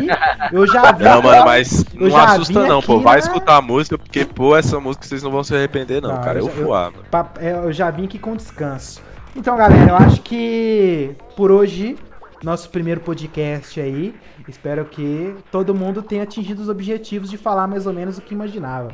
Eu 0.51 0.67
já 0.67 0.91
vi. 0.91 1.05
Não, 1.05 1.21
mano, 1.21 1.45
mas 1.45 1.85
não 1.93 2.17
assusta 2.17 2.67
não, 2.67 2.81
pô. 2.81 2.99
Vai 2.99 3.13
na... 3.13 3.19
escutar 3.19 3.57
a 3.57 3.61
música, 3.61 3.97
porque, 3.97 4.25
pô, 4.25 4.57
essa 4.57 4.77
música 4.79 5.05
vocês 5.05 5.23
não 5.23 5.31
vão 5.31 5.43
se 5.43 5.55
arrepender, 5.55 6.01
não, 6.01 6.15
não 6.15 6.21
cara. 6.21 6.39
Eu, 6.39 6.49
eu 6.49 6.65
voar, 6.65 6.91
mano. 6.91 7.05
É, 7.39 7.53
eu 7.53 7.71
já 7.71 7.89
vim 7.89 8.05
aqui 8.05 8.19
com 8.19 8.35
descanso. 8.35 9.01
Então, 9.35 9.55
galera, 9.55 9.91
eu 9.91 9.95
acho 9.95 10.21
que 10.21 11.15
por 11.35 11.49
hoje, 11.49 11.95
nosso 12.43 12.69
primeiro 12.69 12.99
podcast 12.99 13.79
aí. 13.79 14.13
Espero 14.47 14.83
que 14.83 15.33
todo 15.49 15.73
mundo 15.73 16.01
tenha 16.01 16.23
atingido 16.23 16.61
os 16.61 16.67
objetivos 16.67 17.29
de 17.29 17.37
falar 17.37 17.65
mais 17.65 17.87
ou 17.87 17.93
menos 17.93 18.17
o 18.17 18.21
que 18.21 18.33
imaginava. 18.33 18.89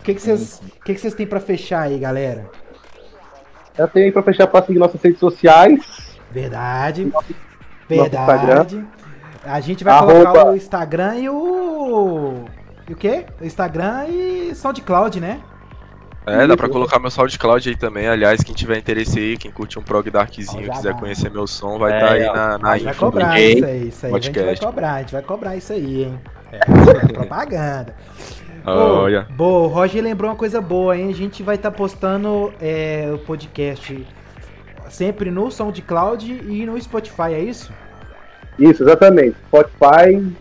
O 0.00 0.04
que 0.04 0.14
vocês 0.14 0.62
que 0.84 0.94
que 0.94 1.00
que 1.00 1.16
têm 1.16 1.26
para 1.26 1.40
fechar 1.40 1.82
aí, 1.82 1.98
galera? 1.98 2.48
Eu 3.76 3.88
tenho 3.88 4.06
aí 4.06 4.12
pra 4.12 4.22
fechar 4.22 4.46
pra 4.46 4.62
seguir 4.62 4.78
nossas 4.78 5.02
redes 5.02 5.18
sociais. 5.18 5.80
Verdade. 6.30 7.10
Verdade. 7.88 8.84
A 9.44 9.60
gente 9.60 9.82
vai 9.82 9.94
Arroba... 9.94 10.12
colocar 10.12 10.46
o 10.46 10.56
Instagram 10.56 11.16
e 11.18 11.28
o. 11.28 12.44
E 12.88 12.92
o 12.92 12.96
quê? 12.96 13.26
O 13.40 13.44
Instagram 13.44 14.06
e 14.08 14.54
SoundCloud, 14.54 15.20
né? 15.20 15.40
É, 16.24 16.46
dá 16.46 16.56
pra 16.56 16.68
colocar 16.68 17.00
meu 17.00 17.10
SoundCloud 17.10 17.68
aí 17.68 17.76
também. 17.76 18.06
Aliás, 18.06 18.42
quem 18.42 18.54
tiver 18.54 18.78
interesse 18.78 19.18
aí, 19.18 19.36
quem 19.36 19.50
curte 19.50 19.78
um 19.78 19.82
prog 19.82 20.08
darkzinho, 20.08 20.70
quiser 20.70 20.94
conhecer 20.94 21.30
meu 21.30 21.48
som, 21.48 21.78
vai 21.78 21.94
estar 21.94 22.16
é, 22.16 22.24
tá 22.24 22.30
aí 22.30 22.36
na, 22.36 22.58
na 22.58 22.76
info 22.76 22.84
vai 22.84 22.94
cobrar 22.94 23.40
isso 23.40 23.64
aí, 23.64 23.88
isso 23.88 24.06
aí. 24.06 24.14
A 24.14 24.20
gente 24.20 24.40
vai 24.40 24.56
cobrar, 24.56 24.92
a 24.92 24.98
gente 25.00 25.12
vai 25.12 25.22
cobrar 25.22 25.56
isso 25.56 25.72
aí, 25.72 26.04
hein? 26.04 26.20
É, 26.52 26.58
propaganda. 27.12 27.96
Olha. 28.64 29.26
Boa, 29.30 29.66
o 29.66 29.66
Roger 29.66 30.02
lembrou 30.02 30.30
uma 30.30 30.36
coisa 30.36 30.60
boa, 30.60 30.96
hein? 30.96 31.10
A 31.10 31.14
gente 31.14 31.42
vai 31.42 31.56
estar 31.56 31.72
tá 31.72 31.76
postando 31.76 32.52
é, 32.60 33.10
o 33.12 33.18
podcast 33.18 34.06
sempre 34.92 35.30
no 35.30 35.50
SoundCloud 35.50 36.30
e 36.30 36.66
no 36.66 36.80
Spotify, 36.80 37.32
é 37.32 37.40
isso? 37.40 37.72
Isso, 38.58 38.82
exatamente. 38.82 39.36
Spotify. 39.48 40.34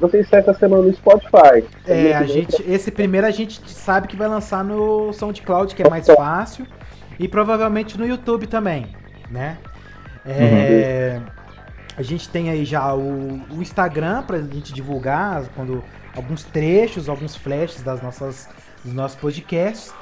Não 0.00 0.08
sei 0.08 0.22
se 0.22 0.36
essa 0.36 0.54
semana 0.54 0.84
no 0.84 0.94
Spotify. 0.94 1.64
É, 1.84 2.14
a 2.14 2.22
gente, 2.22 2.62
esse 2.70 2.90
primeiro 2.90 3.26
a 3.26 3.32
gente 3.32 3.60
sabe 3.70 4.06
que 4.06 4.16
vai 4.16 4.28
lançar 4.28 4.62
no 4.62 5.12
SoundCloud, 5.12 5.74
que 5.74 5.82
é 5.82 5.90
mais 5.90 6.06
fácil. 6.06 6.66
E 7.18 7.26
provavelmente 7.26 7.98
no 7.98 8.06
YouTube 8.06 8.46
também, 8.46 8.86
né? 9.28 9.58
É, 10.24 11.18
uhum. 11.18 11.26
A 11.96 12.02
gente 12.02 12.28
tem 12.28 12.48
aí 12.48 12.64
já 12.64 12.94
o, 12.94 13.40
o 13.50 13.60
Instagram 13.60 14.22
pra 14.22 14.38
gente 14.38 14.72
divulgar 14.72 15.42
quando 15.56 15.82
alguns 16.14 16.44
trechos, 16.44 17.08
alguns 17.08 17.34
flashes 17.34 17.82
das 17.82 18.00
nossas, 18.00 18.48
dos 18.84 18.94
nossos 18.94 19.18
podcasts. 19.18 19.92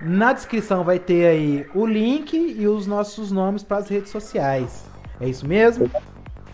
Na 0.00 0.32
descrição 0.32 0.84
vai 0.84 0.98
ter 0.98 1.26
aí 1.26 1.66
o 1.74 1.86
link 1.86 2.34
e 2.34 2.66
os 2.68 2.86
nossos 2.86 3.32
nomes 3.32 3.62
para 3.62 3.78
as 3.78 3.88
redes 3.88 4.10
sociais. 4.10 4.84
É 5.20 5.28
isso 5.28 5.46
mesmo? 5.46 5.90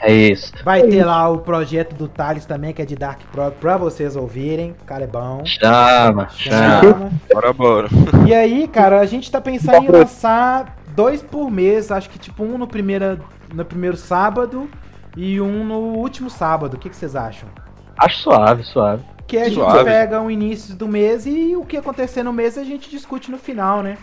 É 0.02 0.12
isso. 0.12 0.52
Vai 0.64 0.82
ter 0.82 1.04
lá 1.04 1.28
o 1.28 1.38
projeto 1.38 1.94
do 1.94 2.08
Thales 2.08 2.44
também, 2.44 2.72
que 2.72 2.82
é 2.82 2.84
de 2.84 2.96
Dark 2.96 3.20
Pro, 3.30 3.52
pra 3.52 3.76
vocês 3.76 4.16
ouvirem. 4.16 4.72
O 4.82 4.84
cara 4.84 5.04
é 5.04 5.06
bom. 5.06 5.44
Chama, 5.44 6.28
chama. 6.30 7.12
Bora, 7.32 7.52
bora. 7.52 7.88
E 8.26 8.34
aí, 8.34 8.66
cara, 8.66 8.98
a 8.98 9.06
gente 9.06 9.30
tá 9.30 9.40
pensando 9.40 9.84
em 9.84 9.88
lançar 9.88 10.76
dois 10.88 11.22
por 11.22 11.50
mês. 11.50 11.92
Acho 11.92 12.10
que 12.10 12.18
tipo 12.18 12.42
um 12.42 12.58
no, 12.58 12.66
primeira, 12.66 13.20
no 13.54 13.64
primeiro 13.64 13.96
sábado 13.96 14.68
e 15.16 15.40
um 15.40 15.64
no 15.64 15.78
último 15.78 16.28
sábado. 16.28 16.74
O 16.74 16.78
que, 16.78 16.90
que 16.90 16.96
vocês 16.96 17.14
acham? 17.14 17.48
Acho 17.96 18.22
suave, 18.22 18.64
suave. 18.64 19.04
Que 19.26 19.38
a 19.38 19.50
Suave. 19.50 19.78
gente 19.78 19.84
pega 19.84 20.20
o 20.20 20.30
início 20.30 20.74
do 20.74 20.86
mês 20.86 21.26
e 21.26 21.56
o 21.56 21.64
que 21.64 21.76
acontecer 21.76 22.22
no 22.22 22.32
mês 22.32 22.58
a 22.58 22.64
gente 22.64 22.90
discute 22.90 23.30
no 23.30 23.38
final, 23.38 23.82
né? 23.82 23.96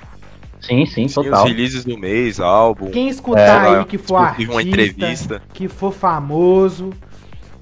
Sim, 0.61 0.85
sim, 0.85 1.07
sim 1.07 1.13
total. 1.13 1.45
Os 1.45 1.51
releases 1.51 1.85
do 1.85 1.97
mês, 1.97 2.39
álbum. 2.39 2.91
Quem 2.91 3.07
escutar 3.07 3.65
é, 3.65 3.77
aí 3.79 3.85
que 3.85 3.97
for 3.97 4.17
artista, 4.17 4.51
uma 4.51 4.61
entrevista. 4.61 5.41
que 5.53 5.67
for 5.67 5.93
famoso, 5.93 6.91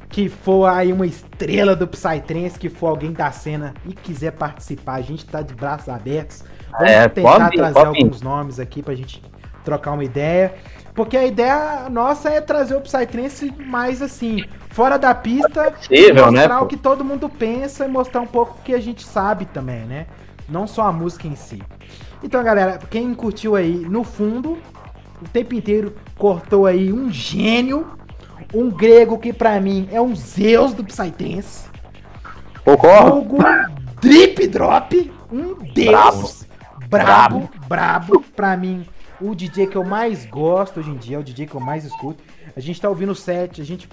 que 0.10 0.30
for 0.30 0.66
aí 0.66 0.92
uma 0.92 1.06
estrela 1.06 1.76
do 1.76 1.88
Psytrance, 1.88 2.58
que 2.58 2.70
for 2.70 2.88
alguém 2.88 3.12
da 3.12 3.32
cena 3.32 3.74
e 3.86 3.94
quiser 3.94 4.32
participar, 4.32 4.96
a 4.96 5.02
gente 5.02 5.26
tá 5.26 5.42
de 5.42 5.54
braços 5.54 5.90
abertos. 5.90 6.44
Vamos 6.72 6.90
é, 6.90 7.08
tentar 7.08 7.50
vir, 7.50 7.58
trazer 7.58 7.86
alguns 7.86 8.22
nomes 8.22 8.60
aqui 8.60 8.82
pra 8.82 8.96
gente 8.96 9.22
trocar 9.64 9.92
uma 9.92 10.04
ideia. 10.04 10.56
Porque 10.98 11.16
a 11.16 11.28
ideia 11.28 11.88
nossa 11.92 12.28
é 12.28 12.42
trazer 12.42 12.76
o 12.76 12.82
Psytrance 12.82 13.54
mais 13.68 14.02
assim, 14.02 14.44
fora 14.72 14.98
da 14.98 15.14
pista, 15.14 15.70
possível, 15.70 16.32
né, 16.32 16.40
mostrar 16.40 16.56
né, 16.56 16.62
o 16.62 16.66
que 16.66 16.76
todo 16.76 17.06
mundo 17.06 17.30
pensa 17.30 17.86
e 17.86 17.88
mostrar 17.88 18.20
um 18.20 18.26
pouco 18.26 18.58
o 18.58 18.64
que 18.64 18.74
a 18.74 18.80
gente 18.80 19.06
sabe 19.06 19.46
também, 19.46 19.82
né? 19.82 20.08
Não 20.50 20.66
só 20.66 20.88
a 20.88 20.92
música 20.92 21.28
em 21.28 21.36
si. 21.36 21.62
Então, 22.24 22.44
galera, 22.44 22.80
quem 22.90 23.14
curtiu 23.14 23.56
aí 23.56 23.76
no 23.76 24.04
fundo, 24.04 24.58
o 25.22 25.30
tempo 25.32 25.54
inteiro 25.54 25.96
cortou 26.18 26.66
aí 26.66 26.92
um 26.92 27.12
gênio, 27.12 27.86
um 28.52 28.72
grego 28.72 29.20
que 29.20 29.32
para 29.32 29.62
mim 29.62 29.88
é 29.92 30.02
um 30.02 30.16
Zeus 30.16 30.74
do 30.74 30.84
Psytrance. 30.84 31.70
Concordo. 32.66 33.38
Drip 34.02 34.48
Drop, 34.48 35.14
um 35.32 35.54
deus 35.76 36.48
brabo, 36.90 37.48
brabo, 37.48 37.50
brabo 37.68 38.26
pra 38.36 38.58
mim 38.58 38.84
o 39.20 39.36
DJ 39.36 39.68
que 39.68 39.76
eu 39.76 39.84
mais 39.84 40.26
gosto 40.26 40.80
hoje 40.80 40.90
em 40.90 40.98
dia, 40.98 41.18
é 41.18 41.20
o 41.20 41.24
DJ 41.24 41.48
que 41.48 41.56
eu 41.56 41.62
mais 41.62 41.86
escuto. 41.86 42.24
A 42.56 42.60
gente 42.60 42.80
tá 42.80 42.90
ouvindo 42.90 43.12
o 43.12 43.16
set, 43.16 43.62
a 43.62 43.66
gente 43.66 43.90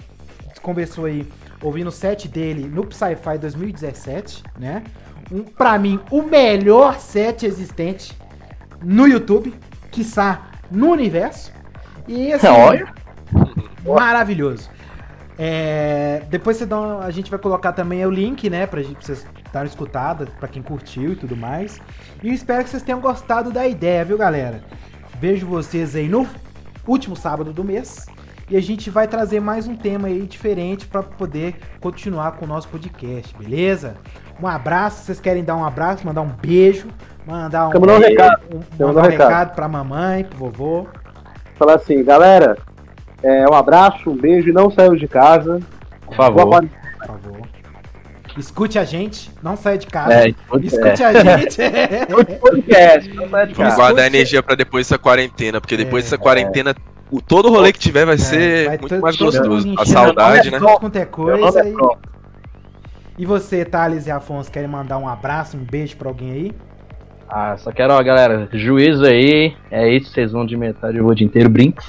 conversou 0.61 1.05
aí, 1.05 1.27
ouvindo 1.61 1.87
o 1.87 1.91
set 1.91 2.27
dele 2.27 2.67
no 2.67 2.85
Psy-Fi 2.85 3.37
2017, 3.37 4.43
né? 4.57 4.83
Um, 5.31 5.43
pra 5.43 5.77
mim, 5.77 5.99
o 6.11 6.21
melhor 6.21 6.99
set 6.99 7.45
existente 7.45 8.17
no 8.81 9.07
YouTube, 9.07 9.53
quiçá 9.91 10.47
no 10.71 10.89
universo. 10.89 11.51
E 12.07 12.33
assim, 12.33 12.47
Olha. 12.49 12.93
maravilhoso. 13.85 14.69
É, 15.37 16.23
depois 16.29 16.57
você 16.57 16.65
dá 16.65 16.79
uma, 16.79 16.99
a 17.03 17.11
gente 17.11 17.29
vai 17.29 17.39
colocar 17.39 17.73
também 17.73 18.05
o 18.05 18.09
link, 18.09 18.49
né, 18.49 18.65
pra, 18.65 18.81
pra 18.81 18.93
vocês 19.01 19.25
darem 19.51 19.67
escutada, 19.69 20.27
pra 20.39 20.47
quem 20.47 20.61
curtiu 20.61 21.13
e 21.13 21.15
tudo 21.15 21.35
mais. 21.35 21.79
E 22.23 22.33
espero 22.33 22.63
que 22.63 22.69
vocês 22.69 22.83
tenham 22.83 22.99
gostado 22.99 23.51
da 23.51 23.67
ideia, 23.67 24.05
viu, 24.05 24.17
galera? 24.17 24.63
Vejo 25.27 25.47
vocês 25.47 25.95
aí 25.95 26.07
no 26.07 26.27
último 26.87 27.15
sábado 27.15 27.51
do 27.51 27.63
mês. 27.63 28.05
E 28.47 28.55
a 28.55 28.61
gente 28.61 28.91
vai 28.91 29.07
trazer 29.07 29.39
mais 29.39 29.67
um 29.67 29.75
tema 29.75 30.07
aí 30.07 30.21
diferente 30.21 30.85
para 30.85 31.01
poder 31.01 31.55
continuar 31.81 32.33
com 32.33 32.45
o 32.45 32.47
nosso 32.47 32.67
podcast, 32.67 33.35
beleza? 33.35 33.95
Um 34.39 34.45
abraço, 34.45 35.03
vocês 35.03 35.19
querem 35.19 35.43
dar 35.43 35.55
um 35.55 35.65
abraço, 35.65 36.05
mandar 36.05 36.21
um 36.21 36.29
beijo, 36.29 36.89
mandar 37.25 37.69
um, 37.69 37.71
um 37.71 37.97
recado, 37.97 38.43
um, 38.53 38.85
mandar 38.85 39.01
um 39.01 39.09
recado. 39.09 39.29
recado 39.29 39.55
para 39.55 39.67
mamãe, 39.67 40.25
pro 40.25 40.37
vovô. 40.37 40.87
Falar 41.55 41.77
assim, 41.77 42.03
galera, 42.03 42.55
é, 43.23 43.49
um 43.49 43.55
abraço, 43.55 44.11
um 44.11 44.15
beijo, 44.15 44.53
não 44.53 44.69
saiu 44.69 44.95
de 44.95 45.07
casa. 45.07 45.59
Por 46.05 46.15
favor. 46.15 46.45
Boa, 46.45 46.61
por 46.61 46.69
favor. 46.69 46.84
Escute 48.37 48.77
a 48.77 48.83
gente, 48.83 49.31
não 49.41 49.55
saia 49.55 49.77
de 49.77 49.87
casa. 49.87 50.13
É, 50.13 50.29
escute, 50.61 51.03
é. 51.03 51.05
a 51.05 51.37
gente. 51.37 51.61
escute 52.09 52.35
podcast, 52.35 53.13
não 53.13 53.29
saia 53.29 53.47
de 53.47 53.53
casa. 53.53 53.69
Vamos 53.69 53.75
guardar 53.75 54.07
energia 54.07 54.43
pra 54.43 54.55
depois 54.55 54.85
dessa 54.85 54.97
quarentena, 54.97 55.61
porque 55.61 55.77
depois 55.77 56.03
é, 56.03 56.05
dessa 56.05 56.17
quarentena, 56.17 56.75
o, 57.09 57.21
todo 57.21 57.49
rolê 57.49 57.71
que 57.71 57.79
tiver 57.79 58.05
vai 58.05 58.15
é, 58.15 58.17
ser 58.17 58.67
vai 58.67 58.77
muito 58.77 58.99
mais 58.99 59.15
gostoso. 59.15 59.73
A 59.77 59.85
saudade, 59.85 60.51
né? 60.51 60.59
Quanto 60.59 60.97
é 60.97 61.05
coisa. 61.05 61.65
E... 61.65 61.75
e 63.19 63.25
você, 63.25 63.63
Thales 63.63 64.05
e 64.05 64.11
Afonso, 64.11 64.51
querem 64.51 64.67
mandar 64.67 64.97
um 64.97 65.07
abraço, 65.07 65.55
um 65.55 65.63
beijo 65.63 65.95
pra 65.95 66.09
alguém 66.09 66.31
aí? 66.31 66.51
Ah, 67.29 67.55
só 67.57 67.71
quero, 67.71 67.93
ó, 67.93 68.03
galera, 68.03 68.49
juízo 68.51 69.05
aí. 69.05 69.55
É 69.71 69.89
isso, 69.89 70.11
vocês 70.11 70.31
vão 70.31 70.45
de 70.45 70.57
metade 70.57 70.99
o 70.99 71.13
dia 71.13 71.25
inteiro, 71.25 71.49
brinks. 71.49 71.85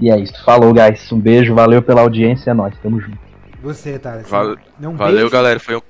E 0.00 0.10
é 0.10 0.18
isso. 0.18 0.44
Falou, 0.44 0.72
guys. 0.72 1.10
Um 1.10 1.18
beijo, 1.18 1.54
valeu 1.54 1.82
pela 1.82 2.02
audiência, 2.02 2.50
é 2.50 2.54
nóis, 2.54 2.76
tamo 2.82 3.00
junto. 3.00 3.23
Você, 3.64 3.98
Thales. 3.98 4.28
Val 4.28 4.56
um 4.78 4.94
valeu, 4.94 5.16
beijo. 5.16 5.30
galera. 5.30 5.58
Foi 5.58 5.76
um, 5.76 5.82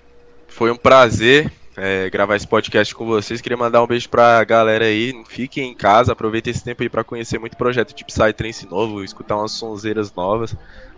foi 0.47 0.71
um 0.71 0.77
prazer 0.77 1.53
é, 1.77 2.09
gravar 2.09 2.37
esse 2.37 2.47
podcast 2.47 2.95
com 2.95 3.05
vocês. 3.05 3.41
Queria 3.41 3.59
mandar 3.59 3.83
um 3.83 3.87
beijo 3.87 4.09
pra 4.09 4.43
galera 4.45 4.85
aí. 4.85 5.13
Fiquem 5.29 5.73
em 5.73 5.75
casa, 5.75 6.13
aproveitem 6.13 6.53
esse 6.53 6.63
tempo 6.63 6.85
aí 6.85 6.89
pra 6.89 7.03
conhecer 7.03 7.39
muito 7.39 7.57
projeto 7.57 7.93
de 7.93 8.05
Psytrance 8.05 8.65
novo, 8.71 9.03
escutar 9.03 9.37
umas 9.37 9.51
sonzeiras 9.51 10.15
novas, 10.15 10.55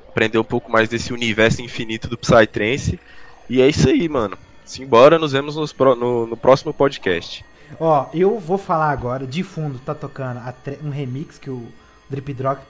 aprender 0.07 0.39
um 0.39 0.45
pouco 0.45 0.71
mais 0.71 0.87
desse 0.87 1.15
universo 1.15 1.63
infinito 1.63 2.09
do 2.09 2.19
Psytrance. 2.19 3.01
E 3.49 3.63
é 3.63 3.69
isso 3.69 3.89
aí, 3.89 4.07
mano. 4.07 4.37
Simbora, 4.63 5.19
nos 5.19 5.33
vemos 5.33 5.57
no, 5.57 6.27
no 6.27 6.37
próximo 6.37 6.75
podcast. 6.75 7.43
Ó, 7.81 8.07
eu 8.13 8.39
vou 8.39 8.59
falar 8.59 8.91
agora, 8.91 9.27
de 9.27 9.43
fundo 9.43 9.79
tá 9.79 9.95
tocando 9.95 10.41
um 10.85 10.91
remix 10.91 11.39
que 11.39 11.49
o 11.49 11.67
Drip 12.11 12.35
Drop 12.35 12.61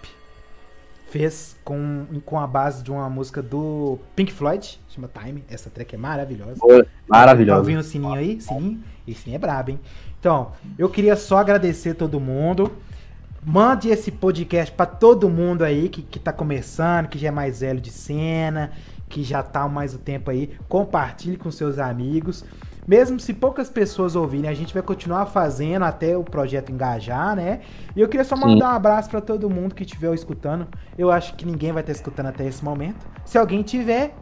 fez 1.16 1.56
com, 1.64 2.06
com 2.26 2.38
a 2.38 2.47
base 2.47 2.82
de 2.82 2.90
uma 2.90 3.09
música 3.09 3.43
do 3.43 3.98
Pink 4.14 4.32
Floyd, 4.32 4.78
chama 4.90 5.09
Time. 5.09 5.43
Essa 5.48 5.70
track 5.70 5.94
é 5.94 5.98
maravilhosa. 5.98 6.60
maravilhosa. 7.09 7.56
Tá 7.56 7.59
ouvindo 7.59 7.80
o 7.80 7.82
sininho 7.82 8.12
aí? 8.12 8.38
Sininho? 8.38 8.84
Esse 9.09 9.22
sininho 9.22 9.36
é 9.36 9.38
brabo, 9.38 9.70
hein? 9.70 9.80
Então, 10.20 10.52
eu 10.78 10.90
queria 10.90 11.16
só 11.16 11.38
agradecer 11.38 11.94
todo 11.94 12.20
mundo. 12.20 12.70
Mande 13.43 13.88
esse 13.88 14.10
podcast 14.10 14.74
para 14.74 14.84
todo 14.84 15.28
mundo 15.30 15.62
aí 15.62 15.88
que, 15.88 16.02
que 16.02 16.18
tá 16.18 16.32
começando, 16.32 17.09
que 17.09 17.18
já 17.18 17.28
é 17.28 17.30
mais 17.30 17.60
velho 17.60 17.80
de 17.80 17.90
cena, 17.90 18.72
que 19.09 19.22
já 19.22 19.43
tá 19.43 19.66
mais 19.68 19.94
o 19.94 19.98
tempo 19.98 20.30
aí. 20.30 20.51
Compartilhe 20.68 21.38
com 21.38 21.51
seus 21.51 21.78
amigos. 21.78 22.44
Mesmo 22.86 23.18
se 23.18 23.34
poucas 23.34 23.68
pessoas 23.68 24.14
ouvirem, 24.14 24.48
a 24.48 24.54
gente 24.54 24.72
vai 24.72 24.82
continuar 24.82 25.26
fazendo 25.26 25.84
até 25.84 26.16
o 26.16 26.22
projeto 26.22 26.70
engajar, 26.70 27.34
né? 27.34 27.60
E 27.96 28.00
eu 28.00 28.08
queria 28.08 28.24
só 28.24 28.36
mandar 28.36 28.66
Sim. 28.66 28.72
um 28.72 28.76
abraço 28.76 29.10
para 29.10 29.20
todo 29.20 29.50
mundo 29.50 29.74
que 29.74 29.82
estiver 29.82 30.14
escutando. 30.14 30.68
Eu 30.96 31.10
acho 31.10 31.34
que 31.34 31.44
ninguém 31.44 31.72
vai 31.72 31.82
estar 31.82 31.92
escutando 31.92 32.26
até 32.26 32.46
esse 32.46 32.64
momento. 32.64 33.04
Se 33.24 33.36
alguém 33.36 33.62
tiver, 33.62 34.14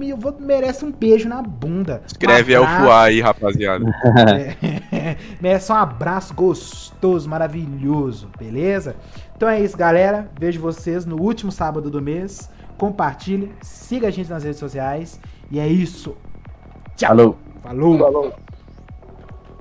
eu 0.00 0.16
vou, 0.16 0.34
merece 0.38 0.84
um 0.84 0.92
beijo 0.92 1.28
na 1.28 1.42
bunda. 1.42 2.02
Escreve 2.06 2.56
um 2.56 2.62
Elfuá 2.62 3.04
aí, 3.04 3.20
rapaziada. 3.20 3.84
É, 4.92 5.16
merece 5.40 5.72
um 5.72 5.76
abraço 5.76 6.34
gostoso, 6.34 7.28
maravilhoso, 7.28 8.28
beleza? 8.38 8.96
Então 9.36 9.48
é 9.48 9.60
isso, 9.60 9.76
galera. 9.76 10.28
Vejo 10.38 10.60
vocês 10.60 11.04
no 11.04 11.20
último 11.20 11.50
sábado 11.50 11.90
do 11.90 12.00
mês. 12.00 12.50
Compartilhe, 12.76 13.52
siga 13.62 14.08
a 14.08 14.10
gente 14.10 14.30
nas 14.30 14.44
redes 14.44 14.58
sociais. 14.58 15.20
E 15.50 15.58
é 15.58 15.66
isso. 15.66 16.16
Tchau. 16.96 17.08
Falou. 17.08 17.49
Falou. 17.62 17.98
Falou. 17.98 18.49